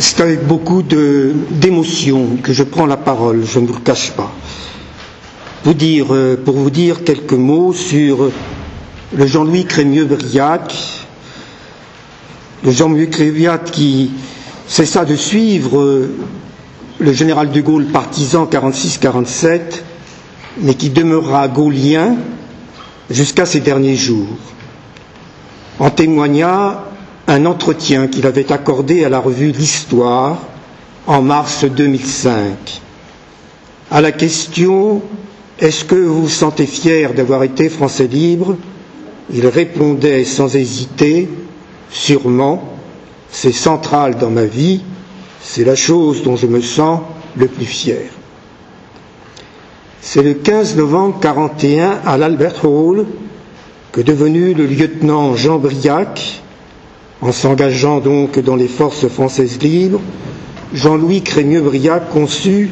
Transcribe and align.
c'est 0.00 0.20
avec 0.20 0.46
beaucoup 0.46 0.82
d'émotion 0.82 2.36
que 2.42 2.52
je 2.52 2.62
prends 2.62 2.86
la 2.86 2.96
parole, 2.96 3.44
je 3.44 3.58
ne 3.58 3.66
vous 3.66 3.74
le 3.74 3.80
cache 3.80 4.12
pas. 4.12 4.32
Euh, 5.66 6.36
pour 6.42 6.54
vous 6.56 6.70
dire 6.70 7.04
quelques 7.04 7.32
mots 7.32 7.72
sur 7.72 8.30
le 9.14 9.26
Jean-Louis 9.26 9.64
Crémieux-Briac, 9.66 10.74
le 12.64 12.70
Jean-Louis 12.70 13.10
Crémieux 13.10 13.50
qui 13.72 14.12
cessa 14.66 15.04
de 15.04 15.16
suivre 15.16 15.78
euh, 15.80 16.14
le 17.00 17.12
général 17.12 17.50
de 17.50 17.60
Gaulle 17.60 17.86
partisan 17.86 18.46
46-47, 18.46 19.60
mais 20.62 20.74
qui 20.74 20.90
demeura 20.90 21.48
gaulien 21.48 22.16
jusqu'à 23.10 23.46
ses 23.46 23.60
derniers 23.60 23.96
jours. 23.96 24.26
En 25.78 25.90
témoigna 25.90 26.87
un 27.28 27.44
entretien 27.44 28.08
qu'il 28.08 28.26
avait 28.26 28.50
accordé 28.50 29.04
à 29.04 29.10
la 29.10 29.20
revue 29.20 29.52
L'Histoire 29.52 30.38
en 31.06 31.20
mars 31.20 31.64
2005. 31.64 32.80
À 33.90 34.00
la 34.00 34.12
question 34.12 35.02
Est-ce 35.60 35.84
que 35.84 35.94
vous 35.94 36.22
vous 36.22 36.28
sentez 36.28 36.66
fier 36.66 37.12
d'avoir 37.12 37.42
été 37.44 37.68
Français 37.68 38.06
libre? 38.06 38.56
Il 39.32 39.46
répondait 39.46 40.24
sans 40.24 40.56
hésiter 40.56 41.28
Sûrement, 41.90 42.62
c'est 43.30 43.52
central 43.52 44.16
dans 44.18 44.30
ma 44.30 44.44
vie, 44.44 44.80
c'est 45.42 45.64
la 45.64 45.74
chose 45.74 46.22
dont 46.22 46.36
je 46.36 46.46
me 46.46 46.60
sens 46.60 47.00
le 47.36 47.46
plus 47.46 47.64
fier. 47.66 48.10
C'est 50.00 50.22
le 50.22 50.34
15 50.34 50.76
novembre 50.76 51.16
1941 51.16 52.00
à 52.06 52.16
l'Albert 52.16 52.64
Hall 52.64 53.06
que 53.92 54.00
devenu 54.00 54.54
le 54.54 54.64
lieutenant 54.66 55.34
Jean 55.34 55.58
Briac, 55.58 56.42
en 57.20 57.32
s'engageant 57.32 58.00
donc 58.00 58.38
dans 58.38 58.56
les 58.56 58.68
forces 58.68 59.08
françaises 59.08 59.58
libres, 59.60 60.00
Jean-Louis 60.72 61.22
Crémieux-Briac 61.22 62.10
conçut 62.10 62.70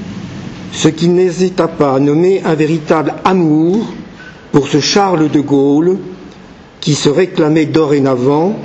ce 0.72 0.88
qu'il 0.88 1.14
n'hésita 1.14 1.68
pas 1.68 1.94
à 1.94 2.00
nommer 2.00 2.42
un 2.44 2.54
véritable 2.54 3.14
amour 3.24 3.86
pour 4.52 4.68
ce 4.68 4.80
Charles 4.80 5.30
de 5.30 5.40
Gaulle 5.40 5.98
qui 6.80 6.94
se 6.94 7.08
réclamait 7.08 7.66
dorénavant, 7.66 8.56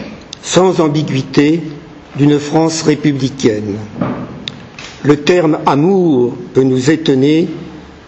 sans 0.44 0.80
ambiguïté, 0.82 1.62
d'une 2.18 2.40
France 2.40 2.82
républicaine. 2.84 3.76
Le 5.04 5.18
terme 5.18 5.60
amour 5.66 6.36
peut 6.54 6.64
nous 6.64 6.92
étonner, 6.92 7.48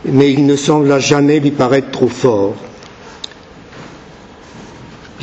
mais 0.06 0.32
il 0.32 0.46
ne 0.46 0.56
sembla 0.56 1.00
jamais 1.00 1.40
lui 1.40 1.52
paraître 1.52 1.90
trop 1.92 2.10
fort. 2.10 2.54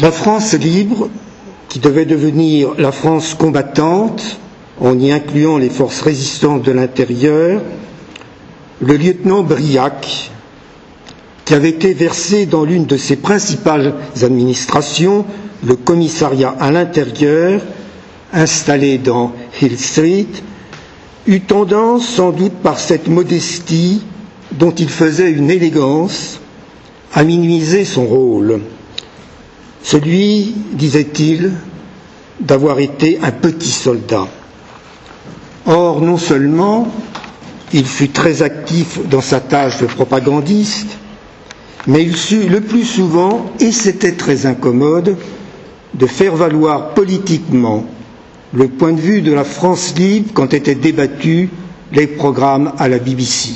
La 0.00 0.10
France 0.10 0.54
libre 0.54 1.08
qui 1.70 1.78
devait 1.78 2.04
devenir 2.04 2.74
la 2.78 2.90
France 2.90 3.34
combattante, 3.34 4.38
en 4.80 4.98
y 4.98 5.12
incluant 5.12 5.56
les 5.56 5.70
forces 5.70 6.00
résistantes 6.02 6.62
de 6.62 6.72
l'intérieur, 6.72 7.62
le 8.80 8.96
lieutenant 8.96 9.44
Briac, 9.44 10.32
qui 11.44 11.54
avait 11.54 11.68
été 11.70 11.94
versé 11.94 12.44
dans 12.46 12.64
l'une 12.64 12.86
de 12.86 12.96
ses 12.96 13.14
principales 13.16 13.94
administrations, 14.20 15.24
le 15.64 15.76
commissariat 15.76 16.56
à 16.58 16.72
l'intérieur, 16.72 17.62
installé 18.32 18.98
dans 18.98 19.32
Hill 19.62 19.78
Street, 19.78 20.26
eut 21.28 21.40
tendance, 21.42 22.04
sans 22.08 22.32
doute 22.32 22.54
par 22.64 22.80
cette 22.80 23.06
modestie 23.06 24.02
dont 24.52 24.72
il 24.72 24.88
faisait 24.88 25.30
une 25.30 25.50
élégance, 25.50 26.40
à 27.14 27.22
minimiser 27.22 27.84
son 27.84 28.06
rôle 28.06 28.60
celui, 29.82 30.54
disait-il, 30.72 31.52
d'avoir 32.40 32.78
été 32.80 33.18
un 33.22 33.30
petit 33.32 33.70
soldat. 33.70 34.26
Or, 35.66 36.00
non 36.00 36.16
seulement 36.16 36.88
il 37.72 37.86
fut 37.86 38.08
très 38.08 38.42
actif 38.42 38.98
dans 39.08 39.20
sa 39.20 39.40
tâche 39.40 39.78
de 39.80 39.86
propagandiste, 39.86 40.96
mais 41.86 42.02
il 42.02 42.16
sut 42.16 42.48
le 42.48 42.60
plus 42.60 42.84
souvent, 42.84 43.46
et 43.60 43.70
c'était 43.72 44.12
très 44.12 44.46
incommode, 44.46 45.16
de 45.94 46.06
faire 46.06 46.34
valoir 46.36 46.90
politiquement 46.94 47.84
le 48.52 48.68
point 48.68 48.92
de 48.92 49.00
vue 49.00 49.22
de 49.22 49.32
la 49.32 49.44
France 49.44 49.94
libre 49.96 50.30
quand 50.34 50.52
étaient 50.54 50.74
débattus 50.74 51.48
les 51.92 52.06
programmes 52.06 52.72
à 52.78 52.88
la 52.88 52.98
BBC. 52.98 53.50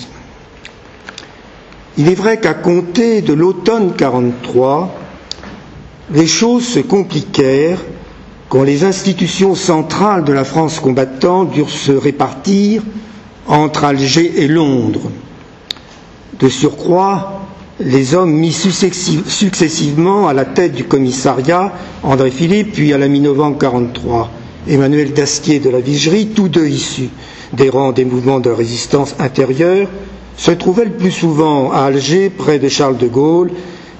Il 1.96 2.08
est 2.08 2.14
vrai 2.14 2.38
qu'à 2.40 2.54
compter 2.54 3.20
de 3.22 3.32
l'automne 3.32 3.92
43, 3.96 4.94
les 6.12 6.26
choses 6.26 6.66
se 6.66 6.80
compliquèrent 6.80 7.78
quand 8.48 8.62
les 8.62 8.84
institutions 8.84 9.54
centrales 9.54 10.24
de 10.24 10.32
la 10.32 10.44
France 10.44 10.80
combattante 10.80 11.50
durent 11.52 11.70
se 11.70 11.92
répartir 11.92 12.82
entre 13.46 13.84
Alger 13.84 14.32
et 14.42 14.48
Londres. 14.48 15.10
De 16.38 16.48
surcroît, 16.48 17.40
les 17.80 18.14
hommes 18.14 18.32
mis 18.32 18.52
successivement 18.52 20.28
à 20.28 20.32
la 20.32 20.44
tête 20.44 20.72
du 20.74 20.84
commissariat, 20.84 21.72
André 22.02 22.30
Philippe, 22.30 22.72
puis 22.74 22.92
à 22.92 22.98
la 22.98 23.08
mi-novembre 23.08 23.58
43, 23.58 24.30
Emmanuel 24.68 25.12
Dastier 25.12 25.58
de 25.58 25.70
la 25.70 25.80
Vigerie, 25.80 26.28
tous 26.28 26.48
deux 26.48 26.66
issus 26.68 27.08
des 27.52 27.68
rangs 27.70 27.92
des 27.92 28.04
mouvements 28.04 28.40
de 28.40 28.50
résistance 28.50 29.14
intérieure, 29.18 29.88
se 30.36 30.50
trouvaient 30.50 30.84
le 30.86 30.92
plus 30.92 31.10
souvent 31.10 31.72
à 31.72 31.80
Alger, 31.84 32.30
près 32.30 32.58
de 32.58 32.68
Charles 32.68 32.96
de 32.98 33.06
Gaulle, 33.08 33.50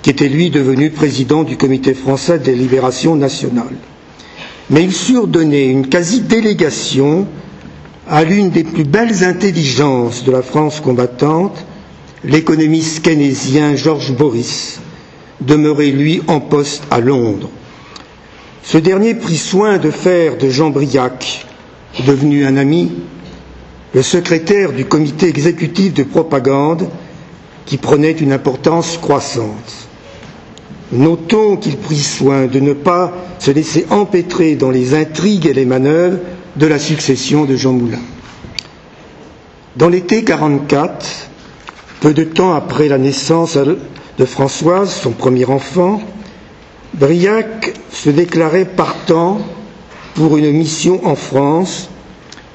qui 0.05 0.11
était 0.11 0.29
lui 0.29 0.51
devenu 0.51 0.91
président 0.91 1.45
du 1.45 1.57
Comité 1.57 1.95
français 1.95 2.39
des 2.39 2.55
libérations 2.55 3.17
nationales. 3.17 3.75
Mais 4.69 4.83
il 4.85 4.93
surdonnait 4.93 5.65
une 5.65 5.87
quasi-délégation 5.89 7.27
à 8.07 8.23
l'une 8.23 8.51
des 8.51 8.65
plus 8.65 8.85
belles 8.85 9.25
intelligences 9.25 10.23
de 10.25 10.31
la 10.31 10.43
France 10.43 10.81
combattante, 10.83 11.65
l'économiste 12.23 13.01
keynésien 13.01 13.77
Georges 13.77 14.13
Boris, 14.15 14.79
demeuré 15.41 15.91
lui 15.91 16.21
en 16.27 16.39
poste 16.39 16.83
à 16.91 17.01
Londres. 17.01 17.49
Ce 18.63 18.77
dernier 18.77 19.15
prit 19.15 19.39
soin 19.39 19.79
de 19.79 19.91
faire 19.91 20.37
de 20.37 20.51
Jean 20.51 20.69
Briac, 20.69 21.47
devenu 22.07 22.45
un 22.45 22.59
ami, 22.59 22.93
le 23.95 24.03
secrétaire 24.03 24.73
du 24.75 24.85
comité 24.85 25.29
exécutif 25.29 25.95
de 25.95 26.03
propagande 26.03 26.91
qui 27.65 27.79
prenait 27.79 28.13
une 28.13 28.33
importance 28.33 28.99
croissante. 28.99 29.84
Notons 30.93 31.57
qu'il 31.57 31.77
prit 31.77 31.97
soin 31.99 32.47
de 32.47 32.61
ne 32.61 32.73
pas 32.73 33.13
se 33.39 33.51
laisser 33.51 33.87
empêtrer 33.91 34.55
dans 34.55 34.71
les 34.71 34.95
intrigues 34.95 35.47
et 35.47 35.55
les 35.55 35.65
manœuvres 35.65 36.19
de 36.57 36.67
la 36.67 36.79
succession 36.79 37.45
de 37.45 37.57
Jean 37.57 37.73
Moulin. 37.73 37.99
Dans 39.77 39.89
l'été 39.89 40.23
44, 40.23 41.29
peu 42.01 42.13
de 42.15 42.23
temps 42.25 42.53
après 42.55 42.89
la 42.89 42.99
naissance 42.99 43.57
de 43.57 44.25
Françoise, 44.25 44.91
son 44.95 45.11
premier 45.11 45.47
enfant, 45.47 46.01
Briac 46.95 47.75
se 47.91 48.11
déclarait 48.11 48.67
partant 48.67 49.39
pour 50.15 50.37
une 50.37 50.53
mission 50.53 51.05
en 51.07 51.17
France 51.17 51.89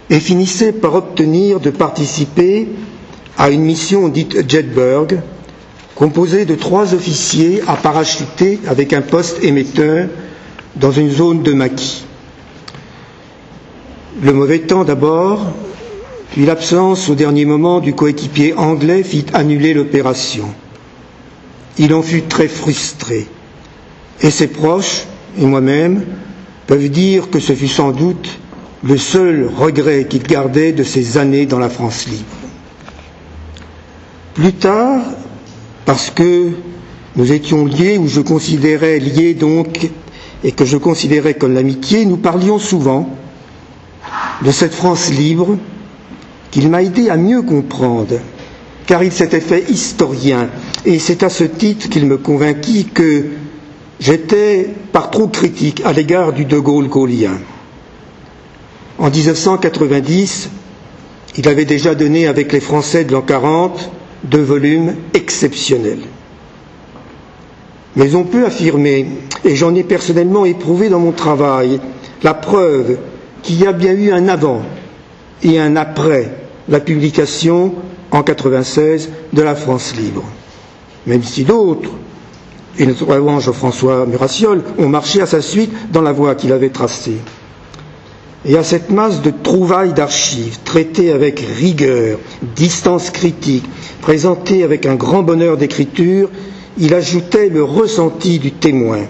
et 0.10 0.20
finissait 0.20 0.72
par 0.72 0.96
obtenir 0.96 1.60
de 1.60 1.70
participer 1.72 2.70
à 3.38 3.50
une 3.50 3.62
mission 3.64 4.08
dite 4.08 4.50
Jetberg, 4.50 5.20
composé 6.00 6.46
de 6.46 6.56
trois 6.56 6.94
officiers 6.94 7.62
à 7.68 7.76
parachuter 7.76 8.58
avec 8.68 8.94
un 8.94 9.02
poste 9.02 9.44
émetteur 9.44 10.08
dans 10.78 10.94
une 10.94 11.12
zone 11.12 11.44
de 11.44 11.52
maquis. 11.52 12.06
Le 14.24 14.32
mauvais 14.32 14.60
temps 14.60 14.86
d'abord, 14.86 15.42
puis 16.32 16.46
l'absence 16.46 17.10
au 17.10 17.16
dernier 17.16 17.44
moment 17.44 17.82
du 17.82 17.94
coéquipier 17.94 18.54
anglais 18.54 19.04
fit 19.04 19.26
annuler 19.34 19.74
l'opération. 19.74 20.46
Il 21.78 21.94
en 21.94 22.02
fut 22.02 22.22
très 22.22 22.48
frustré. 22.48 23.28
Et 24.22 24.32
ses 24.32 24.48
proches, 24.48 25.04
et 25.38 25.46
moi-même, 25.46 26.06
peuvent 26.66 26.88
dire 26.90 27.30
que 27.30 27.42
ce 27.42 27.52
fut 27.52 27.68
sans 27.68 27.92
doute 27.92 28.40
le 28.84 28.96
seul 28.98 29.50
regret 29.54 30.06
qu'il 30.10 30.24
gardait 30.24 30.72
de 30.72 30.84
ses 30.84 31.18
années 31.18 31.46
dans 31.46 31.60
la 31.60 31.70
France 31.70 32.06
libre. 32.08 32.24
Plus 34.34 34.54
tard, 34.54 35.02
parce 35.90 36.12
que 36.12 36.52
nous 37.16 37.32
étions 37.32 37.66
liés, 37.66 37.98
ou 37.98 38.08
je 38.08 38.22
considérais 38.22 39.00
liés 39.00 39.34
donc, 39.34 39.90
et 40.44 40.52
que 40.52 40.64
je 40.64 40.78
considérais 40.78 41.34
comme 41.34 41.56
l'amitié, 41.56 42.06
nous 42.06 42.18
parlions 42.18 42.60
souvent 42.60 43.10
de 44.46 44.52
cette 44.52 44.76
France 44.76 45.10
libre 45.10 45.58
qu'il 46.52 46.70
m'a 46.70 46.84
aidé 46.84 47.10
à 47.10 47.18
mieux 47.18 47.42
comprendre, 47.42 48.20
car 48.86 49.02
il 49.04 49.12
s'était 49.12 49.40
fait 49.42 49.68
historien, 49.68 50.50
et 50.86 51.00
c'est 51.00 51.24
à 51.24 51.30
ce 51.32 51.44
titre 51.44 51.90
qu'il 51.90 52.06
me 52.06 52.18
convainquit 52.20 52.86
que 52.86 53.26
j'étais 54.00 54.70
par 54.92 55.10
trop 55.10 55.28
critique 55.28 55.82
à 55.86 55.92
l'égard 55.92 56.34
du 56.34 56.46
De 56.46 56.60
Gaulle 56.60 56.88
gaulien. 56.88 57.40
En 59.00 59.10
1990, 59.10 60.50
il 61.40 61.48
avait 61.48 61.66
déjà 61.66 61.96
donné 61.96 62.28
avec 62.28 62.54
les 62.54 62.60
Français 62.62 63.06
de 63.06 63.12
l'an 63.14 63.24
40 63.24 63.90
de 64.24 64.40
volume 64.40 64.96
exceptionnel. 65.14 66.00
Mais 67.96 68.16
on 68.16 68.24
peut 68.24 68.46
affirmer, 68.46 69.08
et 69.44 69.56
j'en 69.56 69.74
ai 69.76 69.84
personnellement 69.84 70.46
éprouvé 70.46 70.90
dans 70.90 71.00
mon 71.00 71.12
travail, 71.12 71.80
la 72.24 72.34
preuve 72.34 72.98
qu'il 73.42 73.60
y 73.62 73.66
a 73.68 73.72
bien 73.72 73.94
eu 73.94 74.12
un 74.12 74.28
avant 74.28 74.62
et 75.44 75.60
un 75.60 75.76
après 75.76 76.32
la 76.68 76.80
publication 76.80 77.74
en 78.12 78.24
96 78.24 79.10
de 79.34 79.42
la 79.42 79.56
France 79.56 79.96
libre. 79.96 80.24
Même 81.08 81.24
si 81.24 81.44
d'autres, 81.44 81.90
et 82.78 82.86
notamment 82.86 83.40
Jean-François 83.40 84.06
Murassiol, 84.06 84.64
ont 84.78 84.88
marché 84.90 85.22
à 85.22 85.26
sa 85.26 85.42
suite 85.42 85.72
dans 85.92 86.02
la 86.02 86.12
voie 86.12 86.36
qu'il 86.36 86.52
avait 86.54 86.70
tracée. 86.70 87.18
Et 88.50 88.58
à 88.58 88.64
cette 88.64 88.90
masse 88.90 89.22
de 89.22 89.32
trouvailles 89.44 89.94
d'archives, 89.94 90.58
traitées 90.66 91.12
avec 91.12 91.40
rigueur, 91.40 92.18
distance 92.56 93.12
critique, 93.12 93.64
présentées 94.02 94.64
avec 94.64 94.88
un 94.88 94.96
grand 94.96 95.22
bonheur 95.22 95.56
d'écriture, 95.56 96.32
il 96.80 96.96
ajoutait 96.96 97.50
le 97.50 97.64
ressenti 97.64 98.40
du 98.40 98.52
témoin, 98.52 99.02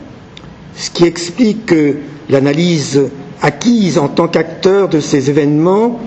ce 0.75 0.89
qui 0.89 1.05
explique 1.05 1.67
que 1.67 1.95
l'analyse 2.29 2.99
acquise 3.41 3.97
en 3.97 4.09
tant 4.09 4.27
qu'acteur 4.27 4.89
de 4.89 4.99
ces 4.99 5.29
événements, 5.29 6.01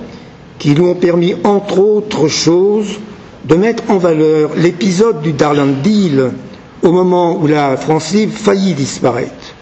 qui 0.58 0.74
lui 0.74 0.82
ont 0.82 0.94
permis, 0.94 1.34
entre 1.42 1.78
autres 1.78 2.28
choses, 2.28 2.98
de 3.46 3.54
mettre 3.54 3.84
en 3.88 3.96
valeur 3.96 4.50
l'épisode 4.58 5.22
du 5.22 5.32
Darland 5.32 5.80
Deal 5.82 6.32
au 6.82 6.92
moment 6.92 7.38
où 7.40 7.46
la 7.46 7.78
France 7.78 8.12
libre 8.12 8.34
faillit 8.36 8.74
disparaître, 8.74 9.54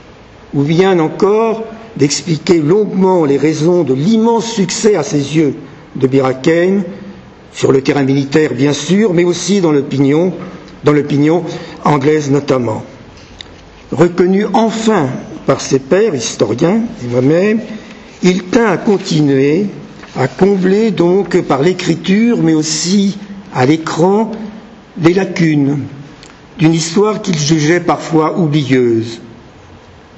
ou 0.55 0.63
bien 0.65 0.99
encore 0.99 1.63
d'expliquer 2.01 2.59
longuement 2.61 3.27
les 3.27 3.37
raisons 3.37 3.83
de 3.85 3.93
l'immense 3.93 4.47
succès 4.51 4.97
à 4.97 5.03
ses 5.03 5.37
yeux 5.37 5.55
de 5.97 6.07
Biraken, 6.07 6.83
sur 7.53 7.73
le 7.73 7.83
terrain 7.83 8.05
militaire 8.05 8.55
bien 8.55 8.73
sûr, 8.73 9.13
mais 9.13 9.25
aussi 9.25 9.61
dans 9.61 9.71
l'opinion, 9.71 10.33
dans 10.83 10.93
l'opinion 10.93 11.45
anglaise 11.85 12.31
notamment. 12.31 12.83
Reconnu 13.93 14.47
enfin 14.55 15.09
par 15.47 15.61
ses 15.61 15.79
pairs, 15.79 16.15
historiens 16.15 16.81
et 17.05 17.07
moi-même, 17.09 17.61
il 18.23 18.45
tint 18.45 18.67
à 18.71 18.79
continuer, 18.79 19.67
à 20.17 20.27
combler 20.27 20.91
donc 20.93 21.39
par 21.43 21.61
l'écriture, 21.61 22.39
mais 22.43 22.55
aussi 22.55 23.19
à 23.55 23.67
l'écran, 23.67 24.31
les 25.03 25.13
lacunes 25.13 25.81
d'une 26.59 26.73
histoire 26.75 27.21
qu'il 27.21 27.39
jugeait 27.39 27.81
parfois 27.81 28.39
oublieuse, 28.39 29.21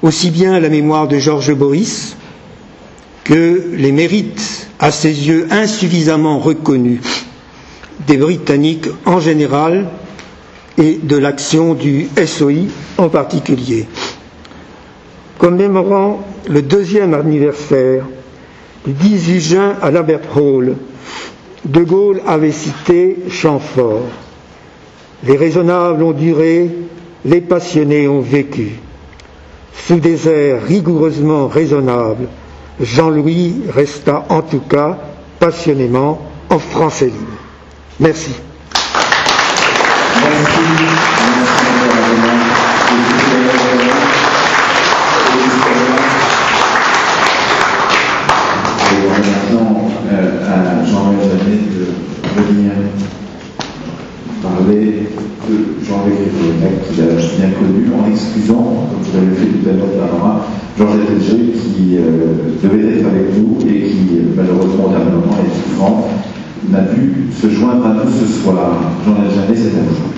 aussi 0.03 0.29
bien 0.31 0.59
la 0.59 0.67
mémoire 0.69 1.07
de 1.07 1.17
Georges 1.17 1.55
Boris 1.55 2.15
que 3.23 3.69
les 3.73 3.93
mérites, 3.93 4.67
à 4.79 4.91
ses 4.91 5.27
yeux 5.27 5.47
insuffisamment 5.49 6.39
reconnus, 6.39 6.99
des 8.05 8.17
Britanniques 8.17 8.89
en 9.05 9.21
général 9.21 9.85
et 10.77 10.99
de 11.01 11.15
l'action 11.15 11.73
du 11.73 12.07
SOI 12.25 12.67
en 12.97 13.07
particulier. 13.07 13.87
Commémorant 15.37 16.21
le 16.49 16.61
deuxième 16.61 17.13
anniversaire 17.13 18.05
du 18.85 18.91
18 18.91 19.39
juin 19.39 19.75
à 19.81 19.89
l'Albert 19.89 20.19
Hall, 20.35 20.75
De 21.63 21.81
Gaulle 21.81 22.19
avait 22.27 22.51
cité 22.51 23.19
Chamfort. 23.29 24.01
Les 25.25 25.37
raisonnables 25.37 26.03
ont 26.03 26.11
duré, 26.11 26.69
les 27.23 27.39
passionnés 27.39 28.09
ont 28.09 28.19
vécu. 28.19 28.73
Sous 29.75 29.99
des 29.99 30.27
airs 30.29 30.63
rigoureusement 30.63 31.47
raisonnables, 31.47 32.27
Jean-Louis 32.79 33.55
resta 33.73 34.25
en 34.29 34.41
tout 34.41 34.61
cas 34.61 34.97
passionnément 35.39 36.21
en 36.49 36.59
français 36.59 37.05
libre. 37.07 37.17
Merci. 37.99 38.31
parler 54.43 55.07
de 55.47 55.85
Jean-Luc 55.85 56.17
Rivolonec, 56.19 56.87
qu'il 56.89 57.03
a 57.03 57.05
bien 57.15 57.49
connu, 57.57 57.87
en 57.93 58.11
excusant, 58.11 58.72
Georges 60.77 60.95
Ettinger, 61.01 61.51
qui 61.53 61.97
euh, 61.97 62.01
devait 62.63 62.97
être 62.99 63.05
avec 63.05 63.37
nous 63.37 63.57
et 63.67 63.81
qui, 63.89 64.09
malheureusement, 64.35 64.85
au 64.85 64.89
dernier 64.89 65.11
moment, 65.11 65.37
est 65.45 65.69
souffrant, 65.69 66.09
n'a 66.69 66.79
pu 66.83 67.27
se 67.39 67.49
joindre 67.49 67.85
à 67.85 67.93
nous 67.93 68.11
ce 68.11 68.41
soir. 68.41 68.81
Jean-Luc 69.05 69.31
Janet, 69.35 69.55
c'est 69.57 69.77
à 69.77 69.83
vous. 69.83 70.13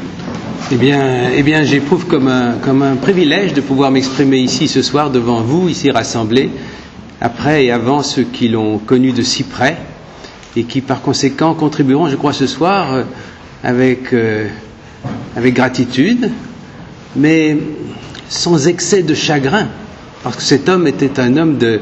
Eh 0.71 0.77
bien, 0.77 1.29
eh 1.35 1.43
bien 1.43 1.61
j'éprouve 1.61 2.07
comme 2.07 2.27
un, 2.27 2.53
comme 2.53 2.81
un 2.81 2.95
privilège 2.95 3.53
de 3.53 3.61
pouvoir 3.61 3.91
m'exprimer 3.91 4.39
ici 4.39 4.67
ce 4.67 4.81
soir 4.81 5.11
devant 5.11 5.41
vous, 5.41 5.69
ici 5.69 5.91
rassemblés, 5.91 6.49
après 7.21 7.65
et 7.65 7.71
avant 7.71 8.01
ceux 8.01 8.23
qui 8.23 8.47
l'ont 8.47 8.79
connu 8.79 9.11
de 9.11 9.21
si 9.21 9.43
près 9.43 9.77
et 10.55 10.63
qui 10.63 10.81
par 10.81 11.01
conséquent 11.03 11.53
contribueront, 11.53 12.07
je 12.07 12.15
crois, 12.15 12.33
ce 12.33 12.47
soir 12.47 12.93
euh, 12.93 13.03
avec, 13.63 14.11
euh, 14.13 14.47
avec 15.35 15.53
gratitude, 15.53 16.31
mais 17.15 17.57
sans 18.27 18.67
excès 18.67 19.03
de 19.03 19.13
chagrin, 19.13 19.67
parce 20.25 20.37
que 20.37 20.41
cet 20.41 20.69
homme 20.69 20.87
était 20.87 21.19
un 21.19 21.37
homme 21.37 21.59
de, 21.59 21.79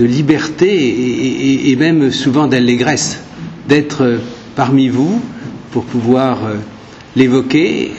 liberté 0.00 0.66
et, 0.68 0.90
et, 0.90 1.70
et, 1.70 1.76
même 1.76 2.10
souvent 2.10 2.48
d'allégresse, 2.48 3.20
d'être 3.68 4.18
parmi 4.56 4.88
vous 4.88 5.20
pour 5.70 5.84
pouvoir 5.84 6.44
euh, 6.44 6.54
l'évoquer. 7.14 7.92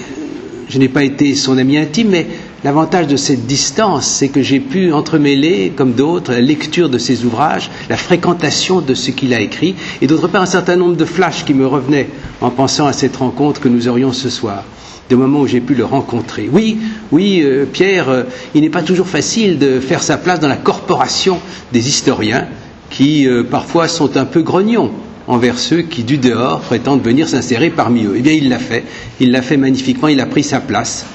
Je 0.67 0.79
n'ai 0.79 0.89
pas 0.89 1.05
été 1.05 1.33
son 1.33 1.57
ami 1.57 1.77
intime, 1.77 2.09
mais 2.09 2.27
l'avantage 2.65 3.07
de 3.07 3.15
cette 3.15 3.47
distance, 3.47 4.05
c'est 4.05 4.27
que 4.27 4.41
j'ai 4.41 4.59
pu 4.59 4.91
entremêler, 4.91 5.71
comme 5.73 5.93
d'autres, 5.93 6.33
la 6.33 6.41
lecture 6.41 6.89
de 6.89 6.97
ses 6.97 7.23
ouvrages, 7.23 7.71
la 7.89 7.95
fréquentation 7.95 8.81
de 8.81 8.93
ce 8.93 9.11
qu'il 9.11 9.33
a 9.33 9.39
écrit, 9.39 9.75
et 10.01 10.07
d'autre 10.07 10.27
part 10.27 10.41
un 10.41 10.45
certain 10.45 10.75
nombre 10.75 10.97
de 10.97 11.05
flashs 11.05 11.45
qui 11.45 11.53
me 11.53 11.65
revenaient 11.65 12.09
en 12.41 12.49
pensant 12.49 12.85
à 12.85 12.91
cette 12.91 13.15
rencontre 13.15 13.61
que 13.61 13.69
nous 13.69 13.87
aurions 13.87 14.11
ce 14.11 14.29
soir, 14.29 14.65
de 15.09 15.15
moments 15.15 15.41
où 15.41 15.47
j'ai 15.47 15.59
pu 15.59 15.73
le 15.73 15.85
rencontrer. 15.85 16.49
Oui, 16.51 16.77
oui, 17.11 17.41
euh, 17.43 17.65
Pierre, 17.65 18.09
euh, 18.09 18.23
il 18.53 18.61
n'est 18.61 18.69
pas 18.69 18.83
toujours 18.83 19.07
facile 19.07 19.57
de 19.57 19.79
faire 19.79 20.03
sa 20.03 20.17
place 20.17 20.39
dans 20.39 20.47
la 20.47 20.55
corporation 20.55 21.39
des 21.73 21.87
historiens 21.87 22.47
qui 22.91 23.27
euh, 23.27 23.43
parfois 23.43 23.87
sont 23.87 24.17
un 24.17 24.25
peu 24.25 24.43
grognons 24.43 24.91
envers 25.27 25.57
ceux 25.57 25.81
qui, 25.81 26.03
du 26.03 26.17
dehors, 26.19 26.61
prétendent 26.61 27.01
venir 27.01 27.27
s'insérer 27.27 27.71
parmi 27.71 28.05
eux. 28.05 28.13
Eh 28.17 28.21
bien, 28.21 28.33
il 28.33 28.49
l'a 28.49 28.59
fait. 28.59 28.83
Il 29.19 29.31
l'a 29.31 29.41
fait 29.41 29.57
magnifiquement. 29.57 30.07
Il 30.07 30.19
a 30.21 30.25
pris 30.27 30.43
sa 30.43 30.59
place. 30.59 31.05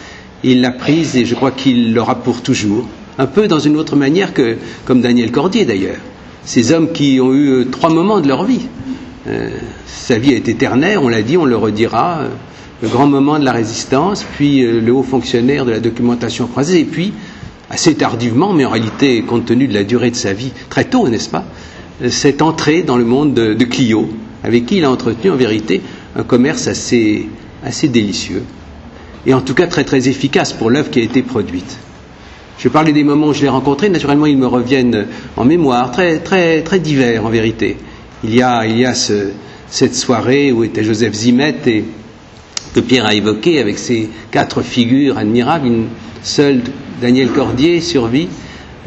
Il 0.43 0.61
l'a 0.61 0.73
prise 0.73 1.17
et 1.17 1.25
je 1.25 1.35
crois 1.35 1.53
qu'il 1.53 1.95
l'aura 1.95 2.17
pour 2.17 2.43
toujours. 2.43 2.87
Un 3.19 3.27
peu 3.27 3.47
dans 3.47 3.61
une 3.61 3.77
autre 3.77 3.97
manière 3.97 4.35
que, 4.35 4.57
comme 4.85 5.01
Daniel 5.01 5.31
Cordier 5.31 5.65
d'ailleurs. 5.65 5.99
Ces 6.45 6.73
hommes 6.73 6.93
qui 6.93 7.21
ont 7.21 7.33
eu 7.33 7.67
trois 7.71 7.91
moments 7.91 8.21
de 8.21 8.29
leur 8.29 8.45
vie. 8.45 8.67
Sa 9.87 10.19
vie 10.19 10.33
est 10.33 10.49
éternelle, 10.49 10.99
on 10.99 11.09
l'a 11.09 11.23
dit, 11.23 11.39
on 11.39 11.47
le 11.47 11.57
redira. 11.57 12.25
Euh, 12.83 12.87
le 12.87 12.89
grand 12.89 13.07
moment 13.07 13.39
de 13.39 13.45
la 13.45 13.53
résistance, 13.53 14.25
puis 14.37 14.63
euh, 14.65 14.81
le 14.81 14.93
haut 14.93 15.03
fonctionnaire 15.03 15.65
de 15.65 15.71
la 15.71 15.81
documentation 15.81 16.47
croisée, 16.47 16.81
et 16.81 16.85
puis, 16.85 17.13
assez 17.71 17.95
tardivement, 17.95 18.53
mais 18.53 18.65
en 18.65 18.71
réalité, 18.71 19.23
compte 19.23 19.47
tenu 19.47 19.67
de 19.69 19.75
la 19.75 19.85
durée 19.85 20.11
de 20.11 20.17
sa 20.17 20.33
vie, 20.33 20.53
très 20.69 20.85
tôt, 20.85 21.09
n'est-ce 21.09 21.29
pas, 21.29 21.45
cette 22.09 22.43
entrée 22.43 22.83
dans 22.83 22.97
le 22.97 23.05
monde 23.05 23.35
de, 23.35 23.55
de, 23.55 23.65
Clio, 23.65 24.09
avec 24.43 24.67
qui 24.67 24.79
il 24.79 24.85
a 24.85 24.91
entretenu 24.91 25.31
en 25.31 25.37
vérité 25.37 25.81
un 26.17 26.23
commerce 26.25 26.67
assez, 26.67 27.29
assez 27.65 27.89
délicieux, 27.89 28.43
et 29.27 29.33
en 29.35 29.41
tout 29.41 29.55
cas 29.55 29.67
très 29.67 29.85
très 29.85 30.09
efficace 30.09 30.53
pour 30.53 30.71
l'œuvre 30.71 30.91
qui 30.91 31.01
a 31.01 31.03
été 31.03 31.23
produite. 31.23 31.79
Je 32.59 32.69
parlais 32.69 32.93
des 32.93 33.05
moments 33.05 33.29
où 33.29 33.33
je 33.35 33.43
l'ai 33.43 33.49
rencontré, 33.49 33.89
naturellement 33.89 34.27
ils 34.27 34.37
me 34.37 34.47
reviennent 34.47 35.07
en 35.37 35.45
mémoire, 35.45 35.91
très, 35.91 36.19
très, 36.19 36.63
très 36.63 36.79
divers 36.79 37.25
en 37.25 37.31
vérité. 37.31 37.77
Il 38.23 38.35
y 38.35 38.43
a, 38.43 38.67
il 38.67 38.79
y 38.79 38.85
a 38.85 38.95
ce, 38.95 39.31
cette 39.69 39.95
soirée 39.95 40.53
où 40.53 40.63
était 40.65 40.85
Joseph 40.85 41.15
Zimet 41.15 41.57
et 41.67 41.85
que 42.75 42.81
Pierre 42.81 43.07
a 43.07 43.15
évoqué 43.15 43.61
avec 43.61 43.79
ses 43.79 44.11
quatre 44.33 44.61
figures 44.63 45.17
admirables, 45.17 45.67
une 45.67 45.87
seule 46.23 46.61
Daniel 47.01 47.29
Cordier 47.31 47.81
survit, 47.81 48.29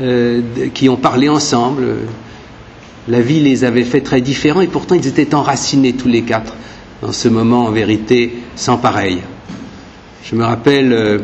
euh, 0.01 0.41
qui 0.73 0.89
ont 0.89 0.97
parlé 0.97 1.29
ensemble, 1.29 1.83
la 3.07 3.21
vie 3.21 3.39
les 3.39 3.63
avait 3.63 3.85
fait 3.85 4.01
très 4.01 4.19
différents 4.19 4.61
et 4.61 4.67
pourtant 4.67 4.95
ils 4.95 5.07
étaient 5.07 5.33
enracinés 5.33 5.93
tous 5.93 6.09
les 6.09 6.23
quatre 6.23 6.53
dans 7.01 7.13
ce 7.13 7.29
moment 7.29 7.65
en 7.65 7.71
vérité 7.71 8.33
sans 8.57 8.77
pareil. 8.77 9.19
Je 10.23 10.35
me 10.35 10.43
rappelle, 10.43 10.91
euh, 10.91 11.19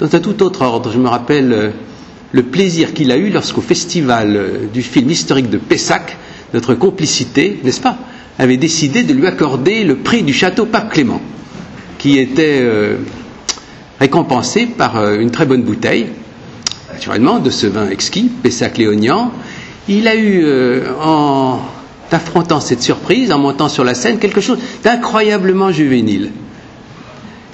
dans 0.00 0.14
un 0.14 0.20
tout 0.20 0.42
autre 0.42 0.62
ordre, 0.62 0.90
je 0.92 0.98
me 0.98 1.08
rappelle 1.08 1.52
euh, 1.52 1.70
le 2.32 2.42
plaisir 2.42 2.94
qu'il 2.94 3.12
a 3.12 3.16
eu 3.16 3.30
lorsqu'au 3.30 3.60
festival 3.60 4.68
du 4.74 4.82
film 4.82 5.08
historique 5.08 5.48
de 5.48 5.58
Pessac, 5.58 6.16
notre 6.52 6.74
complicité, 6.74 7.60
n'est-ce 7.62 7.80
pas, 7.80 7.96
avait 8.38 8.56
décidé 8.56 9.04
de 9.04 9.12
lui 9.12 9.26
accorder 9.26 9.84
le 9.84 9.96
prix 9.96 10.22
du 10.24 10.32
château 10.32 10.66
Pape 10.66 10.92
Clément, 10.92 11.20
qui 12.06 12.20
était 12.20 12.60
euh, 12.60 12.98
récompensé 13.98 14.66
par 14.66 14.96
euh, 14.96 15.18
une 15.18 15.32
très 15.32 15.44
bonne 15.44 15.64
bouteille, 15.64 16.06
naturellement, 16.92 17.40
de 17.40 17.50
ce 17.50 17.66
vin 17.66 17.90
exquis, 17.90 18.30
Pessac 18.44 18.78
Léognan, 18.78 19.32
il 19.88 20.06
a 20.06 20.14
eu, 20.14 20.42
euh, 20.44 20.82
en 21.02 21.58
affrontant 22.12 22.60
cette 22.60 22.80
surprise, 22.80 23.32
en 23.32 23.40
montant 23.40 23.68
sur 23.68 23.82
la 23.82 23.94
scène, 23.94 24.20
quelque 24.20 24.40
chose 24.40 24.58
d'incroyablement 24.84 25.72
juvénile. 25.72 26.30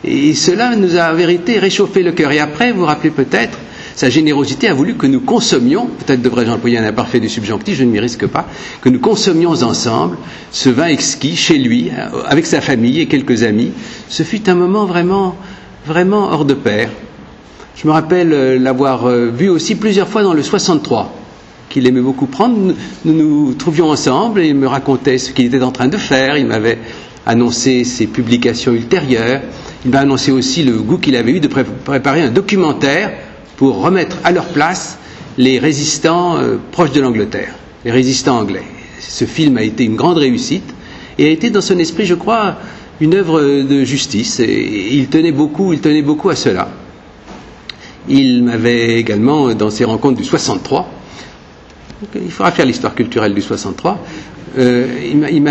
Et 0.04 0.34
cela 0.34 0.76
nous 0.76 0.98
a 0.98 1.10
en 1.12 1.14
vérité 1.14 1.58
réchauffé 1.58 2.02
le 2.02 2.12
cœur. 2.12 2.30
Et 2.32 2.38
après, 2.38 2.72
vous 2.72 2.80
vous 2.80 2.84
rappelez 2.86 3.08
peut-être, 3.10 3.56
sa 3.94 4.10
générosité 4.10 4.68
a 4.68 4.74
voulu 4.74 4.94
que 4.94 5.06
nous 5.06 5.20
consommions, 5.20 5.86
peut-être 5.86 6.22
devrais-je 6.22 6.50
employer 6.50 6.78
un 6.78 6.84
imparfait 6.84 7.20
du 7.20 7.28
subjonctif, 7.28 7.76
je 7.76 7.84
ne 7.84 7.90
m'y 7.90 8.00
risque 8.00 8.26
pas, 8.26 8.46
que 8.80 8.88
nous 8.88 9.00
consommions 9.00 9.50
ensemble 9.62 10.16
ce 10.50 10.68
vin 10.68 10.86
exquis 10.86 11.36
chez 11.36 11.58
lui, 11.58 11.90
avec 12.26 12.46
sa 12.46 12.60
famille 12.60 13.00
et 13.00 13.06
quelques 13.06 13.42
amis. 13.42 13.72
Ce 14.08 14.22
fut 14.22 14.48
un 14.48 14.54
moment 14.54 14.86
vraiment, 14.86 15.36
vraiment 15.86 16.30
hors 16.32 16.44
de 16.44 16.54
pair. 16.54 16.88
Je 17.76 17.86
me 17.86 17.92
rappelle 17.92 18.32
euh, 18.32 18.58
l'avoir 18.58 19.06
euh, 19.06 19.28
vu 19.34 19.48
aussi 19.48 19.74
plusieurs 19.74 20.06
fois 20.08 20.22
dans 20.22 20.34
le 20.34 20.42
63 20.42 21.12
qu'il 21.68 21.86
aimait 21.86 22.02
beaucoup 22.02 22.26
prendre. 22.26 22.74
Nous 23.04 23.12
nous 23.12 23.54
trouvions 23.54 23.88
ensemble 23.90 24.40
et 24.40 24.48
il 24.48 24.54
me 24.54 24.66
racontait 24.68 25.16
ce 25.18 25.32
qu'il 25.32 25.46
était 25.46 25.62
en 25.62 25.72
train 25.72 25.88
de 25.88 25.96
faire. 25.96 26.36
Il 26.36 26.46
m'avait 26.46 26.78
annoncé 27.26 27.84
ses 27.84 28.06
publications 28.06 28.72
ultérieures. 28.72 29.40
Il 29.84 29.90
m'a 29.90 30.00
annoncé 30.00 30.30
aussi 30.32 30.62
le 30.64 30.76
goût 30.78 30.98
qu'il 30.98 31.16
avait 31.16 31.32
eu 31.32 31.40
de 31.40 31.48
préparer 31.48 32.22
un 32.22 32.30
documentaire 32.30 33.10
pour 33.62 33.80
remettre 33.80 34.16
à 34.24 34.32
leur 34.32 34.46
place 34.46 34.98
les 35.38 35.60
résistants 35.60 36.36
euh, 36.36 36.56
proches 36.72 36.90
de 36.90 37.00
l'Angleterre, 37.00 37.54
les 37.84 37.92
résistants 37.92 38.36
anglais. 38.40 38.64
Ce 38.98 39.24
film 39.24 39.56
a 39.56 39.62
été 39.62 39.84
une 39.84 39.94
grande 39.94 40.18
réussite 40.18 40.74
et 41.16 41.26
a 41.26 41.30
été 41.30 41.48
dans 41.50 41.60
son 41.60 41.78
esprit, 41.78 42.04
je 42.04 42.16
crois, 42.16 42.56
une 43.00 43.14
œuvre 43.14 43.40
de 43.62 43.84
justice. 43.84 44.40
Et 44.40 44.96
il 44.96 45.06
tenait 45.06 45.30
beaucoup, 45.30 45.72
il 45.72 45.80
tenait 45.80 46.02
beaucoup 46.02 46.28
à 46.28 46.34
cela. 46.34 46.70
Il 48.08 48.42
m'avait 48.42 48.98
également, 48.98 49.54
dans 49.54 49.70
ses 49.70 49.84
rencontres 49.84 50.16
du 50.18 50.24
63, 50.24 50.88
il 52.16 52.32
faudra 52.32 52.50
faire 52.50 52.66
l'histoire 52.66 52.96
culturelle 52.96 53.32
du 53.32 53.42
63, 53.42 54.04
euh, 54.58 54.86
il 55.30 55.42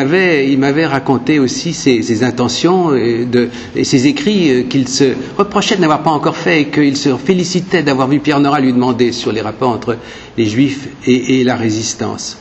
m'avait 0.59 0.85
raconté 0.85 1.39
aussi 1.39 1.73
ses, 1.73 2.23
intentions 2.23 2.95
et, 2.95 3.25
de, 3.25 3.49
et 3.75 3.83
ses 3.83 4.07
écrits 4.07 4.51
euh, 4.51 4.63
qu'il 4.63 4.87
se 4.87 5.15
reprochait 5.37 5.75
de 5.75 5.81
n'avoir 5.81 6.03
pas 6.03 6.11
encore 6.11 6.37
fait 6.37 6.61
et 6.61 6.65
qu'il 6.67 6.95
se 6.97 7.15
félicitait 7.17 7.83
d'avoir 7.83 8.07
vu 8.07 8.19
Pierre 8.19 8.39
Nora 8.39 8.59
lui 8.59 8.73
demander 8.73 9.11
sur 9.11 9.31
les 9.31 9.41
rapports 9.41 9.71
entre 9.71 9.97
les 10.37 10.45
Juifs 10.45 10.87
et, 11.05 11.43
la 11.43 11.55
résistance. 11.55 12.37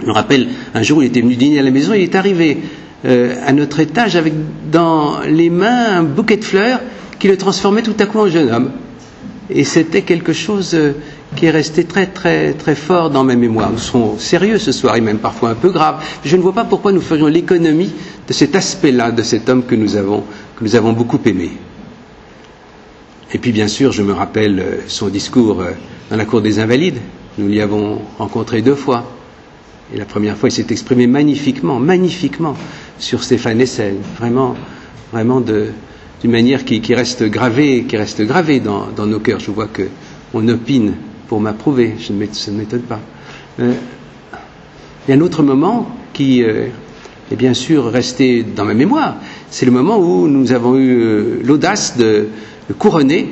Je 0.00 0.06
me 0.06 0.12
rappelle, 0.12 0.48
un 0.74 0.82
jour, 0.82 1.02
il 1.02 1.06
était 1.06 1.20
venu 1.20 1.36
dîner 1.36 1.58
à 1.58 1.62
la 1.62 1.70
maison, 1.70 1.92
il 1.94 2.02
est 2.02 2.14
arrivé 2.14 2.58
euh, 3.04 3.34
à 3.44 3.52
notre 3.52 3.80
étage 3.80 4.16
avec 4.16 4.32
dans 4.70 5.20
les 5.28 5.50
mains 5.50 5.98
un 5.98 6.02
bouquet 6.02 6.36
de 6.36 6.44
fleurs 6.44 6.80
qui 7.18 7.28
le 7.28 7.36
transformait 7.36 7.82
tout 7.82 7.94
à 7.98 8.06
coup 8.06 8.18
en 8.20 8.28
jeune 8.28 8.50
homme. 8.50 8.70
Et 9.50 9.64
c'était 9.64 10.02
quelque 10.02 10.32
chose 10.32 10.76
qui 11.36 11.46
est 11.46 11.50
resté 11.50 11.84
très 11.84 12.06
très 12.06 12.52
très 12.54 12.74
fort 12.74 13.10
dans 13.10 13.24
ma 13.24 13.36
mémoire. 13.36 13.70
Nous 13.70 13.78
serons 13.78 14.18
sérieux 14.18 14.58
ce 14.58 14.72
soir 14.72 14.96
et 14.96 15.00
même 15.00 15.18
parfois 15.18 15.50
un 15.50 15.54
peu 15.54 15.70
graves. 15.70 16.02
Je 16.24 16.36
ne 16.36 16.42
vois 16.42 16.52
pas 16.52 16.64
pourquoi 16.64 16.92
nous 16.92 17.00
ferions 17.00 17.26
l'économie 17.26 17.92
de 18.26 18.32
cet 18.32 18.54
aspect-là 18.56 19.10
de 19.10 19.22
cet 19.22 19.48
homme 19.48 19.64
que 19.64 19.74
nous 19.74 19.96
avons 19.96 20.22
que 20.56 20.64
nous 20.64 20.76
avons 20.76 20.92
beaucoup 20.92 21.20
aimé. 21.24 21.50
Et 23.32 23.38
puis 23.38 23.52
bien 23.52 23.68
sûr, 23.68 23.92
je 23.92 24.02
me 24.02 24.12
rappelle 24.12 24.60
euh, 24.60 24.76
son 24.86 25.08
discours 25.08 25.60
euh, 25.60 25.72
dans 26.10 26.16
la 26.16 26.24
cour 26.24 26.40
des 26.40 26.60
Invalides. 26.60 26.98
Nous 27.36 27.48
l'y 27.48 27.60
avons 27.60 28.00
rencontré 28.18 28.62
deux 28.62 28.76
fois. 28.76 29.04
Et 29.92 29.98
la 29.98 30.04
première 30.04 30.36
fois, 30.36 30.48
il 30.48 30.52
s'est 30.52 30.66
exprimé 30.70 31.06
magnifiquement, 31.08 31.80
magnifiquement 31.80 32.54
sur 32.98 33.22
Stéphane 33.24 33.60
Hessel, 33.60 33.96
vraiment, 34.18 34.54
vraiment 35.12 35.40
d'une 35.40 35.72
manière 36.30 36.64
qui, 36.64 36.80
reste 36.94 37.24
gravée, 37.24 37.84
qui 37.84 37.96
reste 37.96 38.22
gravée 38.22 38.60
dans, 38.60 38.86
dans 38.96 39.06
nos 39.06 39.18
cœurs. 39.18 39.40
Je 39.40 39.50
vois 39.50 39.66
que 39.66 39.82
on 40.32 40.46
opine 40.48 40.94
pour 41.28 41.40
m'approuver, 41.40 41.94
je 41.98 42.12
ne 42.12 42.58
m'étonne 42.58 42.82
pas. 42.82 43.00
Euh, 43.60 43.72
il 45.06 45.10
y 45.10 45.14
a 45.14 45.16
un 45.16 45.20
autre 45.20 45.42
moment 45.42 45.88
qui 46.12 46.42
euh, 46.42 46.66
est 47.30 47.36
bien 47.36 47.54
sûr 47.54 47.86
resté 47.90 48.42
dans 48.42 48.64
ma 48.64 48.74
mémoire, 48.74 49.16
c'est 49.50 49.66
le 49.66 49.72
moment 49.72 49.98
où 49.98 50.28
nous 50.28 50.52
avons 50.52 50.76
eu 50.76 50.92
euh, 50.92 51.40
l'audace 51.44 51.96
de, 51.96 52.28
couronner 52.78 53.28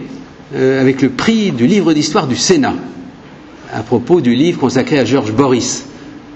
avec 0.55 1.01
le 1.01 1.09
prix 1.09 1.51
du 1.51 1.67
livre 1.67 1.95
d'histoire 1.95 2.27
du 2.27 2.37
Sénat, 2.37 2.75
à 3.73 3.83
propos 3.83 4.21
du 4.21 4.35
livre 4.35 4.61
consacré 4.61 4.99
à 4.99 5.07
Georges 5.07 5.33
Boris, 5.33 5.87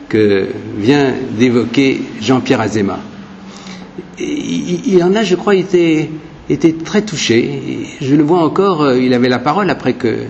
que 0.08 0.46
vient 0.78 1.12
d'évoquer 1.38 2.00
Jean-Pierre 2.22 2.62
Azéma. 2.62 2.98
Il, 4.18 4.98
en 5.04 5.14
a, 5.14 5.22
je 5.22 5.34
crois, 5.34 5.54
été, 5.54 6.08
très 6.82 7.02
touché. 7.02 7.60
Je 8.00 8.14
le 8.14 8.22
vois 8.22 8.42
encore, 8.42 8.94
il 8.94 9.12
avait 9.12 9.28
la 9.28 9.38
parole 9.38 9.68
après 9.68 9.92
que 9.92 10.20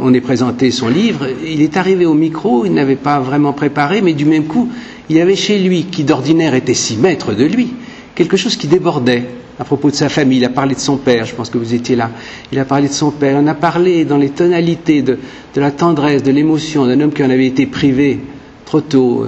on 0.00 0.12
est 0.12 0.20
présenté 0.20 0.70
son 0.70 0.88
livre, 0.88 1.26
il 1.46 1.62
est 1.62 1.76
arrivé 1.76 2.04
au 2.06 2.14
micro, 2.14 2.64
il 2.64 2.72
n'avait 2.74 2.96
pas 2.96 3.20
vraiment 3.20 3.52
préparé, 3.52 4.02
mais 4.02 4.14
du 4.14 4.24
même 4.24 4.44
coup, 4.44 4.68
il 5.08 5.16
y 5.16 5.20
avait 5.20 5.36
chez 5.36 5.58
lui, 5.58 5.84
qui 5.84 6.04
d'ordinaire 6.04 6.54
était 6.54 6.74
si 6.74 6.96
maître 6.96 7.32
de 7.34 7.44
lui, 7.44 7.74
quelque 8.14 8.36
chose 8.36 8.56
qui 8.56 8.66
débordait 8.66 9.24
à 9.60 9.64
propos 9.64 9.90
de 9.90 9.94
sa 9.94 10.08
famille. 10.08 10.38
Il 10.38 10.44
a 10.44 10.48
parlé 10.48 10.74
de 10.74 10.80
son 10.80 10.96
père, 10.96 11.26
je 11.26 11.34
pense 11.34 11.50
que 11.50 11.58
vous 11.58 11.74
étiez 11.74 11.94
là. 11.94 12.10
Il 12.50 12.58
a 12.58 12.64
parlé 12.64 12.88
de 12.88 12.92
son 12.92 13.10
père. 13.10 13.36
On 13.40 13.46
a 13.46 13.54
parlé 13.54 14.04
dans 14.06 14.16
les 14.16 14.30
tonalités 14.30 15.02
de, 15.02 15.18
la 15.56 15.70
tendresse, 15.70 16.22
de 16.22 16.30
l'émotion 16.32 16.86
d'un 16.86 16.98
homme 17.00 17.12
qui 17.12 17.22
en 17.22 17.30
avait 17.30 17.46
été 17.46 17.66
privé 17.66 18.20
trop 18.64 18.80
tôt. 18.80 19.26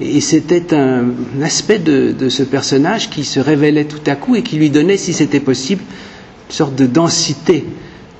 Et 0.00 0.20
c'était 0.20 0.74
un, 0.74 1.06
aspect 1.42 1.78
de, 1.80 2.28
ce 2.28 2.44
personnage 2.44 3.10
qui 3.10 3.24
se 3.24 3.40
révélait 3.40 3.84
tout 3.84 4.00
à 4.06 4.14
coup 4.14 4.36
et 4.36 4.42
qui 4.42 4.56
lui 4.56 4.70
donnait, 4.70 4.96
si 4.96 5.12
c'était 5.12 5.40
possible, 5.40 5.82
une 6.48 6.54
sorte 6.54 6.74
de 6.76 6.86
densité 6.86 7.64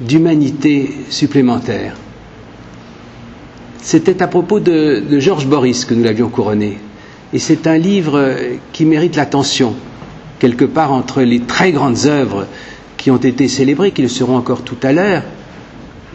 d'humanité 0.01 0.91
supplémentaire. 1.11 1.95
C'était 3.81 4.23
à 4.23 4.29
propos 4.29 4.61
de, 4.61 5.03
Georges 5.19 5.47
Boris 5.47 5.85
que 5.85 5.95
nous 5.95 6.03
l'avions 6.05 6.29
couronné. 6.29 6.79
Et 7.33 7.39
c'est 7.39 7.67
un 7.67 7.77
livre 7.77 8.35
qui 8.73 8.85
mérite 8.87 9.17
l'attention, 9.17 9.75
quelque 10.39 10.65
part 10.65 10.93
entre 10.93 11.23
les 11.23 11.41
très 11.41 11.73
grandes 11.73 12.07
œuvres 12.07 12.47
qui 12.97 13.11
ont 13.11 13.19
été 13.19 13.49
célébrées, 13.49 13.91
qui 13.93 14.03
le 14.03 14.09
seront 14.09 14.37
encore 14.37 14.63
tout 14.63 14.79
à 14.83 14.93
l'heure, 14.93 15.23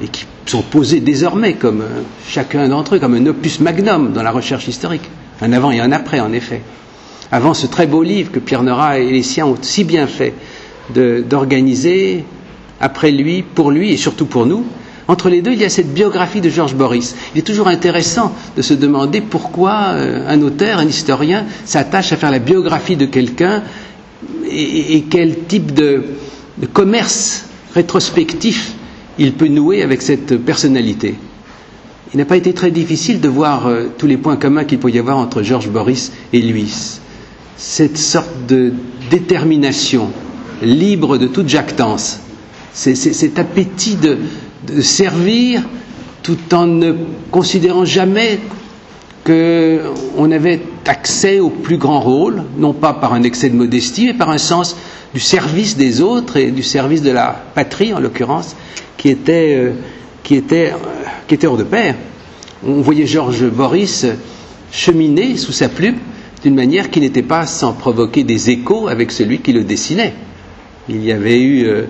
et 0.04 0.08
qui 0.08 0.26
sont 0.46 0.62
posées 0.64 1.00
désormais 1.02 1.54
comme 1.54 1.84
chacun 2.28 2.68
d'entre 2.70 2.96
eux, 2.96 3.00
comme 3.00 3.14
un 3.14 3.26
opus 3.28 3.60
magnum 3.60 4.14
dans 4.14 4.24
la 4.24 4.32
recherche 4.32 4.68
historique. 4.68 5.10
Un 5.42 5.54
avant 5.54 5.72
et 5.72 5.80
un 5.80 5.92
après, 5.92 6.20
en 6.20 6.34
effet. 6.34 6.62
Avant 7.32 7.54
ce 7.54 7.68
très 7.68 7.86
beau 7.86 8.02
livre 8.02 8.32
que 8.32 8.40
Pierre 8.40 8.64
Nora 8.64 8.98
et 8.98 9.12
les 9.12 9.22
siens 9.24 9.46
ont 9.46 9.58
si 9.62 9.84
bien 9.84 10.08
fait 10.08 10.34
d'organiser, 10.96 12.26
après 12.80 13.12
lui, 13.12 13.42
pour 13.44 13.72
lui 13.72 13.92
et 13.92 13.98
surtout 13.98 14.26
pour 14.26 14.46
nous. 14.46 14.66
Entre 15.10 15.30
les 15.30 15.42
deux, 15.42 15.54
il 15.54 15.60
y 15.60 15.66
a 15.66 15.70
cette 15.70 15.92
biographie 15.92 16.40
de 16.40 16.50
Georges 16.52 16.76
Boris. 16.76 17.16
Il 17.34 17.40
est 17.40 17.44
toujours 17.44 17.68
intéressant 17.68 18.32
de 18.56 18.62
se 18.62 18.76
demander 18.76 19.22
pourquoi 19.22 19.94
euh, 19.96 20.24
un 20.28 20.40
auteur, 20.44 20.78
un 20.78 20.86
historien, 20.86 21.46
s'attache 21.66 22.14
à 22.14 22.16
faire 22.16 22.30
la 22.30 22.38
biographie 22.38 22.96
de 22.96 23.08
quelqu'un 23.08 23.64
et, 24.52 25.04
quel 25.10 25.46
type 25.48 25.74
de, 25.74 26.04
commerce 26.74 27.46
rétrospectif 27.74 28.74
il 29.18 29.34
peut 29.34 29.48
nouer 29.48 29.82
avec 29.82 30.04
cette 30.04 30.38
personnalité. 30.38 31.16
Il 32.14 32.18
n'a 32.18 32.26
pas 32.26 32.38
été 32.38 32.54
très 32.54 32.70
difficile 32.70 33.20
de 33.20 33.30
voir 33.30 33.66
euh, 33.66 33.88
tous 33.98 34.06
les 34.06 34.18
points 34.18 34.36
communs 34.36 34.64
qu'il 34.64 34.78
peut 34.78 34.92
y 34.92 35.00
avoir 35.00 35.18
entre 35.18 35.42
Georges 35.42 35.70
Boris 35.70 36.12
et 36.34 36.42
lui. 36.42 36.72
Cette 37.58 37.98
sorte 37.98 38.46
de 38.48 38.74
détermination 39.10 40.10
libre 40.62 41.18
de 41.18 41.26
toute 41.26 41.50
jactance 41.50 42.20
c'est 42.74 42.96
cet 42.96 43.40
appétit 43.40 43.96
de, 43.96 44.18
servir 44.82 45.64
tout 46.24 46.38
en 46.54 46.68
ne 46.68 46.94
considérant 47.32 47.86
jamais 47.86 48.40
qu'on 49.26 50.32
avait 50.32 50.62
accès 50.86 51.40
au 51.40 51.50
plus 51.50 51.78
grand 51.78 52.00
rôle, 52.02 52.44
non 52.58 52.74
pas 52.74 52.94
par 52.94 53.14
un 53.14 53.24
excès 53.24 53.50
de 53.50 53.56
modestie, 53.56 54.06
mais 54.08 54.14
par 54.14 54.30
un 54.30 54.38
sens 54.38 54.76
du 55.14 55.20
service 55.20 55.78
des 55.78 56.02
autres 56.02 56.38
et 56.38 56.52
du 56.52 56.64
service 56.64 57.02
de 57.02 57.12
la 57.12 57.44
patrie, 57.56 57.94
en 57.94 58.00
l'occurrence, 58.00 58.56
qui 58.98 59.10
était, 59.10 59.56
euh, 59.58 59.72
qui, 60.24 60.36
était, 60.36 60.72
euh, 60.74 60.78
qui 61.28 61.36
était 61.36 61.48
hors 61.48 61.58
de 61.58 61.64
pair. 61.64 61.96
On 62.66 62.82
voyait 62.82 63.06
Georges 63.08 63.50
Boris 63.50 64.06
cheminer 64.72 65.38
sous 65.38 65.52
sa 65.54 65.70
plume 65.70 65.96
d'une 66.44 66.56
manière 66.56 66.90
qui 66.90 67.00
n'était 67.00 67.22
pas 67.24 67.46
sans 67.46 67.74
provoquer 67.74 68.24
des 68.24 68.50
échos 68.50 68.88
avec 68.88 69.12
celui 69.12 69.40
qui 69.40 69.54
le 69.54 69.64
dessinait. 69.64 70.14
Il 70.88 71.04
y 71.04 71.12
avait 71.12 71.40
eu 71.40 71.66
euh, 71.66 71.84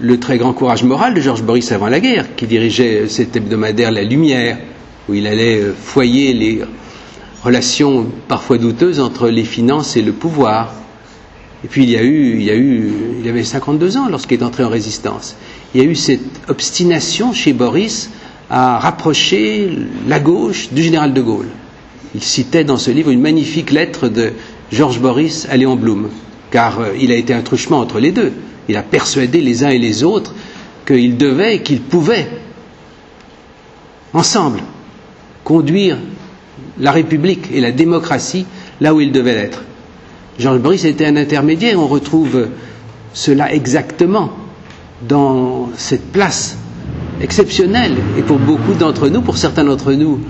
le 0.00 0.18
très 0.20 0.38
grand 0.38 0.52
courage 0.52 0.84
moral 0.84 1.14
de 1.14 1.20
Georges 1.20 1.42
Boris 1.42 1.72
avant 1.72 1.88
la 1.88 2.00
guerre, 2.00 2.34
qui 2.36 2.46
dirigeait 2.46 3.08
cet 3.08 3.36
hebdomadaire 3.36 3.90
La 3.90 4.02
Lumière, 4.02 4.58
où 5.08 5.14
il 5.14 5.26
allait 5.26 5.60
euh, 5.60 5.72
foyer 5.74 6.32
les 6.32 6.60
relations 7.42 8.06
parfois 8.28 8.58
douteuses 8.58 9.00
entre 9.00 9.28
les 9.28 9.44
finances 9.44 9.96
et 9.96 10.02
le 10.02 10.12
pouvoir. 10.12 10.72
Et 11.64 11.68
puis 11.68 11.84
il 11.84 11.90
y 11.90 11.96
a 11.96 12.02
eu, 12.02 12.34
il 12.36 12.42
y 12.42 12.50
a 12.50 12.56
eu, 12.56 12.90
il 13.22 13.28
avait 13.28 13.44
52 13.44 13.96
ans 13.96 14.08
lorsqu'il 14.08 14.40
est 14.40 14.44
entré 14.44 14.64
en 14.64 14.68
résistance. 14.68 15.36
Il 15.74 15.80
y 15.82 15.84
a 15.86 15.88
eu 15.88 15.94
cette 15.94 16.20
obstination 16.48 17.32
chez 17.32 17.52
Boris 17.52 18.10
à 18.50 18.78
rapprocher 18.78 19.70
la 20.08 20.20
gauche 20.20 20.68
du 20.72 20.82
général 20.82 21.12
de 21.14 21.22
Gaulle. 21.22 21.48
Il 22.14 22.22
citait 22.22 22.64
dans 22.64 22.76
ce 22.76 22.90
livre 22.90 23.10
une 23.10 23.20
magnifique 23.20 23.70
lettre 23.70 24.08
de 24.08 24.32
Georges 24.72 25.00
Boris 25.00 25.46
à 25.50 25.56
Léon 25.56 25.76
Blum, 25.76 26.08
car 26.56 26.80
euh, 26.80 26.94
il 26.98 27.12
a 27.12 27.16
été 27.16 27.34
un 27.34 27.42
truchement 27.42 27.80
entre 27.80 28.00
les 28.00 28.12
deux. 28.12 28.32
Il 28.70 28.78
a 28.78 28.82
persuadé 28.82 29.42
les 29.42 29.62
uns 29.62 29.68
et 29.68 29.78
les 29.78 30.02
autres 30.04 30.32
qu'ils 30.86 31.18
devaient 31.18 31.56
et 31.56 31.60
qu'ils 31.62 31.82
pouvaient, 31.82 32.26
ensemble, 34.14 34.60
conduire 35.44 35.98
la 36.80 36.92
République 36.92 37.50
et 37.52 37.60
la 37.60 37.72
démocratie 37.72 38.46
là 38.80 38.94
où 38.94 39.02
ils 39.02 39.12
devaient 39.12 39.34
être. 39.36 39.64
Georges 40.38 40.60
Boris 40.60 40.86
était 40.86 41.04
un 41.04 41.16
intermédiaire, 41.16 41.78
on 41.78 41.88
retrouve 41.88 42.48
cela 43.12 43.52
exactement 43.52 44.30
dans 45.06 45.68
cette 45.76 46.10
place 46.10 46.56
exceptionnel, 47.20 47.96
et 48.18 48.22
pour 48.22 48.38
beaucoup 48.38 48.72
d'entre 48.72 49.08
nous, 49.10 49.20
pour 49.20 49.36
certains 49.36 49.64
d'entre 49.64 49.92
nous, 49.92 50.20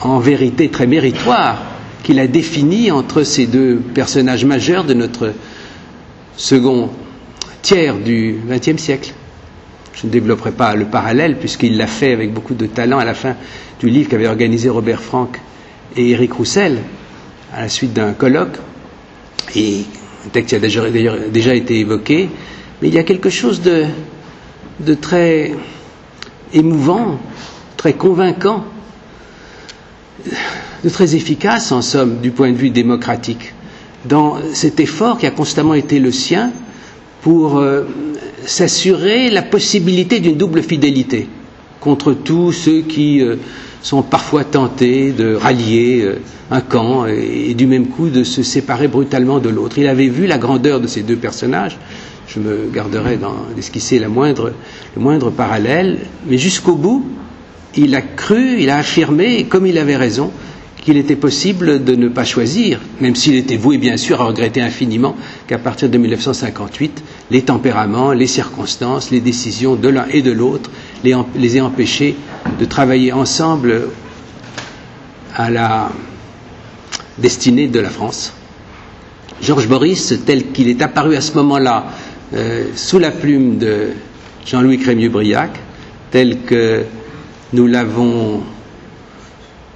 en 0.00 0.20
vérité 0.20 0.68
très 0.68 0.86
méritoire, 0.86 1.69
qu'il 2.02 2.18
a 2.18 2.26
défini 2.26 2.90
entre 2.90 3.22
ces 3.22 3.46
deux 3.46 3.76
personnages 3.94 4.44
majeurs 4.44 4.84
de 4.84 4.94
notre 4.94 5.32
second 6.36 6.90
tiers 7.62 7.96
du 7.98 8.36
XXe 8.48 8.80
siècle. 8.82 9.12
Je 9.94 10.06
ne 10.06 10.12
développerai 10.12 10.52
pas 10.52 10.74
le 10.74 10.86
parallèle 10.86 11.36
puisqu'il 11.38 11.76
l'a 11.76 11.86
fait 11.86 12.12
avec 12.12 12.32
beaucoup 12.32 12.54
de 12.54 12.66
talent 12.66 12.98
à 12.98 13.04
la 13.04 13.14
fin 13.14 13.36
du 13.80 13.90
livre 13.90 14.08
qu'avaient 14.08 14.26
organisé 14.28 14.68
Robert 14.68 15.02
Frank 15.02 15.38
et 15.96 16.10
Éric 16.10 16.32
Roussel 16.32 16.78
à 17.52 17.62
la 17.62 17.68
suite 17.68 17.92
d'un 17.92 18.12
colloque, 18.12 18.56
et 19.56 19.84
un 20.24 20.28
texte 20.28 20.50
qui 20.50 20.54
a 20.54 21.28
déjà, 21.28 21.54
été 21.54 21.80
évoqué, 21.80 22.28
mais 22.80 22.88
il 22.88 22.94
y 22.94 22.98
a 22.98 23.02
quelque 23.02 23.28
chose 23.30 23.60
de 23.62 24.94
très 24.94 25.52
émouvant, 26.52 27.18
très 27.76 27.94
convaincant, 27.94 28.64
de 30.84 30.88
très 30.88 31.14
efficace 31.14 31.72
en 31.72 31.82
somme 31.82 32.20
du 32.20 32.30
point 32.30 32.50
de 32.52 32.56
vue 32.56 32.70
démocratique 32.70 33.54
dans 34.04 34.36
cet 34.54 34.80
effort 34.80 35.18
qui 35.18 35.26
a 35.26 35.30
constamment 35.30 35.74
été 35.74 35.98
le 35.98 36.10
sien 36.10 36.52
pour 37.22 37.58
euh, 37.58 37.82
s'assurer 38.46 39.30
la 39.30 39.42
possibilité 39.42 40.20
d'une 40.20 40.36
double 40.36 40.62
fidélité 40.62 41.28
contre 41.80 42.12
tous 42.12 42.52
ceux 42.52 42.80
qui 42.80 43.20
euh, 43.22 43.36
sont 43.82 44.02
parfois 44.02 44.44
tentés 44.44 45.12
de 45.12 45.34
rallier 45.34 46.02
euh, 46.02 46.18
un 46.50 46.60
camp 46.60 47.06
et, 47.06 47.54
du 47.54 47.66
même 47.66 47.86
coup 47.88 48.08
de 48.08 48.24
se 48.24 48.42
séparer 48.42 48.88
brutalement 48.88 49.38
de 49.38 49.48
l'autre. 49.48 49.78
Il 49.78 49.86
avait 49.86 50.08
vu 50.08 50.26
la 50.26 50.38
grandeur 50.38 50.80
de 50.80 50.86
ces 50.86 51.02
deux 51.02 51.16
personnages. 51.16 51.78
Je 52.26 52.40
me 52.40 52.68
garderai 52.72 53.18
d'esquisser 53.56 53.98
le 53.98 54.08
moindre 54.08 55.30
parallèle, 55.30 55.98
mais 56.28 56.38
jusqu'au 56.38 56.74
bout, 56.76 57.04
il 57.76 57.94
a 57.94 58.02
cru, 58.02 58.60
il 58.60 58.70
a 58.70 58.78
affirmé, 58.78 59.44
comme 59.44 59.66
il 59.66 59.78
avait 59.78 59.96
raison, 59.96 60.30
qu'il 60.80 60.96
était 60.96 61.16
possible 61.16 61.84
de 61.84 61.94
ne 61.94 62.08
pas 62.08 62.24
choisir, 62.24 62.80
même 63.00 63.14
s'il 63.14 63.34
était 63.34 63.56
voué 63.56 63.76
bien 63.78 63.96
sûr 63.96 64.20
à 64.20 64.24
regretter 64.24 64.62
infiniment 64.62 65.14
qu'à 65.46 65.58
partir 65.58 65.90
de 65.90 65.98
1958, 65.98 67.02
les 67.30 67.42
tempéraments, 67.42 68.12
les 68.12 68.26
circonstances, 68.26 69.10
les 69.10 69.20
décisions 69.20 69.74
de 69.76 69.88
l'un 69.88 70.06
et 70.10 70.22
de 70.22 70.30
l'autre 70.32 70.70
les, 71.04 71.56
aient 71.56 71.60
empêchés 71.60 72.16
de 72.58 72.64
travailler 72.64 73.12
ensemble 73.12 73.88
à 75.36 75.50
la 75.50 75.90
destinée 77.18 77.68
de 77.68 77.80
la 77.80 77.90
France. 77.90 78.32
Georges 79.42 79.68
Boris, 79.68 80.14
tel 80.26 80.50
qu'il 80.52 80.68
est 80.68 80.82
apparu 80.82 81.14
à 81.16 81.20
ce 81.20 81.34
moment-là 81.34 81.86
euh, 82.34 82.66
sous 82.74 82.98
la 82.98 83.10
plume 83.10 83.58
de 83.58 83.88
Jean-Louis 84.46 84.78
Crémieux-Briac, 84.78 85.50
tel 86.10 86.40
que 86.40 86.84
nous 87.52 87.66
l'avons 87.66 88.40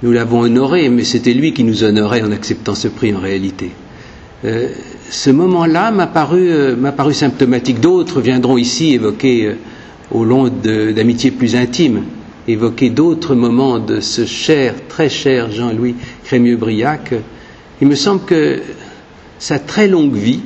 nous 0.03 0.11
l'avons 0.11 0.41
honoré, 0.41 0.89
mais 0.89 1.03
c'était 1.03 1.33
lui 1.33 1.53
qui 1.53 1.63
nous 1.63 1.83
honorait 1.83 2.21
en 2.21 2.31
acceptant 2.31 2.75
ce 2.75 2.87
prix 2.87 3.13
en 3.15 3.19
réalité. 3.19 3.71
Euh, 4.43 4.67
ce 5.09 5.29
moment-là 5.31 5.89
m'a 5.91 6.05
paru, 6.05 6.47
euh, 6.49 6.75
paru, 6.91 7.13
symptomatique. 7.13 7.79
D'autres 7.79 8.21
viendront 8.21 8.57
ici 8.57 8.93
évoquer, 8.93 9.45
euh, 9.47 9.53
au 10.11 10.23
long 10.25 10.49
d'amitiés 10.49 11.31
plus 11.31 11.55
intimes, 11.55 12.03
évoquer 12.47 12.89
d'autres 12.91 13.33
moments 13.35 13.79
de 13.79 14.01
ce 14.01 14.25
cher, 14.25 14.75
très 14.89 15.09
cher 15.09 15.49
Jean-Louis 15.51 15.95
Crémieux-Briac. 16.25 17.13
Il 17.81 17.87
me 17.87 17.95
semble 17.95 18.21
que 18.25 18.59
sa 19.39 19.57
très 19.57 19.87
longue 19.87 20.13
vie 20.13 20.41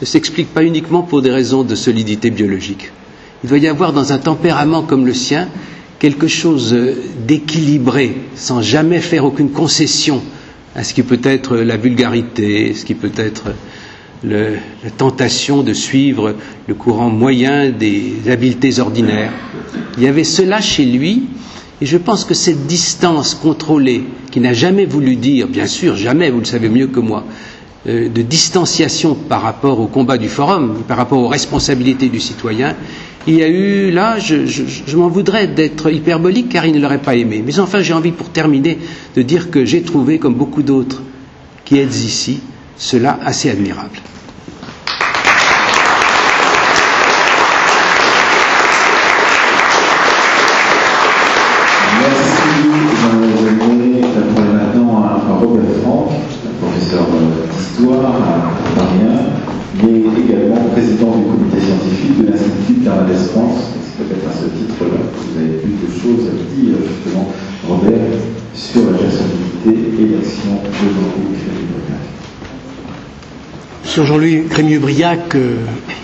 ne 0.00 0.06
s'explique 0.06 0.52
pas 0.54 0.62
uniquement 0.62 1.02
pour 1.02 1.22
des 1.22 1.30
raisons 1.30 1.64
de 1.64 1.74
solidité 1.74 2.30
biologique. 2.30 2.92
Il 3.42 3.48
doit 3.48 3.58
y 3.58 3.66
avoir 3.66 3.92
dans 3.92 4.12
un 4.12 4.18
tempérament 4.18 4.82
comme 4.82 5.06
le 5.06 5.14
sien 5.14 5.48
quelque 6.02 6.26
chose 6.26 6.76
d'équilibré, 7.28 8.16
sans 8.34 8.60
jamais 8.60 8.98
faire 9.00 9.24
aucune 9.24 9.50
concession 9.50 10.20
à 10.74 10.82
ce 10.82 10.94
qui 10.94 11.04
peut 11.04 11.20
être 11.22 11.56
la 11.56 11.76
vulgarité, 11.76 12.74
ce 12.74 12.84
qui 12.84 12.94
peut 12.96 13.12
être 13.16 13.44
la 14.24 14.90
tentation 14.98 15.62
de 15.62 15.72
suivre 15.72 16.34
le 16.66 16.74
courant 16.74 17.08
moyen 17.08 17.70
des 17.70 18.14
habiletés 18.28 18.80
ordinaires. 18.80 19.30
Il 19.96 20.02
y 20.02 20.08
avait 20.08 20.24
cela 20.24 20.60
chez 20.60 20.84
lui, 20.86 21.22
et 21.80 21.86
je 21.86 21.98
pense 21.98 22.24
que 22.24 22.34
cette 22.34 22.66
distance 22.66 23.36
contrôlée, 23.36 24.02
qui 24.32 24.40
n'a 24.40 24.54
jamais 24.54 24.86
voulu 24.86 25.14
dire, 25.14 25.46
bien 25.46 25.68
sûr, 25.68 25.94
jamais, 25.94 26.30
vous 26.30 26.40
le 26.40 26.44
savez 26.46 26.68
mieux 26.68 26.88
que 26.88 26.98
moi, 26.98 27.22
euh, 27.86 28.08
de 28.08 28.22
distanciation 28.22 29.14
par 29.14 29.42
rapport 29.42 29.78
au 29.78 29.86
combat 29.86 30.18
du 30.18 30.28
forum, 30.28 30.82
par 30.88 30.96
rapport 30.96 31.20
aux 31.20 31.28
responsabilités 31.28 32.08
du 32.08 32.18
citoyen, 32.18 32.74
il 33.26 33.34
y 33.34 33.42
a 33.42 33.48
eu, 33.48 33.90
là, 33.90 34.18
je, 34.18 34.96
m'en 34.96 35.08
voudrais 35.08 35.46
d'être 35.46 35.90
hyperbolique 35.92 36.48
car 36.48 36.66
il 36.66 36.74
ne 36.74 36.80
l'aurait 36.80 36.98
pas 36.98 37.14
aimé. 37.14 37.42
Mais 37.44 37.58
enfin, 37.60 37.80
j'ai 37.80 37.92
envie, 37.94 38.12
pour 38.12 38.30
terminer, 38.30 38.78
de 39.16 39.22
dire 39.22 39.50
que 39.50 39.64
j'ai 39.64 39.82
trouvé, 39.82 40.18
comme 40.18 40.34
beaucoup 40.34 40.62
d'autres 40.62 41.02
qui 41.64 41.78
êtes 41.78 41.94
ici, 42.04 42.40
cela 42.76 43.18
assez 43.24 43.48
admirable. 43.50 43.98
Sur 73.84 74.06
Jean-Louis 74.06 74.44
Crémieux-Briac, 74.48 75.34
euh, 75.34 75.56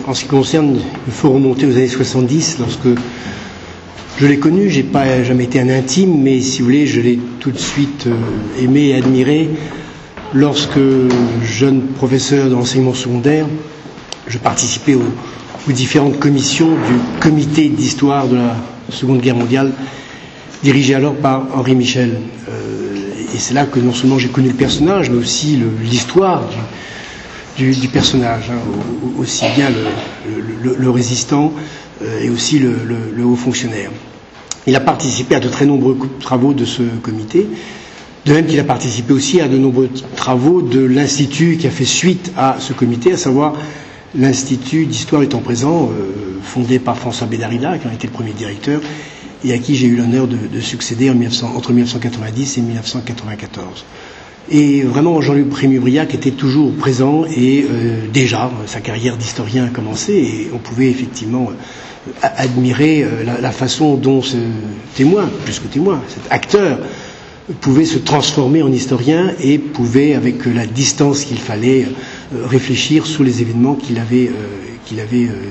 en 0.07 0.15
ce 0.15 0.23
qui 0.23 0.29
concerne, 0.29 0.77
il 1.07 1.13
faut 1.13 1.31
remonter 1.31 1.67
aux 1.67 1.73
années 1.73 1.89
70, 1.89 2.59
lorsque 2.61 2.89
je 4.19 4.27
l'ai 4.27 4.39
connu, 4.39 4.69
j'ai 4.69 4.83
pas 4.83 5.23
jamais 5.23 5.45
été 5.45 5.61
un 5.61 5.69
intime, 5.69 6.21
mais 6.23 6.41
si 6.41 6.59
vous 6.61 6.67
voulez, 6.67 6.87
je 6.87 7.01
l'ai 7.01 7.19
tout 7.41 7.51
de 7.51 7.59
suite 7.59 8.07
euh, 8.07 8.15
aimé 8.63 8.89
et 8.89 8.95
admiré 8.97 9.49
lorsque, 10.35 10.79
jeune 11.45 11.83
professeur 11.83 12.51
d'enseignement 12.51 12.95
secondaire, 12.95 13.47
je 14.27 14.39
participais 14.39 14.95
aux, 14.95 15.03
différentes 15.73 16.19
commissions 16.19 16.69
du 16.71 17.21
comité 17.21 17.69
d'histoire 17.69 18.27
de 18.27 18.37
la 18.37 18.57
Seconde 18.91 19.21
Guerre 19.21 19.37
mondiale, 19.37 19.73
dirigé 20.63 20.95
alors 20.95 21.15
par 21.15 21.47
Henri 21.55 21.75
Michel. 21.75 22.11
Euh, 22.49 22.89
et 23.35 23.39
c'est 23.39 23.55
là 23.55 23.67
que 23.67 23.79
non 23.79 23.93
seulement 23.93 24.19
j'ai 24.19 24.29
connu 24.29 24.49
le 24.49 24.55
personnage, 24.55 25.11
mais 25.11 25.19
aussi 25.19 25.59
l'histoire 25.83 26.43
du, 27.57 27.89
personnage, 27.89 28.51
hein, 28.51 28.59
aussi 29.19 29.45
bien 29.57 29.69
le, 30.79 30.91
résistant 30.91 31.53
euh, 32.03 32.23
et 32.23 32.31
aussi 32.31 32.59
le, 32.59 33.25
haut 33.25 33.37
fonctionnaire. 33.37 33.91
Il 34.67 34.77
a 34.77 34.81
participé 34.81 35.35
à 35.35 35.41
de 35.41 35.49
très 35.49 35.67
nombreux 35.67 35.97
travaux 36.21 36.53
de 36.53 36.65
ce 36.65 36.83
comité, 37.03 37.47
de 38.27 38.33
même 38.33 38.47
qu'il 38.47 38.61
a 38.61 38.65
participé 38.65 39.13
aussi 39.13 39.41
à 39.41 39.49
de 39.49 39.57
nombreux 39.59 39.89
travaux 40.17 40.63
de 40.63 40.81
l'Institut 40.81 41.57
qui 41.59 41.67
a 41.67 41.71
fait 41.71 41.85
suite 41.85 42.33
à 42.37 42.57
ce 42.61 42.73
comité, 42.73 43.13
à 43.13 43.17
savoir 43.17 43.55
l'Institut 44.15 44.87
d'histoire 44.87 45.23
du 45.23 45.29
temps 45.29 45.39
présent, 45.41 45.91
euh, 45.91 46.39
fondé 46.43 46.79
par 46.79 46.97
François 46.97 47.27
Bédarida, 47.27 47.79
qui 47.79 47.89
en 47.89 47.93
était 47.93 48.07
le 48.07 48.13
premier 48.13 48.33
directeur, 48.33 48.81
et 49.45 49.53
à 49.53 49.59
qui 49.59 49.77
j'ai 49.77 49.87
eu 49.87 49.97
l'honneur 49.97 50.27
de, 50.27 50.61
succéder 50.61 51.11
entre 51.11 51.73
1990 51.73 52.59
et 52.59 52.61
1994. 52.63 53.85
Et 54.51 54.83
vraiment, 54.83 55.21
Jean-Luc 55.21 55.51
Prémubriac 55.51 56.15
était 56.15 56.31
toujours 56.31 56.73
présent 56.75 57.25
et 57.27 57.67
euh, 57.71 58.01
déjà, 58.13 58.51
sa 58.67 58.81
carrière 58.81 59.17
d'historien 59.19 59.67
a 59.67 59.69
commencé 59.69 60.15
et 60.15 60.51
on 60.55 60.59
pouvait 60.59 60.89
effectivement 60.89 61.51
euh, 61.51 62.13
admirer 62.23 63.03
euh, 63.05 63.25
la, 63.41 63.51
façon 63.53 63.97
dont 63.97 64.23
ce 64.23 64.39
témoin, 64.95 65.29
plus 65.45 65.59
que 65.59 65.67
témoin, 65.67 66.01
cet 66.09 66.33
acteur, 66.33 66.79
pouvait 67.61 67.85
se 67.85 67.99
transformer 67.99 68.63
en 68.63 68.73
historien 68.73 69.33
et 69.41 69.59
pouvait, 69.59 70.15
avec 70.15 70.47
la 70.47 70.67
distance 70.67 71.25
qu'il 71.25 71.39
fallait, 71.39 71.87
réfléchir 72.45 73.07
sur 73.07 73.25
les 73.25 73.41
événements 73.43 73.75
qu'il 73.75 73.99
avait 73.99 74.31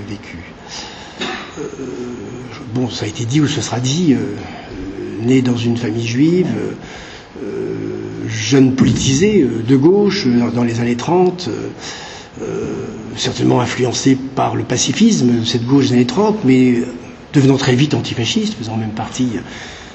vécus. 0.08 0.39
Bon, 2.74 2.89
ça 2.89 3.06
a 3.06 3.08
été 3.08 3.26
dit 3.26 3.41
ou 3.41 3.48
ce 3.48 3.62
sera 3.62 3.80
dit, 3.80 4.15
né 5.24 5.41
dans 5.41 5.58
une 5.58 5.78
famille 5.78 6.08
juive, 6.08 6.48
jeune 8.28 8.74
politisé 8.76 9.41
euh, 9.41 9.63
de 9.67 9.76
gauche 9.76 10.26
euh, 10.28 10.52
dans 10.52 10.63
les 10.63 10.80
années 10.80 10.96
30, 10.96 11.50
euh, 11.50 12.86
certainement 13.15 13.62
influencé 13.62 14.17
par 14.36 14.56
le 14.56 14.63
pacifisme 14.63 15.39
de 15.39 15.46
cette 15.46 15.65
gauche 15.65 15.88
des 15.88 15.93
années 15.93 16.06
30, 16.06 16.43
mais 16.46 16.82
devenant 17.34 17.58
très 17.58 17.76
vite 17.76 17.93
antifasciste, 17.93 18.54
faisant 18.56 18.78
même 18.78 18.91
partie 18.91 19.32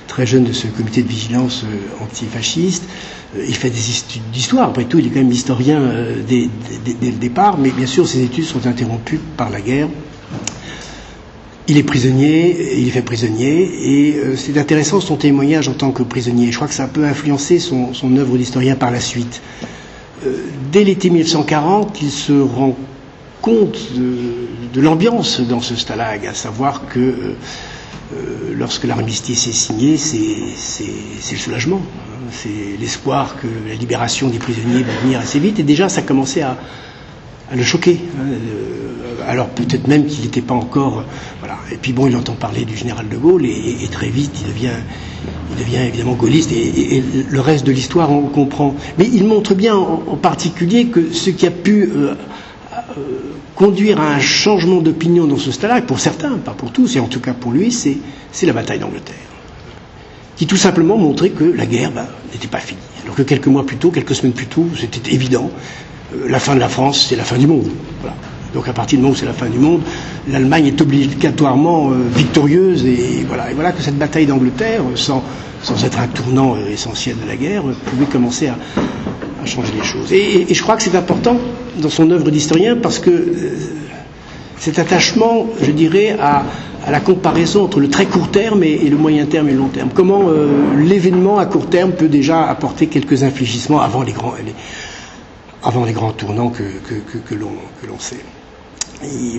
très 0.09 0.27
jeune 0.27 0.45
de 0.45 0.53
ce 0.53 0.67
comité 0.67 1.03
de 1.03 1.09
vigilance 1.09 1.65
antifasciste. 2.01 2.85
Il 3.37 3.55
fait 3.55 3.71
des 3.71 3.91
études 3.91 4.23
d'histoire, 4.33 4.69
après 4.69 4.85
tout, 4.85 4.99
il 4.99 5.07
est 5.07 5.11
quand 5.11 5.21
même 5.21 5.31
historien 5.31 5.81
dès, 6.29 6.49
le 7.01 7.13
départ, 7.13 7.57
mais 7.59 7.71
bien 7.71 7.87
sûr, 7.87 8.07
ses 8.07 8.23
études 8.23 8.45
sont 8.45 8.67
interrompues 8.67 9.21
par 9.37 9.49
la 9.51 9.61
guerre. 9.61 9.89
Il 11.73 11.79
est 11.79 11.83
prisonnier, 11.85 12.79
il 12.79 12.89
est 12.89 12.91
fait 12.91 13.01
prisonnier, 13.01 13.63
et 13.63 14.17
euh, 14.17 14.37
c'est 14.37 14.59
intéressant 14.59 15.01
son 15.01 15.17
témoignage 15.17 15.69
en 15.69 15.73
tant 15.73 15.91
que 15.91 16.03
prisonnier. 16.03 16.53
Je 16.53 16.57
crois 16.57 16.69
que 16.69 16.75
ça 16.75 16.87
peut 16.87 17.07
influencer 17.07 17.59
son, 17.59 17.95
œuvre 18.19 18.37
d'historien 18.37 18.77
par 18.77 18.91
la 18.91 19.01
suite. 19.01 19.41
Euh, 20.27 20.37
dès 20.71 20.85
l'été 20.85 21.09
1940, 21.09 22.03
il 22.03 22.11
se 22.11 22.35
rend 22.35 22.77
compte 23.41 23.79
de, 23.95 24.81
l'ambiance 24.83 25.41
dans 25.41 25.63
ce 25.63 25.75
stalag, 25.75 26.27
à 26.27 26.35
savoir 26.35 26.87
que 26.89 26.99
euh 26.99 27.35
lorsque 28.55 28.85
l'armistice 28.85 29.47
est 29.47 29.53
signé, 29.53 29.97
c'est 29.97 30.85
le 31.33 31.39
soulagement, 31.39 31.81
hein, 31.81 32.29
c'est 32.31 32.77
l'espoir 32.79 33.37
que 33.41 33.47
la 33.67 33.75
libération 33.75 34.29
des 34.29 34.39
prisonniers 34.39 34.83
va 34.83 34.93
venir 35.03 35.19
assez 35.21 35.39
vite, 35.39 35.59
et 35.59 35.63
déjà 35.63 35.89
ça 35.89 36.03
commençait 36.03 36.43
à, 36.43 36.59
à 37.51 37.57
le 37.57 37.63
choquer. 37.63 38.01
Hein, 38.19 38.25
euh, 38.25 38.93
alors 39.29 39.49
peut-être 39.49 39.89
même 39.89 40.07
qu'il 40.07 40.25
n'était 40.25 40.41
pas 40.41 40.55
encore. 40.55 41.05
Voilà. 41.41 41.59
Et 41.71 41.77
puis 41.77 41.93
bon, 41.93 42.07
il 42.07 42.17
entend 42.17 42.35
parler 42.35 42.65
du 42.65 42.77
général 42.77 43.09
de 43.09 43.17
Gaulle 43.17 43.47
et, 43.47 43.89
très 43.91 44.09
vite 44.09 44.33
il 44.43 44.49
devient, 44.49 44.71
il 45.59 45.89
évidemment 45.89 46.15
gaulliste 46.15 46.53
et, 46.53 47.03
le 47.29 47.41
reste 47.41 47.67
de 47.67 47.73
l'histoire 47.73 48.11
on 48.11 48.29
comprend. 48.29 48.75
Mais 48.99 49.09
il 49.13 49.25
montre 49.25 49.55
bien 49.55 49.77
en, 49.77 50.17
particulier 50.17 50.87
que 50.87 51.13
ce 51.13 51.31
qui 51.31 51.47
a 51.47 51.51
pu 51.51 51.85
euh, 51.85 52.15
euh, 52.73 53.03
conduire 53.55 54.01
à 54.01 54.15
un 54.15 54.21
changement 54.21 54.81
d'opinion 54.81 55.27
dans 55.27 55.39
ce 55.39 55.53
stade-là, 55.53 55.83
pour 55.83 56.01
certains, 56.01 56.33
pas 56.39 56.53
pour 56.53 56.73
tous, 56.73 56.97
et 56.97 57.01
en 57.01 57.07
tout 57.07 57.21
cas 57.21 57.35
pour 57.35 57.53
lui, 57.53 57.71
c'est 57.71 58.47
la 58.47 58.53
bataille 58.53 58.79
d'Angleterre, 58.79 59.15
qui 60.37 60.47
tout 60.47 60.57
simplement 60.57 60.97
montrait 60.97 61.31
que 61.31 61.45
la 61.45 61.67
guerre 61.67 61.93
bah, 61.93 62.09
n'était 62.33 62.49
pas 62.49 62.59
finie. 62.59 62.81
Alors 63.05 63.15
que 63.15 63.23
quelques 63.23 63.49
mois 63.49 63.67
plus 63.67 63.77
tôt, 63.77 63.91
quelques 63.91 64.15
semaines 64.15 64.33
plus 64.33 64.47
tôt, 64.47 64.67
c'était 64.79 65.13
évident 65.13 65.51
la 66.29 66.39
fin 66.39 66.55
de 66.55 66.61
la 66.61 66.69
France, 66.69 67.07
c'est 67.09 67.17
la 67.17 67.25
fin 67.25 67.37
du 67.37 67.47
monde. 67.47 67.69
Voilà. 68.01 68.17
Donc 68.55 68.69
à 68.69 68.73
partir 68.73 68.99
du 68.99 69.03
moment 69.03 69.15
où 69.15 69.17
c'est 69.17 69.27
la 69.27 69.33
fin 69.33 69.49
du 69.49 69.59
monde, 69.59 69.81
l'Allemagne 70.29 70.67
est 70.67 70.81
obligatoirement 70.81 71.91
euh, 71.91 71.95
victorieuse 72.15 72.85
et 72.85 73.25
voilà. 73.27 73.51
Et 73.51 73.55
voilà 73.55 73.73
que 73.73 73.83
cette 73.83 73.99
bataille 73.99 74.27
d'Angleterre, 74.27 74.83
sans, 74.95 75.23
sans, 75.63 75.83
être 75.85 75.99
un 75.99 76.07
tournant 76.09 76.55
euh, 76.55 76.71
essentiel 76.73 77.17
de 77.23 77.27
la 77.29 77.37
guerre, 77.37 77.63
pouvait 77.87 78.07
commencer 78.07 78.49
à, 78.49 78.57
changer 79.45 79.73
les 79.77 79.85
choses. 79.85 80.13
Et, 80.13 80.47
je 80.55 80.63
crois 80.63 80.77
que 80.77 80.83
c'est 80.85 80.95
important 80.95 81.37
dans 81.79 81.89
son 81.91 82.09
œuvre 82.13 82.31
d'historien 82.31 82.77
parce 82.77 82.99
que 83.01 83.11
euh, 83.11 83.57
cet 84.59 84.79
attachement, 84.79 85.47
je 85.61 85.73
dirais, 85.73 86.17
à, 86.21 86.45
la 86.91 87.01
comparaison 87.01 87.65
entre 87.65 87.79
le 87.81 87.89
très 87.89 88.07
court 88.07 88.29
terme 88.31 88.63
et, 88.65 88.77
le 88.89 88.97
moyen 88.97 89.25
terme 89.27 89.49
et 89.49 89.53
le 89.53 89.59
long 89.59 89.69
terme. 89.69 89.89
Comment 89.95 90.23
euh, 90.29 90.47
l'événement 90.79 91.39
à 91.39 91.47
court 91.47 91.67
terme 91.69 91.93
peut 91.93 92.09
déjà 92.09 92.45
apporter 92.49 92.87
quelques 92.89 93.23
infléchissements 93.25 93.81
avant 93.81 94.03
les 94.03 94.13
grands. 94.13 94.35
Avant 95.63 95.85
les 95.85 95.93
grands 95.93 96.13
tournants 96.13 96.51
que, 96.51 96.63
l'on 97.35 97.99
sait. 97.99 98.21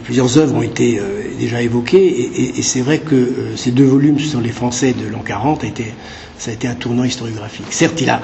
Plusieurs 0.04 0.38
œuvres 0.38 0.56
ont 0.56 0.62
été 0.62 1.00
euh, 1.00 1.24
déjà 1.40 1.62
évoquées, 1.62 2.58
et, 2.58 2.62
c'est 2.62 2.82
vrai 2.82 3.00
que 3.00 3.16
euh, 3.16 3.56
ces 3.56 3.72
deux 3.72 3.86
volumes 3.86 4.20
sur 4.20 4.42
les 4.42 4.50
Français 4.52 4.94
de 4.94 5.08
l'an 5.08 5.22
40, 5.26 5.64
a 5.64 5.68
été, 5.68 5.94
ça 6.38 6.52
a 6.52 6.54
été 6.54 6.68
un 6.68 6.76
tournant 6.76 7.06
historiographique. 7.06 7.68
Certes, 7.70 8.02
il 8.02 8.10
a 8.10 8.22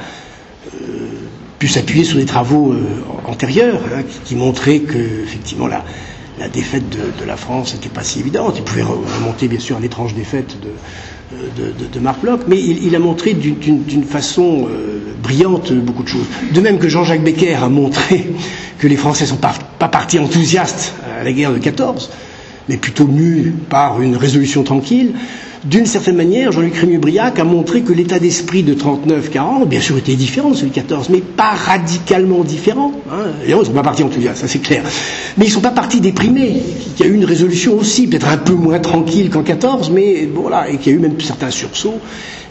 euh, 0.76 0.88
pu 1.58 1.68
s'appuyer 1.68 2.04
sur 2.04 2.18
des 2.18 2.26
travaux 2.26 2.76
antérieurs 3.26 3.82
hein, 3.94 4.04
qui, 4.26 4.36
montraient 4.36 4.80
que, 4.80 4.98
effectivement, 5.24 5.68
la, 5.68 5.84
défaite 6.54 6.90
de 6.90 7.26
la 7.26 7.36
France 7.36 7.74
n'était 7.74 7.90
pas 7.90 8.04
si 8.04 8.20
évidente. 8.20 8.56
Il 8.58 8.64
pouvait 8.64 8.82
remonter, 8.82 9.50
bien 9.50 9.60
sûr, 9.60 9.76
à 9.76 9.82
l'étrange 9.82 10.16
défaite 10.16 10.58
de, 10.62 10.70
de, 11.32 11.88
de, 11.94 12.00
Marc 12.00 12.22
Bloch, 12.22 12.42
mais 12.48 12.60
il, 12.60 12.96
a 12.96 13.00
montré 13.00 13.34
d'une 13.34 14.04
façon 14.04 14.68
euh, 14.70 15.00
brillante 15.22 15.72
beaucoup 15.74 16.04
de 16.04 16.08
choses. 16.08 16.26
De 16.54 16.60
même 16.62 16.80
que 16.80 16.88
Jean-Jacques 16.90 17.24
Becker 17.24 17.56
a 17.64 17.70
montré 17.70 18.32
que 18.80 18.88
les 18.88 18.96
Français 18.98 19.26
ne 19.26 19.30
sont 19.30 19.36
pas, 19.38 19.54
pas 19.78 19.90
partis 19.90 20.18
enthousiastes 20.20 20.94
à 21.20 21.24
la 21.24 21.32
guerre 21.32 21.54
de 21.54 21.60
14, 21.60 22.10
mais 22.68 22.78
plutôt 22.78 23.06
mus 23.08 23.54
par 23.70 24.02
une 24.02 24.16
résolution 24.16 24.64
tranquille. 24.64 25.14
D'une 25.66 25.86
certaine 25.86 26.16
manière, 26.16 26.54
Jean-Luc 26.54 26.76
Rémy-Briac 26.78 27.38
a 27.38 27.44
montré 27.44 27.82
que 27.82 27.92
l'état 27.92 28.18
d'esprit 28.18 28.64
de 28.64 28.74
39-40, 28.74 29.68
bien 29.68 29.82
sûr, 29.82 29.98
était 29.98 30.16
différent 30.16 30.52
de 30.52 30.56
celui 30.56 30.70
de 30.70 30.76
14, 30.76 31.10
mais 31.10 31.20
pas 31.20 31.50
radicalement 31.52 32.46
différent. 32.46 32.94
Hein. 33.12 33.26
ils 33.46 33.54
ne 33.54 33.64
sont 33.66 33.74
pas 33.74 33.84
partis 33.84 34.04
enthousiastes, 34.04 34.40
ça 34.40 34.48
c'est 34.48 34.60
clair. 34.60 34.84
Mais 35.38 35.46
ils 35.46 35.50
ne 35.50 35.54
sont 35.54 35.60
pas 35.60 35.72
partis 35.72 36.00
déprimés. 36.00 36.62
Il 36.98 37.06
y 37.06 37.10
a 37.10 37.12
eu 37.12 37.14
une 37.14 37.26
résolution 37.26 37.74
aussi, 37.78 38.08
peut-être 38.08 38.30
un 38.30 38.38
peu 38.38 38.54
moins 38.54 38.80
tranquille 38.80 39.30
qu'en 39.30 39.44
14, 39.44 39.90
mais 39.90 40.30
voilà, 40.34 40.70
et 40.70 40.78
qu'il 40.78 40.94
y 40.94 40.96
a 40.96 40.98
eu 40.98 41.02
même 41.02 41.20
certains 41.20 41.52
sursauts, 41.52 42.00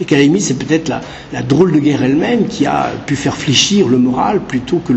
et 0.02 0.04
qu'à 0.04 0.16
la 0.16 0.22
limite, 0.24 0.42
c'est 0.42 0.58
peut-être 0.58 0.90
la, 1.32 1.42
drôle 1.42 1.72
de 1.72 1.78
guerre 1.78 2.02
elle-même 2.02 2.46
qui 2.46 2.66
a 2.66 2.90
pu 3.06 3.16
faire 3.16 3.36
fléchir 3.36 3.88
le 3.88 3.96
moral 3.96 4.40
plutôt 4.46 4.82
que 4.86 4.92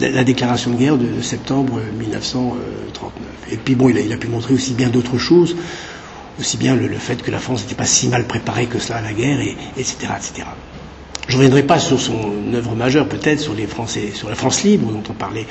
la 0.00 0.24
déclaration 0.24 0.72
de 0.72 0.76
guerre 0.76 0.96
de, 0.96 1.22
septembre 1.22 1.74
1939. 2.00 3.12
Et 3.52 3.56
puis 3.58 3.76
bon, 3.76 3.88
il 3.90 4.12
a 4.12 4.16
pu 4.16 4.26
montrer 4.26 4.54
aussi 4.54 4.72
bien 4.72 4.88
d'autres 4.88 5.18
choses 5.18 5.54
aussi 6.38 6.56
bien 6.56 6.74
le, 6.76 6.88
fait 6.94 7.22
que 7.22 7.30
la 7.30 7.38
France 7.38 7.62
n'était 7.62 7.74
pas 7.74 7.84
si 7.86 8.08
mal 8.08 8.26
préparée 8.26 8.66
que 8.66 8.78
cela 8.78 8.98
à 8.98 9.02
la 9.02 9.12
guerre, 9.12 9.40
et, 9.40 9.56
etc., 9.76 9.96
etc. 10.16 10.46
Je 11.28 11.32
ne 11.34 11.38
reviendrai 11.38 11.62
pas 11.62 11.78
sur 11.78 12.00
son 12.00 12.32
œuvre 12.52 12.74
majeure, 12.74 13.06
peut-être, 13.08 13.40
sur 13.40 13.54
les 13.54 13.66
Français, 13.66 14.10
sur 14.12 14.28
la 14.28 14.34
France 14.34 14.64
libre, 14.64 14.90
dont 14.90 15.02
on 15.08 15.12
parlait 15.12 15.46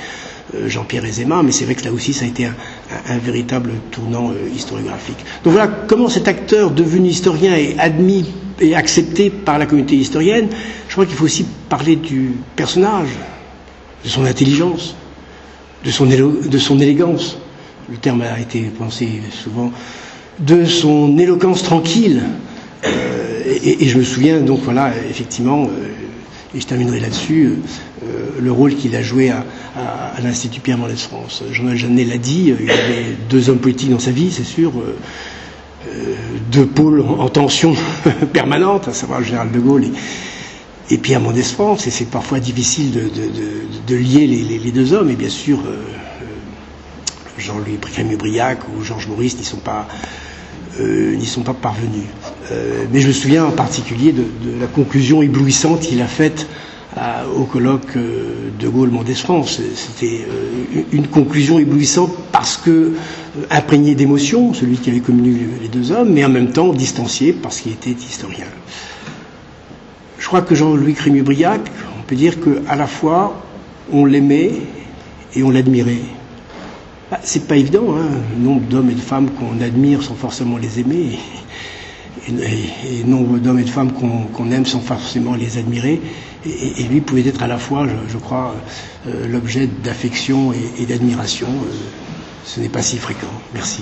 euh, 0.56 0.67
Jean-Pierre 0.67 1.06
Ezema, 1.06 1.44
mais 1.44 1.52
c'est 1.52 1.65
vrai 1.65 1.76
que 1.76 1.86
là 1.86 1.91
aussi, 1.91 2.13
ça 2.13 2.26
a 2.26 2.28
été 2.28 2.46
un, 2.46 3.17
véritable 3.20 3.72
tournant 3.89 4.32
euh, 4.32 4.50
historiographique. 4.54 5.17
Donc 5.44 5.54
voilà 5.54 5.67
comment 5.88 6.10
cet 6.10 6.28
acteur 6.28 6.72
devenu 6.72 7.08
historien 7.10 7.56
est 7.56 7.80
admis 7.80 8.26
et 8.60 8.76
accepté 8.76 9.30
par 9.30 9.58
la 9.58 9.65
communauté 9.65 9.96
historienne. 9.96 10.50
Je 10.88 10.94
crois 10.94 11.06
qu'il 11.06 11.15
faut 11.15 11.26
aussi 11.26 11.46
parler 11.70 11.96
du 11.96 12.34
personnage, 12.56 13.10
de 14.04 14.10
son 14.10 14.26
intelligence, 14.26 14.96
de 15.86 15.89
son 15.89 16.80
élégance. 16.80 17.38
Le 17.89 17.98
terme 17.98 18.22
a 18.22 18.39
été 18.39 18.62
pensé 18.78 19.22
souvent 19.32 19.72
de 20.39 20.65
son 20.65 21.17
éloquence 21.17 21.63
tranquille. 21.63 22.24
Euh, 22.86 23.58
et, 23.63 23.88
je 23.88 23.98
me 23.98 24.04
souviens 24.04 24.39
donc 24.39 24.62
voilà 24.63 24.91
effectivement, 25.10 25.63
euh, 25.63 25.88
et 26.56 26.60
je 26.60 26.65
terminerai 26.65 27.00
là-dessus, 27.00 27.60
euh, 28.04 28.08
le 28.39 28.52
rôle 28.52 28.76
qu'il 28.76 28.96
a 28.96 29.04
joué 29.04 29.30
à, 29.30 29.44
l'Institut 30.24 30.60
Pierre 30.60 30.78
Mendès 30.78 30.96
France. 30.96 31.44
Jean-Noël 31.52 31.78
Jeannet 31.78 32.04
l'a 32.04 32.17
dit, 32.17 32.54
il 32.60 32.70
avait 32.70 33.15
deux 33.30 33.50
hommes 33.50 33.60
politiques 33.60 33.89
dans 33.89 34.00
sa 34.00 34.12
vie, 34.12 34.30
c'est 34.30 34.44
sûr, 34.44 34.74
deux 36.52 36.65
pôles 36.65 37.02
en, 37.02 37.20
en 37.22 37.30
tension 37.30 37.74
permanente, 38.34 38.89
à 38.89 38.94
savoir 38.94 39.20
le 39.20 39.26
général 39.26 39.52
de 39.52 39.60
Gaulle 39.60 39.86
et, 39.86 39.91
et 40.94 40.98
Pierre 40.98 41.22
Mendès 41.22 41.41
France, 41.44 41.88
et 41.88 41.89
c'est 41.89 42.10
parfois 42.10 42.39
difficile 42.39 42.91
de, 43.88 43.96
lier 43.96 44.28
les, 44.28 44.72
deux 44.72 44.94
hommes, 44.94 45.10
et 45.10 45.15
bien 45.15 45.30
sûr 45.30 45.60
Jean-Louis 47.42 47.78
Précamé-Briac 47.78 48.60
ou 48.70 48.84
Georges 48.84 49.08
Maurice 49.08 49.38
n'y 49.38 49.44
sont 49.44 49.58
pas 49.58 49.88
euh, 50.80 51.18
parvenus. 51.62 52.06
Euh, 52.52 52.86
mais 52.92 53.02
je 53.02 53.08
me 53.08 53.14
souviens 53.14 53.46
en 53.46 53.52
particulier 53.52 54.12
de, 54.14 54.24
la 54.60 54.68
conclusion 54.68 55.22
éblouissante 55.22 55.82
qu'il 55.82 56.02
a 56.02 56.08
faite 56.08 56.48
à, 56.96 57.26
au 57.28 57.46
colloque 57.46 57.96
euh, 57.96 58.50
de 58.60 58.68
Gaulle-Mendès 58.68 59.16
France. 59.16 59.62
C'était 59.76 60.26
euh, 60.30 60.82
une 60.92 61.08
conclusion 61.08 61.60
éblouissante 61.60 62.12
parce 62.32 62.58
que 62.58 62.70
euh, 62.70 62.94
imprégnée 63.50 63.96
d'émotion, 63.96 64.54
celui 64.54 64.78
qui 64.78 64.90
avait 64.90 65.00
communiqué 65.00 65.46
les 65.62 65.68
deux 65.68 65.92
hommes, 65.92 66.14
mais 66.14 66.24
en 66.26 66.30
même 66.30 66.52
temps 66.52 66.74
distancié 66.74 67.34
parce 67.34 67.62
qu'il 67.62 67.72
était 67.72 67.92
historien. 67.92 68.46
Je 70.20 70.28
crois 70.28 70.42
que 70.42 70.54
Jean-Louis 70.54 70.94
Crémieux-Briac, 70.94 71.62
on 72.00 72.04
peut 72.04 72.16
dire 72.16 72.36
qu'à 72.40 72.76
la 72.76 72.88
fois 72.88 73.42
on 73.92 74.06
l'aimait 74.06 74.52
et 75.36 75.44
on 75.44 75.50
l'admirait. 75.50 76.02
Bah, 77.12 77.19
c'est 77.26 77.45
pas 77.45 77.58
évident, 77.58 77.93
hein, 77.97 78.08
nombre 78.38 78.62
d'hommes 78.62 78.89
et 78.89 78.93
de 78.93 79.02
femmes 79.02 79.32
qu'on 79.32 79.60
admire 79.60 80.02
sans 80.02 80.15
forcément 80.15 80.58
les 80.58 80.80
aimer, 80.80 81.19
et, 82.30 83.04
nombre 83.04 83.38
d'hommes 83.38 83.60
et 83.60 83.65
de 83.65 83.69
femmes 83.69 83.91
qu'on 83.91 84.28
qu 84.28 84.54
aime 84.54 84.65
sans 84.65 84.80
forcément 84.80 85.36
les 85.36 85.58
admirer, 85.58 86.02
et, 86.45 86.84
lui 86.84 87.02
pouvait 87.02 87.28
être 87.28 87.43
à 87.43 87.47
la 87.47 87.58
fois, 87.58 87.86
je, 88.08 88.17
crois, 88.17 88.56
euh, 89.08 89.28
l'objet 89.28 89.67
d'affection 89.67 90.54
et, 90.54 90.84
et 90.84 90.86
d'admiration. 90.86 91.47
Euh, 91.50 91.74
ce 92.45 92.62
n'est 92.62 92.69
pas 92.69 92.82
si 92.82 92.97
fréquent. 92.97 93.28
Merci. 93.54 93.82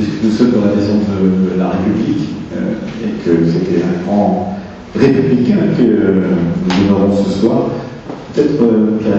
Nous 0.00 0.30
sommes 0.30 0.50
dans 0.50 0.60
la 0.66 0.74
maison 0.74 0.98
de 0.98 1.58
la 1.58 1.68
République 1.70 2.28
euh, 2.56 2.74
et 3.04 3.24
que 3.24 3.46
c'était 3.46 3.82
un 3.82 4.04
grand 4.04 4.58
républicain 4.98 5.58
que 5.76 5.82
euh, 5.82 6.20
nous 6.66 6.94
honorons 6.96 7.24
ce 7.24 7.40
soir. 7.40 7.58
Peut-être, 8.32 8.60
euh, 8.62 8.98
Pierre 9.00 9.18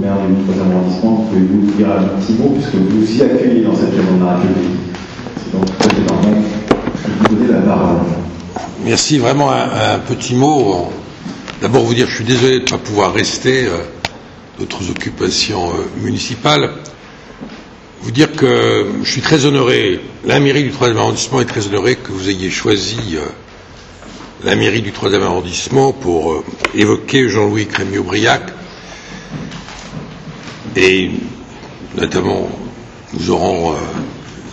maire 0.00 0.16
du 0.26 0.52
3 0.52 0.66
arrondissement, 0.66 1.26
pouvez-vous 1.30 1.70
dire 1.76 1.86
un 1.92 2.20
petit 2.20 2.32
mot, 2.32 2.48
puisque 2.50 2.74
vous 2.74 3.02
aussi 3.02 3.22
accueillez 3.22 3.62
dans 3.62 3.74
cette 3.74 3.96
maison 3.96 4.16
de 4.18 4.24
la 4.24 4.36
République. 4.36 4.78
C'est 5.36 5.52
donc 5.56 5.66
vous 7.30 7.52
la 7.52 7.60
parole. 7.60 7.96
Merci, 8.84 9.18
vraiment 9.18 9.52
un, 9.52 9.98
petit 10.00 10.34
mot. 10.34 10.90
D'abord 11.62 11.82
vous 11.84 11.94
dire 11.94 12.08
je 12.08 12.16
suis 12.16 12.24
désolé 12.24 12.58
de 12.58 12.64
ne 12.64 12.68
pas 12.68 12.78
pouvoir 12.78 13.12
rester, 13.12 13.68
d'autres 14.58 14.90
occupations 14.90 15.68
municipales 16.02 16.70
vous 18.02 18.10
dire 18.10 18.32
que 18.32 18.86
je 19.02 19.10
suis 19.10 19.20
très 19.20 19.44
honoré, 19.44 20.00
la 20.24 20.40
mairie 20.40 20.62
du 20.64 20.70
3e 20.70 20.96
arrondissement 20.96 21.40
est 21.40 21.44
très 21.44 21.66
honorée 21.66 21.96
que 21.96 22.12
vous 22.12 22.30
ayez 22.30 22.50
choisi 22.50 22.98
euh, 23.16 23.26
la 24.42 24.56
mairie 24.56 24.80
du 24.80 24.90
3e 24.90 25.20
arrondissement 25.22 25.92
pour 25.92 26.32
euh, 26.32 26.44
évoquer 26.74 27.28
Jean-Louis 27.28 27.66
Crémieux-Briac. 27.66 28.42
Et 30.76 31.10
notamment, 31.96 32.48
nous 33.12 33.30
aurons 33.30 33.72
euh, 33.72 33.76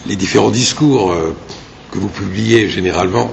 les 0.07 0.17
différents 0.17 0.51
discours 0.51 1.15
que 1.91 1.99
vous 1.99 2.07
publiez 2.09 2.69
généralement 2.69 3.31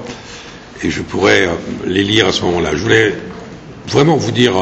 et 0.83 0.90
je 0.90 1.03
pourrais 1.03 1.48
les 1.87 2.03
lire 2.03 2.27
à 2.29 2.33
ce 2.33 2.42
moment-là. 2.42 2.70
Je 2.74 2.83
voulais 2.83 3.14
vraiment 3.87 4.16
vous 4.16 4.33
dire 4.33 4.55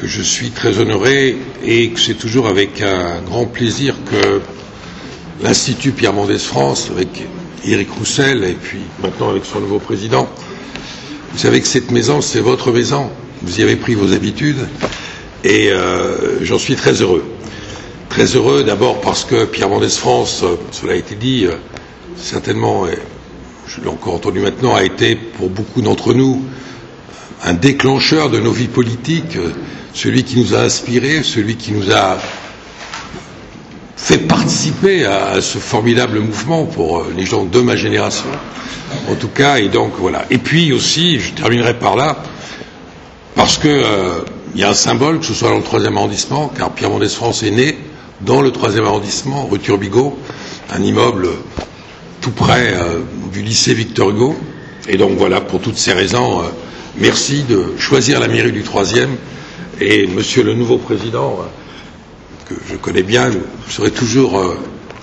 que 0.00 0.06
je 0.06 0.22
suis 0.22 0.50
très 0.50 0.78
honoré 0.78 1.36
et 1.64 1.90
que 1.90 1.98
c'est 2.00 2.14
toujours 2.14 2.46
avec 2.46 2.82
un 2.82 3.20
grand 3.22 3.46
plaisir 3.46 3.96
que 4.10 4.40
l'Institut 5.42 5.90
Pierre 5.90 6.12
Mendès 6.12 6.38
France, 6.38 6.88
avec 6.90 7.08
Éric 7.64 7.90
Roussel 7.90 8.44
et 8.44 8.54
puis 8.54 8.78
maintenant 9.02 9.30
avec 9.30 9.44
son 9.44 9.60
nouveau 9.60 9.78
président, 9.80 10.28
vous 11.32 11.38
savez 11.38 11.60
que 11.60 11.66
cette 11.66 11.90
maison, 11.90 12.20
c'est 12.20 12.40
votre 12.40 12.70
maison. 12.72 13.10
Vous 13.42 13.60
y 13.60 13.62
avez 13.62 13.76
pris 13.76 13.94
vos 13.94 14.12
habitudes 14.12 14.66
et 15.44 15.70
euh, 15.70 16.42
j'en 16.44 16.58
suis 16.58 16.76
très 16.76 16.94
heureux. 17.02 17.24
Très 18.08 18.24
heureux 18.36 18.62
d'abord 18.64 19.00
parce 19.00 19.24
que 19.24 19.44
Pierre 19.44 19.68
Mendès 19.68 19.88
France, 19.90 20.42
euh, 20.44 20.56
cela 20.70 20.92
a 20.92 20.96
été 20.96 21.16
dit, 21.16 21.44
euh, 21.46 21.52
certainement, 22.16 22.86
et 22.86 22.98
je 23.66 23.80
l'ai 23.80 23.88
encore 23.88 24.14
entendu 24.14 24.38
maintenant, 24.40 24.74
a 24.74 24.84
été 24.84 25.16
pour 25.16 25.50
beaucoup 25.50 25.82
d'entre 25.82 26.14
nous 26.14 26.42
un 27.44 27.54
déclencheur 27.54 28.30
de 28.30 28.38
nos 28.40 28.50
vies 28.52 28.68
politiques, 28.68 29.36
euh, 29.36 29.52
celui 29.94 30.24
qui 30.24 30.38
nous 30.38 30.54
a 30.54 30.60
inspirés, 30.60 31.22
celui 31.22 31.56
qui 31.56 31.72
nous 31.72 31.92
a 31.92 32.18
fait 33.96 34.18
participer 34.18 35.04
à, 35.06 35.40
ce 35.40 35.58
formidable 35.58 36.20
mouvement 36.20 36.64
pour 36.64 36.98
euh, 37.00 37.12
les 37.16 37.24
gens 37.26 37.44
de 37.44 37.60
ma 37.60 37.76
génération, 37.76 38.26
en 39.10 39.14
tout 39.14 39.28
cas, 39.28 39.58
et 39.58 39.68
donc 39.68 39.92
voilà. 39.98 40.24
Et 40.30 40.38
puis 40.38 40.72
aussi, 40.72 41.18
je 41.20 41.32
terminerai 41.32 41.74
par 41.78 41.96
là, 41.96 42.22
parce 43.34 43.58
que 43.58 43.68
euh, 43.68 44.20
il 44.54 44.60
y 44.60 44.64
a 44.64 44.70
un 44.70 44.74
symbole, 44.74 45.20
que 45.20 45.26
ce 45.26 45.34
soit 45.34 45.50
dans 45.50 45.58
le 45.58 45.62
troisième 45.62 45.96
arrondissement, 45.96 46.50
car 46.56 46.70
Pierre 46.70 46.90
Mendès 46.90 47.08
France 47.08 47.42
est 47.42 47.50
né 47.50 47.78
dans 48.22 48.40
le 48.40 48.50
troisième 48.50 48.84
arrondissement, 48.84 49.46
rue 49.46 49.60
Turbigo, 49.60 50.18
un 50.74 50.82
immeuble 50.82 51.28
tout 52.20 52.32
près 52.32 52.74
du 53.32 53.42
lycée 53.42 53.74
Victor 53.74 54.10
Hugo. 54.10 54.34
Et 54.88 54.96
donc 54.96 55.16
voilà, 55.16 55.40
pour 55.40 55.60
toutes 55.60 55.76
ces 55.76 55.92
raisons, 55.92 56.42
merci 57.00 57.42
de 57.44 57.74
choisir 57.78 58.20
la 58.20 58.28
mairie 58.28 58.52
du 58.52 58.62
troisième 58.62 59.10
et 59.80 60.06
Monsieur 60.06 60.42
le 60.42 60.54
nouveau 60.54 60.78
président 60.78 61.38
que 62.48 62.54
je 62.70 62.76
connais 62.76 63.02
bien, 63.02 63.28
vous 63.30 63.70
serez 63.70 63.90
toujours 63.90 64.38
euh, 64.38 64.56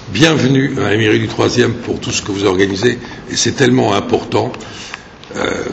bienvenu 0.10 0.74
à 0.80 0.90
la 0.90 0.98
mairie 0.98 1.20
du 1.20 1.28
troisième 1.28 1.74
pour 1.74 2.00
tout 2.00 2.12
ce 2.12 2.22
que 2.22 2.32
vous 2.32 2.46
organisez, 2.46 2.98
et 3.30 3.36
c'est 3.36 3.52
tellement 3.54 3.94
important. 3.94 4.52
Euh, 5.36 5.64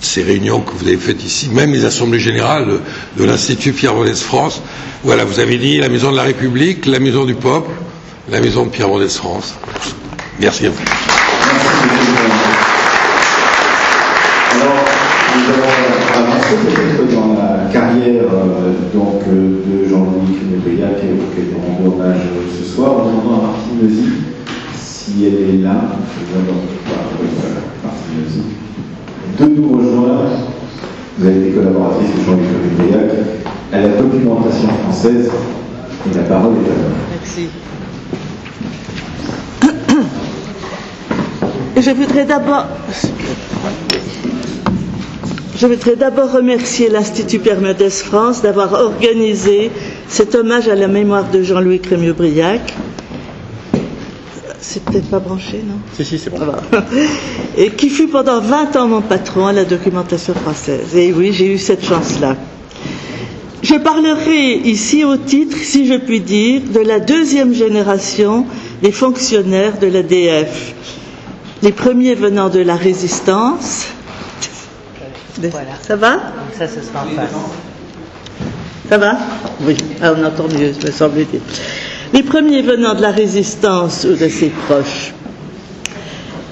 ces 0.00 0.22
réunions 0.22 0.60
que 0.60 0.70
vous 0.72 0.86
avez 0.86 0.96
faites 0.96 1.22
ici, 1.24 1.50
même 1.50 1.72
les 1.72 1.84
assemblées 1.84 2.20
générales 2.20 2.80
de 3.18 3.24
l'Institut 3.24 3.72
Pierre 3.72 3.94
Mendès 3.94 4.14
France. 4.14 4.62
Voilà, 5.04 5.24
vous 5.24 5.40
avez 5.40 5.58
dit 5.58 5.76
la 5.78 5.88
maison 5.90 6.10
de 6.10 6.16
la 6.16 6.22
République, 6.22 6.86
la 6.86 7.00
maison 7.00 7.24
du 7.24 7.34
peuple, 7.34 7.70
la 8.30 8.40
maison 8.40 8.64
de 8.64 8.70
Pierre 8.70 8.88
Mendès 8.88 9.08
France. 9.10 9.54
Merci 10.40 10.66
à 10.66 10.70
vous. 10.70 10.78
Alors, 14.52 14.84
nous 15.36 15.52
allons 15.52 16.26
avancer 16.26 16.39
dans 17.14 17.34
la 17.34 17.70
carrière 17.72 18.24
euh, 18.32 18.72
donc, 18.92 19.22
euh, 19.28 19.62
de 19.66 19.88
Jean-Louis 19.88 20.36
Fénébriac 20.38 20.96
auquel 20.96 21.46
on 21.56 21.60
rend 21.60 21.94
hommage 21.94 22.22
ce 22.58 22.64
soir. 22.64 22.92
On 23.04 23.34
à 23.34 23.42
Martine 23.42 23.88
si 24.74 25.26
elle 25.26 25.54
est 25.54 25.62
là. 25.62 25.74
Martine. 27.84 28.42
De 29.38 29.44
nous 29.46 29.78
rejoindre. 29.78 30.24
Vous 31.18 31.26
avez 31.26 31.40
été 31.40 31.50
collaboratrice 31.50 32.08
de 32.16 32.22
Jean-Louis 32.24 32.46
Fénébriac 32.78 33.10
à 33.72 33.80
la 33.80 33.88
documentation 33.88 34.68
française. 34.84 35.30
Et 36.10 36.16
la 36.16 36.22
parole 36.22 36.54
est 36.54 36.70
à 36.70 36.74
vous. 36.74 36.94
Merci. 37.12 37.48
Je 41.76 41.90
voudrais 41.92 42.24
d'abord 42.26 42.66
je 45.60 45.66
voudrais 45.66 45.94
d'abord 45.94 46.32
remercier 46.32 46.88
l'Institut 46.88 47.38
Pierre 47.38 47.60
Mendès 47.60 47.90
France 47.90 48.40
d'avoir 48.40 48.72
organisé 48.72 49.70
cet 50.08 50.34
hommage 50.34 50.68
à 50.68 50.74
la 50.74 50.88
mémoire 50.88 51.30
de 51.30 51.42
Jean-Louis 51.42 51.80
Crémieux-Briac. 51.80 52.72
C'est 54.58 54.82
peut-être 54.82 55.10
pas 55.10 55.18
branché, 55.18 55.62
non? 55.68 55.74
Si, 55.94 56.02
si, 56.06 56.18
c'est 56.18 56.30
bon. 56.30 56.38
Et 57.58 57.68
qui 57.72 57.90
fut 57.90 58.08
pendant 58.08 58.40
20 58.40 58.76
ans 58.76 58.88
mon 58.88 59.02
patron 59.02 59.48
à 59.48 59.52
la 59.52 59.66
documentation 59.66 60.32
française. 60.32 60.96
Et 60.96 61.12
oui, 61.12 61.30
j'ai 61.34 61.52
eu 61.52 61.58
cette 61.58 61.84
chance-là. 61.84 62.36
Je 63.62 63.74
parlerai 63.74 64.54
ici 64.64 65.04
au 65.04 65.18
titre, 65.18 65.58
si 65.62 65.86
je 65.86 65.94
puis 65.98 66.20
dire, 66.20 66.62
de 66.72 66.80
la 66.80 67.00
deuxième 67.00 67.52
génération 67.52 68.46
des 68.80 68.92
fonctionnaires 68.92 69.78
de 69.78 69.88
l'ADF. 69.88 70.72
Les 71.62 71.72
premiers 71.72 72.14
venant 72.14 72.48
de 72.48 72.60
la 72.60 72.76
résistance, 72.76 73.84
voilà. 75.48 75.72
Ça 75.80 75.96
va 75.96 76.18
Ça, 76.58 76.66
ce 76.68 76.80
sera 76.80 77.04
en 77.04 77.16
face. 77.16 77.30
Ça 78.88 78.98
va 78.98 79.16
Oui, 79.62 79.76
ah, 80.02 80.12
on 80.16 80.24
entend 80.24 80.48
mieux, 80.48 80.72
me 80.84 80.90
semble-t-il. 80.90 81.40
Les 82.12 82.22
premiers 82.22 82.62
venant 82.62 82.94
de 82.94 83.02
la 83.02 83.10
résistance 83.12 84.04
ou 84.04 84.14
de 84.16 84.28
ses 84.28 84.48
proches. 84.66 85.12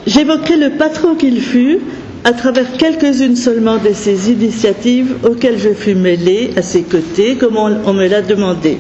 J'évoquerai 0.07 0.57
le 0.57 0.71
patron 0.71 1.17
qu'il 1.17 1.41
fut 1.41 1.81
à 2.25 2.33
travers 2.33 2.73
quelques-unes 2.77 3.37
seulement 3.37 3.77
de 3.79 3.93
ses 3.93 4.31
initiatives 4.31 5.17
auxquelles 5.25 5.59
je 5.59 5.71
fus 5.71 5.95
mêlée 5.95 6.53
à 6.57 6.63
ses 6.63 6.83
côtés, 6.83 7.37
comme 7.37 7.57
on, 7.57 7.77
on 7.85 7.93
me 7.93 8.07
l'a 8.07 8.23
demandé. 8.23 8.79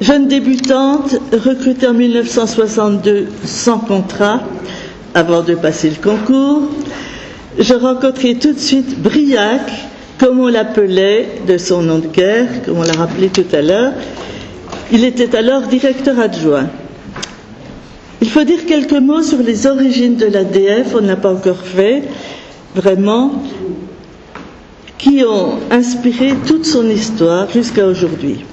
Jeune 0.00 0.26
débutante, 0.26 1.14
recrutée 1.32 1.86
en 1.86 1.94
1962 1.94 3.28
sans 3.44 3.78
contrat, 3.78 4.40
avant 5.14 5.42
de 5.42 5.54
passer 5.54 5.90
le 5.90 5.96
concours, 6.02 6.62
je 7.58 7.74
rencontrai 7.74 8.34
tout 8.36 8.52
de 8.52 8.58
suite 8.58 9.00
Briac, 9.00 9.70
comme 10.18 10.40
on 10.40 10.48
l'appelait 10.48 11.28
de 11.46 11.58
son 11.58 11.82
nom 11.82 11.98
de 11.98 12.06
guerre, 12.06 12.62
comme 12.64 12.78
on 12.78 12.82
l'a 12.82 12.92
rappelé 12.92 13.28
tout 13.28 13.44
à 13.52 13.62
l'heure. 13.62 13.92
Il 14.92 15.04
était 15.04 15.34
alors 15.36 15.62
directeur 15.62 16.18
adjoint. 16.18 16.68
Il 18.20 18.30
faut 18.30 18.44
dire 18.44 18.64
quelques 18.66 18.92
mots 18.92 19.22
sur 19.22 19.38
les 19.38 19.66
origines 19.66 20.16
de 20.16 20.26
l'ADF, 20.26 20.94
on 20.94 21.00
n'a 21.00 21.16
pas 21.16 21.32
encore 21.32 21.56
fait, 21.58 22.02
vraiment, 22.74 23.42
qui 24.96 25.24
ont 25.24 25.58
inspiré 25.70 26.34
toute 26.46 26.64
son 26.64 26.88
histoire 26.88 27.50
jusqu'à 27.50 27.86
aujourd'hui. 27.86 28.44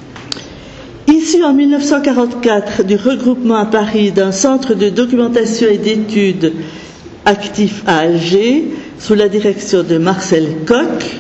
Issu 1.08 1.44
en 1.44 1.54
1944 1.54 2.84
du 2.84 2.96
regroupement 2.96 3.56
à 3.58 3.66
Paris 3.66 4.12
d'un 4.12 4.32
centre 4.32 4.74
de 4.74 4.90
documentation 4.90 5.68
et 5.70 5.78
d'études 5.78 6.54
actif 7.30 7.84
à 7.88 8.00
Alger, 8.00 8.66
sous 8.98 9.14
la 9.14 9.30
direction 9.30 9.84
de 9.84 9.98
Marcel 9.98 10.48
Koch, 10.66 11.20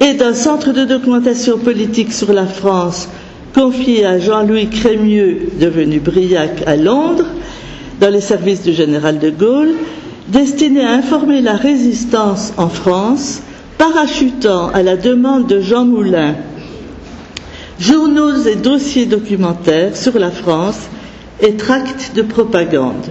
et 0.00 0.14
d'un 0.14 0.34
centre 0.34 0.72
de 0.72 0.84
documentation 0.84 1.58
politique 1.58 2.12
sur 2.12 2.32
la 2.32 2.46
France 2.46 3.08
confié 3.54 4.06
à 4.06 4.18
Jean-Louis 4.18 4.68
Crémieux, 4.70 5.48
devenu 5.60 6.00
Briac 6.00 6.62
à 6.66 6.76
Londres, 6.76 7.26
dans 8.00 8.10
les 8.10 8.20
services 8.20 8.62
du 8.62 8.72
général 8.72 9.18
de 9.18 9.30
Gaulle, 9.30 9.72
destiné 10.28 10.84
à 10.84 10.92
informer 10.92 11.40
la 11.42 11.56
résistance 11.56 12.52
en 12.56 12.68
France, 12.68 13.42
parachutant 13.76 14.68
à 14.68 14.82
la 14.82 14.96
demande 14.96 15.46
de 15.48 15.60
Jean 15.60 15.84
Moulin 15.84 16.34
journaux 17.80 18.36
et 18.46 18.56
dossiers 18.56 19.06
documentaires 19.06 19.96
sur 19.96 20.18
la 20.18 20.30
France 20.30 20.78
et 21.40 21.54
tracts 21.54 22.12
de 22.14 22.20
propagande. 22.22 23.06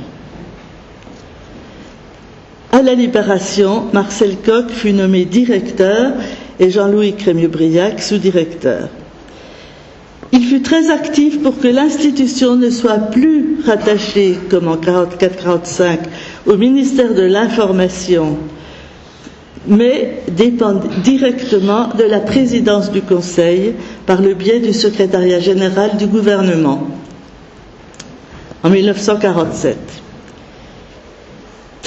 À 2.80 2.82
la 2.82 2.94
Libération, 2.96 3.88
Marcel 3.92 4.38
Coq 4.38 4.70
fut 4.70 4.94
nommé 4.94 5.26
directeur 5.26 6.13
et 6.62 6.70
Jean-Louis 6.72 7.12
Crémieux-Briac 7.12 8.02
sous-directeur. 8.02 8.88
Il 10.32 10.46
fut 10.46 10.62
très 10.62 10.89
actif 10.89 11.44
pour 11.44 11.60
que 11.60 11.68
l'institution 11.68 12.56
ne 12.56 12.70
soit 12.70 13.10
plus 13.12 13.58
rattachée, 13.65 14.38
comme 14.50 14.70
en 14.70 14.78
44-45, 14.78 15.98
au 16.46 16.56
ministère 16.56 17.13
de 17.13 17.24
l'Information, 17.24 18.38
mais 19.68 20.22
dépend 20.32 20.76
directement 21.04 21.89
de 21.98 22.06
la 22.06 22.22
présidence 22.22 22.94
du 22.94 23.02
Conseil 23.02 23.74
par 24.06 24.22
le 24.22 24.34
biais 24.36 24.62
du 24.62 24.72
secrétariat 24.72 25.42
général 25.42 25.98
du 25.98 26.06
gouvernement 26.06 26.88
en 28.63 28.70
1947 28.70 29.76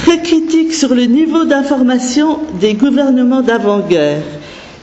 très 0.04 0.18
critique 0.20 0.74
sur 0.74 0.94
le 0.96 1.04
niveau 1.04 1.44
d'information 1.44 2.40
des 2.60 2.74
gouvernements 2.74 3.40
d'avant-guerre 3.42 4.22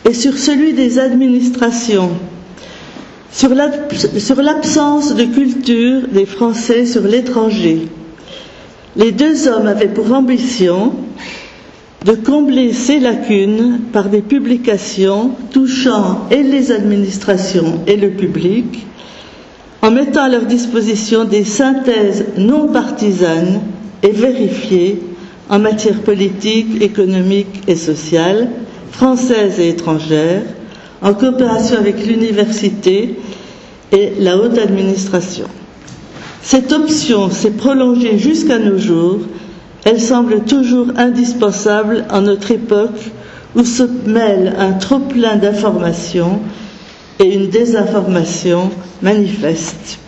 et 0.10 0.14
sur 0.14 0.38
celui 0.38 0.72
des 0.72 0.98
administrations, 0.98 2.12
sur 3.30 3.50
l'absence 3.54 5.16
de 5.16 5.26
culture 5.26 6.08
des 6.10 6.26
Français 6.26 6.86
sur 6.86 7.02
l'étranger. 7.02 7.90
Les 8.96 9.12
deux 9.12 9.50
hommes 9.50 9.68
avaient 9.68 9.90
pour 9.90 10.14
ambition 10.14 10.94
de 12.06 12.14
combler 12.14 12.72
ces 12.72 13.00
lacunes 13.00 13.82
par 13.92 14.08
des 14.08 14.22
publications 14.22 15.32
touchant 15.52 16.28
et 16.32 16.44
les 16.44 16.72
administrations 16.72 17.82
et 17.88 17.98
le 17.98 18.12
public, 18.12 18.86
en 19.82 19.92
mettant 19.92 20.24
à 20.24 20.30
leur 20.30 20.46
disposition 20.46 21.26
des 21.26 21.44
synthèses 21.44 22.24
non 22.38 22.70
partisanes 22.70 23.60
et 24.02 24.12
vérifiées 24.12 25.02
en 25.50 25.60
matière 25.60 26.02
politique, 26.02 26.82
économique 26.82 27.64
et 27.68 27.76
sociale, 27.76 28.50
française 28.92 29.60
et 29.60 29.70
étrangère, 29.70 30.44
en 31.02 31.14
coopération 31.14 31.78
avec 31.78 32.06
l'université 32.06 33.16
et 33.92 34.14
la 34.20 34.38
haute 34.38 34.58
administration. 34.58 35.48
Cette 36.42 36.72
option 36.72 37.30
s'est 37.30 37.52
prolongée 37.52 38.18
jusqu'à 38.18 38.60
nos 38.60 38.78
jours. 38.78 39.20
Elle 39.86 40.00
semble 40.02 40.42
toujours 40.42 40.88
indispensable 40.98 42.06
en 42.12 42.22
notre 42.22 42.52
époque 42.52 43.12
où 43.56 43.64
se 43.64 43.84
mêlent 44.06 44.56
un 44.60 44.74
trop-plein 44.74 45.38
d'informations 45.38 46.40
et 47.20 47.34
une 47.34 47.50
désinformation 47.50 48.70
manifeste. 49.02 50.00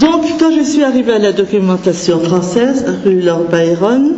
Donc, 0.00 0.24
quand 0.38 0.52
je 0.52 0.62
suis 0.62 0.84
arrivée 0.84 1.12
à 1.12 1.18
la 1.18 1.32
documentation 1.32 2.20
française, 2.20 2.84
rue 3.04 3.20
Lord 3.20 3.46
Byron, 3.50 4.12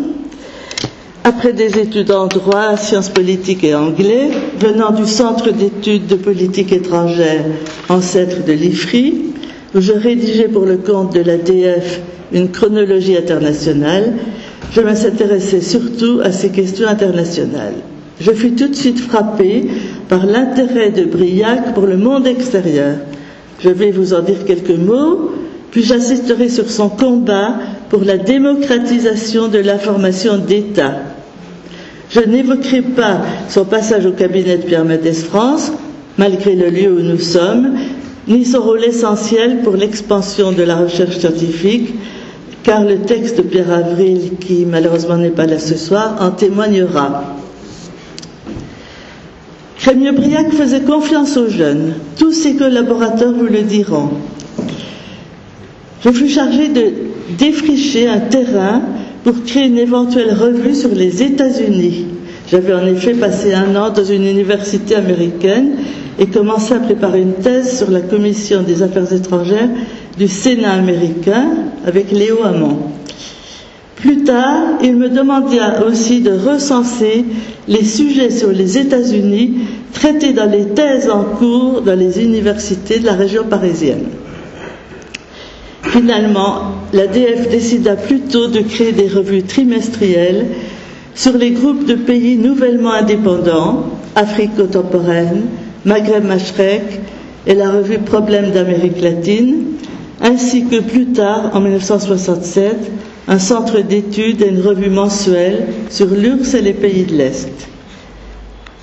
après 1.24 1.52
des 1.52 1.78
études 1.78 2.10
en 2.10 2.26
droit, 2.26 2.76
sciences 2.76 3.08
politiques 3.08 3.64
et 3.64 3.74
anglais, 3.74 4.30
venant 4.58 4.90
du 4.90 5.06
Centre 5.06 5.50
d'études 5.52 6.06
de 6.06 6.16
politique 6.16 6.72
étrangère, 6.72 7.44
ancêtre 7.88 8.44
de 8.44 8.52
l'IFRI, 8.52 9.22
où 9.74 9.80
je 9.80 9.92
rédigeais 9.92 10.48
pour 10.48 10.66
le 10.66 10.76
compte 10.76 11.14
de 11.14 11.20
l'ADF 11.20 12.00
une 12.32 12.50
chronologie 12.50 13.16
internationale, 13.16 14.12
je 14.72 14.80
m'intéressais 14.82 15.60
surtout 15.62 16.20
à 16.22 16.30
ces 16.32 16.50
questions 16.50 16.88
internationales. 16.88 17.74
Je 18.20 18.32
fus 18.32 18.52
tout 18.52 18.68
de 18.68 18.74
suite 18.74 19.00
frappée 19.00 19.66
par 20.08 20.26
l'intérêt 20.26 20.90
de 20.90 21.04
Briac 21.04 21.72
pour 21.74 21.86
le 21.86 21.96
monde 21.96 22.26
extérieur. 22.26 22.96
Je 23.60 23.70
vais 23.70 23.90
vous 23.90 24.12
en 24.14 24.20
dire 24.20 24.44
quelques 24.46 24.70
mots, 24.78 25.30
puis 25.70 25.84
j'assisterai 25.84 26.48
sur 26.48 26.70
son 26.70 26.88
combat 26.88 27.54
pour 27.88 28.04
la 28.04 28.16
démocratisation 28.16 29.48
de 29.48 29.58
l'information 29.58 30.38
d'État. 30.38 30.94
Je 32.10 32.20
n'évoquerai 32.20 32.82
pas 32.82 33.20
son 33.48 33.64
passage 33.64 34.04
au 34.06 34.12
cabinet 34.12 34.56
de 34.56 34.62
Pierre 34.62 34.84
Mendès 34.84 35.12
France, 35.12 35.72
malgré 36.18 36.56
le 36.56 36.70
lieu 36.70 36.92
où 36.92 37.00
nous 37.00 37.20
sommes, 37.20 37.76
ni 38.26 38.44
son 38.44 38.60
rôle 38.62 38.84
essentiel 38.84 39.60
pour 39.62 39.76
l'expansion 39.76 40.50
de 40.52 40.62
la 40.62 40.76
recherche 40.76 41.18
scientifique, 41.18 41.94
car 42.64 42.84
le 42.84 42.98
texte 42.98 43.36
de 43.38 43.42
Pierre 43.42 43.72
Avril, 43.72 44.32
qui 44.40 44.66
malheureusement 44.66 45.16
n'est 45.16 45.30
pas 45.30 45.46
là 45.46 45.58
ce 45.58 45.76
soir, 45.76 46.16
en 46.20 46.30
témoignera. 46.30 47.36
Crémieux-Briac 49.78 50.52
faisait 50.52 50.82
confiance 50.82 51.36
aux 51.38 51.48
jeunes. 51.48 51.94
Tous 52.18 52.32
ses 52.32 52.54
collaborateurs 52.56 53.32
vous 53.32 53.46
le 53.46 53.62
diront. 53.62 54.10
Je 56.04 56.10
fus 56.10 56.28
chargé 56.28 56.68
de 56.68 56.92
défricher 57.38 58.08
un 58.08 58.20
terrain 58.20 58.82
pour 59.22 59.42
créer 59.44 59.66
une 59.66 59.78
éventuelle 59.78 60.32
revue 60.32 60.74
sur 60.74 60.90
les 60.94 61.22
États-Unis. 61.22 62.06
J'avais 62.50 62.72
en 62.74 62.86
effet 62.86 63.12
passé 63.14 63.52
un 63.52 63.76
an 63.76 63.90
dans 63.90 64.04
une 64.04 64.24
université 64.24 64.94
américaine 64.96 65.72
et 66.18 66.26
commencé 66.26 66.72
à 66.74 66.80
préparer 66.80 67.20
une 67.20 67.34
thèse 67.34 67.78
sur 67.78 67.90
la 67.90 68.00
commission 68.00 68.62
des 68.62 68.82
affaires 68.82 69.12
étrangères 69.12 69.68
du 70.18 70.26
Sénat 70.26 70.72
américain 70.72 71.48
avec 71.86 72.10
Léo 72.12 72.42
Hamon. 72.44 72.78
Plus 73.96 74.24
tard, 74.24 74.78
il 74.82 74.96
me 74.96 75.10
demanda 75.10 75.84
aussi 75.86 76.22
de 76.22 76.30
recenser 76.32 77.24
les 77.68 77.84
sujets 77.84 78.30
sur 78.30 78.50
les 78.50 78.78
États-Unis 78.78 79.58
traités 79.92 80.32
dans 80.32 80.50
les 80.50 80.64
thèses 80.68 81.10
en 81.10 81.24
cours 81.24 81.82
dans 81.82 81.98
les 81.98 82.22
universités 82.24 82.98
de 83.00 83.04
la 83.06 83.12
région 83.12 83.44
parisienne. 83.44 84.06
Finalement, 85.90 86.62
l'ADF 86.92 87.48
décida 87.50 87.96
plutôt 87.96 88.46
de 88.46 88.60
créer 88.60 88.92
des 88.92 89.08
revues 89.08 89.42
trimestrielles 89.42 90.46
sur 91.16 91.36
les 91.36 91.50
groupes 91.50 91.84
de 91.84 91.94
pays 91.96 92.36
nouvellement 92.36 92.92
indépendants, 92.92 93.86
Afrique 94.14 94.54
contemporaine, 94.56 95.42
Maghreb 95.84 96.24
Mashrek 96.24 96.82
et 97.46 97.54
la 97.54 97.70
revue 97.72 97.98
Problèmes 97.98 98.52
d'Amérique 98.52 99.00
latine, 99.00 99.64
ainsi 100.20 100.64
que 100.66 100.80
plus 100.80 101.06
tard, 101.06 101.50
en 101.54 101.60
1967, 101.60 102.76
un 103.26 103.38
centre 103.40 103.80
d'études 103.80 104.42
et 104.42 104.48
une 104.48 104.60
revue 104.60 104.90
mensuelle 104.90 105.66
sur 105.90 106.06
l'URSS 106.06 106.54
et 106.54 106.62
les 106.62 106.72
pays 106.72 107.02
de 107.02 107.16
l'Est. 107.16 107.50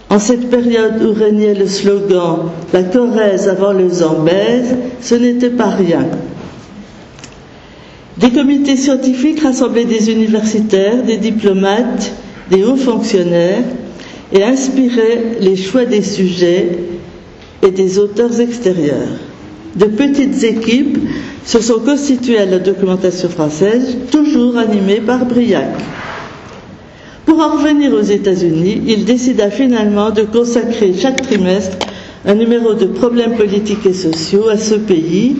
En 0.09 0.19
cette 0.19 0.49
période 0.49 1.01
où 1.03 1.13
régnait 1.13 1.53
le 1.53 1.67
slogan 1.67 2.49
La 2.73 2.83
Corrèze 2.83 3.47
avant 3.47 3.71
le 3.71 3.87
Zambèze, 3.89 4.75
ce 5.01 5.15
n'était 5.15 5.49
pas 5.49 5.69
rien. 5.69 6.05
Des 8.19 8.31
comités 8.31 8.75
scientifiques 8.77 9.41
rassemblaient 9.41 9.85
des 9.85 10.11
universitaires, 10.11 11.03
des 11.03 11.17
diplomates, 11.17 12.11
des 12.49 12.63
hauts 12.63 12.75
fonctionnaires 12.75 13.63
et 14.33 14.43
inspiraient 14.43 15.37
les 15.39 15.55
choix 15.55 15.85
des 15.85 16.01
sujets 16.01 16.69
et 17.61 17.71
des 17.71 17.99
auteurs 17.99 18.39
extérieurs. 18.41 19.07
De 19.75 19.85
petites 19.85 20.43
équipes 20.43 20.97
se 21.45 21.61
sont 21.61 21.79
constituées 21.79 22.39
à 22.39 22.45
la 22.45 22.57
documentation 22.57 23.29
française, 23.29 23.95
toujours 24.11 24.57
animées 24.57 25.01
par 25.05 25.25
Briac. 25.25 25.69
Pour 27.25 27.39
en 27.39 27.57
revenir 27.57 27.93
aux 27.93 28.01
États-Unis, 28.01 28.81
il 28.87 29.05
décida 29.05 29.51
finalement 29.51 30.09
de 30.09 30.23
consacrer 30.23 30.93
chaque 30.99 31.21
trimestre 31.21 31.77
un 32.25 32.33
numéro 32.33 32.73
de 32.73 32.85
problèmes 32.85 33.35
politiques 33.35 33.85
et 33.85 33.93
sociaux 33.93 34.49
à 34.49 34.57
ce 34.57 34.73
pays, 34.75 35.35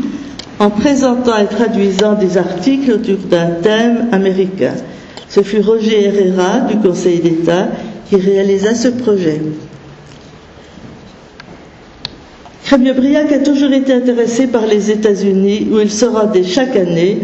en 0.60 0.70
présentant 0.70 1.38
et 1.38 1.46
traduisant 1.48 2.14
des 2.14 2.38
articles 2.38 2.92
autour 2.92 3.18
d'un 3.30 3.52
thème 3.62 4.08
américain. 4.12 4.74
Ce 5.30 5.42
fut 5.42 5.60
Roger 5.62 6.06
Herrera 6.06 6.62
du 6.62 6.78
Conseil 6.78 7.20
d'État 7.20 7.68
qui 8.10 8.16
réalisa 8.16 8.74
ce 8.74 8.88
projet. 8.88 9.42
Crémieux-Briac 12.66 13.32
a 13.32 13.40
toujours 13.40 13.72
été 13.72 13.94
intéressé 13.94 14.48
par 14.48 14.66
les 14.66 14.92
États-Unis 14.92 15.68
où 15.72 15.80
il 15.80 15.92
se 15.92 16.06
rendait 16.06 16.44
chaque 16.44 16.76
année, 16.76 17.20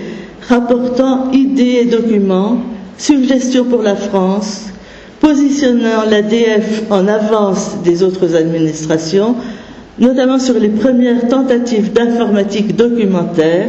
rapportant 0.47 1.31
idées 1.31 1.79
et 1.81 1.85
documents, 1.85 2.57
suggestions 2.97 3.65
pour 3.65 3.81
la 3.81 3.95
France, 3.95 4.67
positionnant 5.19 6.03
l'ADF 6.09 6.83
en 6.89 7.07
avance 7.07 7.77
des 7.83 8.03
autres 8.03 8.35
administrations, 8.35 9.35
notamment 9.99 10.39
sur 10.39 10.55
les 10.59 10.69
premières 10.69 11.27
tentatives 11.27 11.93
d'informatique 11.93 12.75
documentaire 12.75 13.67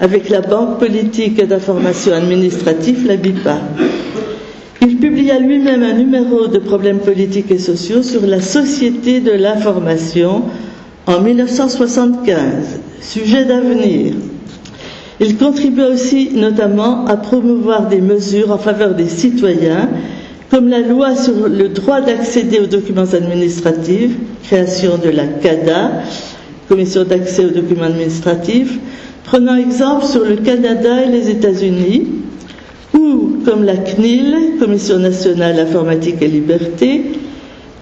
avec 0.00 0.28
la 0.28 0.40
Banque 0.40 0.78
politique 0.78 1.44
d'information 1.46 2.12
administrative, 2.12 3.06
la 3.06 3.16
BIPA. 3.16 3.58
Il 4.80 4.96
publia 4.98 5.38
lui-même 5.40 5.82
un 5.82 5.94
numéro 5.94 6.46
de 6.46 6.58
problèmes 6.58 7.00
politiques 7.00 7.50
et 7.50 7.58
sociaux 7.58 8.02
sur 8.04 8.24
la 8.26 8.40
société 8.40 9.18
de 9.20 9.32
l'information 9.32 10.44
en 11.06 11.20
1975, 11.20 12.80
sujet 13.00 13.44
d'avenir. 13.44 14.14
Il 15.20 15.36
contribua 15.36 15.88
aussi 15.88 16.30
notamment 16.34 17.04
à 17.06 17.16
promouvoir 17.16 17.88
des 17.88 18.00
mesures 18.00 18.52
en 18.52 18.58
faveur 18.58 18.94
des 18.94 19.08
citoyens, 19.08 19.88
comme 20.50 20.68
la 20.68 20.80
loi 20.80 21.14
sur 21.14 21.48
le 21.48 21.68
droit 21.68 22.00
d'accéder 22.00 22.58
aux 22.60 22.66
documents 22.66 23.12
administratifs, 23.12 24.12
création 24.44 24.96
de 24.96 25.10
la 25.10 25.26
CADA, 25.26 26.02
Commission 26.68 27.04
d'accès 27.04 27.44
aux 27.44 27.50
documents 27.50 27.84
administratifs, 27.84 28.78
prenant 29.24 29.56
exemple 29.56 30.04
sur 30.06 30.24
le 30.24 30.36
Canada 30.36 31.04
et 31.04 31.08
les 31.10 31.30
États-Unis, 31.30 32.06
ou 32.94 33.38
comme 33.44 33.64
la 33.64 33.76
CNIL, 33.76 34.34
Commission 34.58 34.98
nationale 34.98 35.58
informatique 35.60 36.16
et 36.22 36.28
liberté, 36.28 37.02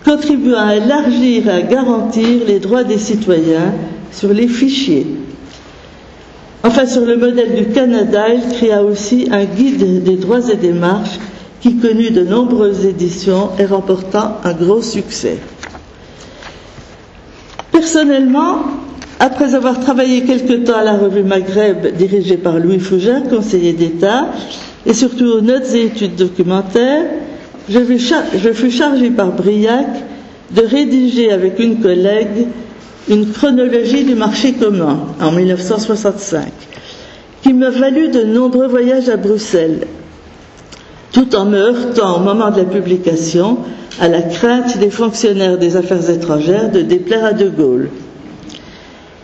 contribuant 0.05 0.59
à 0.61 0.77
élargir 0.77 1.49
et 1.49 1.51
à 1.51 1.63
garantir 1.63 2.41
les 2.47 2.59
droits 2.61 2.85
des 2.85 2.99
citoyens 2.99 3.73
sur 4.13 4.33
les 4.33 4.49
fichiers. 4.49 5.07
Enfin, 6.65 6.87
sur 6.87 7.05
le 7.05 7.17
modèle 7.17 7.55
du 7.55 7.67
Canada, 7.73 8.25
il 8.35 8.57
créa 8.57 8.83
aussi 8.83 9.29
un 9.31 9.45
guide 9.45 10.03
des 10.03 10.17
droits 10.17 10.49
et 10.51 10.57
des 10.57 10.73
marches 10.73 11.19
qui 11.67 11.75
connut 11.79 12.11
de 12.13 12.23
nombreuses 12.23 12.85
éditions 12.87 13.51
et 13.59 13.65
remporta 13.67 14.41
un 14.45 14.53
gros 14.53 14.83
succès. 14.83 15.39
Personnellement, 17.73 18.59
après 19.19 19.55
avoir 19.57 19.81
travaillé 19.81 20.23
quelque 20.23 20.65
temps 20.65 20.77
à 20.79 20.85
la 20.85 20.97
revue 20.97 21.25
Maghreb 21.25 21.97
dirigée 21.97 22.37
par 22.37 22.61
Louis 22.61 22.79
Fougère, 22.79 23.25
conseiller 23.29 23.73
d'État, 23.73 24.29
et 24.85 24.95
surtout 24.95 25.25
aux 25.25 25.41
notes 25.41 25.75
et 25.75 25.87
études 25.87 26.15
documentaires, 26.15 27.03
je 27.69 27.81
fus, 27.81 28.13
je 28.37 28.71
chargé 28.71 29.11
par 29.11 29.33
Briac 29.33 29.89
de 30.53 30.63
rédiger 30.63 31.33
avec 31.33 31.59
une 31.59 31.81
collègue 31.81 32.47
une 33.09 33.33
chronologie 33.33 34.05
du 34.05 34.15
marché 34.15 34.53
commun 34.53 35.01
en 35.21 35.33
1965, 35.33 36.45
qui 37.43 37.53
me 37.53 37.69
valut 37.71 38.09
de 38.09 38.23
nombreux 38.23 38.69
voyages 38.69 39.09
à 39.09 39.17
Bruxelles. 39.17 39.81
Tout 41.13 41.35
en 41.35 41.45
me 41.47 41.57
heurtant 41.59 42.17
au 42.17 42.21
moment 42.21 42.51
de 42.51 42.59
la 42.59 42.65
publication 42.65 43.59
à 44.01 44.09
la 44.09 44.23
crainte 44.23 44.79
des 44.79 44.91
fonctionnaires 44.91 45.59
des 45.59 45.77
affaires 45.77 46.09
étrangères 46.11 46.71
de 46.71 46.83
déplaire 46.83 47.25
à 47.25 47.33
De 47.33 47.49
Gaulle. 47.49 47.89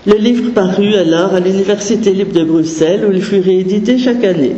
Le 0.06 0.14
livre 0.16 0.50
parut 0.52 0.94
alors 0.94 1.34
à 1.34 1.40
l'Université 1.40 2.12
libre 2.12 2.32
de 2.32 2.44
Bruxelles 2.44 3.04
où 3.08 3.12
il 3.12 3.22
fut 3.22 3.40
réédité 3.40 3.98
chaque 3.98 4.24
année. 4.24 4.56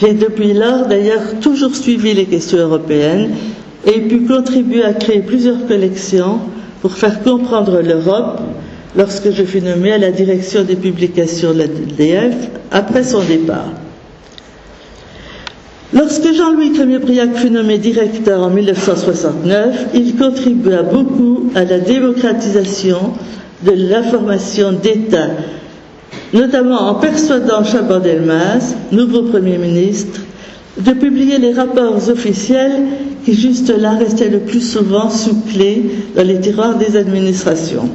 J'ai 0.00 0.14
depuis 0.14 0.52
lors 0.52 0.86
d'ailleurs 0.86 1.40
toujours 1.40 1.74
suivi 1.74 2.14
les 2.14 2.26
questions 2.26 2.58
européennes 2.58 3.30
et 3.86 4.00
pu 4.00 4.20
contribuer 4.26 4.84
à 4.84 4.92
créer 4.92 5.20
plusieurs 5.20 5.66
collections 5.66 6.38
pour 6.80 6.92
faire 6.92 7.22
comprendre 7.22 7.80
l'Europe 7.80 8.40
lorsque 8.96 9.30
je 9.32 9.42
fus 9.42 9.60
nommé 9.62 9.92
à 9.92 9.98
la 9.98 10.10
direction 10.10 10.62
des 10.62 10.76
publications 10.76 11.52
de 11.52 11.58
la 11.58 11.66
DF 11.66 12.34
après 12.70 13.04
son 13.04 13.22
départ. 13.22 13.72
Lorsque 15.92 16.32
Jean-Louis 16.32 16.72
Crémieux-Briac 16.72 17.34
fut 17.36 17.50
nommé 17.50 17.76
directeur 17.78 18.42
en 18.42 18.50
1969, 18.50 19.86
il 19.94 20.14
contribua 20.14 20.82
beaucoup 20.82 21.50
à 21.56 21.64
la 21.64 21.80
démocratisation 21.80 23.14
de 23.66 23.72
l'information 23.72 24.70
d'État, 24.72 25.30
notamment 26.32 26.80
en 26.90 26.94
persuadant 26.94 27.64
Chaban-Delmas, 27.64 28.76
nouveau 28.92 29.22
Premier 29.22 29.58
ministre, 29.58 30.20
de 30.78 30.92
publier 30.92 31.38
les 31.38 31.52
rapports 31.52 32.08
officiels 32.08 32.82
qui 33.24 33.34
juste 33.34 33.76
là 33.76 33.90
restaient 33.96 34.30
le 34.30 34.38
plus 34.40 34.60
souvent 34.60 35.10
sous 35.10 35.40
clé 35.52 35.82
dans 36.14 36.22
les 36.26 36.38
tiroirs 36.38 36.78
des 36.78 36.96
administrations. 36.96 37.88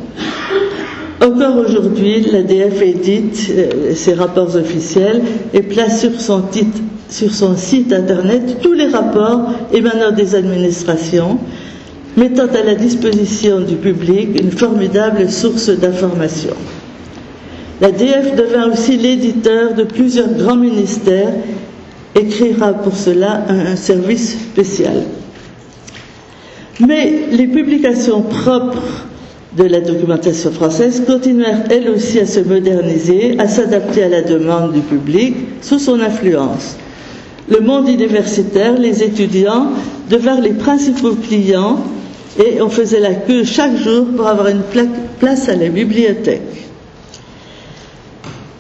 Encore 1.22 1.56
aujourd'hui, 1.66 2.20
l'ADF 2.30 2.82
édite 2.82 3.48
euh, 3.52 3.96
ses 3.96 4.14
rapports 4.14 4.56
officiels 4.58 5.22
et 5.54 5.62
place 5.62 6.02
sur 6.02 6.20
son, 6.20 6.42
titre, 6.42 6.78
sur 7.10 7.34
son 7.34 7.56
site 7.56 7.94
internet 7.94 8.58
tous 8.62 8.74
les 8.74 8.88
rapports 8.88 9.52
émanant 9.74 10.12
des 10.12 10.36
administrations, 10.36 11.38
mettant 12.18 12.48
à 12.48 12.64
la 12.64 12.76
disposition 12.76 13.62
du 13.62 13.76
public 13.76 14.40
une 14.42 14.52
formidable 14.52 15.30
source 15.30 15.70
d'information. 15.70 16.56
La 17.82 17.92
DF 17.92 18.36
devint 18.36 18.72
aussi 18.72 18.98
l'éditeur 18.98 19.74
de 19.74 19.84
plusieurs 19.84 20.30
grands 20.34 20.56
ministères 20.56 21.34
et 22.16 22.26
créera 22.28 22.74
pour 22.74 22.96
cela 22.96 23.44
un, 23.50 23.66
un 23.74 23.76
service 23.76 24.32
spécial. 24.32 25.04
Mais 26.80 27.24
les 27.32 27.48
publications 27.48 28.22
propres 28.22 29.06
de 29.58 29.64
la 29.64 29.80
documentation 29.82 30.52
française 30.52 31.04
continuèrent 31.06 31.64
elles 31.70 31.90
aussi 31.90 32.20
à 32.20 32.26
se 32.26 32.42
moderniser, 32.42 33.36
à 33.40 33.48
s'adapter 33.48 34.04
à 34.04 34.10
la 34.10 34.22
demande 34.22 34.74
du 34.74 34.82
public 34.82 35.36
sous 35.62 35.80
son 35.80 36.00
influence. 36.02 36.78
Le 37.50 37.60
monde 37.60 37.88
universitaire, 37.90 38.74
les 38.78 39.04
étudiants 39.04 39.68
devinrent 40.10 40.42
les 40.42 40.54
principaux 40.54 41.14
clients 41.14 41.78
et 42.44 42.62
on 42.62 42.70
faisait 42.70 43.00
la 43.00 43.14
queue 43.14 43.44
chaque 43.44 43.78
jour 43.78 44.08
pour 44.16 44.28
avoir 44.28 44.48
une 44.48 44.64
place 45.20 45.48
à 45.48 45.56
la 45.56 45.70
bibliothèque. 45.70 46.42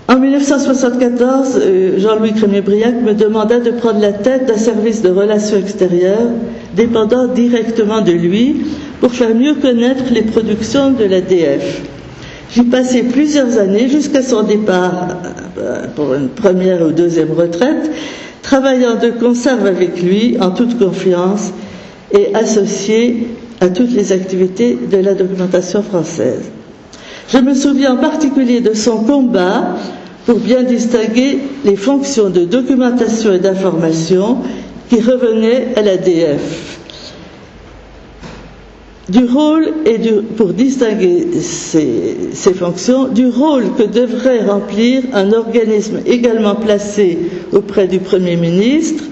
En 0.07 0.19
1974, 0.19 1.59
euh, 1.59 1.99
Jean-Louis 1.99 2.33
Crémier-Briac 2.33 3.01
me 3.01 3.13
demanda 3.15 3.59
de 3.59 3.71
prendre 3.71 3.99
la 3.99 4.13
tête 4.13 4.45
d'un 4.45 4.57
service 4.57 5.01
de 5.01 5.09
relations 5.09 5.57
extérieures 5.57 6.29
dépendant 6.75 7.25
directement 7.27 8.01
de 8.01 8.11
lui 8.11 8.55
pour 9.01 9.11
faire 9.11 9.33
mieux 9.33 9.55
connaître 9.55 10.03
les 10.11 10.21
productions 10.21 10.91
de 10.91 11.05
l'ADF. 11.05 11.81
J'y 12.53 12.61
passai 12.63 13.01
plusieurs 13.03 13.57
années 13.57 13.89
jusqu'à 13.89 14.21
son 14.21 14.43
départ 14.43 15.07
euh, 15.57 15.88
pour 15.95 16.13
une 16.13 16.29
première 16.29 16.83
ou 16.86 16.91
deuxième 16.91 17.31
retraite, 17.31 17.89
travaillant 18.45 18.95
de 18.95 19.09
conserve 19.09 19.65
avec 19.65 20.01
lui 20.03 20.37
en 20.39 20.51
toute 20.51 20.77
confiance 20.77 21.51
et 22.11 22.35
associé 22.35 23.27
à 23.59 23.69
toutes 23.69 23.91
les 23.91 24.11
activités 24.11 24.77
de 24.91 24.97
la 24.97 25.15
documentation 25.15 25.81
française. 25.81 26.43
Je 27.29 27.39
me 27.39 27.55
souviens 27.55 27.95
en 27.95 27.97
particulier 27.97 28.61
de 28.61 28.75
son 28.75 28.97
combat 29.03 29.75
pour 30.27 30.37
bien 30.37 30.61
distinguer 30.61 31.39
les 31.65 31.75
fonctions 31.75 32.29
de 32.29 32.45
documentation 32.45 33.33
et 33.33 33.39
d'information 33.39 34.37
qui 34.89 35.01
revenaient 35.01 35.69
à 35.75 35.81
l'ADF. 35.81 36.74
Du 39.07 39.23
rôle 39.25 39.67
et 39.85 39.99
pour 40.35 40.47
distinguer 40.53 41.27
ces, 41.39 42.15
ces 42.33 42.53
fonctions, 42.55 43.07
du 43.07 43.27
rôle 43.27 43.65
que 43.77 43.83
devrait 43.83 44.43
remplir 44.43 45.03
un 45.13 45.31
organisme 45.31 45.99
également 46.07 46.55
placé 46.55 47.19
auprès 47.53 47.87
du 47.87 47.99
Premier 47.99 48.35
ministre 48.35 49.03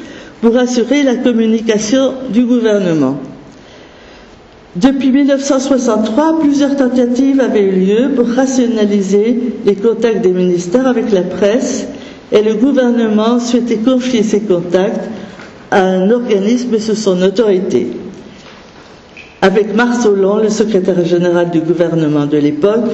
pour 0.42 0.58
assurer 0.58 1.04
la 1.04 1.16
communication 1.18 2.14
du 2.32 2.44
gouvernement. 2.44 3.20
Depuis 4.76 5.12
1963, 5.12 6.40
plusieurs 6.40 6.76
tentatives 6.76 7.40
avaient 7.40 7.62
eu 7.62 7.72
lieu 7.86 8.10
pour 8.16 8.28
rationaliser 8.28 9.54
les 9.64 9.76
contacts 9.76 10.22
des 10.24 10.32
ministères 10.32 10.88
avec 10.88 11.12
la 11.12 11.22
presse 11.22 11.86
et 12.32 12.42
le 12.42 12.56
gouvernement 12.56 13.40
souhaitait 13.40 13.78
confier 13.78 14.24
ces 14.24 14.40
contacts 14.42 15.08
à 15.70 15.84
un 15.84 16.10
organisme 16.10 16.80
sous 16.80 16.96
son 16.96 17.22
autorité. 17.22 17.90
Avec 19.44 19.76
Marsolon, 19.76 20.38
le 20.38 20.48
secrétaire 20.50 21.04
général 21.04 21.50
du 21.52 21.60
gouvernement 21.60 22.26
de 22.26 22.38
l'époque, 22.38 22.86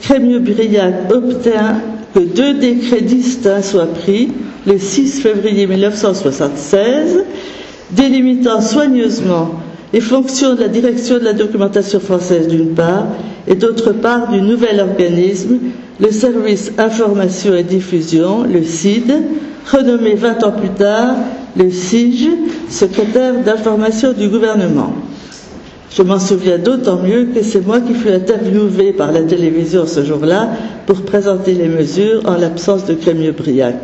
Crémieux-Briac 0.00 1.12
obtint 1.12 1.82
que 2.14 2.20
deux 2.20 2.54
décrets 2.54 3.02
distincts 3.02 3.60
soient 3.60 3.84
pris 3.92 4.32
le 4.66 4.78
6 4.78 5.20
février 5.20 5.66
1976, 5.66 7.24
délimitant 7.90 8.62
soigneusement 8.62 9.50
les 9.92 10.00
fonctions 10.00 10.54
de 10.54 10.60
la 10.62 10.68
direction 10.68 11.18
de 11.18 11.24
la 11.24 11.34
documentation 11.34 12.00
française 12.00 12.48
d'une 12.48 12.70
part 12.70 13.08
et 13.46 13.54
d'autre 13.54 13.92
part 13.92 14.30
du 14.32 14.40
nouvel 14.40 14.80
organisme, 14.80 15.58
le 16.00 16.10
service 16.10 16.72
information 16.78 17.54
et 17.54 17.64
diffusion, 17.64 18.44
le 18.44 18.64
CID, 18.64 19.12
renommé 19.70 20.14
20 20.14 20.42
ans 20.42 20.52
plus 20.52 20.70
tard 20.70 21.16
le 21.54 21.70
SIGE, 21.70 22.30
secrétaire 22.70 23.42
d'information 23.44 24.14
du 24.14 24.28
gouvernement. 24.28 24.94
Je 25.98 26.04
m'en 26.04 26.20
souviens 26.20 26.58
d'autant 26.58 27.02
mieux 27.02 27.24
que 27.34 27.42
c'est 27.42 27.66
moi 27.66 27.80
qui 27.80 27.92
fus 27.92 28.10
interviewé 28.12 28.92
par 28.92 29.10
la 29.10 29.22
télévision 29.22 29.84
ce 29.84 30.04
jour-là 30.04 30.48
pour 30.86 31.02
présenter 31.02 31.54
les 31.54 31.66
mesures 31.66 32.22
en 32.26 32.36
l'absence 32.36 32.84
de 32.86 32.94
Crémieux-Briac. 32.94 33.74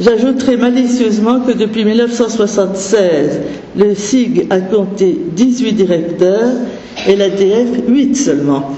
J'ajouterai 0.00 0.56
malicieusement 0.56 1.40
que 1.40 1.52
depuis 1.52 1.84
1976, 1.84 3.40
le 3.76 3.94
SIG 3.94 4.46
a 4.48 4.60
compté 4.60 5.18
18 5.36 5.74
directeurs 5.74 6.48
et 7.06 7.14
l'ADF 7.14 7.68
8 7.86 8.14
seulement. 8.16 8.70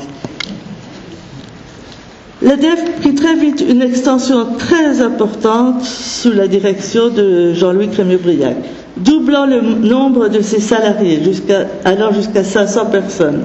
L'ADF 2.43 2.97
prit 3.01 3.15
très 3.15 3.37
vite 3.37 3.63
une 3.69 3.83
extension 3.83 4.47
très 4.59 5.03
importante 5.03 5.85
sous 5.85 6.33
la 6.33 6.49
direction 6.49 7.11
de 7.11 7.53
Jean-Louis 7.55 7.91
Crémieux-Briac, 7.91 8.57
doublant 9.05 9.47
le 9.47 9.61
nombre 9.61 10.29
de 10.29 10.41
ses 10.41 10.61
salariés, 10.61 11.21
jusqu'à, 11.23 11.67
allant 11.85 12.13
jusqu'à 12.13 12.45
500 12.45 12.87
personnes, 12.87 13.43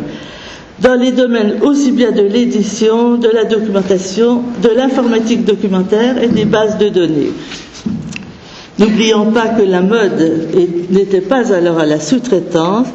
dans 0.81 0.95
les 0.95 1.11
domaines 1.11 1.55
aussi 1.61 1.91
bien 1.91 2.11
de 2.11 2.21
l'édition, 2.21 3.17
de 3.17 3.29
la 3.29 3.45
documentation, 3.45 4.41
de 4.61 4.69
l'informatique 4.69 5.45
documentaire 5.45 6.21
et 6.21 6.27
des 6.27 6.45
bases 6.45 6.77
de 6.77 6.89
données. 6.89 7.31
N'oublions 8.77 9.31
pas 9.31 9.47
que 9.49 9.63
la 9.63 9.81
mode 9.81 10.19
n'était 10.91 11.21
pas 11.21 11.53
alors 11.53 11.79
à 11.79 11.85
la 11.85 11.99
sous-traitance, 12.01 12.87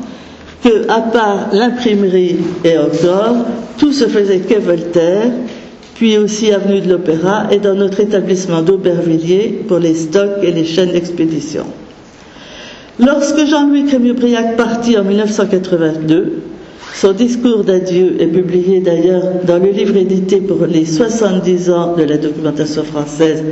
que, 0.62 0.90
à 0.90 1.00
part 1.00 1.48
l'imprimerie 1.52 2.36
et 2.64 2.76
encore, 2.76 3.46
tout 3.78 3.92
se 3.92 4.04
faisait 4.06 4.40
quai 4.40 4.58
Voltaire, 4.58 5.30
puis 5.94 6.18
aussi 6.18 6.52
avenue 6.52 6.80
de 6.80 6.90
l'Opéra 6.90 7.44
et 7.50 7.58
dans 7.58 7.74
notre 7.74 8.00
établissement 8.00 8.60
d'Aubervilliers 8.60 9.62
pour 9.66 9.78
les 9.78 9.94
stocks 9.94 10.42
et 10.42 10.50
les 10.50 10.66
chaînes 10.66 10.92
d'expédition. 10.92 11.64
Lorsque 13.04 13.46
Jean-Louis 13.46 13.84
Crémieux-Briac 13.86 14.56
partit 14.56 14.98
en 14.98 15.04
1982, 15.04 16.42
son 16.94 17.12
discours 17.12 17.64
d'adieu 17.64 18.16
est 18.20 18.26
publié 18.26 18.80
d'ailleurs 18.80 19.22
dans 19.46 19.58
le 19.58 19.70
livre 19.70 19.96
édité 19.96 20.36
pour 20.40 20.66
les 20.66 20.84
70 20.84 21.70
ans 21.70 21.94
de 21.96 22.02
la 22.02 22.18
documentation 22.18 22.84
française 22.84 23.42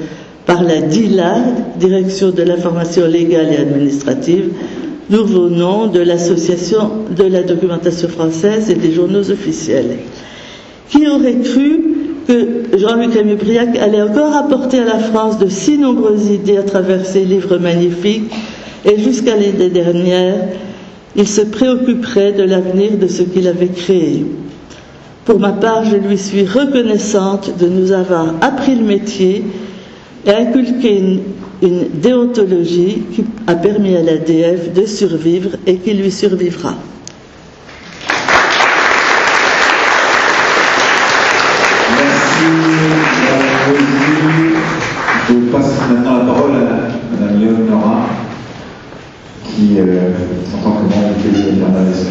par 0.45 0.63
la 0.63 0.83
DILA, 0.83 1.37
Direction 1.79 2.31
de 2.31 2.43
l'information 2.43 3.07
légale 3.07 3.53
et 3.53 3.57
administrative, 3.59 4.51
nouveau 5.09 5.49
nom 5.49 5.87
de 5.87 6.01
l'Association 6.01 6.91
de 7.17 7.25
la 7.25 7.43
documentation 7.43 8.09
française 8.09 8.69
et 8.69 8.75
des 8.75 8.93
journaux 8.93 9.31
officiels. 9.31 9.97
Qui 10.91 11.07
aurait 11.09 11.39
cru 11.43 11.85
que 12.27 12.77
Jean-Luc 12.77 13.15
Rémy-Briac 13.15 13.79
allait 13.79 14.03
encore 14.03 14.35
apporter 14.37 14.81
à 14.81 14.85
la 14.85 14.99
France 14.99 15.39
de 15.39 15.49
si 15.49 15.79
nombreuses 15.79 16.31
idées 16.31 16.59
à 16.59 16.63
travers 16.65 17.07
ses 17.07 17.25
livres 17.25 17.57
magnifiques 17.57 18.31
et 18.91 18.99
jusqu'à 18.99 19.37
l'année 19.37 19.69
dernière, 19.71 20.49
il 21.17 21.29
se 21.29 21.43
préoccuperait 21.43 22.33
de 22.33 22.43
l'avenir 22.43 22.97
de 22.99 23.07
ce 23.07 23.23
qu'il 23.23 23.47
avait 23.49 23.69
créé. 23.69 24.25
Pour 25.25 25.39
ma 25.39 25.53
part, 25.53 25.85
je 25.85 25.97
lui 25.97 26.17
suis 26.17 26.45
reconnaissante 26.47 27.59
de 27.59 27.69
nous 27.69 27.93
avoir 27.93 28.35
appris 28.41 28.75
le 28.75 28.85
métier 28.85 29.45
et 30.27 30.31
inculqué 30.31 31.21
une 31.63 31.89
déontologie 32.01 33.03
qui 33.15 33.25
a 33.47 33.55
permis 33.55 33.95
à 33.97 34.03
l'ADF 34.03 34.73
de 34.73 34.87
survivre 34.87 35.51
et 35.67 35.77
qui 35.77 35.93
lui 35.93 36.11
survivra. 36.11 36.75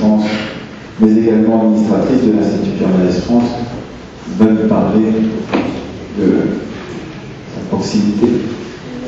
France, 0.07 0.25
mais 0.99 1.11
également 1.21 1.63
administratrice 1.63 2.21
de 2.23 2.31
l'Institut 2.33 2.77
Pierre 2.77 3.23
France, 3.23 3.49
va 4.37 4.45
nous 4.45 4.67
parler 4.67 5.11
de 6.17 6.27
sa 7.53 7.61
proximité 7.69 8.27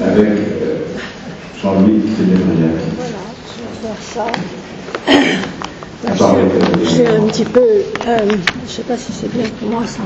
avec 0.02 0.28
euh, 0.28 0.80
Jean-Louis 1.62 2.02
Trénébriac. 2.16 2.78
Voilà, 2.98 3.24
je 3.48 3.62
vais 3.62 3.76
faire 3.88 4.02
ça. 4.02 4.26
Je 6.84 6.90
suis 6.90 7.08
un 7.08 7.28
petit 7.28 7.46
peu, 7.46 7.60
euh, 7.60 8.18
je 8.28 8.34
ne 8.34 8.68
sais 8.68 8.84
pas 8.84 8.98
si 8.98 9.12
c'est 9.12 9.32
bien 9.32 9.46
pour 9.60 9.70
moi 9.70 9.84
ça. 9.86 10.02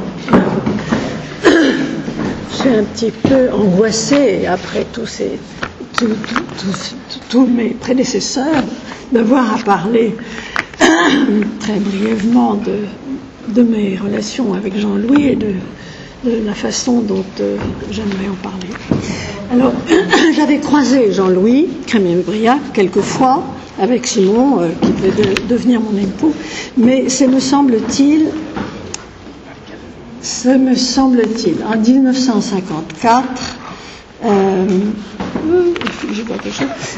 Je 1.43 2.55
suis 2.55 2.69
un 2.69 2.83
petit 2.83 3.11
peu 3.11 3.51
angoissée 3.51 4.45
après 4.45 4.85
tous 4.91 5.05
ces, 5.07 5.39
tous, 5.97 6.07
tous, 6.59 6.95
tous 7.29 7.45
mes 7.47 7.69
prédécesseurs 7.69 8.63
d'avoir 9.11 9.55
à 9.55 9.57
parler 9.59 10.15
très 11.59 11.79
brièvement 11.79 12.55
de, 12.55 13.61
mes 13.61 13.97
relations 13.97 14.53
avec 14.53 14.77
Jean-Louis 14.77 15.27
et 15.27 15.35
de, 15.35 15.53
la 16.45 16.53
façon 16.53 17.01
dont 17.01 17.25
euh, 17.41 17.57
j'aimerais 17.91 18.29
en 18.29 18.35
parler. 18.35 18.69
Alors, 19.51 19.73
j'avais 20.35 20.59
croisé 20.59 21.11
Jean-Louis 21.11 21.67
Crémier-Briac 21.85 22.59
quelquefois 22.73 23.43
avec 23.79 24.07
Simon, 24.07 24.59
euh, 24.61 24.69
qui 24.81 24.91
devait 24.91 25.11
de, 25.11 25.47
devenir 25.47 25.81
mon 25.81 25.97
époux, 25.97 26.33
mais 26.77 27.09
c'est 27.09 27.27
me 27.27 27.39
semble-t-il, 27.39 28.27
ce 30.21 30.49
me 30.49 30.75
semble-t-il, 30.75 31.57
en 31.65 31.77
1954, 31.77 33.23
euh, 34.25 34.65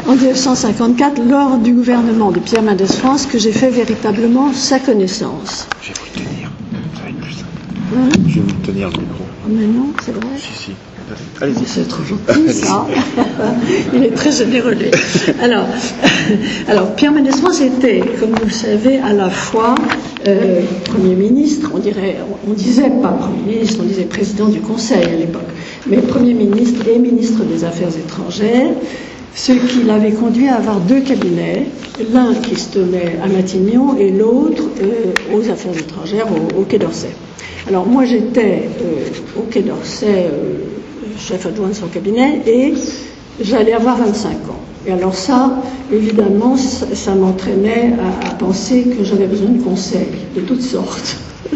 en 0.08 0.16
1954, 0.16 1.22
lors 1.28 1.58
du 1.58 1.74
gouvernement 1.74 2.32
de 2.32 2.40
Pierre 2.40 2.64
Mendès 2.64 2.86
France, 2.88 3.26
que 3.26 3.38
j'ai 3.38 3.52
fait 3.52 3.70
véritablement 3.70 4.54
sa 4.54 4.80
connaissance. 4.80 5.68
Je 5.82 5.88
vais 5.90 5.94
vous 6.00 6.20
tenir, 6.20 6.52
ça 6.96 7.04
va 7.04 7.10
être 7.10 7.20
plus 7.20 7.32
simple. 7.34 7.50
Hein 7.96 8.10
je 8.28 8.34
vais 8.36 8.42
vous 8.42 8.66
tenir 8.66 8.90
le 8.90 8.98
micro. 9.00 9.16
Oh, 9.20 9.50
mais 9.50 9.68
non, 9.68 9.88
c'est 10.02 10.12
vrai. 10.12 10.28
Si, 10.38 10.54
si. 10.54 10.72
C'est 11.68 11.88
trop 11.88 12.04
gentil, 12.04 12.52
ça. 12.54 12.88
Il 13.94 14.04
est 14.04 14.16
très 14.16 14.32
généreux, 14.32 14.74
lui. 14.74 14.90
Alors, 15.42 15.66
alors 16.68 16.96
Pierre 16.96 17.14
France 17.38 17.62
était, 17.62 18.02
comme 18.20 18.32
vous 18.32 18.46
le 18.46 18.52
savez, 18.52 18.98
à 19.00 19.14
la 19.14 19.30
fois 19.30 19.76
euh, 20.28 20.62
Premier 20.86 21.16
ministre, 21.16 21.72
on, 21.74 21.80
dirait, 21.80 22.18
on 22.48 22.54
disait 22.54 22.90
pas 23.02 23.10
Premier 23.10 23.58
ministre, 23.58 23.80
on 23.82 23.86
disait 23.86 24.06
président 24.06 24.48
du 24.48 24.62
Conseil 24.62 25.04
à 25.04 25.16
l'époque, 25.16 25.44
mais 25.88 25.98
Premier 25.98 26.34
ministre 26.34 26.88
et 26.88 26.98
ministre 26.98 27.44
des 27.44 27.64
Affaires 27.64 27.96
étrangères, 27.96 28.72
ce 29.36 29.52
qui 29.52 29.84
l'avait 29.86 30.12
conduit 30.14 30.48
à 30.48 30.56
avoir 30.56 30.80
deux 30.80 31.02
cabinets, 31.02 31.68
l'un 32.14 32.34
qui 32.34 32.56
se 32.56 32.70
tenait 32.70 33.18
à 33.24 33.28
Matignon 33.28 33.98
et 33.98 34.12
l'autre 34.12 34.64
euh, 34.82 35.36
aux 35.36 35.50
Affaires 35.50 35.78
étrangères 35.78 36.28
au, 36.32 36.62
au 36.62 36.64
Quai 36.64 36.80
d'Orsay. 36.80 37.10
Alors 37.68 37.86
moi 37.86 38.06
j'étais 38.06 38.70
euh, 38.82 39.40
au 39.40 39.42
Quai 39.42 39.62
d'Orsay 39.62 40.28
chef 41.18 41.46
adjoint 41.46 41.70
de 41.70 41.74
son 41.74 41.88
cabinet 41.88 42.42
et 42.46 42.74
j'allais 43.42 43.74
avoir 43.74 43.98
25 43.98 44.32
ans. 44.50 44.60
Et 44.88 44.92
alors 44.92 45.16
ça, 45.16 45.62
évidemment, 45.92 46.56
ça, 46.58 47.16
m'entraînait 47.16 47.94
à, 48.24 48.36
penser 48.36 48.84
que 48.84 49.04
j'avais 49.04 49.26
besoin 49.26 49.50
de 49.50 49.64
conseils 49.64 50.08
de 50.36 50.42
toutes 50.42 50.62
sortes. 50.62 51.18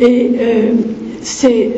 Et 0.00 0.32
euh, 0.38 0.72
c'est 1.22 1.72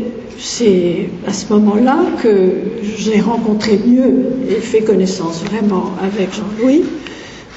à 1.26 1.32
ce 1.32 1.52
moment-là 1.52 1.98
que 2.22 2.52
j'ai 2.96 3.20
rencontré 3.20 3.80
mieux 3.86 4.26
et 4.48 4.54
fait 4.54 4.82
connaissance 4.82 5.42
vraiment 5.44 5.92
avec 6.02 6.34
Jean-Louis 6.34 6.82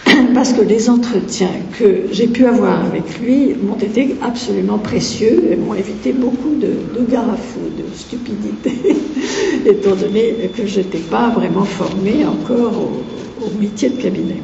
parce 0.33 0.53
que 0.53 0.61
les 0.61 0.89
entretiens 0.89 1.51
que 1.77 2.03
j'ai 2.11 2.27
pu 2.27 2.45
avoir 2.45 2.85
avec 2.85 3.19
lui 3.19 3.55
m'ont 3.61 3.77
été 3.77 4.15
absolument 4.21 4.77
précieux 4.77 5.51
et 5.51 5.55
m'ont 5.55 5.73
évité 5.73 6.13
beaucoup 6.13 6.55
de, 6.55 6.67
de 6.67 7.01
ou 7.01 7.05
de 7.05 7.95
stupidités, 7.95 8.95
étant 9.65 9.95
donné 9.95 10.49
que 10.55 10.65
je 10.65 10.79
n'étais 10.79 10.99
pas 10.99 11.29
vraiment 11.29 11.65
formée 11.65 12.25
encore 12.25 12.73
au, 12.77 13.45
au 13.45 13.61
métier 13.61 13.89
de 13.89 14.01
cabinet. 14.01 14.41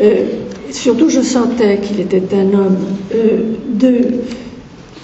Euh, 0.00 0.24
surtout, 0.70 1.08
je 1.08 1.20
sentais 1.20 1.78
qu'il 1.78 2.00
était 2.00 2.22
un 2.34 2.52
homme 2.52 2.78
euh, 3.14 3.42
de 3.68 3.98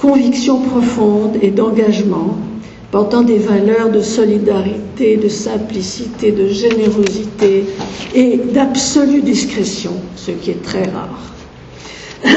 conviction 0.01 0.61
profonde 0.61 1.37
et 1.43 1.51
d'engagement 1.51 2.37
portant 2.91 3.23
des 3.23 3.39
valeurs 3.39 3.91
de 3.91 4.01
solidarité, 4.01 5.17
de 5.17 5.29
simplicité, 5.29 6.33
de 6.33 6.49
générosité 6.49 7.65
et 8.15 8.37
d'absolue 8.53 9.23
discrétion, 9.23 9.93
ce 10.17 10.33
qui 10.33 10.51
est 10.51 10.63
très 10.63 10.83
rare. 10.85 11.21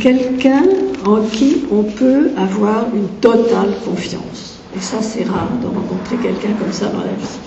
Quelqu'un 0.00 0.62
en 1.06 1.20
qui 1.20 1.64
on 1.70 1.82
peut 1.82 2.30
avoir 2.36 2.86
une 2.94 3.08
totale 3.20 3.74
confiance. 3.84 4.58
Et 4.76 4.80
ça, 4.80 4.96
c'est 5.02 5.24
rare 5.24 5.50
de 5.62 5.66
rencontrer 5.66 6.16
quelqu'un 6.16 6.54
comme 6.58 6.72
ça 6.72 6.86
dans 6.86 7.00
la 7.00 7.12
vie. 7.12 7.38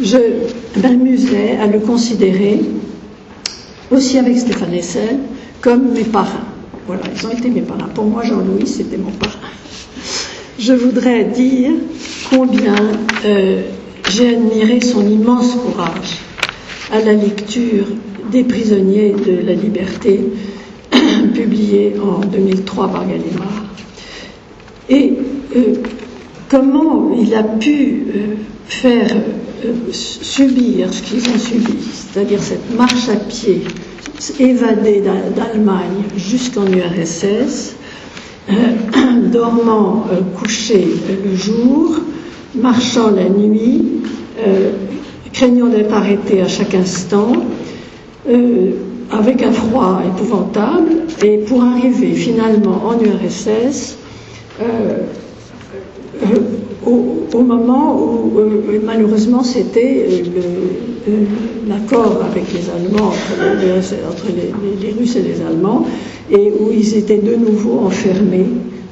Je 0.00 0.80
m'amusais 0.80 1.56
à 1.60 1.66
le 1.66 1.80
considérer, 1.80 2.60
aussi 3.90 4.18
avec 4.18 4.38
Stéphane 4.38 4.72
Hessel, 4.72 5.18
comme 5.60 5.92
mes 5.92 6.04
parrains. 6.04 6.46
Voilà, 6.86 7.02
ils 7.14 7.26
ont 7.26 7.30
été 7.30 7.50
mes 7.50 7.60
parrains. 7.60 7.88
Pour 7.94 8.04
moi, 8.04 8.22
Jean-Louis, 8.24 8.66
c'était 8.66 8.96
mon 8.96 9.10
parrain 9.10 9.50
je 10.60 10.74
voudrais 10.74 11.24
dire 11.24 11.70
combien 12.28 12.74
euh, 13.24 13.62
j'ai 14.10 14.34
admiré 14.34 14.80
son 14.80 15.08
immense 15.08 15.54
courage 15.54 16.18
à 16.92 17.00
la 17.00 17.14
lecture 17.14 17.86
des 18.30 18.44
prisonniers 18.44 19.12
de 19.12 19.46
la 19.46 19.54
liberté, 19.54 20.20
publié 21.34 21.94
en 21.98 22.20
2003 22.20 22.88
par 22.88 23.06
Gallimard. 23.06 23.64
Et 24.88 25.14
euh, 25.56 25.74
comment 26.48 27.16
il 27.18 27.34
a 27.34 27.42
pu 27.42 28.04
euh, 28.14 28.34
faire 28.66 29.08
subir 29.92 30.92
ce 30.92 31.02
qu'ils 31.02 31.28
ont 31.28 31.38
subi, 31.38 31.78
c'est-à-dire 31.92 32.42
cette 32.42 32.76
marche 32.76 33.08
à 33.08 33.16
pied 33.16 33.62
évadée 34.38 35.02
d'Allemagne 35.34 36.04
jusqu'en 36.16 36.66
URSS, 36.66 37.76
dormant 39.32 40.06
euh, 40.12 40.20
couché 40.38 40.86
le 41.24 41.36
jour, 41.36 41.96
marchant 42.54 43.10
la 43.10 43.28
nuit, 43.28 43.82
euh, 44.46 44.72
craignant 45.32 45.66
d'être 45.66 45.92
arrêté 45.92 46.40
à 46.40 46.48
chaque 46.48 46.74
instant, 46.74 47.32
avec 49.10 49.42
un 49.42 49.50
froid 49.50 50.02
épouvantable, 50.06 50.90
et 51.24 51.38
pour 51.38 51.62
arriver 51.64 52.12
finalement 52.12 52.82
en 52.86 53.00
URSS, 53.00 53.96
au, 56.86 57.26
au, 57.32 57.42
moment 57.42 57.96
où 57.96 58.38
euh, 58.38 58.80
malheureusement 58.84 59.42
c'était 59.42 60.06
euh, 61.08 61.24
l'accord 61.68 62.22
avec 62.30 62.44
les 62.52 62.68
Allemands, 62.70 63.12
entre, 64.08 64.26
les, 64.80 64.92
Russes 64.92 65.16
et 65.16 65.22
les 65.22 65.40
Allemands, 65.40 65.86
et 66.30 66.52
où 66.60 66.70
ils 66.72 66.96
étaient 66.96 67.18
de 67.18 67.34
nouveau 67.36 67.80
enfermés 67.80 68.46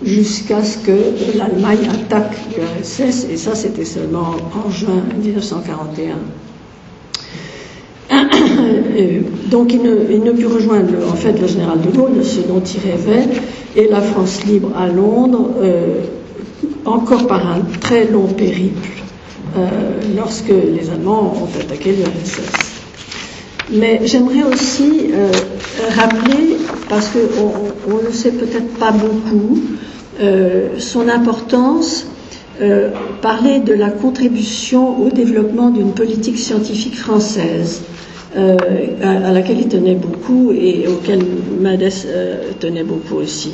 jusqu'à 0.04 0.62
ce 0.62 0.78
que 0.78 1.36
l'Allemagne 1.36 1.88
attaque 1.90 2.36
l'URSS, 2.56 3.26
et 3.30 3.36
ça 3.36 3.54
c'était 3.54 3.84
seulement 3.84 4.36
en 4.64 4.70
juin 4.70 5.02
1941. 5.22 6.16
Donc 9.50 9.72
il 9.72 9.82
ne, 9.82 10.32
put 10.32 10.46
rejoindre 10.46 10.94
en 11.10 11.16
fait 11.16 11.38
le 11.40 11.46
général 11.46 11.80
de 11.80 11.90
Gaulle, 11.96 12.22
ce 12.24 12.40
dont 12.40 12.60
il 12.60 12.80
rêvait, 12.90 13.28
et 13.76 13.88
la 13.88 14.00
France 14.00 14.44
libre 14.46 14.70
à 14.76 14.88
Londres. 14.88 15.50
Euh, 15.60 16.00
encore 16.88 17.26
par 17.26 17.46
un 17.46 17.60
très 17.80 18.06
long 18.06 18.26
périple 18.26 18.88
euh, 19.56 19.66
lorsque 20.16 20.48
les 20.50 20.90
Allemands 20.90 21.34
ont 21.42 21.60
attaqué 21.60 21.92
l'URSS. 21.92 22.40
Mais 23.72 24.00
j'aimerais 24.04 24.42
aussi 24.44 25.10
euh, 25.12 25.30
rappeler, 25.96 26.56
parce 26.88 27.08
qu'on 27.08 27.96
ne 27.96 28.02
le 28.06 28.12
sait 28.12 28.32
peut-être 28.32 28.74
pas 28.78 28.90
beaucoup, 28.92 29.60
euh, 30.20 30.68
son 30.78 31.08
importance, 31.08 32.06
parler 33.22 33.60
de 33.60 33.72
la 33.72 33.88
contribution 33.88 35.00
au 35.00 35.10
développement 35.10 35.70
d'une 35.70 35.92
politique 35.92 36.36
scientifique 36.38 36.96
française. 36.98 37.82
À, 38.36 39.28
à, 39.28 39.32
laquelle 39.32 39.60
il 39.60 39.68
tenait 39.68 39.94
beaucoup 39.94 40.50
et 40.52 40.86
auquel 40.88 41.20
Madès 41.60 42.04
tenait 42.58 42.82
beaucoup 42.82 43.14
aussi. 43.14 43.52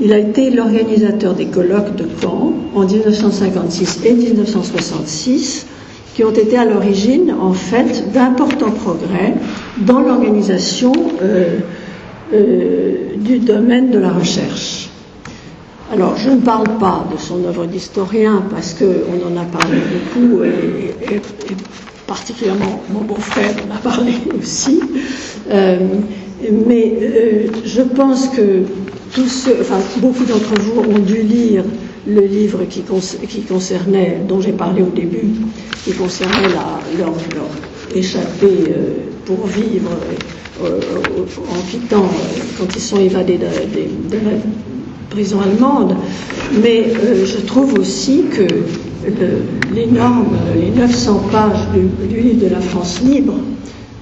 Il 0.00 0.12
a 0.12 0.18
été 0.18 0.50
l'organisateur 0.50 1.34
des 1.34 1.46
colloques 1.46 1.96
de 1.96 2.04
Caen 2.20 2.52
en 2.74 2.84
1956 2.84 4.00
et 4.04 4.12
1966 4.12 5.66
qui 6.14 6.24
ont 6.24 6.32
été 6.32 6.56
à 6.58 6.64
l'origine, 6.64 7.34
en 7.40 7.52
fait, 7.52 8.12
d'importants 8.12 8.70
progrès 8.70 9.34
dans 9.78 10.00
l'organisation 10.00 10.92
euh, 11.22 11.58
euh, 12.32 12.94
du 13.16 13.38
domaine 13.38 13.90
de 13.90 13.98
la 13.98 14.10
recherche. 14.12 14.88
Alors, 15.92 16.16
je 16.16 16.30
ne 16.30 16.40
parle 16.40 16.78
pas 16.78 17.06
de 17.12 17.18
son 17.18 17.44
œuvre 17.44 17.66
d'historien 17.66 18.44
parce 18.50 18.74
qu'on 18.74 18.84
en 18.84 19.40
a 19.40 19.44
parlé 19.44 19.78
beaucoup 19.92 20.42
et, 20.42 21.20
particulièrement 22.06 22.82
mon 22.92 23.00
beau-frère 23.00 23.54
en 23.68 23.74
a 23.74 23.78
parlé 23.78 24.12
aussi. 24.40 24.80
Euh, 25.50 25.78
mais 26.66 26.94
je 27.64 27.82
pense 27.82 28.28
que 28.28 28.62
beaucoup 29.98 30.24
d'entre 30.24 30.60
vous 30.60 30.80
ont 30.80 30.98
dû 30.98 31.22
lire 31.22 31.64
le 32.06 32.20
livre 32.22 32.64
qui, 32.68 32.82
concernait, 33.42 34.20
dont 34.28 34.40
j'ai 34.40 34.52
parlé 34.52 34.82
au 34.82 34.90
début, 34.90 35.28
qui 35.84 35.92
concernait 35.92 36.48
la, 36.48 36.80
leur, 36.98 37.12
leur 37.34 37.48
euh, 37.96 39.06
pour 39.24 39.46
vivre 39.46 39.90
euh, 40.64 40.80
en 41.50 41.70
quittant, 41.70 42.04
euh, 42.04 42.42
quand 42.58 42.74
ils 42.74 42.80
sont 42.80 42.98
évadés 42.98 43.36
de, 43.38 43.44
la 43.44 44.38
prison 45.10 45.40
allemande. 45.40 45.96
Mais 46.62 46.86
euh, 46.86 47.26
je 47.26 47.38
trouve 47.44 47.74
aussi 47.74 48.24
que 48.30 48.46
l'énorme, 49.74 50.36
les 50.58 50.70
900 50.70 51.24
pages 51.30 51.66
du, 52.08 52.20
livre 52.20 52.44
de 52.48 52.54
la 52.54 52.60
France 52.60 53.00
libre 53.04 53.34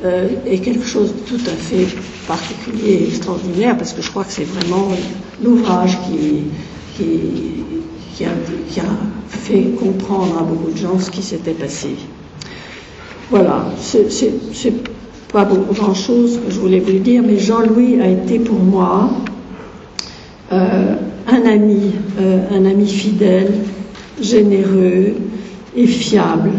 euh, 0.05 0.29
est 0.47 0.59
quelque 0.59 0.85
chose 0.85 1.15
de 1.15 1.21
tout 1.21 1.43
à 1.47 1.55
fait 1.55 1.87
particulier 2.27 2.93
et 2.93 3.05
extraordinaire 3.09 3.77
parce 3.79 3.95
que 3.95 4.03
je 4.03 4.11
crois 4.11 4.25
que 4.25 4.33
c'est 4.33 4.45
vraiment 4.45 4.89
l'ouvrage 5.43 5.97
qui, 6.07 6.45
a, 8.25 8.29
fait 9.29 9.63
comprendre 9.79 10.39
à 10.39 10.43
beaucoup 10.43 10.71
de 10.71 10.77
gens 10.77 10.99
ce 10.99 11.11
qui 11.11 11.23
s'était 11.23 11.53
passé. 11.53 11.97
Voilà, 13.31 13.65
c'est 13.81 14.75
pas 15.33 15.45
grand 15.45 15.95
chose 15.95 16.39
que 16.45 16.53
je 16.53 16.61
voulais 16.61 16.81
vous 16.81 16.99
dire, 16.99 17.23
mais 17.27 17.39
Jean-Louis 17.39 18.01
a 18.01 18.09
été 18.09 18.39
pour 18.39 18.59
moi 18.59 19.11
euh, 20.53 20.95
un 21.27 21.47
ami, 21.47 21.93
euh, 22.21 22.41
un 22.51 22.67
ami 22.67 22.87
fidèle, 22.87 23.53
généreux 24.21 25.15
et 25.75 25.87
fiable. 25.87 26.51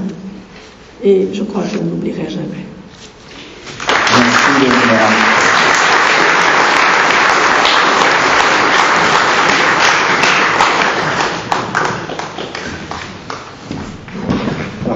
Et 1.04 1.28
je 1.32 1.43
crois 1.43 1.62
que 1.62 1.70
je 1.70 1.78
ne 1.78 1.91
l'oublierai 1.91 2.28
jamais. 2.30 2.64
Alors, 4.56 4.64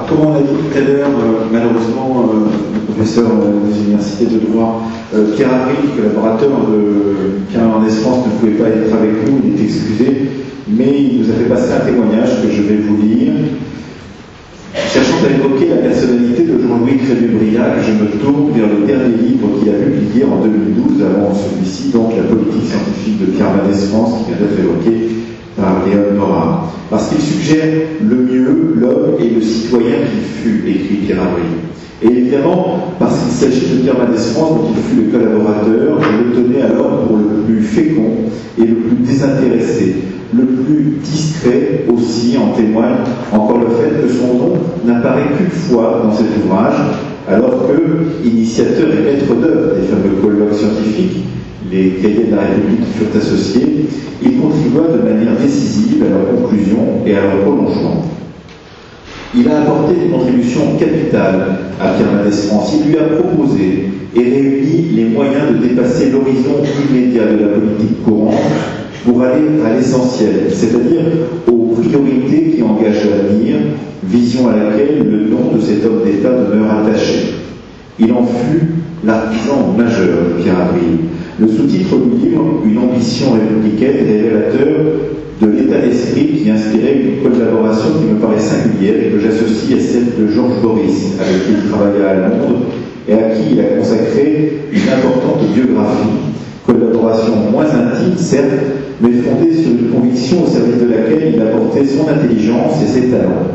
comme 0.08 0.28
on 0.28 0.34
l'a 0.34 0.40
dit 0.40 0.48
tout 0.48 0.78
à 0.78 0.80
l'heure, 0.80 1.10
euh, 1.10 1.44
malheureusement, 1.52 2.24
euh, 2.24 2.48
le 2.74 2.80
professeur 2.94 3.26
euh, 3.26 3.68
des 3.68 3.76
universités 3.84 4.28
de 4.28 4.40
droit, 4.40 4.82
euh, 5.14 5.36
Pierre 5.36 5.54
Avril, 5.54 5.90
collaborateur 5.98 6.50
de 6.50 7.42
Pierre 7.50 7.68
en 7.68 7.86
Espérance, 7.86 8.28
ne 8.28 8.32
pouvait 8.40 8.64
pas 8.64 8.70
être 8.70 8.94
avec 8.94 9.28
nous, 9.28 9.42
il 9.44 9.60
est 9.60 9.64
excusé, 9.66 10.30
mais 10.70 11.04
il 11.04 11.22
nous 11.22 11.30
a 11.32 11.34
fait 11.34 11.50
passer 11.50 11.74
un 11.74 11.86
témoignage 11.86 12.42
que 12.42 12.50
je 12.50 12.62
vais 12.62 12.78
vous 12.78 12.96
lire. 12.96 13.34
Cherchant 14.76 15.26
à 15.26 15.34
évoquer 15.34 15.70
la 15.70 15.78
personnalité 15.78 16.44
de 16.44 16.62
Jean-Louis 16.62 16.98
Crémieux-Briac, 16.98 17.82
je 17.82 18.04
me 18.04 18.22
tourne 18.22 18.52
vers 18.54 18.68
le 18.68 18.86
dernier 18.86 19.18
livre 19.18 19.58
qu'il 19.58 19.70
a 19.70 19.78
publié 19.78 20.24
en 20.26 20.44
2012, 20.44 21.02
avant 21.02 21.34
celui-ci, 21.34 21.90
donc 21.90 22.14
La 22.16 22.24
politique 22.24 22.70
scientifique 22.70 23.20
de 23.20 23.26
Pierre 23.32 23.50
Mendès 23.50 23.78
France, 23.90 24.20
qui 24.20 24.32
vient 24.32 24.46
d'être 24.46 24.60
évoqué 24.60 25.10
par 25.58 25.86
Léon 25.86 26.14
Nora. 26.16 26.72
Parce 26.90 27.10
qu'il 27.10 27.22
suggère 27.22 27.66
le 28.02 28.16
mieux, 28.16 28.74
l'homme 28.76 29.16
et 29.20 29.30
le 29.30 29.42
citoyen 29.42 30.06
qu'il 30.06 30.52
fut, 30.52 30.70
écrit 30.70 30.96
Pierre. 31.06 31.18
Et 32.02 32.08
évidemment, 32.08 32.94
parce 33.00 33.20
qu'il 33.20 33.32
s'agit 33.32 33.76
de 33.76 33.82
Pierre 33.82 33.98
Mendès 33.98 34.22
France, 34.34 34.52
dont 34.52 34.70
il 34.70 34.84
fut 34.84 35.06
le 35.06 35.12
collaborateur, 35.12 36.00
je 36.00 36.30
le 36.30 36.44
tenais 36.44 36.62
alors 36.62 37.08
pour 37.08 37.18
le 37.18 37.44
plus 37.46 37.62
fécond 37.62 38.12
et 38.58 38.66
le 38.66 38.76
plus 38.76 38.98
désintéressé, 38.98 39.96
le 40.34 40.46
plus 40.46 40.98
discret 41.04 41.86
aussi 41.92 42.38
en 42.38 42.56
témoigne 42.56 42.98
encore 43.32 43.60
le 43.60 43.70
fait 43.70 44.02
que 44.02 44.14
son 44.14 44.38
nom 44.38 44.54
n'apparaît 44.86 45.24
qu'une 45.38 45.50
fois 45.50 46.04
dans 46.04 46.14
cet 46.14 46.28
ouvrage, 46.44 46.76
alors 47.28 47.68
que, 47.68 48.28
initiateur 48.28 48.88
et 48.92 49.04
maître 49.04 49.34
d'œuvre 49.36 49.76
des 49.76 49.88
fameux 49.88 50.22
colloques 50.22 50.54
scientifiques, 50.54 51.26
les 51.72 51.90
cahiers 52.02 52.26
de 52.32 52.36
la 52.36 52.42
République 52.42 52.86
qui 52.86 52.98
furent 52.98 53.22
associés, 53.22 53.86
il 54.22 54.40
contribua 54.40 54.88
de 54.98 55.02
manière 55.10 55.36
décisive 55.40 56.04
à 56.04 56.10
leur 56.10 56.42
conclusion 56.42 57.06
et 57.06 57.16
à 57.16 57.22
leur 57.22 57.42
prolongement. 57.42 58.04
Il 59.36 59.48
a 59.48 59.62
apporté 59.62 59.94
des 59.94 60.10
contributions 60.10 60.76
capitales 60.80 61.60
à 61.80 61.90
Pierre 61.90 62.12
Mendès 62.12 62.36
France. 62.36 62.74
Il 62.84 62.92
lui 62.92 62.98
a 62.98 63.04
proposé 63.04 63.90
et 64.16 64.24
réuni 64.24 64.90
les 64.96 65.06
moyens 65.06 65.52
de 65.52 65.68
dépasser 65.68 66.10
l'horizon 66.10 66.64
immédiat 66.90 67.26
de 67.26 67.44
la 67.44 67.48
politique 67.50 68.04
courante 68.04 68.34
pour 69.06 69.22
aller 69.22 69.48
à 69.66 69.76
l'essentiel, 69.76 70.48
c'est-à-dire 70.50 71.06
aux 71.48 71.76
priorités 71.76 72.56
qui 72.56 72.64
engagent 72.64 73.10
l'avenir, 73.10 73.56
vision 74.04 74.50
à 74.50 74.56
laquelle 74.56 75.00
le 75.10 75.30
nom 75.30 75.56
de 75.56 75.62
cet 75.62 75.86
homme 75.86 76.02
d'État 76.06 76.30
demeure 76.30 76.86
attaché. 76.86 77.36
Il 78.00 78.12
en 78.14 78.26
fut 78.26 78.68
l'artisan 79.04 79.74
majeur 79.78 80.38
de 80.38 80.44
Pierre 80.44 80.60
Avril. 80.60 81.00
Le 81.40 81.48
sous-titre 81.48 81.96
du 81.98 82.28
livre, 82.30 82.62
Une 82.66 82.78
ambition 82.78 83.28
républicaine, 83.34 84.06
révélateur 84.06 84.68
de 85.42 85.48
l'état 85.48 85.80
d'esprit 85.80 86.42
qui 86.44 86.50
inspirait 86.50 87.00
une 87.02 87.24
collaboration 87.24 87.92
qui 87.98 88.14
me 88.14 88.20
paraît 88.20 88.40
singulière 88.40 88.96
et 88.96 89.12
que 89.12 89.20
j'associe 89.20 89.80
à 89.80 89.82
celle 89.82 90.06
de 90.20 90.32
Georges 90.34 90.62
Boris, 90.62 91.14
avec 91.20 91.46
qui 91.46 91.64
il 91.64 91.70
travailla 91.72 92.10
à 92.10 92.16
Londres 92.16 92.66
et 93.08 93.14
à 93.14 93.30
qui 93.30 93.54
il 93.54 93.60
a 93.62 93.78
consacré 93.78 94.60
une 94.72 94.82
importante 94.82 95.48
biographie 95.54 96.30
collaboration 96.70 97.36
moins 97.52 97.66
intime, 97.66 98.18
certes, 98.18 98.46
mais 99.02 99.12
fondée 99.12 99.54
sur 99.54 99.72
une 99.72 99.90
conviction 99.90 100.44
au 100.44 100.48
service 100.48 100.78
de 100.78 100.90
laquelle 100.90 101.34
il 101.36 101.42
apportait 101.42 101.86
son 101.86 102.08
intelligence 102.08 102.82
et 102.84 102.88
ses 102.88 103.08
talents. 103.08 103.48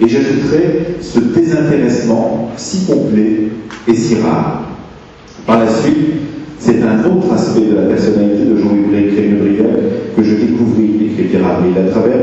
Et 0.00 0.08
j'ajouterai 0.08 0.96
ce 1.00 1.20
désintéressement 1.20 2.50
si 2.56 2.86
complet 2.86 3.48
et 3.88 3.94
si 3.94 4.16
rare. 4.16 4.68
Par 5.46 5.60
la 5.60 5.68
suite, 5.68 5.96
c'est 6.58 6.82
un 6.82 7.04
autre 7.04 7.32
aspect 7.32 7.66
de 7.70 7.74
la 7.74 7.82
personnalité 7.82 8.44
de 8.44 8.56
Jean-Louis 8.56 9.14
Crémieux-Briac 9.14 10.16
que 10.16 10.22
je 10.22 10.34
découvris, 10.36 11.10
écrit 11.18 11.36
Avril, 11.36 11.72
à 11.76 11.90
travers 11.90 12.20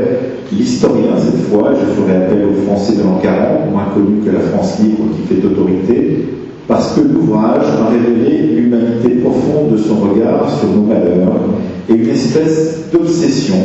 l'historien 0.52 1.12
cette 1.18 1.42
fois, 1.50 1.72
je 1.74 2.00
ferai 2.00 2.16
appel 2.16 2.46
aux 2.46 2.66
Français 2.66 2.96
de 2.96 3.02
l'an 3.02 3.20
40, 3.22 3.70
moins 3.70 3.86
connu 3.94 4.20
que 4.24 4.30
la 4.30 4.40
France 4.40 4.78
libre 4.80 5.04
qui 5.14 5.34
fait 5.34 5.44
autorité, 5.44 6.24
parce 6.68 6.92
que 6.92 7.00
l'ouvrage 7.00 7.64
m'a 7.80 7.88
révélé 7.88 8.54
l'humanité 8.54 9.22
profonde 9.22 9.72
de 9.72 9.78
son 9.78 9.96
regard 9.96 10.48
sur 10.60 10.68
nos 10.68 10.82
malheurs 10.82 11.32
et 11.88 11.94
une 11.94 12.10
espèce 12.10 12.90
d'obsession 12.92 13.56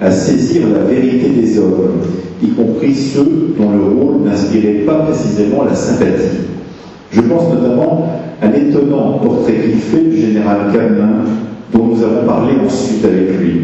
à 0.00 0.10
saisir 0.10 0.62
la 0.68 0.80
vérité 0.80 1.28
des 1.28 1.56
hommes, 1.60 2.00
y 2.42 2.48
compris 2.48 2.94
ceux 2.94 3.54
dont 3.56 3.70
le 3.70 3.84
rôle 3.84 4.22
n'inspirait 4.24 4.82
pas 4.84 5.06
précisément 5.06 5.62
la 5.62 5.76
sympathie. 5.76 6.40
Je 7.12 7.20
pense 7.20 7.54
notamment 7.54 8.08
à 8.40 8.48
l'étonnant 8.48 9.20
portrait 9.22 9.52
fait 9.52 10.02
du 10.02 10.16
général 10.16 10.72
Camelin, 10.72 11.22
dont 11.72 11.86
nous 11.86 12.02
avons 12.02 12.26
parlé 12.26 12.54
ensuite 12.66 13.04
avec 13.04 13.38
lui. 13.38 13.60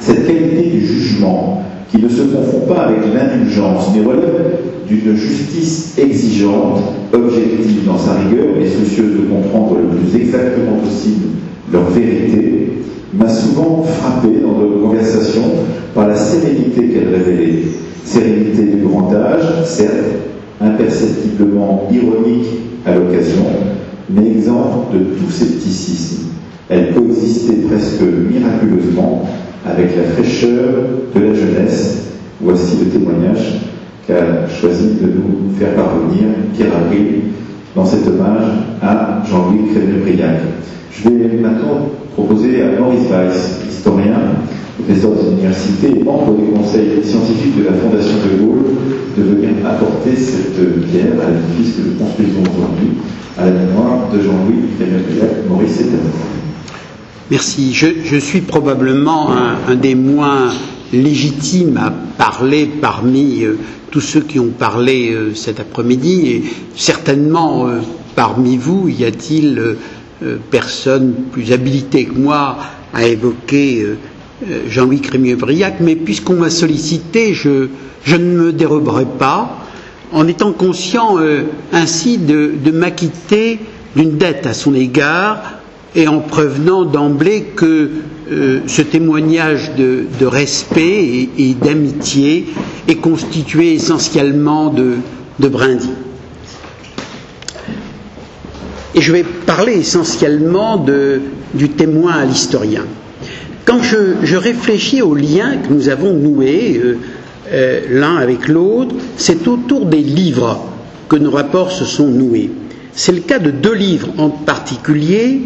Cette 0.00 0.26
qualité 0.26 0.70
du 0.70 0.80
jugement, 0.86 1.62
qui 1.90 1.98
ne 1.98 2.08
se 2.08 2.22
confond 2.22 2.60
pas 2.66 2.86
avec 2.86 2.98
l'indulgence, 3.14 3.88
mais 3.94 4.04
relève 4.04 4.58
d'une 4.88 5.16
justice 5.16 5.94
exigeante, 5.98 6.80
objective 7.12 7.86
dans 7.86 7.98
sa 7.98 8.14
rigueur 8.14 8.56
et 8.60 8.68
soucieuse 8.68 9.12
de 9.12 9.26
comprendre 9.26 9.76
le 9.76 9.96
plus 9.96 10.20
exactement 10.20 10.76
possible 10.84 11.28
leur 11.72 11.84
vérité, 11.90 12.72
m'a 13.14 13.28
souvent 13.28 13.82
frappé 13.82 14.28
dans 14.42 14.58
nos 14.58 14.86
conversations 14.86 15.50
par 15.94 16.08
la 16.08 16.16
sérénité 16.16 16.88
qu'elle 16.88 17.14
révélait. 17.14 17.62
Sérénité 18.04 18.62
du 18.64 18.82
grand 18.82 19.12
âge, 19.12 19.64
certes, 19.66 19.92
imperceptiblement 20.60 21.88
ironique 21.92 22.46
à 22.86 22.94
l'occasion, 22.94 23.44
mais 24.08 24.30
exempte 24.30 24.94
de 24.94 24.98
tout 24.98 25.30
scepticisme. 25.30 26.28
Elle 26.70 26.94
coexistait 26.94 27.66
presque 27.68 28.00
miraculeusement 28.00 29.26
avec 29.66 29.96
la 29.96 30.04
fraîcheur 30.14 30.74
de 31.14 31.20
la 31.20 31.34
jeunesse. 31.34 32.12
Voici 32.40 32.76
le 32.84 32.90
témoignage 32.90 33.60
qu'a 34.06 34.48
choisi 34.48 34.94
de 35.00 35.06
nous 35.06 35.54
faire 35.58 35.74
parvenir 35.74 36.28
Pierre 36.54 36.76
Avril 36.76 37.06
dans 37.74 37.84
cet 37.84 38.06
hommage 38.06 38.44
à 38.82 39.22
Jean-Louis 39.28 39.70
Crémieux-Briac. 39.72 40.40
Je 40.92 41.08
vais 41.08 41.36
maintenant 41.40 41.88
proposer 42.14 42.62
à 42.62 42.80
Maurice 42.80 43.08
Weiss, 43.10 43.60
historien, 43.68 44.18
professeur 44.78 45.10
des 45.12 45.32
universités 45.32 46.00
et 46.00 46.04
membre 46.04 46.36
des 46.36 46.50
conseils 46.56 47.02
scientifiques 47.04 47.58
de 47.58 47.64
la 47.64 47.72
Fondation 47.72 48.16
de 48.24 48.42
Gaulle, 48.42 48.64
de 49.16 49.22
venir 49.22 49.50
apporter 49.66 50.16
cette 50.16 50.54
pierre 50.90 51.12
à 51.20 51.30
l'édifice 51.30 51.76
que 51.76 51.88
nous 51.88 51.98
construisons 51.98 52.42
aujourd'hui 52.42 52.98
à 53.36 53.46
la 53.46 53.50
mémoire 53.52 54.08
de 54.12 54.20
Jean-Louis 54.20 54.70
Crémieux-Briac. 54.78 55.48
Maurice 55.48 55.80
est 55.80 55.84
à 55.84 55.98
vous. 56.02 56.47
Merci. 57.30 57.74
Je, 57.74 57.88
je, 58.04 58.16
suis 58.16 58.40
probablement 58.40 59.30
un, 59.32 59.74
des 59.74 59.94
moins 59.94 60.50
légitime 60.94 61.76
à 61.76 61.90
parler 61.90 62.64
parmi 62.80 63.44
euh, 63.44 63.58
tous 63.90 64.00
ceux 64.00 64.20
qui 64.22 64.38
ont 64.40 64.48
parlé 64.48 65.10
euh, 65.12 65.34
cet 65.34 65.60
après-midi 65.60 66.26
et 66.28 66.42
certainement 66.74 67.68
euh, 67.68 67.80
parmi 68.16 68.56
vous 68.56 68.88
y 68.88 69.04
a-t-il 69.04 69.76
personne 70.50 71.12
plus 71.30 71.52
habilité 71.52 72.06
que 72.06 72.18
moi 72.18 72.56
à 72.92 73.06
évoquer 73.06 73.86
Jean-Louis 74.68 75.00
Crémieux-Briac, 75.00 75.76
mais 75.78 75.94
puisqu'on 75.94 76.34
m'a 76.34 76.50
sollicité, 76.50 77.34
je, 77.34 77.68
ne 78.10 78.18
me 78.18 78.52
déroberai 78.52 79.04
pas 79.04 79.58
en 80.12 80.26
étant 80.26 80.50
conscient 80.50 81.18
ainsi 81.72 82.18
de 82.18 82.70
m'acquitter 82.72 83.60
d'une 83.94 84.18
dette 84.18 84.44
à 84.48 84.54
son 84.54 84.74
égard 84.74 85.57
et 85.94 86.06
en 86.08 86.20
prévenant 86.20 86.84
d'emblée 86.84 87.44
que 87.56 87.90
euh, 88.30 88.60
ce 88.66 88.82
témoignage 88.82 89.72
de, 89.76 90.06
respect 90.26 91.28
et, 91.38 91.54
d'amitié 91.54 92.46
est 92.88 92.96
constitué 92.96 93.74
essentiellement 93.74 94.68
de, 94.70 94.96
de. 95.40 95.50
Et 98.94 99.00
je 99.00 99.12
vais 99.12 99.24
parler 99.24 99.74
essentiellement 99.74 100.84
du 101.54 101.68
témoin 101.70 102.12
à 102.12 102.24
l'historien. 102.24 102.84
Quand 103.64 103.82
je, 103.82 104.14
je, 104.22 104.36
réfléchis 104.36 105.02
aux 105.02 105.14
liens 105.14 105.56
que 105.58 105.72
nous 105.72 105.88
avons 105.88 106.14
noués 106.14 106.80
euh, 106.82 106.98
euh, 107.52 107.80
l'un 107.90 108.16
avec 108.16 108.48
l'autre, 108.48 108.94
c'est 109.16 109.46
autour 109.48 109.86
des 109.86 110.02
livres 110.02 110.66
que 111.08 111.16
nos 111.16 111.30
rapports 111.30 111.70
se 111.70 111.84
sont 111.84 112.08
noués. 112.08 112.50
C'est 112.92 113.12
le 113.12 113.20
cas 113.20 113.38
de 113.38 113.50
deux 113.50 113.74
livres 113.74 114.08
en 114.18 114.28
particulier 114.28 115.42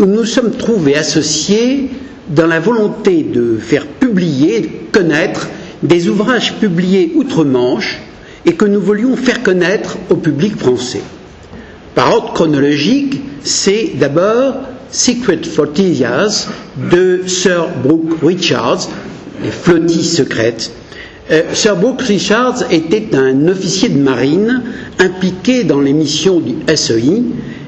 où 0.00 0.04
nous 0.04 0.24
sommes 0.24 0.52
trouvés 0.52 0.96
associés 0.96 1.90
dans 2.28 2.46
la 2.46 2.60
volonté 2.60 3.22
de 3.22 3.56
faire 3.58 3.86
publier, 3.86 4.60
de 4.60 4.68
connaître 4.92 5.48
des 5.82 6.08
ouvrages 6.08 6.54
publiés 6.54 7.12
outre-Manche 7.14 8.00
et 8.44 8.54
que 8.54 8.64
nous 8.64 8.80
voulions 8.80 9.16
faire 9.16 9.42
connaître 9.42 9.98
au 10.10 10.16
public 10.16 10.56
français. 10.56 11.02
Par 11.94 12.12
ordre 12.14 12.32
chronologique, 12.32 13.20
c'est 13.42 13.92
d'abord 13.98 14.54
Secret 14.90 15.38
Flotillas 15.42 16.48
de 16.90 17.22
Sir 17.26 17.68
Brooke 17.82 18.18
Richards, 18.22 18.88
les 19.42 19.50
flottilles 19.50 20.04
secrètes. 20.04 20.72
Euh, 21.30 21.42
Sir 21.54 21.76
Brooke 21.76 22.02
Richards 22.02 22.70
était 22.70 23.14
un 23.16 23.48
officier 23.48 23.88
de 23.88 23.98
marine 23.98 24.62
impliqué 24.98 25.64
dans 25.64 25.80
les 25.80 25.92
missions 25.92 26.40
du 26.40 26.54
SEI 26.74 27.22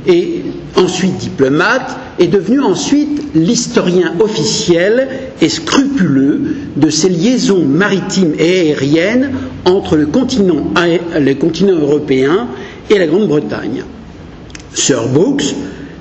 et 0.06 0.42
ensuite 0.78 1.16
diplomate, 1.18 1.96
est 2.18 2.26
devenu 2.28 2.60
ensuite 2.60 3.22
l'historien 3.34 4.14
officiel 4.20 5.08
et 5.40 5.48
scrupuleux 5.48 6.56
de 6.76 6.90
ces 6.90 7.08
liaisons 7.08 7.64
maritimes 7.64 8.32
et 8.38 8.60
aériennes 8.70 9.30
entre 9.64 9.96
le 9.96 10.06
continent, 10.06 10.72
européen 11.68 12.48
et 12.90 12.98
la 12.98 13.06
Grande-Bretagne. 13.06 13.84
Sir 14.72 15.08
Brooks 15.08 15.54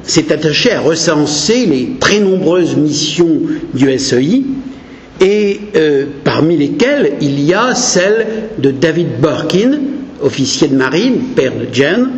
s'est 0.03 0.31
attaché 0.31 0.71
à 0.71 0.79
recenser 0.79 1.65
les 1.65 1.97
très 1.99 2.19
nombreuses 2.19 2.75
missions 2.77 3.39
du 3.73 3.97
SEI, 3.99 4.43
et 5.19 5.59
euh, 5.75 6.05
parmi 6.23 6.57
lesquelles 6.57 7.13
il 7.21 7.39
y 7.43 7.53
a 7.53 7.73
celle 7.75 8.27
de 8.59 8.71
David 8.71 9.19
Birkin, 9.21 9.79
officier 10.21 10.67
de 10.67 10.75
marine, 10.75 11.19
père 11.35 11.53
de 11.53 11.67
Jane, 11.73 12.09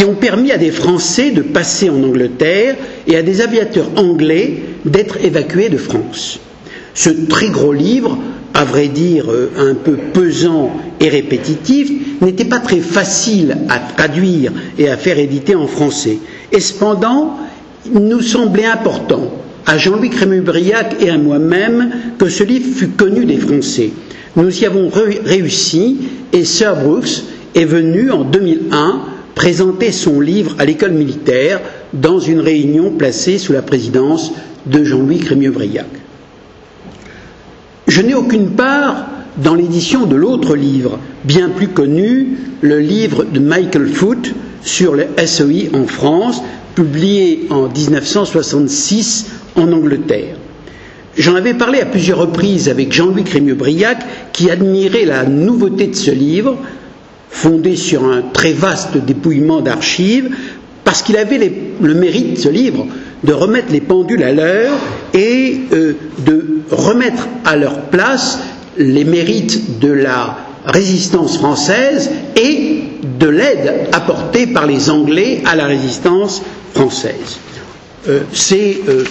qui 0.00 0.06
ont 0.06 0.14
permis 0.14 0.50
à 0.50 0.56
des 0.56 0.70
Français 0.70 1.30
de 1.30 1.42
passer 1.42 1.90
en 1.90 2.02
Angleterre 2.02 2.74
et 3.06 3.16
à 3.18 3.22
des 3.22 3.42
aviateurs 3.42 3.90
anglais 3.96 4.62
d'être 4.86 5.22
évacués 5.22 5.68
de 5.68 5.76
France. 5.76 6.40
Ce 6.94 7.10
très 7.10 7.50
gros 7.50 7.74
livre, 7.74 8.16
à 8.54 8.64
vrai 8.64 8.88
dire 8.88 9.30
euh, 9.30 9.50
un 9.58 9.74
peu 9.74 9.98
pesant 10.14 10.72
et 11.00 11.10
répétitif, 11.10 11.90
n'était 12.22 12.46
pas 12.46 12.60
très 12.60 12.78
facile 12.80 13.58
à 13.68 13.78
traduire 13.78 14.52
et 14.78 14.88
à 14.88 14.96
faire 14.96 15.18
éditer 15.18 15.54
en 15.54 15.66
français. 15.66 16.16
Et 16.50 16.60
cependant, 16.60 17.36
il 17.84 18.00
nous 18.00 18.22
semblait 18.22 18.64
important, 18.64 19.30
à 19.66 19.76
Jean-Louis 19.76 20.08
Crému-Briac 20.08 20.96
et 21.02 21.10
à 21.10 21.18
moi-même, 21.18 21.90
que 22.18 22.30
ce 22.30 22.42
livre 22.42 22.74
fût 22.74 22.88
connu 22.88 23.26
des 23.26 23.36
Français. 23.36 23.90
Nous 24.34 24.62
y 24.62 24.64
avons 24.64 24.88
réussi 25.26 25.98
et 26.32 26.46
Sir 26.46 26.74
Brooks 26.76 27.22
est 27.54 27.66
venu 27.66 28.10
en 28.10 28.24
2001 28.24 29.09
présenter 29.34 29.92
son 29.92 30.20
livre 30.20 30.54
à 30.58 30.64
l'école 30.64 30.92
militaire 30.92 31.60
dans 31.92 32.18
une 32.18 32.40
réunion 32.40 32.90
placée 32.90 33.38
sous 33.38 33.52
la 33.52 33.62
présidence 33.62 34.32
de 34.66 34.84
Jean-Louis 34.84 35.18
Crémieux-Briac. 35.18 35.86
Je 37.88 38.02
n'ai 38.02 38.14
aucune 38.14 38.50
part 38.50 39.06
dans 39.36 39.54
l'édition 39.54 40.06
de 40.06 40.16
l'autre 40.16 40.54
livre, 40.54 40.98
bien 41.24 41.48
plus 41.48 41.68
connu, 41.68 42.38
le 42.60 42.78
livre 42.78 43.24
de 43.24 43.40
Michael 43.40 43.88
Foote 43.88 44.32
sur 44.62 44.94
le 44.94 45.06
SEI 45.24 45.70
en 45.74 45.86
France, 45.86 46.42
publié 46.74 47.46
en 47.50 47.68
1966 47.68 49.26
en 49.56 49.72
Angleterre. 49.72 50.36
J'en 51.16 51.34
avais 51.34 51.54
parlé 51.54 51.80
à 51.80 51.86
plusieurs 51.86 52.18
reprises 52.18 52.68
avec 52.68 52.92
Jean-Louis 52.92 53.24
Crémieux-Briac, 53.24 53.98
qui 54.32 54.50
admirait 54.50 55.04
la 55.04 55.24
nouveauté 55.24 55.88
de 55.88 55.96
ce 55.96 56.10
livre, 56.10 56.56
fondé 57.30 57.76
sur 57.76 58.04
un 58.04 58.22
très 58.32 58.52
vaste 58.52 58.96
dépouillement 58.98 59.60
d'archives, 59.60 60.30
parce 60.84 61.02
qu'il 61.02 61.16
avait 61.16 61.38
le 61.80 61.94
mérite, 61.94 62.38
ce 62.38 62.48
livre, 62.48 62.86
de 63.24 63.32
remettre 63.32 63.70
les 63.72 63.80
pendules 63.80 64.22
à 64.22 64.32
l'heure 64.32 64.72
et 65.14 65.60
euh, 65.72 65.92
de 66.26 66.60
remettre 66.70 67.28
à 67.44 67.56
leur 67.56 67.80
place 67.82 68.38
les 68.78 69.04
mérites 69.04 69.78
de 69.78 69.92
la 69.92 70.38
résistance 70.64 71.36
française 71.38 72.10
et 72.36 72.82
de 73.18 73.28
l'aide 73.28 73.88
apportée 73.92 74.46
par 74.46 74.66
les 74.66 74.90
Anglais 74.90 75.42
à 75.46 75.54
la 75.56 75.66
résistance 75.66 76.42
française. 76.74 77.38
Euh, 78.08 78.20
C'est 78.32 78.78
euh, 78.88 79.04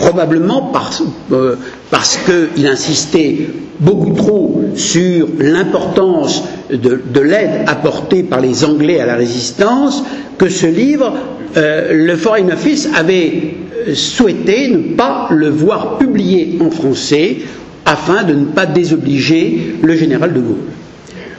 probablement 0.00 0.70
parce, 0.72 1.02
euh, 1.30 1.56
parce 1.90 2.18
qu'il 2.18 2.66
insistait 2.66 3.48
beaucoup 3.78 4.12
trop 4.14 4.62
sur 4.74 5.28
l'importance 5.38 6.42
de, 6.70 7.00
de 7.12 7.20
l'aide 7.20 7.64
apportée 7.66 8.22
par 8.22 8.40
les 8.40 8.64
Anglais 8.64 8.98
à 8.98 9.06
la 9.06 9.14
résistance 9.16 10.02
que 10.38 10.48
ce 10.48 10.66
livre, 10.66 11.12
euh, 11.56 11.92
le 11.92 12.16
Foreign 12.16 12.50
Office 12.50 12.88
avait 12.96 13.54
euh, 13.88 13.94
souhaité 13.94 14.68
ne 14.68 14.94
pas 14.96 15.28
le 15.30 15.50
voir 15.50 15.98
publié 15.98 16.58
en 16.60 16.70
français 16.70 17.36
afin 17.84 18.22
de 18.24 18.32
ne 18.34 18.44
pas 18.46 18.66
désobliger 18.66 19.76
le 19.82 19.94
général 19.96 20.32
de 20.32 20.40
Gaulle. 20.40 20.64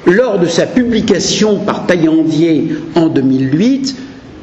Lors 0.05 0.39
de 0.39 0.45
sa 0.47 0.65
publication 0.65 1.57
par 1.59 1.85
Taillandier 1.87 2.75
en 2.95 3.07
2008, 3.07 3.95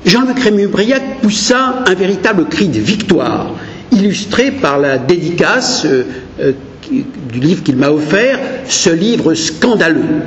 Jean-Luc 0.06 0.38
Rémy-Briac 0.40 1.20
poussa 1.20 1.84
un 1.86 1.94
véritable 1.94 2.46
cri 2.46 2.68
de 2.68 2.78
victoire 2.78 3.52
illustré 3.92 4.50
par 4.50 4.78
la 4.78 4.98
dédicace 4.98 5.84
euh, 5.84 6.04
euh, 6.40 6.52
du 7.32 7.40
livre 7.40 7.62
qu'il 7.62 7.76
m'a 7.76 7.90
offert, 7.90 8.38
ce 8.66 8.90
livre 8.90 9.34
scandaleux. 9.34 10.22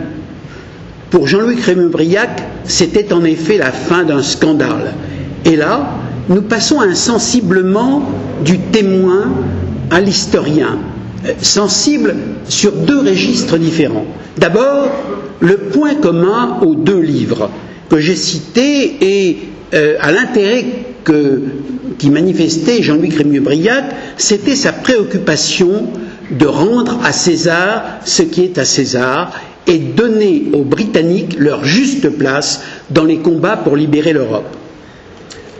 Pour 1.09 1.28
Jean-Louis 1.28 1.55
Crémeux-Briac, 1.55 2.30
c'était 2.66 3.12
en 3.14 3.24
effet 3.24 3.57
la 3.57 3.72
fin 3.72 4.03
d'un 4.03 4.22
scandale. 4.22 4.93
Et 5.45 5.55
là, 5.55 5.89
nous 6.30 6.43
passons 6.43 6.80
insensiblement 6.80 8.03
du 8.45 8.59
témoin 8.59 9.32
à 9.89 9.99
l'historien, 10.01 10.78
euh, 11.26 11.34
sensible 11.41 12.16
sur 12.47 12.72
deux 12.74 12.99
registres 12.99 13.57
différents. 13.57 14.05
D'abord, 14.38 14.89
le 15.39 15.57
point 15.57 15.95
commun 15.95 16.59
aux 16.62 16.76
deux 16.76 16.99
livres 17.01 17.49
que 17.89 17.99
j'ai 17.99 18.16
cités 18.16 18.97
et 19.01 19.38
à 20.01 20.12
l'intérêt 20.12 20.66
que, 21.05 21.41
qui 22.02 22.10
manifestait 22.10 22.82
Jean-Louis 22.82 23.10
Crémieux-Briac, 23.10 23.84
c'était 24.18 24.56
sa 24.56 24.72
préoccupation 24.74 25.84
de 26.32 26.47
rendre 26.47 26.97
à 27.04 27.12
César 27.12 27.84
ce 28.06 28.24
qui 28.24 28.41
est 28.43 28.58
à 28.58 28.66
César 28.66 29.39
et 29.68 29.78
donner 29.78 30.45
aux 30.54 30.64
Britanniques 30.64 31.36
leur 31.38 31.64
juste 31.64 32.10
place 32.10 32.64
dans 32.89 33.04
les 33.04 33.18
combats 33.18 33.56
pour 33.56 33.76
libérer 33.76 34.14
l'Europe. 34.14 34.47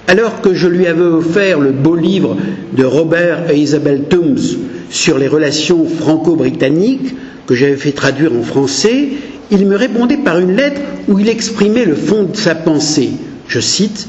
Alors 0.08 0.42
que 0.42 0.56
je 0.56 0.68
lui 0.68 0.88
avais 0.88 1.04
offert 1.04 1.60
le 1.60 1.70
beau 1.74 1.96
livre 1.96 2.36
de 2.76 2.86
Robert 2.86 3.52
et 3.52 3.58
Isabelle 3.60 4.06
Toombs 4.10 4.58
sur 4.90 5.20
les 5.20 5.28
relations 5.28 5.86
franco-britanniques, 5.86 7.14
que 7.46 7.54
j'avais 7.54 7.76
fait 7.76 7.92
traduire 7.92 8.32
en 8.34 8.42
français, 8.42 9.10
il 9.52 9.68
me 9.68 9.76
répondait 9.76 10.18
par 10.18 10.40
une 10.40 10.56
lettre 10.56 10.82
où 11.08 11.20
il 11.20 11.30
exprimait 11.30 11.86
le 11.86 11.94
fond 11.94 12.24
de 12.24 12.36
sa 12.36 12.56
pensée. 12.56 13.12
Je 13.48 13.60
cite 13.60 14.08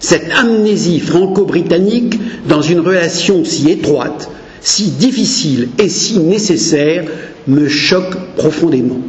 Cette 0.00 0.30
amnésie 0.30 1.00
franco-britannique 1.00 2.18
dans 2.48 2.62
une 2.62 2.80
relation 2.80 3.44
si 3.44 3.70
étroite, 3.70 4.30
si 4.60 4.90
difficile 4.90 5.68
et 5.78 5.88
si 5.88 6.18
nécessaire 6.18 7.04
me 7.46 7.68
choque 7.68 8.14
profondément. 8.36 9.00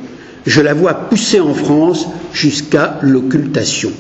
Je 0.46 0.62
la 0.62 0.74
vois 0.74 0.94
pousser 0.94 1.40
en 1.40 1.54
France 1.54 2.08
jusqu'à 2.32 3.00
l'occultation. 3.02 3.92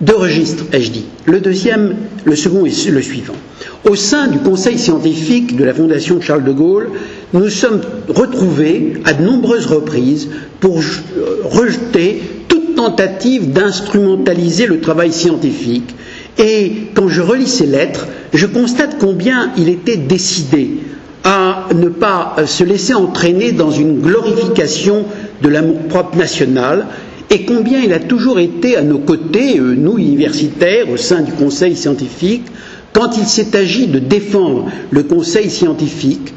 Deux 0.00 0.16
registres, 0.16 0.64
ai-je 0.72 0.90
dit. 0.90 1.04
Le 1.24 1.40
deuxième, 1.40 1.96
le 2.24 2.36
second 2.36 2.66
est 2.66 2.88
le 2.90 3.00
suivant. 3.00 3.34
au 3.88 3.94
sein 3.94 4.26
du 4.26 4.38
conseil 4.38 4.78
scientifique 4.78 5.56
de 5.56 5.64
la 5.64 5.72
Fondation 5.72 6.20
Charles 6.20 6.44
de 6.44 6.52
Gaulle, 6.52 6.88
nous 7.32 7.48
sommes 7.48 7.80
retrouvés 8.08 8.94
à 9.04 9.14
de 9.14 9.22
nombreuses 9.24 9.66
reprises 9.66 10.28
pour 10.60 10.80
rejeter 11.44 12.20
toute 12.20 12.35
tentative 12.76 13.50
d'instrumentaliser 13.52 14.66
le 14.66 14.80
travail 14.80 15.12
scientifique. 15.12 15.94
Et 16.38 16.72
quand 16.94 17.08
je 17.08 17.22
relis 17.22 17.48
ces 17.48 17.66
lettres, 17.66 18.06
je 18.32 18.46
constate 18.46 18.96
combien 19.00 19.50
il 19.56 19.68
était 19.68 19.96
décidé 19.96 20.70
à 21.24 21.66
ne 21.74 21.88
pas 21.88 22.36
se 22.46 22.62
laisser 22.62 22.94
entraîner 22.94 23.50
dans 23.50 23.72
une 23.72 23.98
glorification 24.00 25.06
de 25.42 25.48
l'amour-propre 25.48 26.16
national 26.16 26.86
et 27.30 27.44
combien 27.44 27.80
il 27.80 27.92
a 27.92 27.98
toujours 27.98 28.38
été 28.38 28.76
à 28.76 28.82
nos 28.82 28.98
côtés, 28.98 29.58
euh, 29.58 29.74
nous 29.74 29.98
universitaires, 29.98 30.88
au 30.88 30.96
sein 30.96 31.22
du 31.22 31.32
Conseil 31.32 31.74
scientifique, 31.74 32.44
quand 32.92 33.18
il 33.18 33.26
s'est 33.26 33.56
agi 33.56 33.88
de 33.88 33.98
défendre 33.98 34.66
le 34.90 35.02
Conseil 35.02 35.50
scientifique, 35.50 36.32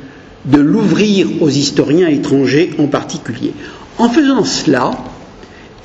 de 0.45 0.57
l'ouvrir 0.59 1.27
aux 1.41 1.49
historiens 1.49 2.07
étrangers 2.07 2.71
en 2.79 2.87
particulier. 2.87 3.53
En 3.99 4.09
faisant 4.09 4.43
cela, 4.43 4.91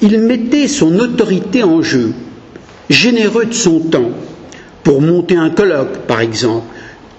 il 0.02 0.18
mettait 0.20 0.68
son 0.68 0.98
autorité 0.98 1.62
en 1.62 1.82
jeu, 1.82 2.12
généreux 2.90 3.46
de 3.46 3.54
son 3.54 3.80
temps, 3.80 4.10
pour 4.82 5.00
monter 5.00 5.36
un 5.36 5.50
colloque, 5.50 5.98
par 6.06 6.20
exemple, 6.20 6.66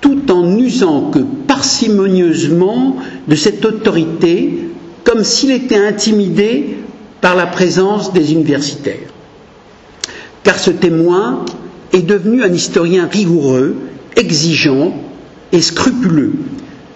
tout 0.01 0.32
en 0.32 0.43
n'usant 0.43 1.09
que 1.09 1.19
parcimonieusement 1.47 2.97
de 3.28 3.36
cette 3.36 3.65
autorité, 3.65 4.59
comme 5.03 5.23
s'il 5.23 5.51
était 5.51 5.76
intimidé 5.78 6.78
par 7.21 7.36
la 7.36 7.47
présence 7.47 8.13
des 8.13 8.34
universitaires. 8.34 9.09
Car 10.43 10.59
ce 10.59 10.69
témoin 10.69 11.43
est 11.91 12.03
devenu 12.05 12.43
un 12.43 12.53
historien 12.53 13.07
rigoureux, 13.11 13.76
exigeant 14.15 14.93
et 15.51 15.61
scrupuleux. 15.61 16.34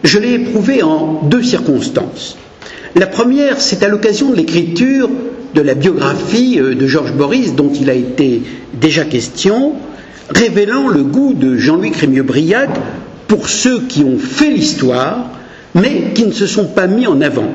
Je 0.03 0.19
l'ai 0.19 0.34
éprouvé 0.34 0.84
en 0.84 1.21
deux 1.23 1.41
circonstances. 1.43 2.38
La 2.95 3.07
première, 3.07 3.59
c'est 3.59 3.84
à 3.84 3.88
l'occasion 3.88 4.30
de 4.30 4.36
l'écriture 4.36 5.09
de 5.54 5.62
la 5.62 5.74
biographie 5.74 6.60
euh, 6.60 6.76
de 6.76 6.88
Georges 6.88 7.14
Boris, 7.14 7.56
dont 7.56 7.72
il 7.74 7.89
a 7.89 7.93
été 7.93 8.41
déjà 8.74 9.06
question, 9.06 9.74
révélant 10.30 10.88
le 10.88 11.04
goût 11.04 11.34
de 11.34 11.56
Jean-Louis 11.58 11.91
Crémieux-Briac 11.91 12.70
pour 13.28 13.50
ceux 13.50 13.82
qui 13.82 14.04
ont 14.04 14.18
fait 14.18 14.50
l'histoire, 14.52 15.30
mais 15.76 16.12
qui 16.14 16.26
ne 16.26 16.32
se 16.32 16.47
sont 16.47 16.66
pas 16.66 16.88
mis 16.88 17.08
en 17.08 17.22
avant. 17.22 17.50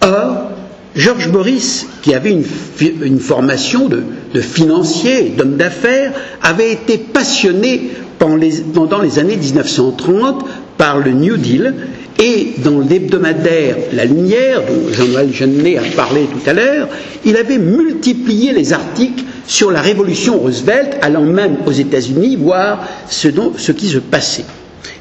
Or, 0.00 0.50
Georges 0.96 1.30
Boris, 1.30 1.86
qui 2.02 2.14
avait 2.14 2.30
une, 2.30 3.18
formation 3.18 3.88
de, 3.88 4.02
de 4.32 4.40
financier, 4.40 5.34
d'homme 5.36 5.56
d'affaires, 5.56 6.12
avait 6.42 6.72
été 6.72 6.98
passionné 6.98 7.90
pendant 8.18 8.36
les, 8.36 8.52
pendant 8.72 9.00
les 9.00 9.18
années 9.18 9.36
1930 9.36 10.44
par 10.76 10.98
le 10.98 11.12
New 11.12 11.36
Deal 11.36 11.74
et 12.18 12.54
dans 12.62 12.78
l'hebdomadaire 12.80 13.76
La 13.92 14.04
Lumière, 14.04 14.60
dont 14.62 14.92
Jean-Noël 14.92 15.32
Jeannet 15.32 15.78
a 15.78 15.82
parlé 15.96 16.22
tout 16.26 16.48
à 16.48 16.52
l'heure, 16.52 16.88
il 17.24 17.36
avait 17.36 17.58
multiplié 17.58 18.52
les 18.52 18.72
articles 18.72 19.24
sur 19.46 19.70
la 19.70 19.80
révolution 19.80 20.38
Roosevelt, 20.38 20.96
allant 21.02 21.24
même 21.24 21.56
aux 21.66 21.72
États-Unis 21.72 22.36
voir 22.36 22.86
ce, 23.08 23.28
ce 23.58 23.72
qui 23.72 23.88
se 23.88 23.98
passait. 23.98 24.44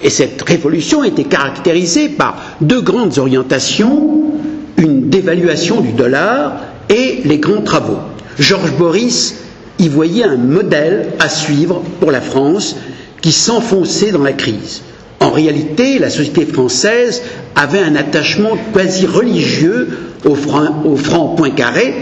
Et 0.02 0.10
cette 0.10 0.42
révolution 0.42 1.04
était 1.04 1.24
caractérisée 1.24 2.10
par 2.10 2.38
deux 2.62 2.82
grandes 2.82 3.18
orientations, 3.20 4.22
une 4.78 5.10
dévaluation 5.10 5.82
du 5.82 5.94
dollar 5.94 6.60
et 6.90 7.22
les 7.26 7.38
grands 7.38 7.62
travaux. 7.62 8.00
Georges 8.40 8.74
Boris 8.78 9.36
y 9.80 9.88
voyait 9.88 10.24
un 10.24 10.36
modèle 10.38 11.10
à 11.20 11.30
suivre 11.30 11.82
pour 12.00 12.12
la 12.12 12.22
France 12.22 12.76
qui 13.22 13.32
s'enfonçait 13.32 14.12
dans 14.12 14.24
la 14.24 14.34
crise. 14.34 14.82
En 15.24 15.32
réalité, 15.32 16.00
la 16.00 16.10
société 16.10 16.46
française 16.46 17.22
avait 17.56 17.80
un 17.80 17.96
attachement 17.96 18.58
quasi 18.74 19.06
religieux 19.06 19.88
au 20.26 20.36
franc, 20.36 21.30
Poincaré 21.38 21.94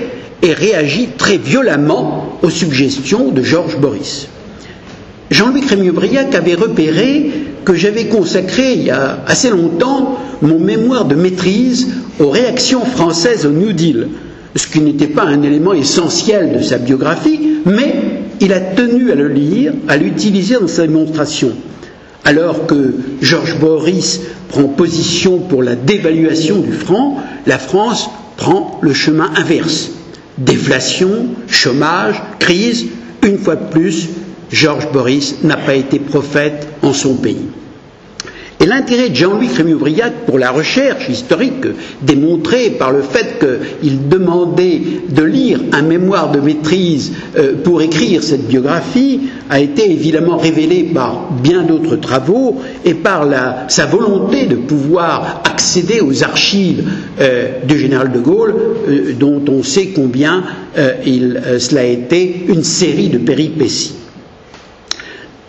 et 0.41 0.53
réagit 0.53 1.09
très 1.19 1.37
violemment 1.37 2.39
aux 2.41 2.49
suggestions 2.49 3.29
de 3.29 3.43
Georges 3.43 3.77
Boris. 3.77 4.27
Jean-Louis 5.29 5.61
Crémieux-Briac 5.61 6.33
avait 6.33 6.55
repéré 6.55 7.29
que 7.63 7.75
j'avais 7.75 8.05
consacré 8.05 8.73
il 8.73 8.83
y 8.85 8.89
a 8.89 9.19
assez 9.27 9.51
longtemps 9.51 10.17
mon 10.41 10.57
mémoire 10.57 11.05
de 11.05 11.13
maîtrise 11.13 11.89
aux 12.19 12.29
réactions 12.31 12.83
françaises 12.85 13.45
au 13.45 13.51
New 13.51 13.71
Deal, 13.73 14.07
ce 14.55 14.65
qui 14.65 14.79
n'était 14.81 15.05
pas 15.05 15.25
un 15.25 15.43
élément 15.43 15.73
essentiel 15.73 16.57
de 16.57 16.63
sa 16.63 16.79
biographie, 16.79 17.39
mais 17.67 17.93
il 18.39 18.51
a 18.51 18.59
tenu 18.59 19.11
à 19.11 19.15
le 19.15 19.27
lire, 19.27 19.73
à 19.87 19.95
l'utiliser 19.97 20.55
dans 20.59 20.67
sa 20.67 20.87
démonstration. 20.87 21.51
Alors 22.23 22.67
que 22.67 22.93
Georges 23.21 23.57
Boris 23.59 24.21
prend 24.49 24.63
position 24.63 25.39
pour 25.39 25.63
la 25.63 25.75
dévaluation 25.75 26.59
du 26.59 26.71
franc, 26.71 27.17
la 27.47 27.57
France 27.57 28.09
prend 28.37 28.79
le 28.81 28.93
chemin 28.93 29.31
inverse. 29.35 29.89
Déflation, 30.37 31.25
chômage, 31.47 32.21
crise, 32.39 32.85
une 33.23 33.37
fois 33.37 33.55
de 33.55 33.69
plus, 33.69 34.09
Georges 34.51 34.91
Boris 34.91 35.37
n'a 35.43 35.57
pas 35.57 35.75
été 35.75 35.99
prophète 35.99 36.67
en 36.83 36.93
son 36.93 37.15
pays. 37.15 37.47
Et 38.61 38.67
l'intérêt 38.67 39.09
de 39.09 39.15
Jean-Louis 39.15 39.47
Crémieux-Briac 39.47 40.13
pour 40.27 40.37
la 40.37 40.51
recherche 40.51 41.09
historique, 41.09 41.65
démontré 42.03 42.69
par 42.69 42.91
le 42.91 43.01
fait 43.01 43.39
qu'il 43.39 44.07
demandait 44.07 44.79
de 45.09 45.23
lire 45.23 45.59
un 45.71 45.81
mémoire 45.81 46.31
de 46.31 46.39
maîtrise 46.39 47.11
euh, 47.39 47.53
pour 47.63 47.81
écrire 47.81 48.21
cette 48.21 48.47
biographie, 48.47 49.21
a 49.49 49.59
été 49.59 49.91
évidemment 49.91 50.37
révélé 50.37 50.83
par 50.93 51.31
bien 51.41 51.63
d'autres 51.63 51.95
travaux 51.95 52.61
et 52.85 52.93
par 52.93 53.27
sa 53.67 53.87
volonté 53.87 54.45
de 54.45 54.57
pouvoir 54.57 55.41
accéder 55.49 55.99
aux 55.99 56.23
archives 56.23 56.83
euh, 57.19 57.47
du 57.67 57.79
général 57.79 58.11
de 58.11 58.19
Gaulle, 58.19 58.53
euh, 58.87 59.13
dont 59.19 59.41
on 59.49 59.63
sait 59.63 59.87
combien 59.87 60.43
cela 60.75 61.81
a 61.81 61.85
été 61.85 62.45
une 62.47 62.63
série 62.63 63.09
de 63.09 63.17
péripéties. 63.17 63.95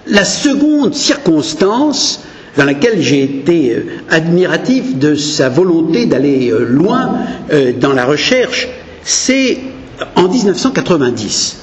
La 0.06 0.24
seconde 0.24 0.94
circonstance 0.94 2.22
dans 2.56 2.64
laquelle 2.64 3.00
j'ai 3.00 3.22
été 3.24 3.72
euh, 3.74 3.86
admiratif 4.10 4.96
de 4.98 5.14
sa 5.14 5.48
volonté 5.48 6.06
d'aller 6.06 6.50
euh, 6.50 6.64
loin 6.64 7.14
euh, 7.52 7.72
dans 7.78 7.92
la 7.92 8.04
recherche, 8.04 8.68
c'est 9.02 9.58
en 10.16 10.28
1990. 10.28 11.56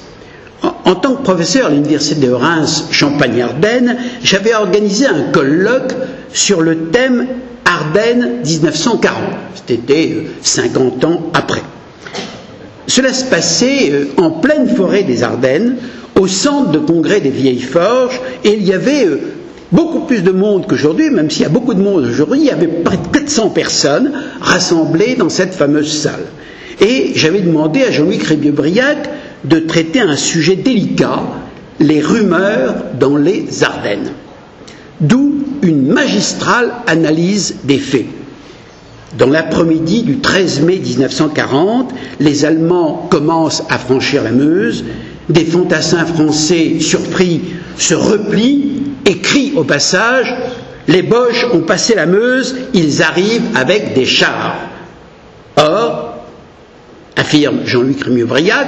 En 0.84 0.94
tant 0.96 1.14
que 1.14 1.22
professeur 1.22 1.66
à 1.66 1.70
l'université 1.70 2.26
de 2.26 2.30
Reims, 2.32 2.88
Champagne-Ardenne, 2.90 3.96
j'avais 4.22 4.54
organisé 4.54 5.06
un 5.06 5.30
colloque 5.32 5.92
sur 6.34 6.60
le 6.60 6.88
thème 6.88 7.26
Ardennes 7.64 8.40
1940. 8.44 9.16
C'était 9.66 10.26
50 10.42 11.04
ans 11.04 11.30
après. 11.32 11.62
Cela 12.86 13.12
se 13.14 13.24
passait 13.24 14.08
en 14.18 14.30
pleine 14.30 14.68
forêt 14.68 15.02
des 15.04 15.22
Ardennes, 15.22 15.76
au 16.20 16.26
centre 16.26 16.72
de 16.72 16.78
congrès 16.78 17.20
des 17.20 17.30
Vieilles 17.30 17.60
Forges, 17.62 18.20
et 18.44 18.52
il 18.52 18.64
y 18.64 18.74
avait 18.74 19.06
beaucoup 19.72 20.00
plus 20.00 20.22
de 20.22 20.30
monde 20.32 20.66
qu'aujourd'hui, 20.68 21.10
même 21.10 21.30
s'il 21.30 21.42
y 21.42 21.46
a 21.46 21.48
beaucoup 21.50 21.74
de 21.74 21.82
monde 21.82 22.04
aujourd'hui, 22.04 22.40
il 22.40 22.46
y 22.46 22.50
avait 22.50 22.66
près 22.66 22.96
de 22.96 23.06
400 23.12 23.50
personnes 23.50 24.12
rassemblées 24.40 25.14
dans 25.14 25.28
cette 25.28 25.54
fameuse 25.54 25.92
salle. 25.92 26.24
Et 26.80 27.12
j'avais 27.14 27.40
demandé 27.40 27.82
à 27.82 27.90
Jean-Louis 27.90 28.18
Crébieux-Briac 28.18 29.08
de 29.44 29.58
traiter 29.58 30.00
un 30.00 30.16
sujet 30.16 30.56
délicat, 30.56 31.22
les 31.78 32.00
rumeurs 32.00 32.74
dans 32.98 33.16
les 33.16 33.62
Ardennes. 33.64 34.10
D'où 35.00 35.34
une 35.62 35.86
magistrale 35.88 36.72
analyse 36.86 37.56
des 37.64 37.78
faits. 37.78 38.06
Dans 39.18 39.28
l'après-midi 39.28 40.02
du 40.02 40.18
13 40.18 40.60
mai 40.62 40.78
1940, 40.78 41.90
les 42.20 42.44
Allemands 42.44 43.06
commencent 43.10 43.64
à 43.68 43.78
franchir 43.78 44.22
la 44.22 44.30
Meuse, 44.30 44.84
des 45.28 45.44
fantassins 45.44 46.04
français 46.06 46.78
surpris 46.80 47.40
se 47.76 47.94
replient 47.94 48.82
et 49.10 49.18
crient 49.18 49.52
au 49.56 49.64
passage 49.64 50.32
Les 50.88 51.02
Boches 51.02 51.46
ont 51.52 51.60
passé 51.60 51.94
la 51.94 52.06
Meuse, 52.06 52.56
ils 52.74 53.02
arrivent 53.02 53.56
avec 53.56 53.94
des 53.94 54.06
chars. 54.06 54.56
Or, 55.56 56.24
affirme 57.16 57.60
Jean-Luc 57.64 58.02
Rémieux-Briac, 58.02 58.66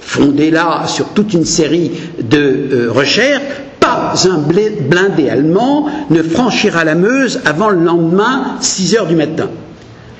fondé 0.00 0.50
là 0.50 0.84
sur 0.86 1.08
toute 1.08 1.34
une 1.34 1.44
série 1.44 1.90
de 2.22 2.38
euh, 2.72 2.92
recherches, 2.92 3.42
pas 3.80 4.14
un 4.26 4.38
blindé 4.38 5.28
allemand 5.28 5.86
ne 6.10 6.22
franchira 6.22 6.84
la 6.84 6.94
Meuse 6.94 7.40
avant 7.44 7.70
le 7.70 7.80
lendemain, 7.84 8.56
6 8.60 8.94
heures 8.96 9.06
du 9.06 9.16
matin. 9.16 9.50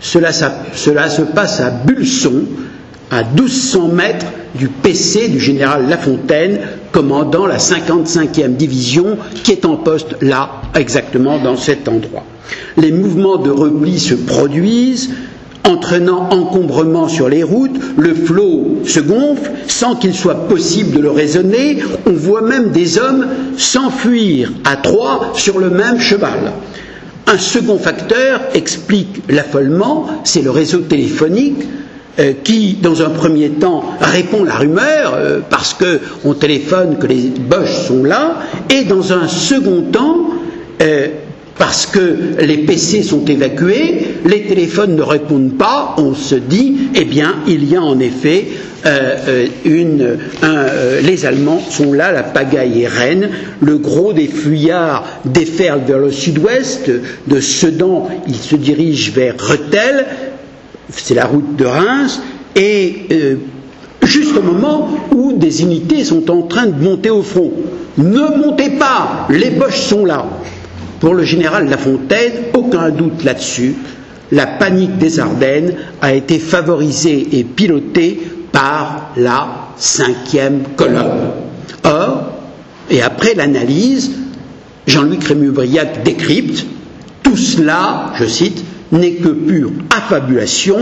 Cela, 0.00 0.30
cela 0.32 1.08
se 1.08 1.22
passe 1.22 1.60
à 1.60 1.70
Bulson, 1.70 2.44
à 3.10 3.24
1200 3.24 3.88
mètres 3.88 4.26
du 4.54 4.68
PC 4.68 5.28
du 5.28 5.40
général 5.40 5.88
Lafontaine, 5.88 6.60
commandant 6.92 7.46
la 7.46 7.58
55e 7.58 8.56
division, 8.56 9.18
qui 9.42 9.52
est 9.52 9.64
en 9.64 9.76
poste 9.76 10.16
là, 10.20 10.50
exactement 10.74 11.38
dans 11.38 11.56
cet 11.56 11.88
endroit. 11.88 12.24
Les 12.76 12.92
mouvements 12.92 13.36
de 13.36 13.50
repli 13.50 13.98
se 13.98 14.14
produisent 14.14 15.10
entraînant 15.64 16.28
encombrement 16.30 17.08
sur 17.08 17.28
les 17.28 17.42
routes, 17.42 17.76
le 17.98 18.14
flot 18.14 18.78
se 18.86 19.00
gonfle 19.00 19.50
sans 19.66 19.96
qu'il 19.96 20.14
soit 20.14 20.48
possible 20.48 20.96
de 20.96 21.00
le 21.02 21.10
raisonner, 21.10 21.78
on 22.06 22.12
voit 22.12 22.40
même 22.40 22.70
des 22.70 22.98
hommes 22.98 23.26
s'enfuir 23.58 24.50
à 24.64 24.76
trois 24.76 25.32
sur 25.34 25.58
le 25.58 25.68
même 25.68 26.00
cheval. 26.00 26.52
Un 27.26 27.36
second 27.36 27.78
facteur 27.78 28.40
explique 28.54 29.22
l'affolement, 29.28 30.06
c'est 30.24 30.40
le 30.40 30.50
réseau 30.50 30.78
téléphonique 30.78 31.58
euh, 32.18 32.32
qui, 32.42 32.76
dans 32.82 33.02
un 33.02 33.10
premier 33.10 33.48
temps, 33.50 33.84
répond 34.00 34.42
la 34.42 34.54
rumeur 34.54 35.14
euh, 35.14 35.38
parce 35.48 35.74
qu'on 35.74 36.34
téléphone 36.34 36.96
que 36.98 37.06
les 37.06 37.30
Boches 37.38 37.86
sont 37.86 38.02
là, 38.02 38.38
et 38.70 38.84
dans 38.84 39.12
un 39.12 39.28
second 39.28 39.82
temps, 39.92 40.28
euh, 40.82 41.06
parce 41.58 41.86
que 41.86 42.16
les 42.40 42.58
PC 42.58 43.02
sont 43.04 43.24
évacués, 43.24 44.06
les 44.24 44.42
téléphones 44.42 44.96
ne 44.96 45.02
répondent 45.02 45.56
pas, 45.56 45.94
on 45.98 46.14
se 46.14 46.34
dit, 46.34 46.76
eh 46.94 47.04
bien, 47.04 47.36
il 47.46 47.68
y 47.70 47.76
a 47.76 47.82
en 47.82 47.98
effet 48.00 48.46
une, 49.64 50.18
un, 50.42 50.66
les 51.02 51.26
Allemands 51.26 51.60
sont 51.68 51.92
là, 51.92 52.12
la 52.12 52.22
pagaille 52.22 52.82
est 52.82 52.88
reine, 52.88 53.28
le 53.60 53.76
gros 53.76 54.12
des 54.12 54.28
fuyards 54.28 55.04
déferle 55.24 55.80
vers 55.86 55.98
le 55.98 56.12
sud-ouest, 56.12 56.88
de 57.26 57.40
Sedan, 57.40 58.08
il 58.28 58.36
se 58.36 58.54
dirige 58.54 59.12
vers 59.12 59.34
Rethel, 59.36 60.06
c'est 60.90 61.14
la 61.14 61.26
route 61.26 61.56
de 61.56 61.64
Reims, 61.64 62.20
et 62.56 63.06
euh, 63.12 63.36
juste 64.02 64.36
au 64.36 64.42
moment 64.42 64.88
où 65.14 65.32
des 65.34 65.62
unités 65.62 66.04
sont 66.04 66.30
en 66.30 66.42
train 66.42 66.66
de 66.66 66.82
monter 66.82 67.10
au 67.10 67.22
front. 67.22 67.52
Ne 67.98 68.36
montez 68.46 68.70
pas, 68.70 69.26
les 69.30 69.50
Boches 69.50 69.80
sont 69.80 70.04
là. 70.04 70.26
Pour 71.00 71.14
le 71.14 71.24
général 71.24 71.68
Lafontaine, 71.68 72.32
aucun 72.54 72.90
doute 72.90 73.24
là-dessus, 73.24 73.76
la 74.32 74.46
panique 74.46 74.98
des 74.98 75.20
Ardennes 75.20 75.74
a 76.02 76.14
été 76.14 76.38
favorisée 76.38 77.28
et 77.38 77.44
pilotée 77.44 78.20
par 78.52 79.10
la 79.16 79.48
cinquième 79.76 80.62
colonne. 80.76 81.30
Or, 81.84 82.32
et 82.90 83.02
après 83.02 83.34
l'analyse, 83.34 84.10
Jean-Louis 84.86 85.18
Crémieux-Briac 85.18 86.02
décrypte 86.02 86.66
tout 87.22 87.36
cela, 87.36 88.12
je 88.16 88.24
cite, 88.24 88.64
n'est 88.92 89.12
que 89.14 89.28
pure 89.28 89.70
affabulation, 89.94 90.78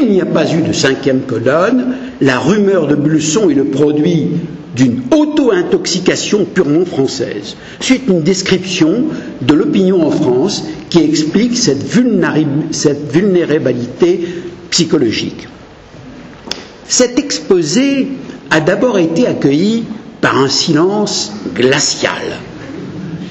il 0.00 0.10
n'y 0.10 0.20
a 0.20 0.26
pas 0.26 0.50
eu 0.52 0.62
de 0.62 0.72
cinquième 0.72 1.20
colonne, 1.22 1.94
la 2.20 2.38
rumeur 2.38 2.86
de 2.86 2.94
Bulson 2.94 3.50
est 3.50 3.54
le 3.54 3.64
produit 3.66 4.28
d'une 4.74 5.02
auto-intoxication 5.12 6.44
purement 6.46 6.84
française. 6.84 7.56
C'est 7.80 8.06
une 8.08 8.22
description 8.22 9.04
de 9.40 9.54
l'opinion 9.54 10.06
en 10.06 10.10
France 10.10 10.64
qui 10.90 11.00
explique 11.00 11.56
cette, 11.56 11.84
cette 12.72 13.12
vulnérabilité 13.12 14.20
psychologique. 14.70 15.46
Cet 16.88 17.18
exposé 17.18 18.08
a 18.50 18.60
d'abord 18.60 18.98
été 18.98 19.26
accueilli 19.26 19.84
par 20.20 20.38
un 20.38 20.48
silence 20.48 21.32
glacial. 21.54 22.22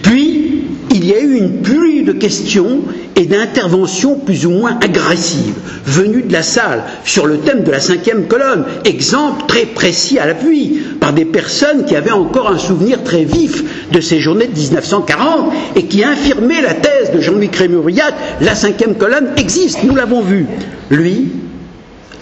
Puis, 0.02 0.53
il 0.94 1.06
y 1.08 1.14
a 1.14 1.20
eu 1.20 1.34
une 1.38 1.62
pluie 1.62 2.04
de 2.04 2.12
questions 2.14 2.82
et 3.16 3.26
d'interventions 3.26 4.16
plus 4.16 4.46
ou 4.46 4.52
moins 4.52 4.78
agressives 4.80 5.56
venues 5.86 6.22
de 6.22 6.32
la 6.32 6.44
salle 6.44 6.84
sur 7.04 7.26
le 7.26 7.40
thème 7.40 7.64
de 7.64 7.72
la 7.72 7.80
cinquième 7.80 8.28
colonne, 8.28 8.64
exemple 8.86 9.46
très 9.48 9.66
précis 9.66 10.20
à 10.20 10.28
l'appui, 10.28 10.80
par 11.00 11.12
des 11.14 11.26
personnes 11.26 11.86
qui 11.86 11.96
avaient 11.96 12.12
encore 12.12 12.50
un 12.50 12.60
souvenir 12.60 13.04
très 13.04 13.24
vif 13.24 13.90
de 13.92 14.00
ces 14.02 14.20
journées 14.20 14.48
de 14.48 14.58
1940 14.58 15.52
et 15.76 15.86
qui 15.86 16.04
infirmaient 16.04 16.62
la 16.62 16.76
thèse 16.76 17.12
de 17.14 17.20
Jean-Louis 17.20 17.50
Crémuriat, 17.50 18.12
la 18.42 18.54
cinquième 18.56 18.96
colonne 18.96 19.30
existe, 19.38 19.84
nous 19.84 19.96
l'avons 19.96 20.22
vu. 20.22 20.46
Lui, 20.92 21.32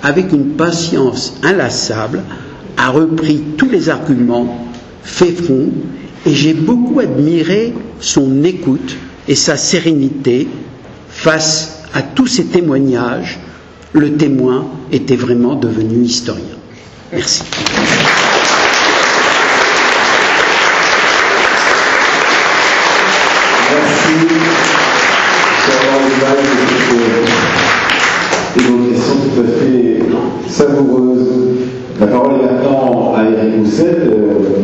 avec 0.02 0.32
une 0.32 0.52
patience 0.52 1.36
inlassable, 1.44 2.22
a 2.78 2.90
repris 2.90 3.42
tous 3.58 3.70
les 3.70 3.90
arguments, 3.90 4.68
fait 5.04 5.32
front, 5.32 5.70
et 6.26 6.34
j'ai 6.34 6.54
beaucoup 6.54 7.00
admiré 7.00 7.74
son 8.00 8.44
écoute 8.44 8.96
et 9.28 9.36
sa 9.36 9.58
sérénité 9.58 10.48
face 11.10 11.84
à 11.94 12.02
tous 12.02 12.28
ces 12.28 12.46
témoignages, 12.46 13.40
le 13.94 14.14
témoin 14.14 14.66
était 14.92 15.16
vraiment 15.16 15.56
devenu 15.56 16.04
historien. 16.04 16.44
Merci. 17.12 17.44
et 27.58 27.61
questions 28.54 29.14
tout 29.34 29.42
à 29.42 29.44
fait 29.44 30.00
savoureuses. 30.50 31.28
La 32.00 32.08
parole 32.08 32.34
est 32.34 32.44
maintenant 32.44 33.14
à 33.16 33.24
Eric 33.24 33.66
Rousset, 33.66 33.98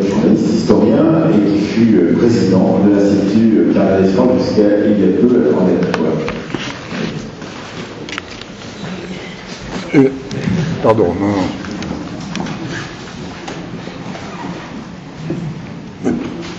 journaliste 0.10 0.54
historien 0.54 1.30
et 1.32 1.52
qui 1.52 1.60
fut 1.60 2.16
président 2.18 2.80
de 2.86 2.96
l'Institut 2.96 3.74
Carl 3.74 4.04
jusqu'à 4.04 4.88
il 4.88 5.00
y 5.00 5.04
a 5.04 5.18
peu 5.22 5.28
la 5.44 5.52
fois. 5.54 6.08
Euh, 9.96 10.10
pardon, 10.84 11.14
non. 11.20 11.72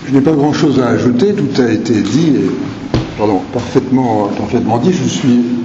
Je 0.07 0.13
n'ai 0.13 0.21
pas 0.21 0.31
grand-chose 0.31 0.79
à 0.79 0.87
ajouter, 0.87 1.33
tout 1.33 1.61
a 1.61 1.71
été 1.71 1.93
dit, 1.93 2.33
et, 2.35 2.51
pardon, 3.17 3.41
parfaitement, 3.53 4.29
parfaitement 4.35 4.79
dit. 4.79 4.91
Je 4.91 5.07
suis 5.07 5.58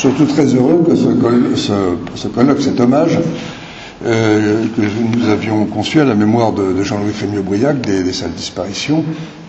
surtout 0.00 0.24
très 0.24 0.46
heureux 0.46 0.82
que 0.88 0.96
ce, 0.96 2.28
colloque, 2.28 2.62
cet 2.62 2.80
hommage, 2.80 3.18
euh, 4.06 4.64
que 4.74 4.80
nous 4.80 5.28
avions 5.28 5.66
conçu 5.66 6.00
à 6.00 6.04
la 6.04 6.14
mémoire 6.14 6.52
de, 6.52 6.82
Jean-Louis 6.82 7.12
Fémieux-Briac 7.12 7.82
des, 7.82 8.02
des 8.02 8.12
salles 8.14 8.32
disparitions, 8.32 9.04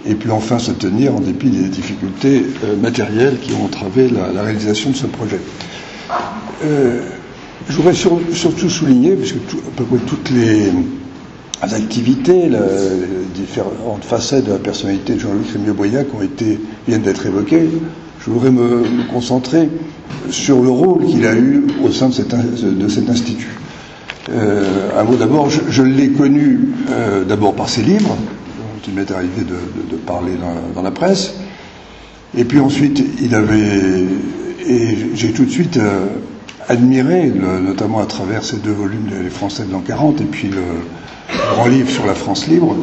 et 0.05 0.13
puis 0.13 0.29
enfin 0.29 0.59
se 0.59 0.71
tenir 0.71 1.15
en 1.15 1.21
dépit 1.21 1.49
des 1.49 1.69
difficultés 1.69 2.45
euh, 2.65 2.75
matérielles 2.75 3.37
qui 3.41 3.53
ont 3.53 3.63
entravé 3.63 4.09
la, 4.09 4.43
réalisation 4.43 4.89
de 4.89 4.95
ce 4.97 5.07
projet. 5.07 5.39
Euh, 6.65 6.99
je 7.69 7.75
voudrais 7.77 7.93
sur, 7.93 8.19
surtout 8.33 8.69
souligner, 8.69 9.15
puisque 9.15 9.37
à 9.37 9.71
peu 9.77 9.85
près 9.85 9.99
toutes 10.05 10.31
les 10.31 10.69
activités, 11.61 12.49
les 12.49 13.25
différentes 13.35 14.03
facettes 14.03 14.45
de 14.45 14.51
la 14.51 14.59
personnalité 14.59 15.13
de 15.13 15.25
ont 15.25 16.21
été, 16.21 16.59
viennent 16.87 17.01
d'être 17.01 17.25
évoquées, 17.25 17.69
je 18.19 18.29
voudrais 18.29 18.51
me, 18.51 18.83
concentrer 19.11 19.69
sur 20.29 20.61
le 20.61 20.69
rôle 20.69 21.05
qu'il 21.05 21.25
a 21.25 21.33
eu 21.35 21.63
au 21.83 21.91
sein 21.91 22.09
de 22.09 22.13
cet, 22.13 23.09
institut. 23.09 23.55
Euh, 24.29 24.89
un 24.99 25.03
mot 25.03 25.15
d'abord, 25.15 25.49
je, 25.49 25.83
l'ai 25.83 26.09
connu 26.09 26.59
euh, 26.91 27.23
d'abord 27.23 27.55
par 27.55 27.69
ses 27.69 27.81
livres, 27.81 28.15
dont 28.15 28.81
il 28.87 28.93
m'est 28.93 29.11
arrivé 29.11 29.43
de, 29.43 29.95
parler 29.97 30.33
dans, 30.75 30.81
la 30.81 30.91
presse, 30.91 31.35
et 32.37 32.43
puis 32.43 32.59
ensuite 32.59 33.03
il 33.21 33.35
avait, 33.35 34.05
et 34.67 34.97
j'ai 35.15 35.31
tout 35.31 35.45
de 35.45 35.49
suite 35.49 35.77
euh, 35.77 36.07
admiré, 36.69 37.31
notamment 37.31 37.99
à 37.99 38.05
travers 38.05 38.43
ces 38.43 38.57
deux 38.57 38.71
volumes 38.71 39.09
Les 39.23 39.29
Français 39.29 39.63
de 39.63 39.71
l'an 39.71 39.81
40 39.85 40.21
et 40.21 40.25
puis 40.25 40.47
le 40.49 40.61
grand 41.53 41.67
livre 41.67 41.89
sur 41.89 42.05
la 42.05 42.15
France 42.15 42.47
libre, 42.47 42.75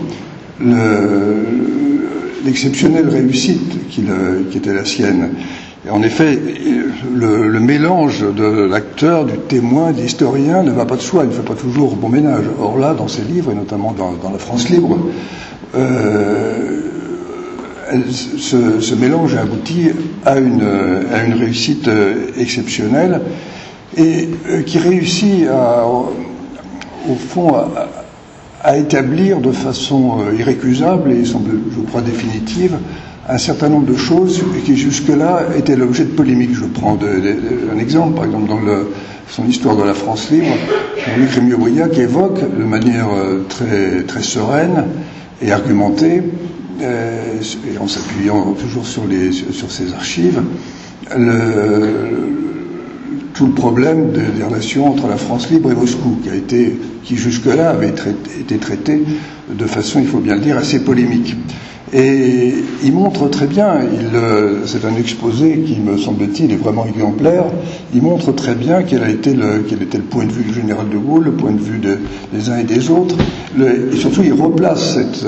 l'exceptionnelle 2.45 3.07
le, 3.07 3.11
réussite 3.11 3.89
qui, 3.89 4.05
était 4.55 4.75
la 4.75 4.85
sienne. 4.85 5.31
En 5.91 6.03
effet, 6.03 6.39
le, 7.15 7.61
mélange 7.61 8.25
de 8.35 8.65
l'acteur, 8.65 9.25
du 9.25 9.39
témoin, 9.39 9.93
de 9.93 10.01
l'historien 10.01 10.63
ne 10.63 10.71
va 10.71 10.85
pas 10.85 10.97
de 10.97 11.01
soi, 11.01 11.25
il 11.25 11.31
ne 11.31 11.35
fait 11.35 11.43
pas 11.43 11.55
toujours 11.55 11.97
bon 11.97 12.09
ménage. 12.09 12.45
Or 12.61 12.79
là, 12.79 12.95
dans 12.95 13.09
ses 13.09 13.23
livres, 13.23 13.53
et 13.53 13.55
notamment 13.55 13.93
dans, 13.93 14.31
La 14.31 14.39
France 14.39 14.69
libre, 14.69 14.99
euh, 15.77 16.81
ce, 18.11 18.95
mélange 18.95 19.35
aboutit 19.37 19.91
à 20.27 20.39
une, 20.39 20.67
à 21.13 21.25
une 21.25 21.35
réussite 21.35 21.89
exceptionnelle 22.37 23.21
et 23.97 24.29
euh, 24.49 24.63
qui 24.63 24.79
réussit 24.79 25.47
au 27.09 27.15
fond 27.15 27.55
à, 27.55 27.89
à, 28.63 28.77
établir 28.77 29.41
de 29.41 29.53
façon 29.53 30.19
euh, 30.21 30.35
irrécusable 30.39 31.13
et 31.13 31.25
je 31.25 31.81
crois 31.89 32.03
définitive 32.03 32.77
un 33.29 33.39
certain 33.39 33.69
nombre 33.69 33.87
de 33.87 33.97
choses 33.97 34.43
qui 34.65 34.77
jusque-là 34.77 35.43
étaient 35.57 35.77
l'objet 35.77 36.05
de 36.05 36.11
polémiques. 36.11 36.55
Je 36.55 36.65
prends 36.65 36.99
un 36.99 37.79
exemple, 37.79 38.15
par 38.15 38.25
exemple 38.25 38.49
dans 38.49 38.61
son 39.31 39.47
histoire 39.47 39.77
de 39.77 39.83
la 39.83 39.95
France 39.95 40.31
libre, 40.31 40.57
Jean-Luc 40.97 41.31
Rémieux-Briac 41.31 41.99
évoque 41.99 42.41
de 42.41 42.65
manière 42.65 43.09
euh, 43.15 43.45
très, 43.49 44.23
sereine 44.23 44.85
et 45.43 45.53
argumentée, 45.53 46.23
euh, 46.81 47.35
et 47.73 47.79
en 47.79 47.87
s'appuyant 47.87 48.55
toujours 48.55 48.87
sur, 48.87 49.03
sur 49.53 49.71
ses 49.71 49.93
archives, 49.93 50.43
le, 51.17 52.39
tout 53.39 53.47
le 53.47 53.53
problème 53.53 54.11
des, 54.11 54.43
relations 54.43 54.91
entre 54.91 55.07
la 55.07 55.17
France 55.17 55.49
libre 55.49 55.71
et 55.71 55.75
Moscou, 55.77 56.19
qui 56.25 56.55
qui 57.05 57.17
jusque-là 57.17 57.71
avait 57.71 57.95
été 58.41 58.57
traité 58.57 59.01
de 59.49 59.65
façon, 59.65 60.01
il 60.01 60.09
faut 60.09 60.19
bien 60.19 60.35
le 60.35 60.41
dire, 60.41 60.59
assez 60.59 60.81
polémique. 60.81 61.37
Et 61.93 62.53
il 62.85 62.93
montre 62.93 63.29
très 63.29 63.47
bien, 63.47 63.79
c'est 64.67 64.85
un 64.85 64.95
exposé 64.97 65.61
qui, 65.61 65.79
me 65.79 65.97
semble-t-il, 65.97 66.53
est 66.53 66.57
vraiment 66.57 66.85
exemplaire, 66.87 67.45
il 67.95 68.03
montre 68.03 68.33
très 68.33 68.55
bien 68.55 68.83
quel, 68.83 69.03
a 69.03 69.09
été 69.09 69.33
le, 69.33 69.65
quel 69.67 69.83
était 69.83 69.97
le 69.97 70.05
point 70.05 70.27
de 70.27 70.33
vue 70.33 70.45
du 70.45 70.53
général 70.53 70.89
de 70.91 70.99
Gaulle, 70.99 71.25
le 71.25 71.33
point 71.33 71.53
de 71.53 71.61
vue 71.61 71.79
des 71.79 72.51
uns 72.51 72.59
et 72.59 72.65
des 72.65 72.91
autres, 72.91 73.17
et 73.59 73.97
surtout 73.97 74.23
il 74.23 74.35
replace 74.35 74.95
cette, 74.95 75.25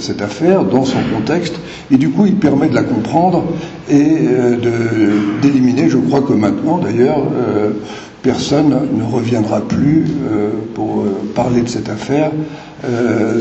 cette, 0.00 0.22
affaire 0.22 0.64
dans 0.64 0.84
son 0.84 0.98
contexte, 1.14 1.56
et 1.90 1.98
du 1.98 2.08
coup 2.08 2.24
il 2.24 2.36
permet 2.36 2.68
de 2.68 2.74
la 2.74 2.84
comprendre 2.84 3.44
et 3.90 4.16
d'éliminer, 5.42 5.90
je 5.90 5.98
crois 5.98 6.22
que 6.22 6.32
maintenant 6.32 6.78
d'ailleurs, 6.84 7.22
personne 8.24 8.70
ne 8.70 9.04
reviendra 9.04 9.60
plus 9.60 10.02
euh, 10.24 10.48
pour 10.74 11.02
euh, 11.02 11.10
parler 11.34 11.60
de 11.60 11.68
cette 11.68 11.90
affaire. 11.90 12.32
Euh, 12.84 13.38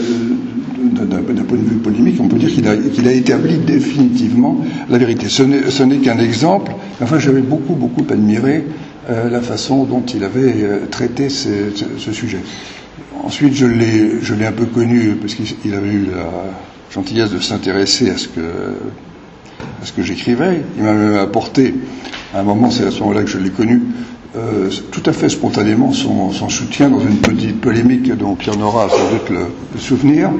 d'un 0.84 1.22
point 1.22 1.58
de 1.58 1.64
vue 1.64 1.78
polémique, 1.78 2.18
on 2.20 2.28
peut 2.28 2.38
dire 2.38 2.50
qu'il 2.52 2.68
a, 3.08 3.12
établi 3.14 3.58
définitivement 3.58 4.58
la 4.90 4.98
vérité. 4.98 5.28
Ce 5.30 5.84
n'est 5.84 5.98
qu'un 5.98 6.20
exemple. 6.20 6.74
Enfin, 7.02 7.20
j'avais 7.20 7.42
beaucoup, 7.42 7.74
beaucoup 7.74 8.06
admiré 8.12 8.66
la 9.08 9.42
façon 9.42 9.86
dont 9.86 10.04
il 10.14 10.24
avait 10.26 10.54
traité 10.92 11.30
ce, 11.30 12.12
sujet. 12.12 12.40
Ensuite, 13.24 13.54
je 13.54 13.66
l'ai 14.34 14.46
un 14.46 14.52
peu 14.52 14.66
connu 14.66 15.16
parce 15.22 15.36
qu'il 15.36 15.74
avait 15.74 15.92
eu 15.92 16.08
la 16.16 16.30
gentillesse 16.94 17.32
de 17.32 17.40
s'intéresser 17.40 18.10
à 18.10 18.18
ce 18.18 18.28
que, 18.28 18.42
que 19.96 20.04
j'écrivais. 20.04 20.62
Il 20.78 20.84
m'a 20.84 20.94
même 20.94 21.16
apporté, 21.16 21.74
à 22.34 22.40
un 22.40 22.44
moment, 22.44 22.72
c'est 22.72 22.86
à 22.86 22.92
ce 22.92 23.00
moment-là 23.02 23.24
que 23.24 23.30
je 23.30 23.38
l'ai 23.38 23.52
connu, 23.52 23.82
euh, 24.36 24.70
tout 24.92 25.04
à 25.06 25.14
fait 25.14 25.30
spontanément 25.30 25.94
son, 25.94 26.32
soutien 26.50 26.90
dans 26.90 27.00
une 27.00 27.18
petite 27.18 27.62
polémique 27.62 28.12
dont 28.18 28.34
Pierre 28.34 28.58
Nora 28.58 28.86
a 28.86 28.90
sans 28.90 29.10
doute 29.12 29.30
le, 29.30 29.80
souvenir. 29.80 30.32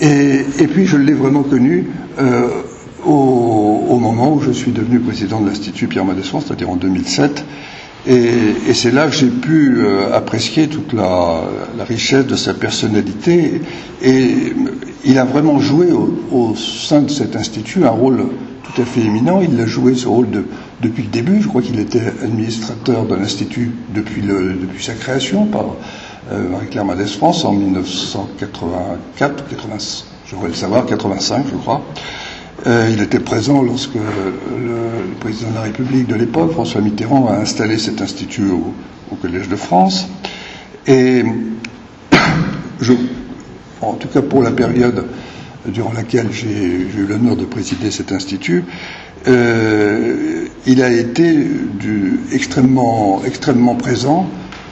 Et, 0.00 0.44
puis 0.72 0.86
je 0.86 0.96
l'ai 0.96 1.12
vraiment 1.12 1.42
connu 1.42 1.90
euh, 2.18 2.48
au, 3.04 3.98
moment 3.98 4.32
où 4.32 4.40
je 4.40 4.52
suis 4.52 4.70
devenu 4.70 5.00
président 5.00 5.40
de 5.40 5.48
l'Institut 5.48 5.88
Pierre 5.88 6.06
Madesson, 6.06 6.40
c'est-à-dire 6.40 6.70
en 6.70 6.76
2007. 6.76 7.44
Et, 8.06 8.72
c'est 8.72 8.92
là 8.92 9.06
que 9.08 9.14
j'ai 9.14 9.26
pu 9.26 9.80
euh, 9.80 10.16
apprécier 10.16 10.68
toute 10.68 10.94
la, 10.94 11.42
richesse 11.86 12.26
de 12.26 12.36
sa 12.36 12.54
personnalité. 12.54 13.60
Et 14.02 14.54
il 15.04 15.18
a 15.18 15.24
vraiment 15.26 15.60
joué 15.60 15.88
au 15.92 16.54
sein 16.56 17.02
de 17.02 17.10
cet 17.10 17.36
institut 17.36 17.84
un 17.84 17.90
rôle 17.90 18.24
tout 18.62 18.80
à 18.80 18.84
fait 18.86 19.02
éminent. 19.02 19.42
Il 19.42 19.60
a 19.60 19.66
joué 19.66 19.94
ce 19.94 20.08
rôle 20.08 20.30
de, 20.30 20.44
depuis 20.80 21.02
le 21.02 21.08
début. 21.08 21.42
Je 21.42 21.48
crois 21.48 21.62
qu'il 21.62 21.78
était 21.78 22.06
administrateur 22.22 23.04
de 23.04 23.14
l'Institut 23.14 23.72
depuis, 23.94 24.22
depuis 24.22 24.82
sa 24.82 24.94
création 24.94 25.46
par 25.46 25.66
euh, 26.32 26.48
Marie-Claire 26.48 26.84
Madès 26.84 27.06
France 27.06 27.44
en 27.44 27.52
1984, 27.52 29.48
80, 29.48 29.76
je 30.26 30.34
voudrais 30.34 30.48
le 30.48 30.54
savoir, 30.54 30.86
85 30.86 31.46
je 31.50 31.56
crois. 31.56 31.82
Euh, 32.66 32.90
il 32.92 33.00
était 33.00 33.20
présent 33.20 33.62
lorsque 33.62 33.94
le, 33.94 35.14
président 35.20 35.50
de 35.50 35.54
la 35.54 35.62
République 35.62 36.06
de 36.06 36.16
l'époque, 36.16 36.52
François 36.52 36.80
Mitterrand, 36.80 37.28
a 37.28 37.36
installé 37.36 37.78
cet 37.78 38.02
institut 38.02 38.50
au, 38.50 38.74
au 39.12 39.14
Collège 39.16 39.48
de 39.48 39.56
France. 39.56 40.08
Et 40.86 41.22
je, 42.80 42.92
en 43.80 43.94
tout 43.94 44.08
cas 44.08 44.22
pour 44.22 44.42
la 44.42 44.50
période 44.50 45.06
durant 45.66 45.92
laquelle 45.92 46.28
j'ai 46.32 46.48
eu 46.48 47.06
l'honneur 47.08 47.36
de 47.36 47.44
présider 47.44 47.90
cet 47.90 48.12
institut, 48.12 48.64
euh, 49.26 50.46
il 50.66 50.82
a 50.82 50.90
été 50.90 51.36
extrêmement, 52.32 53.22
extrêmement 53.26 53.74
présent. 53.74 54.26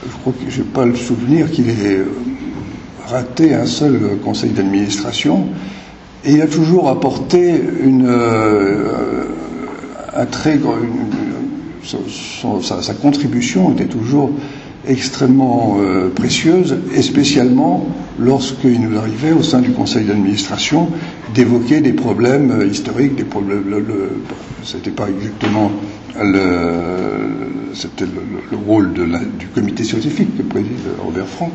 Je 0.05 0.15
crois 0.17 0.33
que 0.33 0.49
je 0.49 0.59
n'ai 0.59 0.67
pas 0.67 0.85
le 0.85 0.95
souvenir 0.95 1.51
qu'il 1.51 1.69
ait 1.69 1.99
raté 3.07 3.53
un 3.53 3.65
seul 3.65 3.99
conseil 4.23 4.51
d'administration. 4.51 5.47
Et 6.25 6.33
il 6.33 6.41
a 6.41 6.47
toujours 6.47 6.89
apporté 6.89 7.53
une, 7.83 8.05
euh, 8.07 9.25
un 10.15 10.25
très, 10.25 10.59
sa, 11.83 12.93
contribution 12.93 13.71
était 13.71 13.85
toujours 13.85 14.31
extrêmement 14.87 15.77
euh, 15.79 16.09
précieuse, 16.09 16.77
et 16.95 17.01
spécialement 17.01 17.85
lorsqu'il 18.19 18.79
nous 18.81 18.97
arrivait 18.97 19.31
au 19.33 19.43
sein 19.43 19.59
du 19.59 19.71
conseil 19.71 20.05
d'administration 20.05 20.89
d'évoquer 21.37 21.81
des 21.81 21.93
problèmes 21.93 22.51
euh, 22.51 22.65
historiques, 22.65 23.15
des 23.15 23.23
problèmes. 23.23 23.63
Le, 23.69 23.79
le, 23.79 24.09
c'était 24.63 24.89
pas 24.91 25.07
exactement 25.07 25.71
le, 26.19 27.73
c'était 27.75 28.05
le, 28.05 28.57
rôle 28.57 28.91
du 29.39 29.47
comité 29.47 29.83
scientifique 29.83 30.35
que 30.35 30.41
préside 30.41 30.79
Robert 30.99 31.27
Franck 31.27 31.53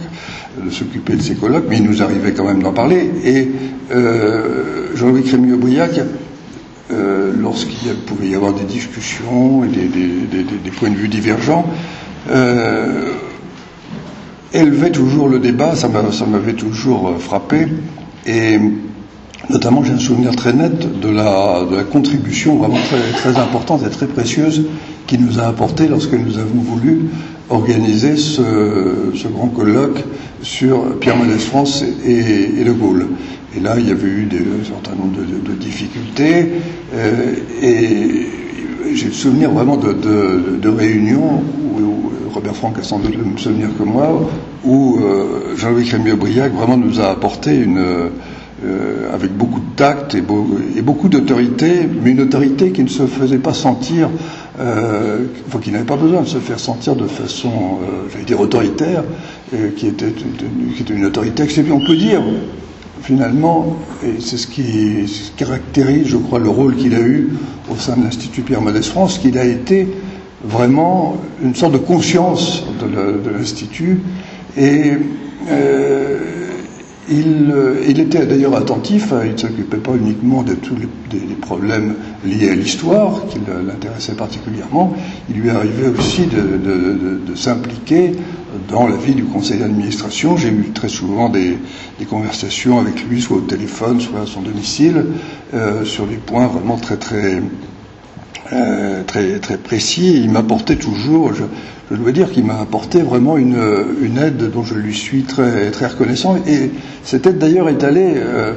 de 0.65 0.71
s'occuper 0.71 1.17
de 1.17 1.23
ces 1.23 1.35
colloques, 1.35 1.65
mais 1.69 1.79
il 1.79 1.83
nous 1.83 2.01
arrivait 2.01 2.33
quand 2.33 2.45
même 2.45 2.63
d'en 2.63 2.73
parler. 2.73 3.11
Et 3.25 3.49
euh, 3.91 4.95
Jean-Louis 4.95 5.25
Crémieux-Briac, 5.25 6.01
euh, 6.93 7.33
lorsqu'il 7.37 7.93
pouvait 8.07 8.29
y 8.29 8.35
avoir 8.37 8.53
des 8.53 8.65
discussions 8.65 9.65
et 9.65 9.69
des, 9.69 10.71
points 10.71 10.91
de 10.91 10.97
vue 10.97 11.09
divergents, 11.09 11.67
euh, 12.31 13.15
élevait 14.55 14.93
toujours 14.93 15.29
le 15.29 15.41
débat, 15.41 15.75
ça 15.75 15.89
m'avait 15.89 16.53
toujours 16.53 17.17
frappé, 17.19 17.67
et 18.27 18.59
notamment 19.53 19.85
j'ai 19.85 19.93
un 19.93 19.99
souvenir 19.99 20.35
très 20.35 20.53
net 20.53 21.01
de 21.01 21.09
la, 21.09 21.61
contribution 21.93 22.57
vraiment 22.57 22.79
très, 23.17 23.39
importante 23.39 23.83
et 23.87 23.91
très 23.91 24.07
précieuse 24.07 24.65
qu'il 25.07 25.25
nous 25.25 25.39
a 25.39 25.43
apporté 25.43 25.89
lorsque 25.89 26.15
nous 26.15 26.39
avons 26.39 26.61
voulu 26.61 27.03
organiser 27.51 28.17
ce, 28.17 28.41
grand 29.29 29.49
colloque 29.49 30.03
sur 30.43 30.99
Pierre 30.99 31.17
Mendès 31.17 31.39
France 31.39 31.85
et, 32.05 32.61
et, 32.61 32.65
De 32.65 32.73
Gaulle. 32.73 33.09
Et 33.55 33.61
là, 33.61 33.75
il 33.79 33.87
y 33.87 33.91
avait 33.91 34.09
eu 34.09 34.27
un 34.33 34.65
certain 34.65 34.97
nombre 34.97 35.19
de, 35.19 35.53
difficultés, 35.55 36.49
euh, 36.95 37.35
et 37.63 38.27
j'ai 38.95 39.07
le 39.07 39.13
souvenir 39.13 39.51
vraiment 39.51 39.77
de, 39.77 39.93
de 39.93 40.69
réunions 40.69 41.43
où, 41.63 42.11
Robert 42.33 42.57
Franck 42.57 42.79
a 42.79 42.83
sans 42.83 42.99
doute 42.99 43.15
le 43.15 43.25
même 43.25 43.37
souvenir 43.37 43.69
que 43.79 43.83
moi, 43.83 44.27
où 44.65 44.99
euh, 45.03 45.55
Jean-Louis 45.55 45.85
Crémieux-Briac 45.85 46.55
vraiment 46.55 46.79
nous 46.79 46.99
a 46.99 47.11
apporté 47.11 47.55
une, 47.55 47.79
euh, 48.65 49.13
avec 49.13 49.33
beaucoup 49.37 49.59
de 49.59 49.75
tact 49.77 50.15
et, 50.15 50.21
beaucoup 50.21 51.09
d'autorité, 51.09 51.89
mais 52.03 52.13
une 52.13 52.21
autorité 52.21 52.71
qui 52.71 52.85
ne 52.85 52.89
se 52.89 53.07
faisait 53.07 53.39
pas 53.39 53.55
sentir, 53.55 54.09
euh, 54.61 55.25
qui 55.61 55.73
n'avait 55.73 55.85
pas 55.85 55.97
besoin 55.97 56.23
de 56.23 56.29
se 56.29 56.39
faire 56.39 56.61
sentir 56.61 56.95
de 56.95 57.07
façon, 57.07 57.49
euh, 57.49 58.09
j'allais 58.13 58.25
dire, 58.25 58.41
autoritaire, 58.41 59.03
qui, 59.77 59.89
était, 59.89 60.13
qui 60.13 60.81
était 60.83 60.95
une 60.95 61.05
autorité. 61.05 61.45
On 61.73 61.85
peut 61.85 61.97
dire, 61.97 62.23
finalement, 63.03 63.77
et 64.05 64.21
c'est 64.21 64.37
ce 64.37 64.47
qui 64.47 65.33
caractérise, 65.37 66.07
je 66.07 66.17
crois, 66.17 66.39
le 66.39 66.49
rôle 66.49 66.77
qu'il 66.77 66.95
a 66.95 67.01
eu 67.01 67.31
au 67.71 67.77
sein 67.77 67.97
de 67.97 68.05
l'Institut 68.05 68.43
Pierre 68.43 68.63
Mendès 68.63 68.83
France, 68.83 69.19
qu'il 69.19 69.37
a 69.39 69.45
été 69.45 69.89
vraiment 70.45 71.17
une 71.43 71.55
sorte 71.55 71.73
de 71.73 71.79
conscience 71.79 72.65
de 72.81 73.31
l'Institut 73.31 74.01
et 74.57 74.93
il, 77.13 77.55
il, 77.89 78.01
était 78.01 78.27
d'ailleurs 78.27 78.57
attentif, 78.57 79.13
il 79.25 79.33
ne 79.33 79.37
s'occupait 79.37 79.77
pas 79.77 79.93
uniquement 79.95 80.43
de 80.43 80.55
tous 80.55 80.75
les, 80.77 80.89
problèmes 81.41 81.95
liés 82.25 82.51
à 82.51 82.55
l'histoire 82.55 83.27
qui 83.29 83.39
l'intéressait 83.67 84.15
particulièrement, 84.15 84.95
il 85.29 85.41
lui 85.41 85.51
arrivait 85.51 85.89
aussi 85.89 86.23
de, 86.27 87.35
s'impliquer 87.35 88.13
dans 88.69 88.87
la 88.87 88.97
vie 88.97 89.15
du 89.15 89.25
conseil 89.25 89.59
d'administration. 89.59 90.37
J'ai 90.37 90.49
eu 90.49 90.71
très 90.73 90.89
souvent 90.89 91.29
des, 91.29 91.59
des, 91.99 92.05
conversations 92.05 92.79
avec 92.79 93.05
lui, 93.09 93.21
soit 93.21 93.39
au 93.39 93.41
téléphone, 93.41 94.01
soit 94.01 94.21
à 94.21 94.27
son 94.27 94.43
domicile, 94.43 95.05
euh, 95.55 95.85
sur 95.85 96.07
des 96.07 96.17
points 96.17 96.47
vraiment 96.47 96.77
très 96.77 96.97
très 96.97 97.43
euh, 98.53 99.03
très, 99.05 99.39
très 99.39 99.57
précis. 99.57 100.21
Il 100.23 100.31
m'apportait 100.31 100.77
toujours, 100.77 101.33
je, 101.35 101.97
dois 101.97 102.13
dire 102.13 102.31
qu'il 102.31 102.45
m'a 102.45 102.61
apporté 102.61 103.03
vraiment 103.03 103.37
une, 103.37 103.63
une, 104.03 104.19
aide 104.19 104.51
dont 104.51 104.63
je 104.63 104.75
lui 104.75 104.95
suis 104.95 105.23
très, 105.23 105.71
très 105.71 105.87
reconnaissant. 105.87 106.37
Et 106.47 106.71
cette 107.03 107.27
aide 107.27 107.39
d'ailleurs 107.39 107.69
est 107.69 107.85
allée, 107.85 108.15
euh, 108.17 108.55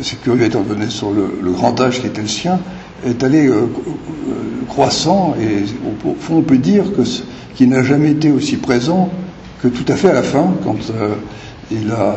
c'est 0.00 0.20
curieux 0.20 0.44
étant 0.44 0.62
donné 0.62 0.88
sur 0.88 1.10
le, 1.12 1.50
grand 1.50 1.80
âge 1.80 2.00
qui 2.00 2.06
était 2.06 2.22
le 2.22 2.28
sien, 2.28 2.60
est 3.04 3.22
allée 3.24 3.48
euh, 3.48 3.66
croissant 4.68 5.34
et 5.40 5.64
au, 6.08 6.14
fond 6.18 6.36
on 6.36 6.42
peut 6.42 6.58
dire 6.58 6.84
qu'il 7.56 7.68
n'a 7.68 7.82
jamais 7.82 8.12
été 8.12 8.30
aussi 8.30 8.56
présent 8.56 9.10
que 9.60 9.68
tout 9.68 9.84
à 9.88 9.96
fait 9.96 10.10
à 10.10 10.14
la 10.14 10.22
fin 10.22 10.54
quand 10.64 10.76
il 11.72 11.90
a, 11.90 12.14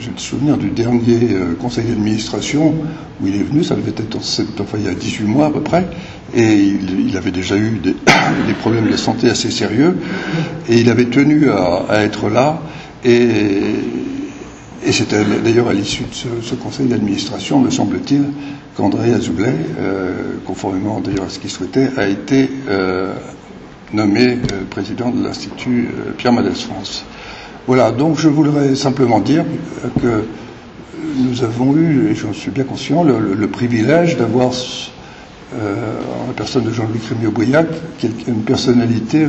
j'ai 0.00 0.10
le 0.10 0.18
souvenir 0.18 0.56
du 0.56 0.70
dernier 0.70 1.32
euh, 1.32 1.54
conseil 1.54 1.84
d'administration 1.84 2.74
où 3.20 3.26
il 3.26 3.36
est 3.36 3.42
venu, 3.44 3.62
ça 3.62 3.74
devait 3.74 3.90
être 3.90 4.16
enfin, 4.60 4.78
il 4.78 4.84
y 4.84 4.88
a 4.88 4.94
18 4.94 5.24
mois 5.24 5.46
à 5.46 5.50
peu 5.50 5.60
près, 5.60 5.86
et 6.34 6.52
il, 6.54 7.16
avait 7.16 7.30
déjà 7.30 7.56
eu 7.56 7.80
des, 7.82 8.54
problèmes 8.60 8.90
de 8.90 8.96
santé 8.96 9.28
assez 9.28 9.50
sérieux, 9.50 9.96
et 10.68 10.78
il 10.80 10.90
avait 10.90 11.06
tenu 11.06 11.50
à, 11.50 12.02
être 12.02 12.28
là, 12.30 12.60
et, 13.04 13.60
et 14.84 14.92
c'était 14.92 15.22
d'ailleurs 15.44 15.68
à 15.68 15.74
l'issue 15.74 16.04
de 16.04 16.42
ce, 16.42 16.54
conseil 16.54 16.86
d'administration, 16.86 17.60
me 17.60 17.70
semble-t-il, 17.70 18.24
qu'André 18.76 19.12
Azoulay, 19.12 19.54
euh, 19.78 20.12
conformément 20.46 21.00
d'ailleurs 21.00 21.26
à 21.26 21.28
ce 21.28 21.38
qu'il 21.38 21.50
souhaitait, 21.50 21.90
a 21.98 22.08
été 22.08 22.48
euh, 22.68 23.12
nommé 23.92 24.38
euh, 24.52 24.64
président 24.70 25.10
de 25.10 25.22
l'Institut 25.22 25.88
euh, 25.88 26.12
Pierre 26.16 26.32
Madès 26.32 26.54
France. 26.54 27.04
Voilà, 27.66 27.92
donc 27.92 28.18
je 28.18 28.28
voudrais 28.28 28.74
simplement 28.74 29.20
dire 29.20 29.44
que 30.00 30.24
nous 31.16 31.44
avons 31.44 31.76
eu, 31.76 32.10
et 32.10 32.14
j'en 32.14 32.32
suis 32.32 32.50
bien 32.50 32.64
conscient, 32.64 33.04
le, 33.04 33.46
privilège 33.46 34.16
d'avoir, 34.16 34.50
euh, 35.54 35.74
en 36.22 36.26
la 36.26 36.32
personne 36.32 36.64
de 36.64 36.72
Jean-Louis 36.72 36.98
Crémieux-Bouillac, 36.98 37.66
une 38.26 38.42
personnalité 38.42 39.28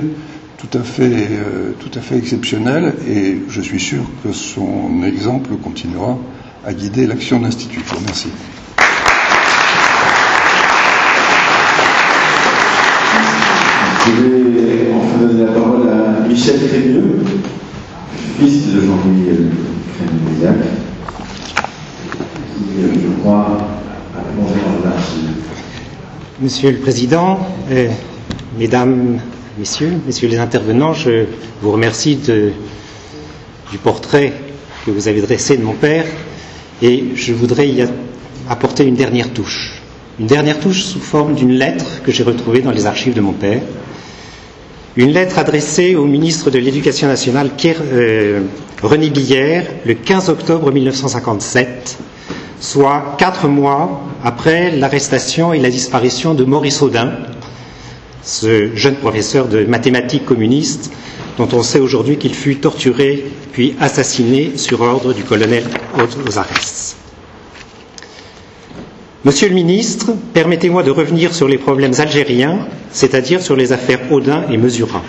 tout 0.57 0.77
à, 0.77 0.81
fait, 0.81 1.11
euh, 1.11 1.72
tout 1.80 1.91
à 1.97 2.01
fait 2.01 2.18
exceptionnelle, 2.18 2.93
et 3.07 3.38
je 3.49 3.61
suis 3.61 3.80
sûr 3.80 4.03
que 4.23 4.31
son 4.31 5.03
exemple 5.05 5.51
continuera 5.61 6.18
à 6.65 6.73
guider 6.73 7.05
l'action 7.05 7.39
de 7.39 7.43
l'Institut. 7.43 7.81
Je 7.85 7.91
vous 7.91 7.99
remercie. 7.99 8.30
Je 14.05 14.11
vais 14.11 14.91
enfin 14.95 15.18
donner 15.27 15.45
la 15.45 15.51
parole 15.51 15.89
à 15.89 16.27
Michel 16.27 16.60
Crémieux, 16.68 17.23
dans 24.43 24.89
l'archive. 24.89 25.29
Monsieur 26.41 26.71
le 26.71 26.77
Président, 26.77 27.39
euh, 27.71 27.87
Mesdames, 28.57 29.19
Messieurs, 29.57 29.91
Messieurs 30.05 30.27
les 30.27 30.37
intervenants, 30.39 30.93
je 30.93 31.25
vous 31.61 31.71
remercie 31.71 32.17
du 32.17 33.77
portrait 33.83 34.33
que 34.85 34.91
vous 34.91 35.07
avez 35.07 35.21
dressé 35.21 35.57
de 35.57 35.63
mon 35.63 35.73
père 35.73 36.05
et 36.81 37.05
je 37.15 37.33
voudrais 37.33 37.67
y 37.69 37.83
apporter 38.49 38.83
une 38.85 38.95
dernière 38.95 39.29
touche. 39.31 39.81
Une 40.19 40.27
dernière 40.27 40.59
touche 40.59 40.83
sous 40.83 40.99
forme 40.99 41.33
d'une 41.33 41.51
lettre 41.53 42.01
que 42.03 42.11
j'ai 42.11 42.23
retrouvée 42.23 42.61
dans 42.61 42.71
les 42.71 42.85
archives 42.85 43.13
de 43.15 43.21
mon 43.21 43.31
père. 43.33 43.61
Une 44.95 45.11
lettre 45.11 45.40
adressée 45.40 45.95
au 45.95 46.06
ministre 46.06 46.52
de 46.52 46.60
l'Éducation 46.60 47.07
nationale, 47.07 47.49
euh, 47.65 48.41
René 48.84 49.10
Billière, 49.10 49.65
le 49.86 49.95
15 49.95 50.30
octobre 50.30 50.72
1957, 50.72 51.98
soit 52.60 53.15
quatre 53.18 53.48
mois 53.48 54.02
après 54.24 54.70
l'arrestation 54.70 55.52
et 55.52 55.60
la 55.60 55.72
disparition 55.72 56.36
de 56.36 56.44
Maurice 56.44 56.84
Audin, 56.84 57.11
ce 58.22 58.76
jeune 58.76 58.95
professeur 58.95 59.48
de 59.48 59.64
mathématiques 59.65 60.26
communiste 60.26 60.91
dont 61.40 61.49
on 61.53 61.64
sait 61.64 61.80
aujourd'hui 61.80 62.18
qu'il 62.18 62.36
fut 62.36 62.57
torturé 62.57 63.26
puis 63.52 63.76
assassiné 63.80 64.52
sur 64.57 64.82
ordre 64.82 65.14
du 65.14 65.24
colonel 65.24 65.64
Ozares. 66.28 67.02
Monsieur 69.25 69.47
le 69.47 69.55
ministre, 69.55 70.11
permettez-moi 70.33 70.83
de 70.83 70.91
revenir 70.91 71.33
sur 71.33 71.47
les 71.47 71.57
problèmes 71.57 71.93
algériens, 71.97 72.67
c'est-à-dire 72.91 73.41
sur 73.41 73.55
les 73.55 73.71
affaires 73.71 74.11
Audin 74.11 74.43
et 74.51 74.57
Mesura. 74.57 75.01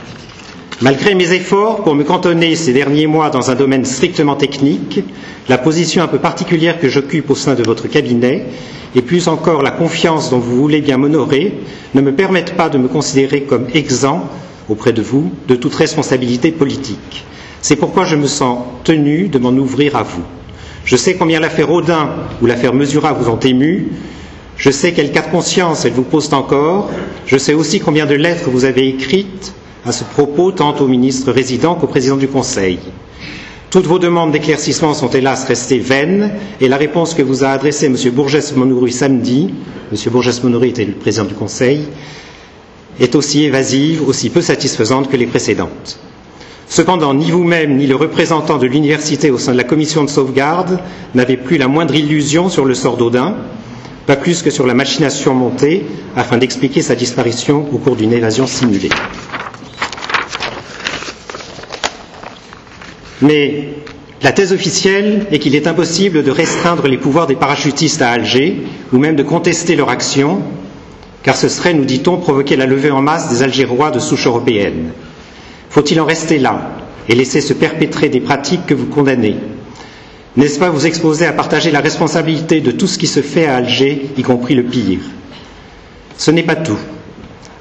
Malgré 0.82 1.16
mes 1.16 1.32
efforts 1.32 1.82
pour 1.82 1.96
me 1.96 2.04
cantonner 2.04 2.54
ces 2.54 2.72
derniers 2.72 3.08
mois 3.08 3.30
dans 3.30 3.50
un 3.50 3.56
domaine 3.56 3.84
strictement 3.84 4.36
technique, 4.36 5.00
la 5.48 5.58
position 5.58 6.04
un 6.04 6.06
peu 6.06 6.18
particulière 6.18 6.78
que 6.78 6.88
j'occupe 6.88 7.28
au 7.28 7.34
sein 7.34 7.56
de 7.56 7.64
votre 7.64 7.88
cabinet, 7.88 8.44
et 8.94 9.02
plus 9.02 9.26
encore 9.26 9.62
la 9.62 9.72
confiance 9.72 10.30
dont 10.30 10.38
vous 10.38 10.54
voulez 10.62 10.80
bien 10.80 10.96
m'honorer, 10.96 11.52
ne 11.94 12.00
me 12.00 12.12
permettent 12.14 12.54
pas 12.54 12.68
de 12.68 12.78
me 12.78 12.86
considérer 12.86 13.42
comme 13.42 13.66
exempt, 13.74 14.28
auprès 14.68 14.92
de 14.92 15.02
vous, 15.02 15.32
de 15.48 15.56
toute 15.56 15.74
responsabilité 15.74 16.52
politique. 16.52 17.24
C'est 17.62 17.74
pourquoi 17.74 18.04
je 18.04 18.14
me 18.14 18.28
sens 18.28 18.60
tenu 18.84 19.26
de 19.26 19.40
m'en 19.40 19.50
ouvrir 19.50 19.96
à 19.96 20.04
vous. 20.04 20.22
Je 20.84 20.96
sais 20.96 21.14
combien 21.14 21.40
l'affaire 21.40 21.70
Audin 21.70 22.10
ou 22.42 22.46
l'affaire 22.46 22.74
Mesura 22.74 23.12
vous 23.14 23.30
ont 23.30 23.38
ému. 23.38 23.88
Je 24.56 24.70
sais 24.70 24.92
quel 24.92 25.10
cas 25.12 25.22
de 25.22 25.30
conscience 25.30 25.84
elles 25.84 25.92
vous 25.92 26.02
posent 26.02 26.32
encore. 26.34 26.90
Je 27.26 27.38
sais 27.38 27.54
aussi 27.54 27.80
combien 27.80 28.06
de 28.06 28.14
lettres 28.14 28.50
vous 28.50 28.64
avez 28.64 28.88
écrites 28.88 29.54
à 29.86 29.92
ce 29.92 30.04
propos, 30.04 30.52
tant 30.52 30.76
au 30.80 30.86
ministre 30.86 31.32
résident 31.32 31.74
qu'au 31.74 31.86
président 31.86 32.16
du 32.16 32.28
Conseil. 32.28 32.78
Toutes 33.70 33.86
vos 33.86 33.98
demandes 33.98 34.30
d'éclaircissement 34.30 34.94
sont 34.94 35.08
hélas 35.08 35.46
restées 35.46 35.80
vaines 35.80 36.30
et 36.60 36.68
la 36.68 36.76
réponse 36.76 37.12
que 37.14 37.22
vous 37.22 37.42
a 37.44 37.48
adressée 37.48 37.86
M. 37.86 37.96
Bourges-Monouri 38.12 38.92
samedi, 38.92 39.52
M. 39.92 40.12
Bourges-Monouri 40.12 40.68
était 40.68 40.84
le 40.84 40.92
président 40.92 41.24
du 41.24 41.34
Conseil, 41.34 41.80
est 43.00 43.14
aussi 43.16 43.42
évasive, 43.44 44.06
aussi 44.08 44.30
peu 44.30 44.40
satisfaisante 44.42 45.10
que 45.10 45.16
les 45.16 45.26
précédentes. 45.26 45.98
Cependant, 46.68 47.14
ni 47.14 47.30
vous-même, 47.30 47.76
ni 47.76 47.86
le 47.86 47.94
représentant 47.96 48.58
de 48.58 48.66
l'université 48.66 49.30
au 49.30 49.38
sein 49.38 49.52
de 49.52 49.56
la 49.58 49.64
commission 49.64 50.02
de 50.04 50.08
sauvegarde 50.10 50.80
n'avaient 51.14 51.36
plus 51.36 51.58
la 51.58 51.68
moindre 51.68 51.94
illusion 51.94 52.48
sur 52.48 52.64
le 52.64 52.74
sort 52.74 52.96
d'Audin, 52.96 53.36
pas 54.06 54.16
plus 54.16 54.42
que 54.42 54.50
sur 54.50 54.66
la 54.66 54.74
machination 54.74 55.34
montée 55.34 55.84
afin 56.16 56.38
d'expliquer 56.38 56.82
sa 56.82 56.94
disparition 56.94 57.66
au 57.72 57.78
cours 57.78 57.96
d'une 57.96 58.12
évasion 58.12 58.46
simulée. 58.46 58.90
Mais 63.22 63.68
la 64.22 64.32
thèse 64.32 64.52
officielle 64.52 65.26
est 65.30 65.38
qu'il 65.38 65.54
est 65.54 65.66
impossible 65.66 66.22
de 66.24 66.30
restreindre 66.30 66.88
les 66.88 66.98
pouvoirs 66.98 67.26
des 67.26 67.36
parachutistes 67.36 68.02
à 68.02 68.10
Alger 68.10 68.62
ou 68.92 68.98
même 68.98 69.16
de 69.16 69.22
contester 69.22 69.76
leur 69.76 69.90
action, 69.90 70.42
car 71.22 71.36
ce 71.36 71.48
serait, 71.48 71.72
nous 71.74 71.84
dit-on, 71.84 72.16
provoquer 72.18 72.56
la 72.56 72.66
levée 72.66 72.90
en 72.90 73.00
masse 73.00 73.30
des 73.30 73.42
Algérois 73.42 73.90
de 73.90 73.98
souche 73.98 74.26
européenne. 74.26 74.92
Faut-il 75.74 76.00
en 76.00 76.04
rester 76.04 76.38
là 76.38 76.70
et 77.08 77.16
laisser 77.16 77.40
se 77.40 77.52
perpétrer 77.52 78.08
des 78.08 78.20
pratiques 78.20 78.64
que 78.64 78.74
vous 78.74 78.86
condamnez? 78.86 79.34
N'est-ce 80.36 80.60
pas 80.60 80.70
vous 80.70 80.86
exposer 80.86 81.26
à 81.26 81.32
partager 81.32 81.72
la 81.72 81.80
responsabilité 81.80 82.60
de 82.60 82.70
tout 82.70 82.86
ce 82.86 82.96
qui 82.96 83.08
se 83.08 83.18
fait 83.22 83.46
à 83.46 83.56
Alger, 83.56 84.06
y 84.16 84.22
compris 84.22 84.54
le 84.54 84.62
pire? 84.62 85.00
Ce 86.16 86.30
n'est 86.30 86.44
pas 86.44 86.54
tout. 86.54 86.78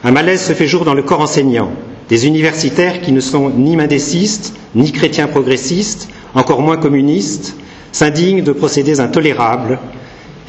Un 0.04 0.12
malaise 0.12 0.44
se 0.46 0.54
fait 0.54 0.68
jour 0.68 0.86
dans 0.86 0.94
le 0.94 1.02
corps 1.02 1.22
enseignant, 1.22 1.72
des 2.08 2.28
universitaires 2.28 3.02
qui 3.02 3.14
ne 3.14 3.20
sont 3.20 3.50
ni 3.50 3.76
mendécistes, 3.76 4.54
ni 4.76 4.92
chrétiens 4.92 5.26
progressistes, 5.26 6.08
encore 6.36 6.62
moins 6.62 6.78
communistes, 6.78 7.56
s'indignent 7.92 8.44
de 8.44 8.52
procédés 8.52 9.00
intolérables 9.00 9.80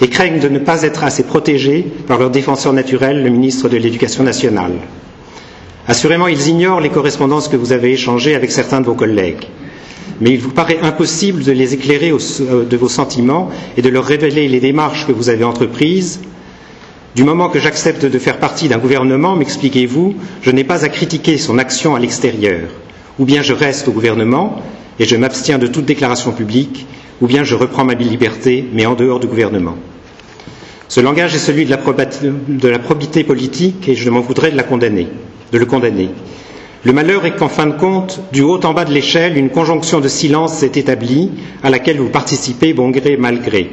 et 0.03 0.09
craignent 0.11 0.39
de 0.41 0.51
ne 0.51 0.59
pas 0.59 0.83
être 0.83 1.03
assez 1.03 1.23
protégés 1.23 1.87
par 2.07 2.19
leur 2.19 2.29
défenseur 2.29 2.75
naturel, 2.75 3.23
le 3.25 3.31
ministre 3.31 3.71
de 3.71 3.79
l'Éducation 3.79 4.23
nationale. 4.23 4.73
Assurément, 5.87 6.29
ils 6.29 6.49
ignorent 6.49 6.81
les 6.81 6.89
correspondances 6.89 7.49
que 7.49 7.57
vous 7.57 7.73
avez 7.73 7.93
échangées 7.93 8.35
avec 8.35 8.51
certains 8.51 8.81
de 8.81 8.87
vos 8.87 8.95
collègues. 8.95 9.45
Mais 10.21 10.31
il 10.31 10.39
vous 10.41 10.51
paraît 10.51 10.79
impossible 10.81 11.43
de 11.45 11.53
les 11.53 11.75
éclairer 11.75 12.11
de 12.11 12.77
vos 12.77 12.89
sentiments 12.89 13.51
et 13.77 13.83
de 13.83 13.89
leur 13.91 14.05
révéler 14.05 14.49
les 14.49 14.61
démarches 14.61 15.07
que 15.07 15.13
vous 15.13 15.29
avez 15.29 15.45
entreprises. 15.45 16.21
Du 17.15 17.23
moment 17.25 17.49
que 17.51 17.59
j'accepte 17.59 18.07
de 18.07 18.19
faire 18.19 18.39
partie 18.39 18.69
d'un 18.69 18.79
gouvernement, 18.79 19.37
m'expliquez-vous, 19.37 20.15
je 20.41 20.51
n'ai 20.51 20.65
pas 20.65 20.85
à 20.85 20.89
critiquer 20.89 21.37
son 21.37 21.59
action 21.59 21.95
à 21.95 21.99
l'extérieur. 22.01 22.63
Ou 23.19 23.27
bien 23.27 23.43
je 23.43 23.53
reste 23.53 23.87
au 23.89 23.93
gouvernement 23.93 24.63
et 24.99 25.05
je 25.05 25.17
m'abstiens 25.17 25.59
de 25.59 25.67
toute 25.67 25.85
déclaration 25.85 26.33
publique, 26.33 26.87
ou 27.21 27.27
bien 27.27 27.45
je 27.45 27.55
reprends 27.57 27.85
ma 27.85 27.95
liberté, 27.95 28.65
mais 28.73 28.87
en 28.87 28.95
dehors 28.95 29.21
du 29.21 29.27
gouvernement. 29.27 29.77
Ce 30.89 31.01
langage 31.01 31.35
est 31.35 31.39
celui 31.39 31.67
de 31.67 31.71
la, 31.71 31.79
de 32.49 32.69
la 32.69 32.79
probité 32.79 33.23
politique 33.25 33.89
et 33.89 33.95
je 33.95 34.09
m'en 34.11 34.21
voudrais 34.21 34.51
de 34.51 34.57
la 34.57 34.63
condamner 34.63 35.09
de 35.55 35.59
le 35.59 35.67
condamner. 35.67 36.11
Le 36.83 36.93
malheur 36.93 37.25
est 37.25 37.37
qu'en 37.37 37.49
fin 37.49 37.67
de 37.67 37.79
compte, 37.79 38.21
du 38.33 38.43
haut 38.43 38.59
en 38.65 38.75
bas 38.75 38.85
de 38.85 38.93
l'échelle, 38.93 39.39
une 39.39 39.51
conjonction 39.51 40.01
de 40.01 40.09
silence 40.09 40.53
s'est 40.55 40.73
établie, 40.75 41.31
à 41.63 41.71
laquelle 41.71 41.99
vous 41.99 42.09
participez 42.11 42.75
bon 42.75 42.91
gré 42.91 43.17
mal 43.17 43.41
gré. 43.41 43.71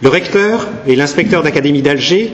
Le 0.00 0.08
recteur 0.08 0.66
et 0.86 0.96
l'inspecteur 0.96 1.42
d'académie 1.42 1.82
d'Alger 1.82 2.32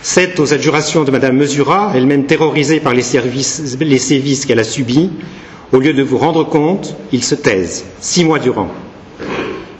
cèdent 0.00 0.40
aux 0.40 0.54
adjurations 0.54 1.04
de 1.04 1.10
Madame 1.10 1.36
Mesura, 1.36 1.92
elle-même 1.94 2.24
terrorisée 2.24 2.80
par 2.80 2.94
les, 2.94 3.02
sévices 3.02 4.46
qu'elle 4.46 4.58
a 4.58 4.64
subis. 4.64 5.10
Au 5.72 5.78
lieu 5.78 5.92
de 5.92 6.02
vous 6.02 6.18
rendre 6.18 6.44
compte, 6.44 6.96
ils 7.12 7.22
se 7.24 7.34
taisent, 7.34 7.84
six 8.00 8.24
mois 8.24 8.38
durant. 8.38 8.68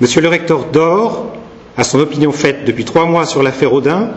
Monsieur 0.03 0.21
le 0.21 0.29
recteur 0.29 0.67
dort, 0.73 1.33
à 1.79 1.85
son 1.85 1.99
opinion 2.01 2.33
faite 2.33 2.65
depuis 2.67 2.85
trois 2.85 3.07
mois 3.07 3.25
sur 3.25 3.43
l'affaire 3.43 3.73
Audin, 3.73 4.11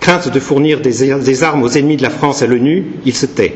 crainte 0.00 0.28
de 0.32 0.40
fournir 0.40 0.80
des, 0.80 1.42
armes 1.42 1.62
aux 1.62 1.68
ennemis 1.70 1.96
de 1.96 2.02
la 2.02 2.10
France 2.10 2.42
à 2.42 2.46
l'ONU, 2.46 2.86
il 3.04 3.14
se 3.14 3.26
tait. 3.26 3.54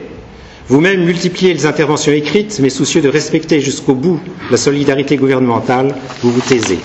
Vous-même 0.69 1.05
multipliez 1.05 1.55
les 1.55 1.67
interventions 1.67 2.13
écrites, 2.13 2.59
mais 2.63 2.71
soucieux 2.71 3.01
de 3.01 3.09
respecter 3.09 3.61
jusqu'au 3.61 3.95
bout 3.95 4.21
la 4.51 4.57
solidarité 4.57 5.17
gouvernementale, 5.17 5.95
vous 6.23 6.31
vous 6.31 6.41
taisez. 6.41 6.79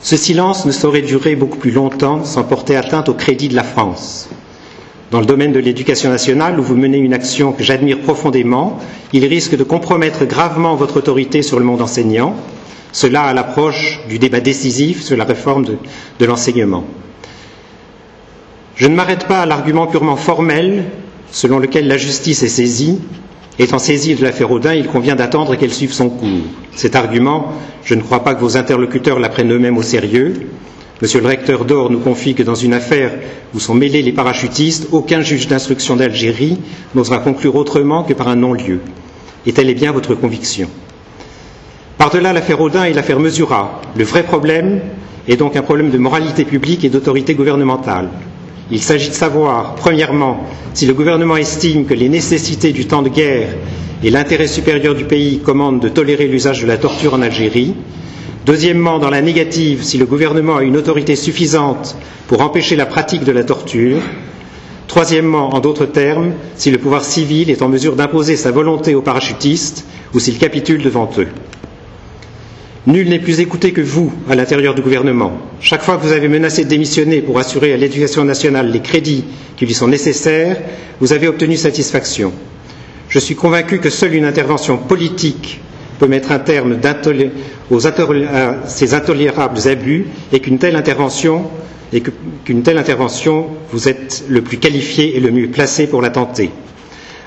Ce 0.00 0.16
silence 0.16 0.66
ne 0.66 0.72
saurait 0.72 1.02
durer 1.02 1.34
beaucoup 1.34 1.58
plus 1.58 1.70
longtemps 1.70 2.24
sans 2.24 2.44
porter 2.44 2.76
atteinte 2.76 3.08
au 3.08 3.14
crédit 3.14 3.48
de 3.48 3.54
la 3.56 3.62
France. 3.64 4.28
Dans 5.10 5.20
le 5.20 5.26
domaine 5.26 5.52
de 5.52 5.60
l'éducation 5.60 6.10
nationale, 6.10 6.58
où 6.58 6.62
vous 6.62 6.76
menez 6.76 6.98
une 6.98 7.14
action 7.14 7.52
que 7.52 7.62
j'admire 7.62 8.00
profondément, 8.00 8.78
il 9.12 9.24
risque 9.26 9.56
de 9.56 9.62
compromettre 9.64 10.24
gravement 10.24 10.74
votre 10.76 10.96
autorité 10.96 11.40
sur 11.42 11.58
le 11.58 11.64
monde 11.64 11.80
enseignant, 11.82 12.34
cela 12.94 13.24
à 13.24 13.34
l'approche 13.34 13.98
du 14.08 14.20
débat 14.20 14.38
décisif 14.40 15.02
sur 15.02 15.16
la 15.16 15.24
réforme 15.24 15.64
de, 16.20 16.24
l'enseignement. 16.24 16.84
Je 18.76 18.86
ne 18.86 18.94
m'arrête 18.94 19.26
pas 19.26 19.40
à 19.42 19.46
l'argument 19.46 19.88
purement 19.88 20.14
formel 20.16 20.84
selon 21.32 21.58
lequel 21.58 21.88
la 21.88 21.96
justice 21.96 22.44
est 22.44 22.48
saisie. 22.48 23.00
Étant 23.58 23.80
saisie 23.80 24.14
de 24.14 24.22
l'affaire 24.22 24.50
Audin, 24.52 24.74
il 24.74 24.86
convient 24.86 25.16
d'attendre 25.16 25.56
qu'elle 25.56 25.72
suive 25.74 25.92
son 25.92 26.08
cours. 26.08 26.28
Cet 26.76 26.94
argument, 26.94 27.52
je 27.84 27.94
ne 27.96 28.00
crois 28.00 28.22
pas 28.22 28.36
que 28.36 28.40
vos 28.40 28.56
interlocuteurs 28.56 29.18
l'apprennent 29.18 29.52
eux-mêmes 29.52 29.76
au 29.76 29.82
sérieux. 29.82 30.32
Monsieur 31.02 31.20
le 31.20 31.26
recteur 31.26 31.64
d'Or 31.64 31.90
nous 31.90 31.98
confie 31.98 32.34
que 32.36 32.44
dans 32.44 32.54
une 32.54 32.74
affaire 32.74 33.10
où 33.54 33.58
sont 33.60 33.74
mêlés 33.74 34.02
les 34.02 34.12
parachutistes, 34.12 34.86
aucun 34.92 35.20
juge 35.20 35.48
d'instruction 35.48 35.96
d'Algérie 35.96 36.58
n'osera 36.94 37.18
conclure 37.18 37.56
autrement 37.56 38.04
que 38.04 38.12
par 38.14 38.28
un 38.28 38.36
non-lieu. 38.36 38.78
Et 39.46 39.52
telle 39.52 39.68
est 39.68 39.74
bien 39.74 39.90
votre 39.90 40.14
conviction. 40.14 40.68
Par-delà 41.98 42.32
l'affaire 42.32 42.60
Audin 42.60 42.84
et 42.84 42.92
l'affaire 42.92 43.20
Mesura, 43.20 43.80
le 43.96 44.04
vrai 44.04 44.24
problème 44.24 44.80
est 45.28 45.36
donc 45.36 45.54
un 45.56 45.62
problème 45.62 45.90
de 45.90 45.98
moralité 45.98 46.44
publique 46.44 46.84
et 46.84 46.88
d'autorité 46.88 47.34
gouvernementale. 47.34 48.08
Il 48.70 48.82
s'agit 48.82 49.10
de 49.10 49.14
savoir, 49.14 49.74
premièrement, 49.76 50.44
si 50.74 50.86
le 50.86 50.94
gouvernement 50.94 51.36
estime 51.36 51.84
que 51.86 51.94
les 51.94 52.08
nécessités 52.08 52.72
du 52.72 52.86
temps 52.86 53.02
de 53.02 53.08
guerre 53.10 53.48
et 54.02 54.10
l'intérêt 54.10 54.48
supérieur 54.48 54.94
du 54.94 55.04
pays 55.04 55.38
commandent 55.38 55.80
de 55.80 55.88
tolérer 55.88 56.26
l'usage 56.26 56.60
de 56.62 56.66
la 56.66 56.78
torture 56.78 57.14
en 57.14 57.22
Algérie. 57.22 57.74
Deuxièmement, 58.44 58.98
dans 58.98 59.10
la 59.10 59.22
négative, 59.22 59.82
si 59.84 59.96
le 59.96 60.04
gouvernement 60.04 60.56
a 60.56 60.62
une 60.62 60.76
autorité 60.76 61.14
suffisante 61.16 61.96
pour 62.26 62.40
empêcher 62.40 62.74
la 62.76 62.86
pratique 62.86 63.24
de 63.24 63.32
la 63.32 63.44
torture. 63.44 64.00
Troisièmement, 64.88 65.54
en 65.54 65.60
d'autres 65.60 65.86
termes, 65.86 66.32
si 66.56 66.70
le 66.70 66.78
pouvoir 66.78 67.04
civil 67.04 67.50
est 67.50 67.62
en 67.62 67.68
mesure 67.68 67.96
d'imposer 67.96 68.36
sa 68.36 68.50
volonté 68.50 68.94
aux 68.94 69.00
parachutistes 69.02 69.86
ou 70.12 70.18
s'il 70.20 70.38
capitule 70.38 70.82
devant 70.82 71.08
eux. 71.18 71.28
Nul 72.86 73.08
n'est 73.08 73.18
plus 73.18 73.40
écouté 73.40 73.72
que 73.72 73.80
vous 73.80 74.12
à 74.28 74.34
l'intérieur 74.34 74.74
du 74.74 74.82
gouvernement. 74.82 75.32
Chaque 75.58 75.82
fois 75.82 75.96
que 75.96 76.02
vous 76.02 76.12
avez 76.12 76.28
menacé 76.28 76.64
de 76.64 76.68
démissionner 76.68 77.22
pour 77.22 77.38
assurer 77.38 77.72
à 77.72 77.78
l'éducation 77.78 78.26
nationale 78.26 78.70
les 78.70 78.80
crédits 78.80 79.24
qui 79.56 79.64
lui 79.64 79.72
sont 79.72 79.88
nécessaires, 79.88 80.58
vous 81.00 81.14
avez 81.14 81.26
obtenu 81.26 81.56
satisfaction. 81.56 82.30
Je 83.08 83.18
suis 83.18 83.36
convaincu 83.36 83.78
que 83.78 83.88
seule 83.88 84.14
une 84.14 84.26
intervention 84.26 84.76
politique 84.76 85.62
peut 85.98 86.08
mettre 86.08 86.30
un 86.30 86.38
terme 86.40 86.76
à 86.84 88.56
ces 88.66 88.92
intolérables 88.94 89.66
abus 89.66 90.06
et 90.30 90.40
qu'une 90.40 90.58
telle 90.58 90.76
intervention, 90.76 91.46
vous 93.72 93.88
êtes 93.88 94.24
le 94.28 94.42
plus 94.42 94.58
qualifié 94.58 95.16
et 95.16 95.20
le 95.20 95.30
mieux 95.30 95.48
placé 95.48 95.86
pour 95.86 96.02
la 96.02 96.10
tenter. 96.10 96.50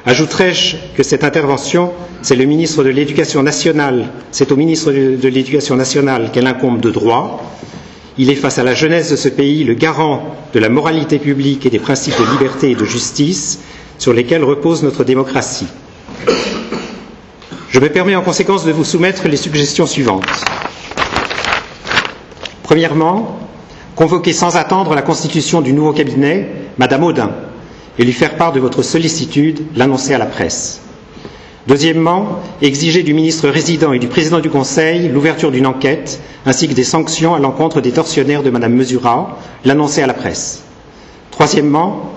Ajouterai-je 0.06 0.78
que 0.96 1.04
cette 1.04 1.24
intervention, 1.24 1.92
c'est 2.22 2.36
le 2.36 2.46
ministre 2.46 2.84
de 2.84 2.90
l'Éducation 2.90 3.44
nationale, 3.44 4.10
c'est 4.32 4.52
au 4.52 4.56
ministre 4.56 4.92
de 4.92 5.28
l'Éducation 5.28 5.76
nationale 5.76 6.32
qu'elle 6.32 6.48
incombe 6.48 6.80
de 6.80 6.92
droit. 6.92 7.44
Il 8.18 8.30
est 8.30 8.36
face 8.36 8.58
à 8.58 8.64
la 8.64 8.74
jeunesse 8.74 9.12
de 9.12 9.16
ce 9.16 9.30
pays 9.30 9.64
le 9.64 9.74
garant 9.74 10.36
de 10.54 10.60
la 10.60 10.70
moralité 10.70 11.20
publique 11.20 11.66
et 11.66 11.70
des 11.70 11.80
principes 11.80 12.18
de 12.20 12.32
liberté 12.32 12.72
et 12.72 12.76
de 12.76 12.86
justice 12.86 13.60
sur 13.98 14.14
lesquels 14.14 14.44
repose 14.44 14.84
notre 14.84 15.04
démocratie. 15.04 15.68
Je 17.70 17.80
me 17.80 17.90
permets 17.90 18.16
en 18.16 18.22
conséquence 18.24 18.66
de 18.66 18.72
vous 18.72 18.86
soumettre 18.86 19.28
les 19.28 19.38
suggestions 19.38 19.86
suivantes. 19.86 20.26
Premièrement, 22.64 23.38
convoquer 23.96 24.34
sans 24.34 24.56
attendre 24.58 24.96
la 24.96 25.02
constitution 25.02 25.62
du 25.62 25.74
nouveau 25.74 25.94
cabinet, 25.94 26.50
Madame 26.78 27.04
Audin, 27.04 27.32
et 28.00 28.04
lui 28.06 28.14
faire 28.14 28.36
part 28.36 28.52
de 28.54 28.60
votre 28.60 28.84
sollicitude, 28.84 29.62
l'annoncer 29.76 30.14
à 30.14 30.18
la 30.18 30.26
presse. 30.26 30.82
Deuxièmement, 31.68 32.40
exiger 32.62 33.04
du 33.04 33.14
ministre 33.14 33.50
résident 33.50 33.92
et 33.92 34.00
du 34.00 34.08
président 34.08 34.40
du 34.40 34.50
Conseil 34.50 35.10
l'ouverture 35.10 35.52
d'une 35.52 35.68
enquête 35.68 36.20
ainsi 36.46 36.70
que 36.70 36.74
des 36.74 36.86
sanctions 36.86 37.36
à 37.36 37.40
l'encontre 37.40 37.82
des 37.82 37.92
tortionnaires 37.92 38.42
de 38.42 38.50
Madame 38.50 38.74
Mesura, 38.74 39.38
l'annoncer 39.66 40.02
à 40.02 40.08
la 40.08 40.14
presse. 40.14 40.64
Troisièmement, 41.32 42.14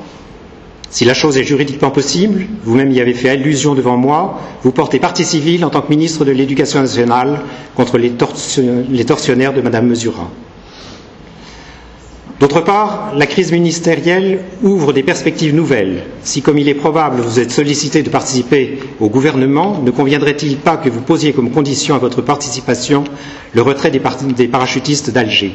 si 0.89 1.05
la 1.05 1.15
chose 1.15 1.37
est 1.37 1.45
juridiquement 1.45 1.91
possible, 1.91 2.47
vous-même 2.65 2.93
y 2.93 3.01
avez 3.01 3.13
fait 3.15 3.29
allusion 3.29 3.75
devant 3.75 3.97
moi, 3.97 4.41
vous 4.63 4.71
portez 4.71 5.01
partie 5.01 5.25
civile 5.25 5.65
en 5.65 5.71
tant 5.71 5.83
que 5.83 5.89
ministre 5.91 6.25
de 6.25 6.31
l'Éducation 6.31 6.81
nationale 6.81 7.41
contre 7.75 7.99
les, 7.99 8.11
tortionnaires 8.13 9.53
de 9.53 9.61
Madame 9.63 9.87
Mesura. 9.89 10.29
D'autre 12.41 12.63
part, 12.63 13.13
la 13.15 13.27
crise 13.27 13.53
ministérielle 13.53 14.41
ouvre 14.63 14.95
des 14.95 15.03
perspectives 15.03 15.55
nouvelles. 15.55 16.05
Si, 16.23 16.41
comme 16.41 16.57
il 16.57 16.71
est 16.71 16.75
probable, 16.75 17.21
vous 17.21 17.39
êtes 17.39 17.51
sollicité 17.51 18.03
de 18.03 18.09
participer 18.09 18.79
au 18.99 19.11
gouvernement, 19.11 19.79
ne 19.85 19.91
conviendrait-il 19.91 20.57
pas 20.57 20.79
que 20.79 20.89
vous 20.89 21.03
posiez 21.03 21.35
comme 21.35 21.51
condition 21.51 21.95
à 21.95 21.99
votre 21.99 22.23
participation 22.23 23.05
le 23.53 23.61
retrait 23.61 23.91
des, 23.91 24.01
parachutistes 24.49 25.11
d'Alger? 25.11 25.53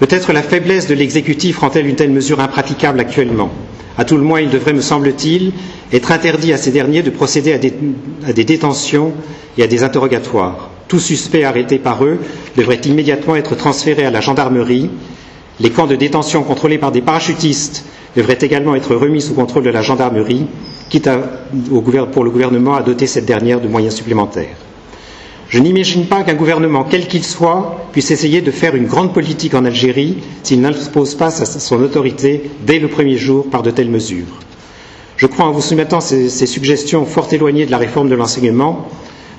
Peut-être 0.00 0.32
la 0.32 0.42
faiblesse 0.42 0.86
de 0.88 0.94
l'exécutif 0.94 1.58
rend-elle 1.58 1.86
une 1.86 1.94
telle 1.94 2.10
mesure 2.10 2.40
impraticable 2.40 2.98
actuellement? 2.98 3.50
À 3.98 4.06
tout 4.06 4.16
le 4.16 4.22
moins, 4.22 4.40
il 4.40 4.48
devrait, 4.48 4.72
me 4.72 4.80
semble-t-il, 4.80 5.52
être 5.92 6.10
interdit 6.10 6.54
à 6.54 6.56
ces 6.56 6.70
derniers 6.70 7.02
de 7.02 7.10
procéder 7.10 7.52
à 7.52 7.58
des, 7.58 8.44
détentions 8.44 9.12
et 9.58 9.62
à 9.62 9.66
des 9.66 9.82
interrogatoires. 9.84 10.70
Tout 10.88 10.98
suspect 11.00 11.44
arrêté 11.44 11.78
par 11.78 12.02
eux 12.02 12.18
devrait 12.56 12.80
immédiatement 12.86 13.36
être 13.36 13.54
transféré 13.56 14.06
à 14.06 14.10
la 14.10 14.22
gendarmerie. 14.22 14.88
Les 15.60 15.70
camps 15.70 15.86
de 15.86 15.96
détention 15.96 16.42
contrôlés 16.42 16.78
par 16.78 16.92
des 16.92 17.02
parachutistes 17.02 17.84
devraient 18.16 18.38
également 18.40 18.74
être 18.74 18.94
remis 18.94 19.20
sous 19.20 19.34
contrôle 19.34 19.62
de 19.64 19.70
la 19.70 19.82
gendarmerie, 19.82 20.46
quitte 20.88 21.08
pour 22.12 22.24
le 22.24 22.30
gouvernement 22.30 22.74
à 22.74 22.82
doter 22.82 23.06
cette 23.06 23.26
dernière 23.26 23.60
de 23.60 23.68
moyens 23.68 23.94
supplémentaires. 23.94 24.56
Je 25.48 25.58
n'imagine 25.58 26.06
pas 26.06 26.22
qu'un 26.22 26.34
gouvernement, 26.34 26.84
quel 26.88 27.06
qu'il 27.06 27.22
soit, 27.24 27.84
puisse 27.92 28.10
essayer 28.10 28.40
de 28.40 28.50
faire 28.50 28.74
une 28.74 28.86
grande 28.86 29.12
politique 29.12 29.52
en 29.54 29.66
Algérie 29.66 30.16
s'il 30.42 30.62
n'impose 30.62 31.14
pas 31.14 31.30
son 31.30 31.82
autorité 31.82 32.50
dès 32.66 32.78
le 32.78 32.88
premier 32.88 33.18
jour 33.18 33.50
par 33.50 33.62
de 33.62 33.70
telles 33.70 33.90
mesures. 33.90 34.40
Je 35.18 35.26
crois, 35.26 35.44
en 35.44 35.52
vous 35.52 35.60
soumettant 35.60 36.00
ces, 36.00 36.30
ces 36.30 36.46
suggestions 36.46 37.04
fort 37.04 37.28
éloignées 37.32 37.66
de 37.66 37.70
la 37.70 37.76
réforme 37.76 38.08
de 38.08 38.14
l'enseignement, 38.14 38.88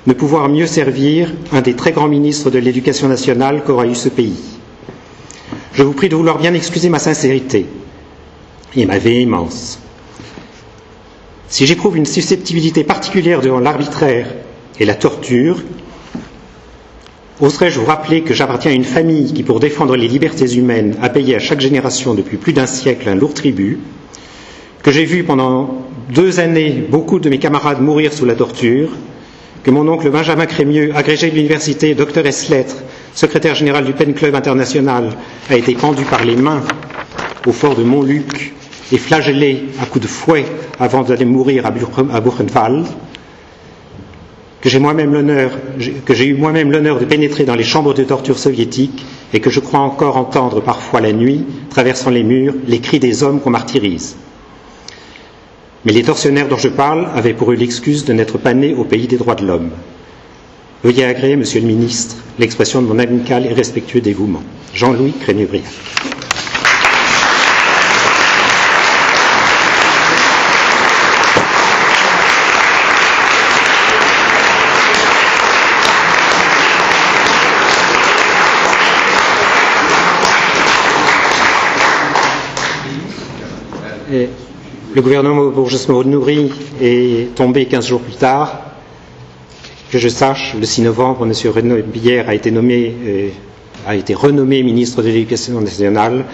ne 0.06 0.12
pouvoir 0.12 0.48
mieux 0.48 0.66
servir 0.66 1.32
un 1.52 1.62
des 1.62 1.74
très 1.74 1.90
grands 1.90 2.08
ministres 2.08 2.50
de 2.50 2.58
l'éducation 2.60 3.08
nationale 3.08 3.62
qu'aura 3.64 3.86
eu 3.86 3.94
ce 3.96 4.08
pays. 4.08 4.34
Je 5.74 5.82
vous 5.82 5.92
prie 5.92 6.08
de 6.08 6.14
vouloir 6.16 6.38
bien 6.38 6.54
excuser 6.54 6.88
ma 6.88 6.98
sincérité 6.98 7.66
et 8.76 8.86
ma 8.86 8.98
véhémence. 8.98 9.80
Si 11.48 11.66
j'éprouve 11.66 11.96
une 11.96 12.06
susceptibilité 12.06 12.84
particulière 12.84 13.40
devant 13.40 13.60
l'arbitraire 13.60 14.26
et 14.78 14.84
la 14.84 14.94
torture, 14.94 15.58
Oserais-je 17.40 17.80
vous 17.80 17.84
rappeler 17.86 18.22
que 18.22 18.32
j'appartiens 18.32 18.70
à 18.70 18.74
une 18.74 18.84
famille 18.84 19.32
qui, 19.32 19.42
pour 19.42 19.58
défendre 19.58 19.96
les 19.96 20.06
libertés 20.06 20.54
humaines, 20.56 20.94
a 21.02 21.08
payé 21.08 21.34
à 21.34 21.40
chaque 21.40 21.60
génération 21.60 22.14
depuis 22.14 22.36
plus 22.36 22.52
d'un 22.52 22.66
siècle 22.66 23.08
un 23.08 23.16
lourd 23.16 23.34
tribut, 23.34 23.80
que 24.84 24.92
j'ai 24.92 25.04
vu 25.04 25.24
pendant 25.24 25.78
deux 26.10 26.38
années 26.38 26.84
beaucoup 26.88 27.18
de 27.18 27.28
mes 27.28 27.40
camarades 27.40 27.80
mourir 27.82 28.12
sous 28.12 28.24
la 28.24 28.36
torture, 28.36 28.90
que 29.64 29.70
mon 29.72 29.88
oncle 29.88 30.10
Benjamin 30.10 30.46
Crémieux, 30.46 30.92
agrégé 30.94 31.28
de 31.30 31.34
l'université, 31.34 31.94
docteur 31.96 32.24
S. 32.24 32.48
Lettres, 32.50 32.76
secrétaire 33.14 33.54
général 33.54 33.84
du 33.84 33.92
Pen 33.92 34.12
Club 34.14 34.34
international, 34.34 35.10
a 35.48 35.56
été 35.56 35.74
pendu 35.74 36.04
par 36.04 36.24
les 36.24 36.36
mains 36.36 36.62
au 37.46 37.52
fort 37.52 37.76
de 37.76 37.82
Montluc 37.84 38.52
et 38.92 38.98
flagellé 38.98 39.64
à 39.80 39.86
coups 39.86 40.02
de 40.04 40.08
fouet 40.10 40.44
avant 40.78 41.02
d'aller 41.02 41.24
mourir 41.24 41.64
à 41.66 41.70
Buchenwald, 42.20 42.86
que 44.60 44.68
j'ai 44.70 44.80
que 46.06 46.14
j'ai 46.14 46.26
eu 46.26 46.34
moi-même 46.34 46.72
l'honneur 46.72 46.98
de 46.98 47.04
pénétrer 47.04 47.44
dans 47.44 47.54
les 47.54 47.64
chambres 47.64 47.92
de 47.94 48.02
torture 48.02 48.38
soviétiques 48.38 49.04
et 49.34 49.40
que 49.40 49.50
je 49.50 49.60
crois 49.60 49.80
encore 49.80 50.16
entendre 50.16 50.60
parfois 50.62 51.00
la 51.00 51.12
nuit, 51.12 51.44
traversant 51.70 52.10
les 52.10 52.22
murs, 52.22 52.54
les 52.66 52.78
cris 52.80 52.98
des 52.98 53.22
hommes 53.22 53.40
qu'on 53.40 53.50
martyrise. 53.50 54.16
Mais 55.84 55.92
les 55.92 56.02
tortionnaires 56.02 56.48
dont 56.48 56.56
je 56.56 56.68
parle 56.68 57.08
avaient 57.14 57.34
pour 57.34 57.52
eux 57.52 57.56
l'excuse 57.56 58.04
de 58.06 58.14
n'être 58.14 58.38
pas 58.38 58.54
nés 58.54 58.74
au 58.74 58.84
pays 58.84 59.06
des 59.06 59.18
droits 59.18 59.34
de 59.34 59.46
l'homme. 59.46 59.70
Veuillez 60.84 61.06
agréer, 61.06 61.34
Monsieur 61.36 61.62
le 61.62 61.66
Ministre, 61.66 62.16
l'expression 62.38 62.82
de 62.82 62.86
mon 62.86 62.98
amical 62.98 63.46
et 63.46 63.54
respectueux 63.54 64.02
dévouement. 64.02 64.42
Jean-Louis 64.74 65.14
Crénubriac. 65.18 65.64
Le 84.94 85.00
gouvernement 85.00 85.46
Bourges-Nourri 85.48 86.52
est 86.82 87.34
tombé 87.34 87.64
15 87.64 87.86
jours 87.86 88.00
plus 88.02 88.12
tard. 88.16 88.73
Que 89.94 90.00
je 90.00 90.08
sache, 90.08 90.56
le 90.58 90.66
6 90.66 90.82
novembre, 90.82 91.24
M. 91.24 91.32
Renaud 91.54 91.80
Billère 91.86 92.28
a 92.28 92.34
été 92.34 92.50
nommé, 92.50 92.92
euh, 93.06 93.28
a 93.86 93.94
été 93.94 94.12
renommé 94.12 94.60
ministre 94.64 95.02
de 95.02 95.06
l'Éducation 95.06 95.60
nationale. 95.60 96.24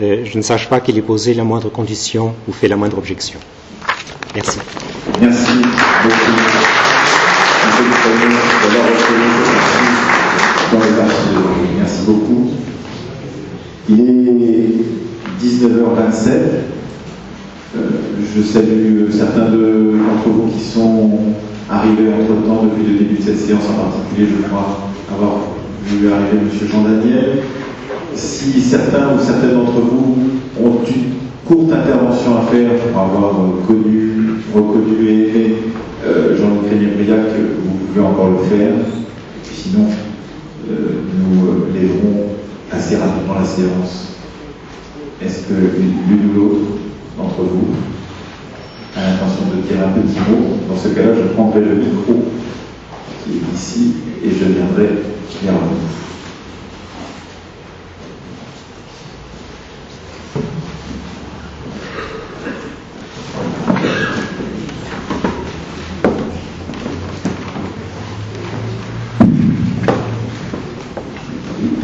Euh, 0.00 0.24
je 0.24 0.36
ne 0.38 0.42
sache 0.44 0.68
pas 0.68 0.78
qu'il 0.78 0.96
ait 0.96 1.02
posé 1.02 1.34
la 1.34 1.42
moindre 1.42 1.70
condition 1.70 2.36
ou 2.46 2.52
fait 2.52 2.68
la 2.68 2.76
moindre 2.76 2.98
objection. 2.98 3.40
Merci. 4.32 4.60
Merci 5.20 5.50
beaucoup. 6.04 6.30
Merci 11.80 12.02
beaucoup. 12.06 12.50
Il 13.88 14.00
est 14.02 15.44
19h27. 15.44 16.30
Euh, 17.76 17.80
je 18.36 18.40
salue 18.40 19.10
certains 19.10 19.46
d'entre 19.46 20.28
vous 20.28 20.46
qui 20.56 20.60
sont 20.64 21.10
arrivés 21.70 22.08
entre-temps 22.08 22.64
depuis 22.64 22.92
le 22.92 22.98
début 22.98 23.16
de 23.16 23.22
cette 23.22 23.38
séance, 23.38 23.64
en 23.70 23.90
particulier, 23.90 24.28
je 24.36 24.48
crois 24.48 24.90
avoir 25.12 25.40
vu 25.84 26.10
arriver 26.10 26.38
M. 26.42 26.68
Jean 26.70 26.82
Daniel. 26.82 27.42
Si 28.14 28.60
certains 28.60 29.14
ou 29.14 29.18
certaines 29.24 29.54
d'entre 29.54 29.80
vous 29.80 30.16
ont 30.60 30.78
une 30.86 31.12
courte 31.44 31.72
intervention 31.72 32.36
à 32.38 32.42
faire 32.50 32.70
pour 32.74 33.00
avoir 33.00 33.34
connu, 33.66 34.12
reconnu 34.54 35.06
et 35.06 35.12
aimé 35.12 35.54
euh, 36.06 36.36
Jean-Luc 36.36 36.96
Briac, 36.96 37.20
vous 37.64 37.86
pouvez 37.86 38.06
encore 38.06 38.30
le 38.30 38.56
faire. 38.56 38.72
sinon, 39.44 39.86
euh, 40.70 41.02
nous 41.16 41.46
euh, 41.46 41.68
lèverons 41.74 42.26
assez 42.72 42.96
rapidement 42.96 43.34
la 43.38 43.44
séance. 43.44 44.16
Est-ce 45.22 45.48
que 45.48 45.54
l'une 45.54 46.30
ou 46.30 46.38
l'autre 46.38 46.66
d'entre 47.16 47.42
vous 47.42 47.68
a 48.98 49.10
l'intention 49.10 49.44
de 49.54 49.62
dire 49.62 49.78
un 49.86 50.00
petit 50.00 50.18
mot 50.18 50.58
Dans 50.68 50.76
ce 50.76 50.88
cas-là, 50.88 51.14
je 51.14 51.34
prendrai 51.34 51.60
le 51.60 51.74
micro 51.76 52.24
qui 53.24 53.30
est 53.32 53.54
ici 53.54 53.94
et 54.24 54.30
je 54.30 54.44
viendrai 54.44 54.88
vers 55.42 55.54
vous. 55.54 55.76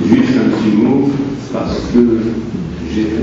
Juste 0.06 0.36
un 0.36 0.50
petit 0.50 0.76
mot, 0.76 1.10
parce 1.52 1.80
que 1.92 2.20
j'ai, 2.92 3.14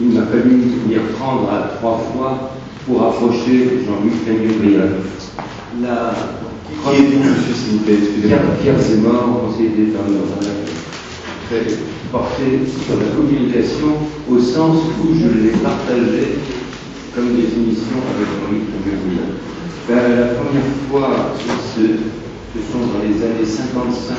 il 0.00 0.08
m'a 0.08 0.26
fallu 0.26 0.62
m'y 0.86 0.96
reprendre 0.96 1.50
à 1.50 1.76
trois 1.76 1.98
fois 2.12 2.54
pour 2.86 3.02
approcher 3.02 3.80
Jean-Luc 3.86 4.14
Fénébriac. 4.26 4.90
La 5.82 6.14
Qui 6.84 6.96
est 6.96 7.08
monsieur, 7.18 7.54
s'il 7.54 7.78
vous 7.78 7.84
plaît? 7.84 7.96
Pierre, 7.96 8.40
Excusez-moi. 8.40 8.56
Pierre 8.62 8.80
Zemmour, 8.80 9.44
conseiller 9.46 9.70
d'État 9.70 10.00
très 11.48 11.76
porté 12.10 12.60
sur 12.86 12.96
la 12.98 13.06
communication 13.16 13.88
au 14.30 14.38
sens 14.38 14.78
où 15.02 15.14
je 15.14 15.42
l'ai 15.42 15.56
partagé 15.62 16.38
comme 17.14 17.34
définition 17.36 17.96
avec 18.14 18.28
Jean-Luc 18.28 18.62
Fénébriac. 18.84 19.32
Ben, 19.88 20.20
la 20.20 20.26
première 20.34 20.62
fois, 20.90 21.34
ce, 21.74 21.80
ce 21.80 22.72
sont 22.72 22.86
dans 22.86 23.02
les 23.02 23.22
années 23.22 23.44
55 23.44 24.14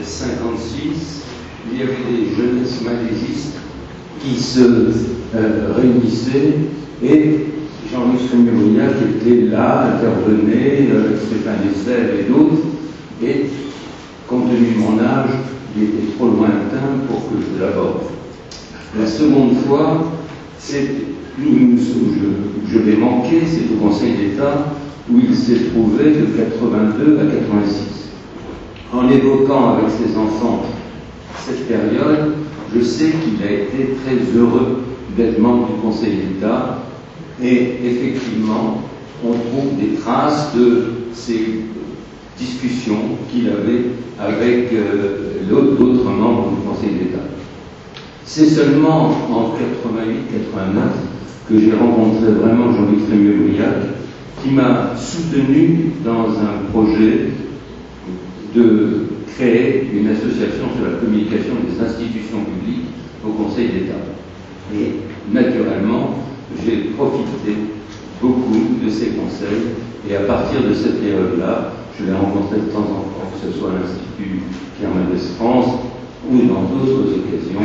et 0.00 0.04
56, 0.04 1.22
il 1.72 1.78
y 1.78 1.82
avait 1.82 1.92
des 1.92 2.34
jeunesses 2.36 2.80
malaisistes 2.82 3.56
qui 4.20 4.40
se 4.40 4.60
euh, 5.34 5.72
réunissaient 5.76 6.54
et 7.02 7.53
Jean-Luc 7.94 8.22
Fémuriac 8.28 8.90
était 9.08 9.42
là, 9.52 9.94
intervenait, 9.94 10.88
euh, 10.90 11.16
Stéphane 11.16 11.60
Essel 11.70 12.18
et 12.18 12.22
d'autres, 12.24 12.62
et 13.22 13.46
compte 14.26 14.50
tenu 14.50 14.74
de 14.74 14.78
mon 14.80 14.98
âge, 14.98 15.30
il 15.76 15.84
était 15.84 16.16
trop 16.16 16.26
lointain 16.26 17.06
pour 17.08 17.28
que 17.28 17.36
je 17.38 17.62
l'aborde. 17.62 18.02
La 18.98 19.06
seconde 19.06 19.58
fois, 19.64 20.12
c'est 20.58 20.90
où 21.38 21.76
je, 21.78 22.72
je 22.72 22.78
l'ai 22.80 22.96
manqué, 22.96 23.42
c'est 23.46 23.72
au 23.72 23.88
Conseil 23.88 24.14
d'État 24.14 24.74
où 25.08 25.20
il 25.20 25.36
s'est 25.36 25.66
trouvé 25.72 26.04
de 26.14 26.26
82 26.36 27.18
à 27.20 27.26
86. 27.26 28.10
En 28.92 29.08
évoquant 29.08 29.74
avec 29.76 29.90
ses 29.90 30.16
enfants 30.18 30.64
cette 31.46 31.68
période, 31.68 32.32
je 32.74 32.80
sais 32.80 33.10
qu'il 33.10 33.46
a 33.46 33.52
été 33.52 33.94
très 34.04 34.36
heureux 34.36 34.82
d'être 35.16 35.38
membre 35.38 35.68
du 35.74 35.80
Conseil 35.80 36.16
d'État 36.16 36.78
et 37.42 37.78
effectivement, 37.84 38.82
on 39.24 39.32
trouve 39.32 39.78
des 39.80 39.94
traces 40.00 40.54
de 40.54 40.92
ces 41.12 41.60
discussions 42.38 43.18
qu'il 43.30 43.48
avait 43.48 43.86
avec 44.18 44.72
euh, 44.72 45.42
d'autres 45.48 46.10
membres 46.10 46.50
du 46.50 46.68
Conseil 46.68 46.90
d'État. 46.98 47.24
C'est 48.24 48.46
seulement 48.46 49.10
en 49.30 49.54
88-89 49.54 51.48
que 51.48 51.60
j'ai 51.60 51.72
rencontré 51.72 52.30
vraiment 52.32 52.72
Jean-Luc 52.72 53.06
Trémieux-Briac 53.06 53.74
qui 54.42 54.50
m'a 54.50 54.94
soutenu 54.96 55.92
dans 56.04 56.28
un 56.30 56.70
projet 56.72 57.30
de 58.54 59.06
créer 59.34 59.90
une 59.92 60.08
association 60.08 60.64
sur 60.76 60.90
la 60.90 60.98
communication 60.98 61.54
des 61.68 61.84
institutions 61.84 62.38
publiques 62.44 62.86
au 63.26 63.30
Conseil 63.30 63.68
d'État. 63.68 63.94
Et 64.74 65.00
naturellement, 65.32 66.14
j'ai 66.64 66.90
profité 66.96 67.56
beaucoup 68.20 68.76
de 68.84 68.90
ces 68.90 69.08
conseils 69.08 69.72
et 70.08 70.16
à 70.16 70.20
partir 70.20 70.62
de 70.62 70.74
cette 70.74 71.00
période-là, 71.00 71.72
je 71.98 72.04
l'ai 72.04 72.12
rencontré 72.12 72.56
de 72.56 72.72
temps 72.72 72.80
en 72.80 73.04
temps, 73.08 73.30
que 73.32 73.50
ce 73.50 73.58
soit 73.58 73.70
à 73.70 73.72
l'Institut 73.74 74.42
Pierre 74.78 74.90
Mendès 74.90 75.22
France 75.38 75.80
ou 76.30 76.38
dans 76.48 76.62
d'autres 76.62 77.12
occasions, 77.12 77.60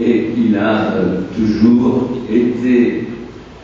et 0.00 0.30
il 0.36 0.56
a 0.56 0.92
euh, 0.92 1.20
toujours 1.34 2.10
été 2.30 3.08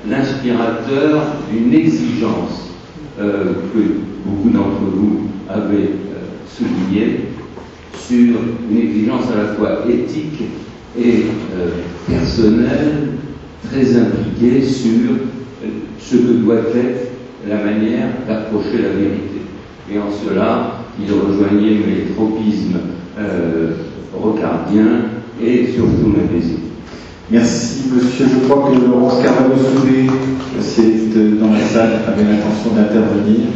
l'inspirateur 0.08 1.22
d'une 1.52 1.72
exigence 1.74 2.70
euh, 3.20 3.52
que 3.72 3.78
beaucoup 4.24 4.50
d'entre 4.50 4.80
vous 4.94 5.20
avez 5.48 5.84
euh, 5.84 6.28
soulignée 6.48 7.20
sur 7.96 8.36
une 8.70 8.78
exigence 8.78 9.24
à 9.32 9.42
la 9.42 9.54
fois 9.54 9.84
éthique 9.88 10.42
et 10.98 11.26
personnelle, 12.08 13.08
très 13.72 13.96
impliquée 13.96 14.62
sur 14.62 15.10
euh, 15.10 15.68
ce 15.98 16.16
que 16.16 16.32
doit 16.44 16.56
être 16.56 17.12
la 17.48 17.56
manière 17.56 18.08
d'approcher 18.28 18.82
la 18.82 18.90
vérité. 18.90 19.40
Et 19.90 19.98
en 19.98 20.10
cela, 20.12 20.84
il 21.00 21.10
rejoignait 21.10 21.80
mes 21.80 22.14
tropismes 22.14 22.78
euh, 23.18 23.70
rocardiens 24.14 25.06
et 25.42 25.66
surtout 25.74 26.08
mes 26.08 26.38
désirs. 26.38 26.58
Merci, 27.30 27.84
monsieur. 27.94 28.26
Je 28.28 28.46
crois 28.46 28.70
que 28.70 28.78
Laurence 28.78 29.22
Carvalho-Soulet, 29.22 30.06
c'est 30.60 31.16
euh, 31.16 31.40
dans 31.40 31.52
la 31.52 31.60
salle, 31.60 32.00
avait 32.06 32.24
l'intention 32.24 32.76
d'intervenir. 32.76 33.48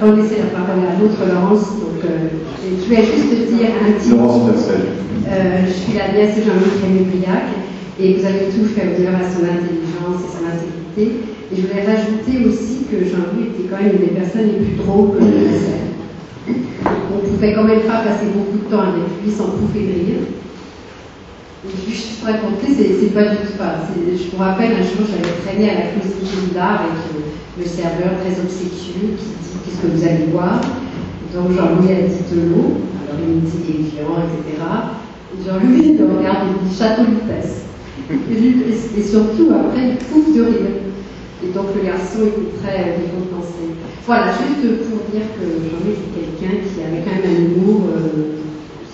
Avant 0.00 0.12
de 0.12 0.22
laisser 0.22 0.36
la 0.38 0.58
parole 0.58 0.84
à 0.84 1.00
l'autre 1.00 1.20
Laurence, 1.26 1.80
donc, 1.80 2.04
euh, 2.04 2.28
je 2.60 2.84
voulais 2.84 3.04
juste 3.04 3.50
dire 3.50 3.68
un 3.80 3.92
petit 3.92 4.10
Laurence 4.10 4.50
Pascal. 4.50 4.80
Euh, 5.26 5.64
je 5.66 5.72
suis 5.72 5.96
la 5.96 6.12
nièce 6.12 6.36
de 6.36 6.42
Jean-Luc 6.42 6.82
Rémy-Briac 6.82 7.63
et 8.00 8.14
vous 8.14 8.26
avez 8.26 8.50
tout 8.50 8.66
fait 8.74 8.96
honneur 8.96 9.14
à 9.14 9.30
son 9.30 9.44
intelligence 9.44 10.18
et 10.26 10.30
son 10.34 10.44
intégrité. 10.50 11.20
Et 11.52 11.56
je 11.56 11.62
voulais 11.62 11.86
rajouter 11.86 12.46
aussi 12.46 12.86
que 12.90 13.04
Jean-Louis 13.06 13.54
était 13.54 13.68
quand 13.70 13.82
même 13.82 13.94
une 13.94 14.08
des 14.10 14.18
personnes 14.18 14.50
les 14.50 14.64
plus 14.64 14.76
drôles 14.82 15.14
que 15.14 15.22
je 15.22 15.30
connaissais. 15.30 15.84
On 17.14 17.18
pouvait 17.22 17.54
quand 17.54 17.64
même 17.64 17.86
pas 17.86 18.02
passer 18.02 18.26
beaucoup 18.34 18.58
de 18.58 18.70
temps 18.70 18.82
avec 18.82 19.06
lui 19.22 19.30
sans 19.30 19.54
pouffer 19.54 19.86
de 19.86 19.94
rire. 19.94 20.22
Juste 21.88 22.18
pour 22.18 22.28
raconter, 22.28 22.74
c'est 22.74 23.14
pas 23.14 23.30
du 23.30 23.36
tout 23.46 23.56
pas. 23.56 23.86
Je 23.88 24.36
me 24.36 24.42
rappelle 24.42 24.72
un 24.72 24.82
jour, 24.82 25.06
j'avais 25.08 25.32
traîné 25.46 25.70
à 25.70 25.74
la 25.74 25.86
Closerie 25.94 26.52
d'art 26.52 26.82
avec 26.82 27.00
euh, 27.14 27.30
le 27.58 27.64
serveur 27.64 28.20
très 28.20 28.36
obséquieux 28.38 29.16
qui 29.16 29.24
dit 29.24 29.56
Qu'est-ce 29.64 29.80
que 29.80 29.96
vous 29.96 30.04
allez 30.04 30.26
boire 30.26 30.60
Donc 31.32 31.56
Jean-Louis 31.56 31.92
a 31.92 32.02
dit 32.02 32.34
de 32.34 32.40
l'eau, 32.50 32.82
alors 33.00 33.22
il 33.22 33.36
me 33.36 33.40
dit 33.40 33.64
Évian, 33.70 34.20
etc. 34.28 34.60
Et 35.32 35.48
Jean-Louis 35.48 35.96
le 35.96 36.04
regarde 36.04 36.48
et 36.48 36.64
me 36.64 36.68
dit 36.68 36.76
Château 36.76 37.04
Vitesse. 37.04 37.63
Et, 38.10 38.14
et- 38.98 39.02
surtout, 39.02 39.48
après, 39.54 39.90
il 39.90 39.96
pouffe 39.96 40.34
de 40.36 40.42
rire. 40.42 40.76
Et 41.42 41.48
donc 41.52 41.66
le 41.76 41.82
garçon 41.84 42.20
était 42.26 42.56
très 42.62 42.78
récompensé. 42.96 43.64
Voilà, 44.06 44.26
juste 44.32 44.84
pour 44.88 44.98
dire 45.12 45.26
que 45.36 45.44
Jean-Louis 45.44 45.96
est 45.98 46.12
quelqu'un 46.40 46.56
qui 46.62 46.80
avait 46.82 47.02
quand 47.04 47.16
même 47.16 47.30
un 47.36 47.40
humour 47.44 47.80
euh, 47.96 48.40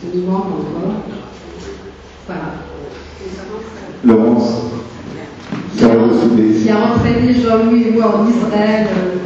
qui 0.00 0.16
nous 0.18 0.26
manque 0.26 0.46
encore. 0.46 0.94
Voilà. 2.26 2.48
Laurence. 4.04 4.50
Qui 5.76 5.84
a 6.70 6.92
entraîné 6.94 7.34
Jean-Louis 7.34 7.82
et 7.88 7.90
moi 7.92 8.06
en 8.20 8.28
Israël. 8.28 8.86
euh, 8.90 9.16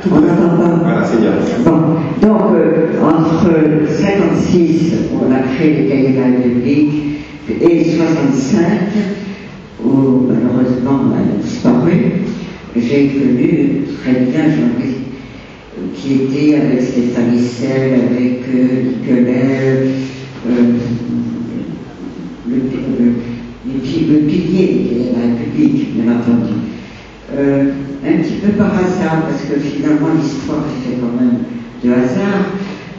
Voilà, 0.10 1.04
c'est 1.06 1.20
bien. 1.22 1.32
Bon, 1.66 1.78
donc 2.22 2.42
euh, 2.56 3.02
entre 3.04 3.52
56, 3.90 4.94
on 5.14 5.32
a 5.34 5.40
créé 5.56 5.82
les 5.84 5.90
cahiers 5.90 6.14
de 6.14 6.20
la 6.20 6.26
République, 6.38 6.94
et 7.50 7.84
65, 7.96 8.62
où 9.84 10.28
malheureusement 10.28 11.14
elle 11.16 11.40
a 11.40 11.44
disparu, 11.44 11.96
j'ai 12.76 13.08
connu 13.08 13.82
très 14.02 14.14
bien 14.26 14.44
Jean-Louis, 14.50 14.96
qui 15.96 16.14
était 16.14 16.56
avec 16.62 16.82
Stéphane 16.82 17.36
Issel, 17.36 17.94
avec 18.10 18.40
euh, 18.54 18.84
Nicolet, 18.84 19.88
euh, 20.50 20.52
le, 22.50 24.18
pilier 24.28 24.68
de 24.94 25.20
la 25.20 25.28
République, 25.28 25.96
bien 25.96 26.14
entendu. 26.14 26.54
Un 27.34 28.22
petit 28.22 28.36
peu 28.44 28.52
par 28.54 28.74
hasard, 28.74 29.28
parce 29.28 29.44
que 29.44 29.60
finalement 29.60 30.10
l'histoire 30.16 30.64
est 30.68 30.90
fait 30.90 30.98
quand 31.02 31.14
même 31.20 31.40
de 31.84 31.92
hasard. 31.92 32.54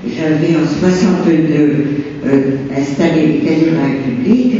J'avais 0.07 0.55
en 0.57 0.67
62 0.67 2.09
euh, 2.27 2.57
installé 2.77 3.27
les 3.27 3.71
de 3.71 3.75
la 3.75 3.83
République 3.85 4.57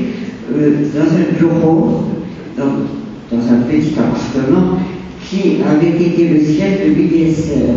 euh, 0.53 0.71
dans 0.95 1.13
un 1.15 1.39
bureau, 1.39 2.05
dans, 2.57 3.37
dans 3.37 3.45
un 3.53 3.61
petit 3.69 3.95
appartement 3.99 4.79
qui 5.29 5.59
avait 5.63 6.07
été 6.07 6.29
le 6.29 6.41
siège 6.41 6.81
de 6.87 6.95
l'UDSR. 6.95 7.75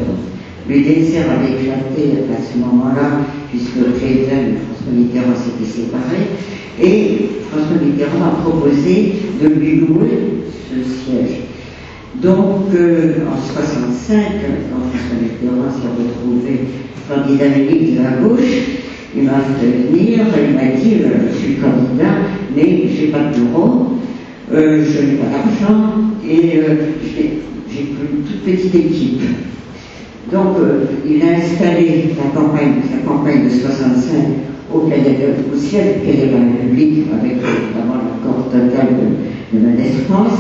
Le 0.69 0.75
désert 0.75 1.25
avait 1.31 1.53
éclaté 1.53 2.23
à 2.31 2.41
ce 2.41 2.57
moment-là, 2.59 3.21
puisque 3.49 3.73
Clayton 3.99 4.41
et 4.41 4.61
François 4.65 4.93
Mitterrand 4.93 5.35
s'étaient 5.35 5.71
séparés, 5.81 6.29
et 6.79 7.29
François 7.49 7.83
Mitterrand 7.83 8.25
a 8.25 8.41
proposé 8.41 9.13
de 9.41 9.47
lui 9.47 9.81
louer 9.81 10.43
ce 10.69 10.83
siège. 10.83 11.41
Donc, 12.21 12.73
euh, 12.73 13.25
en 13.27 13.37
65, 13.37 14.17
quand 14.69 14.91
François 14.91 15.17
Mitterrand 15.21 15.71
s'est 15.71 15.87
retrouvé 15.97 16.59
candidat 17.09 17.57
unique 17.57 17.97
de 17.97 18.03
la 18.03 18.11
gauche, 18.21 18.41
il 19.15 19.23
m'a 19.23 19.41
fait 19.59 19.67
venir, 19.67 20.19
il 20.37 20.55
m'a 20.55 20.75
dit, 20.79 20.95
euh, 21.03 21.29
je 21.31 21.37
suis 21.37 21.55
candidat, 21.55 22.15
mais 22.55 22.87
je 22.87 23.01
n'ai 23.01 23.07
pas 23.11 23.23
de 23.23 23.39
bureau, 23.39 23.97
euh, 24.53 24.85
je 24.85 25.01
n'ai 25.01 25.17
pas 25.17 25.25
d'argent, 25.25 25.93
et 26.25 26.61
j'ai 27.13 27.79
une 27.79 28.23
toute 28.23 28.43
petite 28.43 28.75
équipe. 28.75 29.21
Donc, 30.31 30.55
il 31.05 31.21
a 31.23 31.37
installé 31.37 32.13
la 32.17 32.39
campagne, 32.39 32.75
la 32.95 33.09
campagne 33.09 33.45
de 33.45 33.49
65 33.49 34.50
au, 34.73 34.77
au 34.79 35.57
siège 35.57 35.95
du 35.95 36.05
Palais 36.05 36.27
de 36.27 36.31
la 36.33 36.39
République, 36.39 37.07
avec 37.13 37.35
notamment 37.37 37.95
l'accord 37.95 38.45
total 38.51 38.87
de, 39.51 39.57
de 39.57 39.65
la 39.65 39.83
France. 40.07 40.39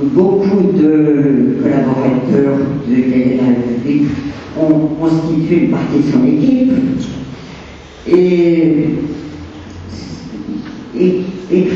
Beaucoup 0.00 0.72
de 0.72 1.56
collaborateurs 1.62 2.58
du 2.88 3.02
Palais 3.02 3.34
de 3.34 3.38
la 3.38 3.46
République 3.48 4.10
ont 4.60 4.86
constitué 5.00 5.64
une 5.64 5.70
partie 5.70 5.98
de 5.98 6.12
son 6.12 6.24
équipe. 6.26 6.72
Et, 8.06 8.88
et, 10.96 11.22
et, 11.50 11.68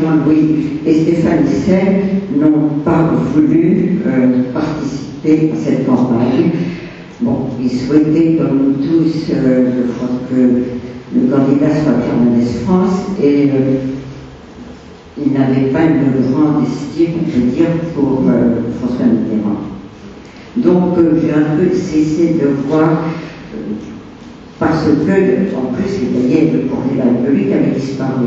Jean-Louis 0.00 0.78
et 0.86 0.94
Stéphane 0.94 1.44
Hissel 1.46 1.94
n'ont 2.38 2.68
pas 2.84 3.10
voulu 3.34 4.00
euh, 4.06 4.42
participer 4.52 5.52
à 5.52 5.56
cette 5.56 5.86
campagne. 5.86 6.50
Bon, 7.22 7.50
ils 7.62 7.70
souhaitaient, 7.70 8.36
comme 8.36 8.58
nous 8.58 8.84
tous, 8.84 9.30
euh, 9.30 9.70
je 9.76 9.92
crois 9.92 10.08
que 10.28 10.34
le 10.34 11.30
candidat 11.30 11.70
soit 11.70 12.00
Fernandez 12.02 12.44
France 12.64 13.12
et 13.22 13.44
euh, 13.44 13.76
il 15.24 15.32
n'avait 15.32 15.70
pas 15.70 15.84
une 15.84 16.32
grande 16.32 16.64
estime, 16.64 17.20
on 17.20 17.30
peut 17.30 17.46
dire, 17.54 17.68
pour 17.94 18.24
euh, 18.26 18.72
François 18.80 19.06
Mitterrand. 19.06 19.60
Donc 20.56 20.98
j'ai 21.22 21.32
un 21.32 21.56
peu 21.56 21.72
cessé 21.72 22.38
de 22.42 22.48
voir, 22.68 23.04
parce 24.58 24.84
que 24.84 25.56
en 25.56 25.72
plus 25.74 26.00
les 26.00 26.28
cahiers 26.28 26.50
de 26.50 26.98
la 26.98 27.04
République 27.04 27.52
avaient 27.52 27.78
disparu. 27.78 28.26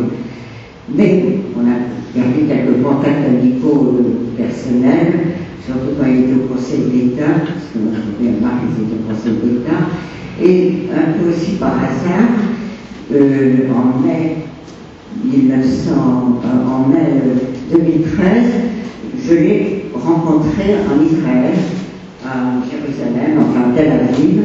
Mais 0.94 1.40
on 1.58 1.66
a 1.66 1.78
gardé 2.16 2.42
quelques 2.48 2.84
contacts 2.84 3.26
amicaux 3.28 4.00
personnels, 4.38 5.14
surtout 5.66 5.98
quand 6.00 6.06
il 6.08 6.26
était 6.26 6.34
au 6.34 6.54
Conseil 6.54 6.82
d'État, 6.92 7.42
parce 7.42 7.74
que 7.74 7.80
moi 7.80 7.94
je 7.96 8.28
un 8.28 8.42
mari 8.42 8.68
qui 8.76 8.84
était 8.84 9.02
au 9.02 9.10
Conseil 9.10 9.34
d'État, 9.42 9.90
et 10.42 10.90
un 10.94 11.14
peu 11.14 11.30
aussi 11.30 11.54
par 11.54 11.74
hasard, 11.74 12.30
euh, 13.14 13.68
en 13.74 14.06
mai 14.06 14.38
1900, 15.24 15.92
euh, 15.92 16.68
en 16.70 16.90
mai 16.90 17.22
2013, 17.72 18.44
je 19.28 19.34
l'ai 19.34 19.86
rencontré 19.94 20.76
en 20.86 21.04
Israël, 21.04 21.56
à 22.24 22.62
Jérusalem, 22.70 23.40
enfin 23.40 23.72
à 23.72 23.76
Tel 23.76 23.92
Aviv, 23.92 24.44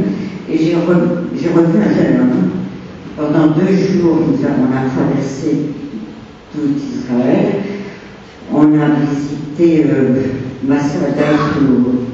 et 0.51 0.57
j'ai 0.57 0.75
revu 0.75 1.79
un 1.79 1.95
jeune 1.95 2.21
homme. 2.21 2.51
Pendant 3.17 3.49
deux 3.49 3.77
jours, 3.77 4.21
nous 4.27 4.45
avons, 4.47 4.71
traversé 4.95 5.80
tout 6.53 6.69
Israël. 6.77 7.63
On 8.53 8.63
a 8.63 8.89
visité 9.09 9.87
euh, 9.87 10.23
Masada 10.65 11.39
sous 11.55 12.07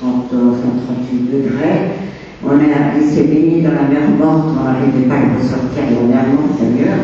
30, 0.00 0.30
38 0.30 1.30
degrés. 1.32 1.94
On 2.44 2.50
a, 2.50 2.98
il 3.00 3.06
s'est 3.08 3.24
baigné 3.24 3.62
dans 3.62 3.72
la 3.72 3.88
mer 3.88 4.10
morte, 4.18 4.48
on 4.60 4.64
n'arrivait 4.64 5.08
pas 5.08 5.14
à 5.14 5.38
ressortir 5.38 5.84
de 5.88 6.10
la 6.10 6.16
mer 6.16 6.26
morte 6.34 6.60
d'ailleurs. 6.60 6.98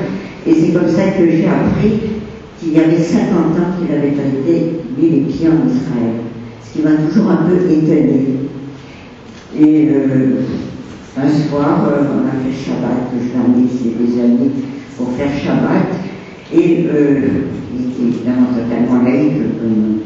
Et 0.46 0.54
c'est 0.54 0.72
comme 0.72 0.88
ça 0.88 1.12
que 1.16 1.30
j'ai 1.30 1.46
appris 1.46 2.00
qu'il 2.58 2.72
y 2.72 2.78
avait 2.80 2.98
50 2.98 3.30
ans 3.30 3.78
qu'il 3.78 3.94
avait 3.94 4.08
été 4.08 4.72
mis 4.98 5.08
les 5.08 5.20
pieds 5.20 5.48
en 5.48 5.66
Israël. 5.66 6.20
Ce 6.62 6.76
qui 6.76 6.82
m'a 6.82 6.96
toujours 7.08 7.30
un 7.30 7.48
peu 7.48 7.56
étonné. 7.70 8.26
Et 9.58 9.88
euh, 9.90 10.42
un 11.16 11.28
soir, 11.28 11.88
euh, 11.88 12.04
on 12.14 12.28
a 12.28 12.32
fait 12.42 12.56
Shabbat, 12.64 13.10
je 13.12 13.28
l'ai 13.28 13.44
amené 13.44 13.68
chez 13.68 13.96
des 13.98 14.20
amis 14.20 14.50
pour 14.96 15.12
faire 15.12 15.30
Shabbat. 15.42 16.00
Et 16.52 16.86
euh, 16.89 17.20
il 17.72 17.90
était 17.90 18.02
évidemment 18.02 18.48
totalement 18.55 19.02
laïque, 19.05 19.39
comme 19.60 20.01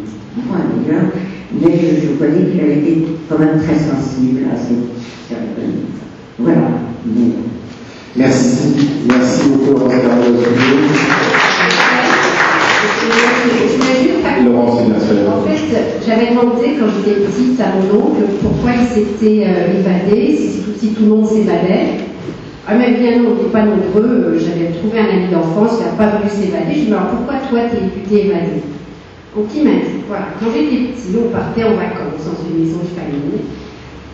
moi 0.47 0.59
d'ailleurs, 0.59 1.11
mais 1.53 1.73
je, 1.79 2.07
je 2.07 2.12
connais 2.19 2.51
qu'il 2.51 2.61
avait 2.61 2.79
été 2.79 3.07
quand 3.29 3.39
même 3.39 3.59
très 3.59 3.77
sensible 3.77 4.43
à 4.53 4.57
cette 4.57 5.29
cérémonie. 5.29 5.85
Voilà. 6.39 6.69
Mais, 7.07 7.33
Merci. 8.16 8.49
Merci 9.09 9.49
beaucoup, 9.49 9.73
Laurence 9.73 9.91
Laurence 14.45 14.81
En 15.29 15.49
fait, 15.49 15.59
j'avais 16.07 16.31
demandé 16.31 16.77
quand 16.79 16.87
j'étais 16.97 17.21
petite 17.21 17.61
à 17.61 17.75
mon 17.75 18.05
oncle 18.05 18.23
pourquoi 18.41 18.71
il 18.81 18.87
s'était 18.87 19.47
euh, 19.47 19.81
évadé, 19.81 20.37
si, 20.37 20.62
si, 20.79 20.89
tout 20.95 21.03
le 21.03 21.09
monde 21.09 21.27
s'évadait. 21.27 22.03
Ah 22.66 22.73
mais 22.78 22.93
bien 22.93 23.19
non, 23.19 23.28
on 23.28 23.35
n'était 23.35 23.51
pas 23.53 23.66
nombreux, 23.66 24.09
euh, 24.09 24.39
j'avais 24.41 24.73
trouvé 24.73 24.99
un 24.99 25.12
ami 25.12 25.28
d'enfance 25.28 25.77
qui 25.77 25.85
n'a 25.85 26.01
pas 26.01 26.16
voulu 26.16 26.31
s'évader. 26.31 26.73
Je 26.73 26.73
lui 26.73 26.81
ai 26.81 26.85
dit 26.86 26.93
alors 26.95 27.09
pourquoi 27.09 27.35
toi 27.51 27.61
t'es 27.69 28.24
évadé 28.24 28.65
Donc 29.36 29.53
il 29.55 29.65
m'a 29.65 29.85
dit, 29.85 30.01
voilà, 30.09 30.32
quand 30.41 30.47
j'étais 30.49 30.97
petit, 30.97 31.12
on 31.12 31.28
partait 31.28 31.65
en 31.65 31.77
vacances 31.77 32.24
dans 32.24 32.41
une 32.41 32.65
maison 32.65 32.78
de 32.81 32.89
famille. 32.97 33.45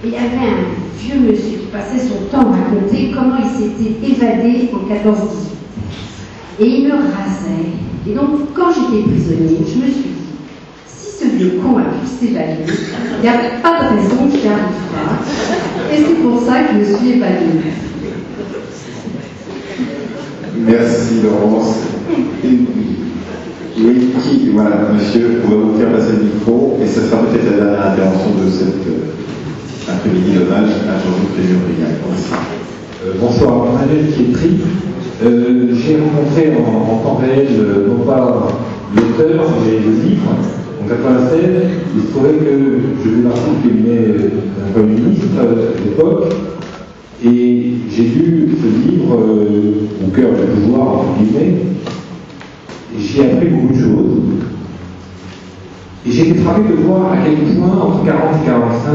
Et 0.03 0.09
il 0.09 0.13
y 0.13 0.17
avait 0.17 0.51
un 0.51 0.67
vieux 0.99 1.31
monsieur 1.31 1.59
qui 1.63 1.67
passait 1.71 2.03
son 2.03 2.27
temps 2.27 2.51
à 2.51 2.59
raconter 2.59 3.13
comment 3.15 3.39
il 3.39 3.51
s'était 3.55 3.95
évadé 4.03 4.71
en 4.75 4.83
14-18. 4.83 5.55
Et 6.59 6.67
il 6.67 6.89
me 6.89 6.95
rasait. 6.95 7.71
Et 8.09 8.15
donc, 8.15 8.53
quand 8.53 8.73
j'étais 8.75 9.07
prisonnier, 9.07 9.59
je 9.63 9.79
me 9.79 9.87
suis 9.87 10.11
dit, 10.11 10.27
si 10.89 11.23
ce 11.23 11.37
vieux 11.37 11.61
con 11.63 11.79
a 11.79 11.83
pu 11.83 12.03
s'évader, 12.05 12.67
il 12.67 13.23
n'y 13.23 13.29
a 13.29 13.61
pas 13.63 13.79
de 13.79 14.01
raison 14.01 14.27
qu'il 14.27 14.49
arrive 14.51 14.91
pas. 14.91 15.95
Et 15.95 15.99
c'est 15.99 16.21
pour 16.21 16.41
ça 16.43 16.63
que 16.65 16.75
je 16.75 16.79
me 16.79 16.99
suis 16.99 17.11
évadée. 17.13 17.90
Merci 20.67 21.23
Laurence. 21.25 21.77
Oui, 23.83 24.13
qui, 24.23 24.51
voilà, 24.53 24.89
monsieur, 24.93 25.41
on 25.47 25.49
va 25.49 25.57
vous 25.57 25.79
faire 25.79 25.93
passer 25.93 26.13
le 26.19 26.25
micro 26.25 26.79
et 26.83 26.87
ce 26.87 27.01
sera 27.01 27.23
peut-être 27.23 27.45
la 27.51 27.65
dernière 27.65 27.87
intervention 27.93 28.31
de 28.45 28.51
cette 28.51 28.87
euh, 28.87 29.89
après-midi 29.89 30.33
d'hommage 30.33 30.69
à 30.85 31.01
Jean-Luc 31.01 31.33
Léon-Briac. 31.39 31.97
Euh, 33.07 33.13
bonsoir, 33.19 33.69
Annette 33.81 34.15
Pietri. 34.15 34.61
Euh, 35.25 35.69
J'ai 35.73 35.97
rencontré 35.97 36.53
en, 36.59 36.97
temps 36.99 37.17
réel, 37.23 37.49
euh, 37.59 37.89
non 37.89 38.05
pas 38.05 38.49
l'auteur, 38.95 39.47
mais 39.65 39.79
le 39.79 40.09
livre, 40.09 40.29
en 40.83 40.89
96. 40.89 41.41
Il 41.97 42.03
se 42.03 42.07
trouvait 42.09 42.37
que 42.37 42.81
je 43.03 43.09
faisais 43.09 43.23
partie 43.23 43.41
du 43.63 43.69
cabinet 43.69 43.99
d'un 44.59 44.73
Premier 44.75 44.97
à 45.39 45.85
l'époque, 45.85 46.35
et 47.25 47.73
j'ai 47.91 48.03
lu 48.03 48.49
ce 48.61 48.91
livre 48.91 49.15
euh, 49.15 50.07
au 50.07 50.11
cœur 50.11 50.31
du 50.31 50.61
pouvoir, 50.63 51.01
entre 51.01 51.19
guillemets, 51.19 51.57
et 52.97 53.01
j'y 53.01 53.21
ai 53.21 53.33
appris 53.33 53.49
beaucoup 53.49 53.75
de 53.75 53.79
choses. 53.79 54.21
Et 56.07 56.11
j'ai 56.11 56.29
été 56.31 56.39
frappé 56.41 56.63
de 56.71 56.83
voir 56.83 57.13
à 57.13 57.17
quel 57.19 57.35
point, 57.57 57.79
entre 57.79 58.05
40 58.05 58.23
et 58.43 58.47
45, 58.47 58.93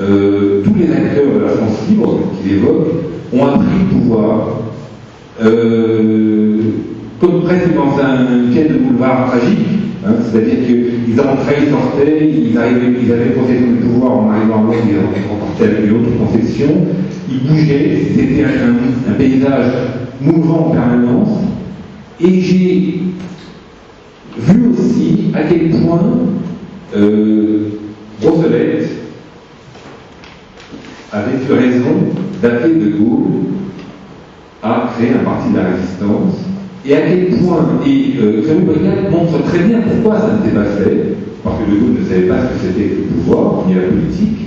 euh, 0.00 0.62
tous 0.64 0.74
les 0.78 0.90
acteurs 0.90 1.34
de 1.34 1.44
la 1.44 1.48
France 1.50 1.88
libre 1.88 2.20
qu'il 2.42 2.52
évoque 2.54 2.88
ont 3.34 3.46
appris 3.46 3.66
le 3.80 3.98
pouvoir, 3.98 4.48
euh, 5.44 6.60
comme 7.20 7.42
presque 7.42 7.74
dans 7.74 7.98
un 8.02 8.52
quai 8.52 8.64
de 8.64 8.78
boulevard 8.78 9.30
tragique, 9.30 9.68
hein, 10.06 10.12
c'est-à-dire 10.22 10.66
qu'ils 10.66 11.20
entraient, 11.20 11.62
ils 11.62 11.70
sortaient, 11.70 12.28
ils, 12.28 12.50
ils 13.02 13.12
avaient 13.12 13.30
possession 13.30 13.72
du 13.72 13.78
pouvoir 13.78 14.12
en 14.12 14.30
arrivant 14.30 14.60
à 14.60 14.62
l'autre, 14.62 14.78
ils 14.86 15.30
remportaient 15.30 15.64
avec 15.64 15.86
une 15.86 15.96
autre 15.96 16.10
concession, 16.18 16.68
ils 17.30 17.46
bougeaient, 17.46 18.00
c'était 18.16 18.44
un, 18.44 19.10
un, 19.10 19.14
paysage 19.14 19.72
mouvant 20.20 20.68
en 20.68 20.70
permanence, 20.70 21.40
et 22.20 22.40
j'ai 22.40 23.00
vu 24.38 24.68
aussi 24.72 25.30
à 25.34 25.42
quel 25.44 25.70
point 25.70 26.02
euh, 26.96 27.68
Roosevelt 28.22 28.88
avait 31.12 31.32
eu 31.32 31.52
raison 31.52 31.94
d'appeler 32.42 32.74
De 32.74 32.90
Gaulle 32.96 33.44
à 34.62 34.90
créer 34.94 35.10
un 35.10 35.24
parti 35.24 35.50
de 35.50 35.56
la 35.56 35.70
résistance 35.70 36.43
et 36.86 36.94
à 36.94 37.00
quel 37.00 37.28
point, 37.38 37.80
et 37.86 38.14
euh, 38.20 38.42
Briand 38.42 39.10
montre 39.10 39.42
très 39.44 39.60
bien 39.60 39.80
pourquoi 39.80 40.20
ça 40.20 40.38
s'est 40.44 40.54
pas 40.54 40.64
fait, 40.64 41.16
parce 41.42 41.56
que 41.60 41.70
De 41.70 41.80
Gaulle 41.80 42.00
ne 42.00 42.04
savait 42.06 42.26
pas 42.26 42.36
ce 42.42 42.54
que 42.54 42.66
c'était 42.72 42.88
que 42.90 42.96
le 42.96 43.02
pouvoir, 43.06 43.64
ni 43.66 43.74
la 43.74 43.82
politique. 43.82 44.38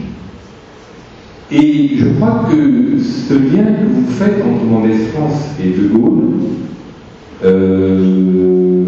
Et 1.52 1.98
je 1.98 2.06
crois 2.16 2.48
que 2.50 3.00
ce 3.02 3.34
lien 3.34 3.64
que 3.64 3.88
vous 3.92 4.12
faites 4.12 4.44
entre 4.44 4.66
Mendès 4.66 4.98
France 5.14 5.56
et 5.64 5.70
De 5.70 5.88
Gaulle 5.88 6.24
euh, 7.44 8.84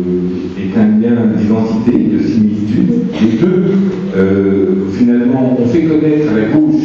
est 0.57 0.77
un 0.77 0.99
lien 0.99 1.15
d'identité, 1.35 1.91
de 1.91 2.19
similitude. 2.21 2.91
Les 3.19 3.38
deux, 3.38 3.63
euh, 4.15 4.65
finalement, 4.93 5.57
ont 5.59 5.65
fait 5.67 5.84
comme 5.84 5.97
reconnaître 5.97 6.31
à 6.31 6.38
la 6.38 6.45
gauche 6.49 6.84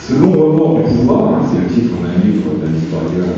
ce 0.00 0.14
long 0.14 0.32
remords 0.32 0.78
du 0.78 0.96
pouvoir, 0.96 1.34
hein, 1.34 1.46
c'est 1.52 1.60
le 1.60 1.80
titre 1.80 1.94
d'un 2.02 2.26
livre 2.26 2.50
d'un 2.60 2.76
historien, 2.76 3.32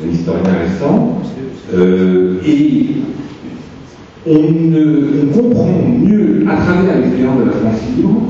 d'un 0.00 0.10
historien 0.10 0.52
récent, 0.62 1.20
euh, 1.74 2.38
et 2.46 2.86
on, 4.26 5.32
comprend 5.32 5.82
mieux 5.98 6.44
à 6.48 6.56
travers 6.56 6.98
l'expérience 6.98 7.38
de 7.40 7.44
la 7.44 7.52
France 7.52 7.80
libre 7.96 8.22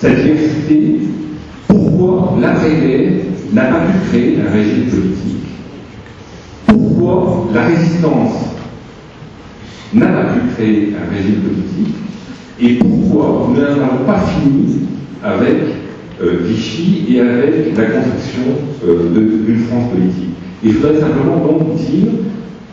cette 0.00 0.22
diversité, 0.22 1.00
pourquoi 1.68 2.36
l'après-guerre 2.40 3.12
n'a 3.52 3.62
pas 3.64 3.80
pu 3.80 4.08
créer 4.08 4.38
un 4.46 4.52
régime 4.52 4.86
politique, 4.90 5.46
pourquoi 6.66 7.48
la 7.54 7.66
résistance 7.66 8.34
n'a 9.94 10.06
pas 10.06 10.24
pu 10.24 10.54
créer 10.54 10.94
un 10.94 11.14
régime 11.14 11.40
politique, 11.40 11.94
et 12.60 12.74
pourquoi 12.74 13.48
nous 13.48 13.60
n'avons 13.60 14.04
pas 14.06 14.20
fini 14.20 14.80
avec 15.24 15.56
Vichy 16.20 17.06
et 17.10 17.20
avec 17.20 17.76
la 17.76 17.84
construction 17.84 18.42
euh, 18.86 19.10
d'une 19.46 19.64
France 19.66 19.90
politique. 19.90 20.30
Et 20.64 20.70
je 20.70 20.78
voudrais 20.78 21.00
simplement 21.00 21.36
donc 21.46 21.76
dire 21.76 22.08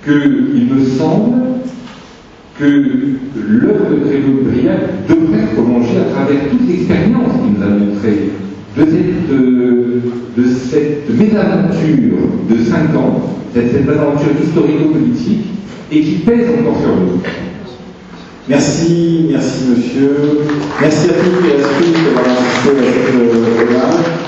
qu'il 0.04 0.68
me 0.74 0.86
semble 0.86 1.36
que 2.58 2.66
l'œuvre 2.66 3.90
de 3.92 3.96
Grégory 4.00 4.44
Briac 4.44 4.80
devrait 5.10 5.40
être 5.40 5.54
prolongée 5.54 6.00
à 6.00 6.14
travers 6.14 6.50
toute 6.50 6.68
l'expérience 6.68 7.34
qu'il 7.42 7.60
nous 7.60 7.64
a 7.64 7.70
montrée 7.70 8.30
de 8.78 8.86
cette, 8.86 9.32
euh, 9.32 10.02
de 10.38 10.44
cette 10.46 11.10
mésaventure 11.10 12.18
de 12.50 12.58
5 12.58 12.96
ans, 12.96 13.22
cette, 13.54 13.72
cette 13.72 13.86
mésaventure 13.88 14.32
historico-politique, 14.42 15.46
et 15.92 16.02
qui 16.02 16.12
pèse 16.26 16.48
encore 16.60 16.80
sur 16.80 16.96
nous. 16.96 17.20
Merci, 18.46 19.26
merci 19.32 19.64
monsieur. 19.70 20.42
Merci 20.82 21.10
à 21.10 21.14
tous 21.14 21.48
et 21.48 21.54
à 21.54 21.68
tous 21.78 21.94
d'avoir 21.94 22.26
assisté 22.40 22.72
à 22.72 22.92
cette 22.92 23.16
euh, 23.16 24.23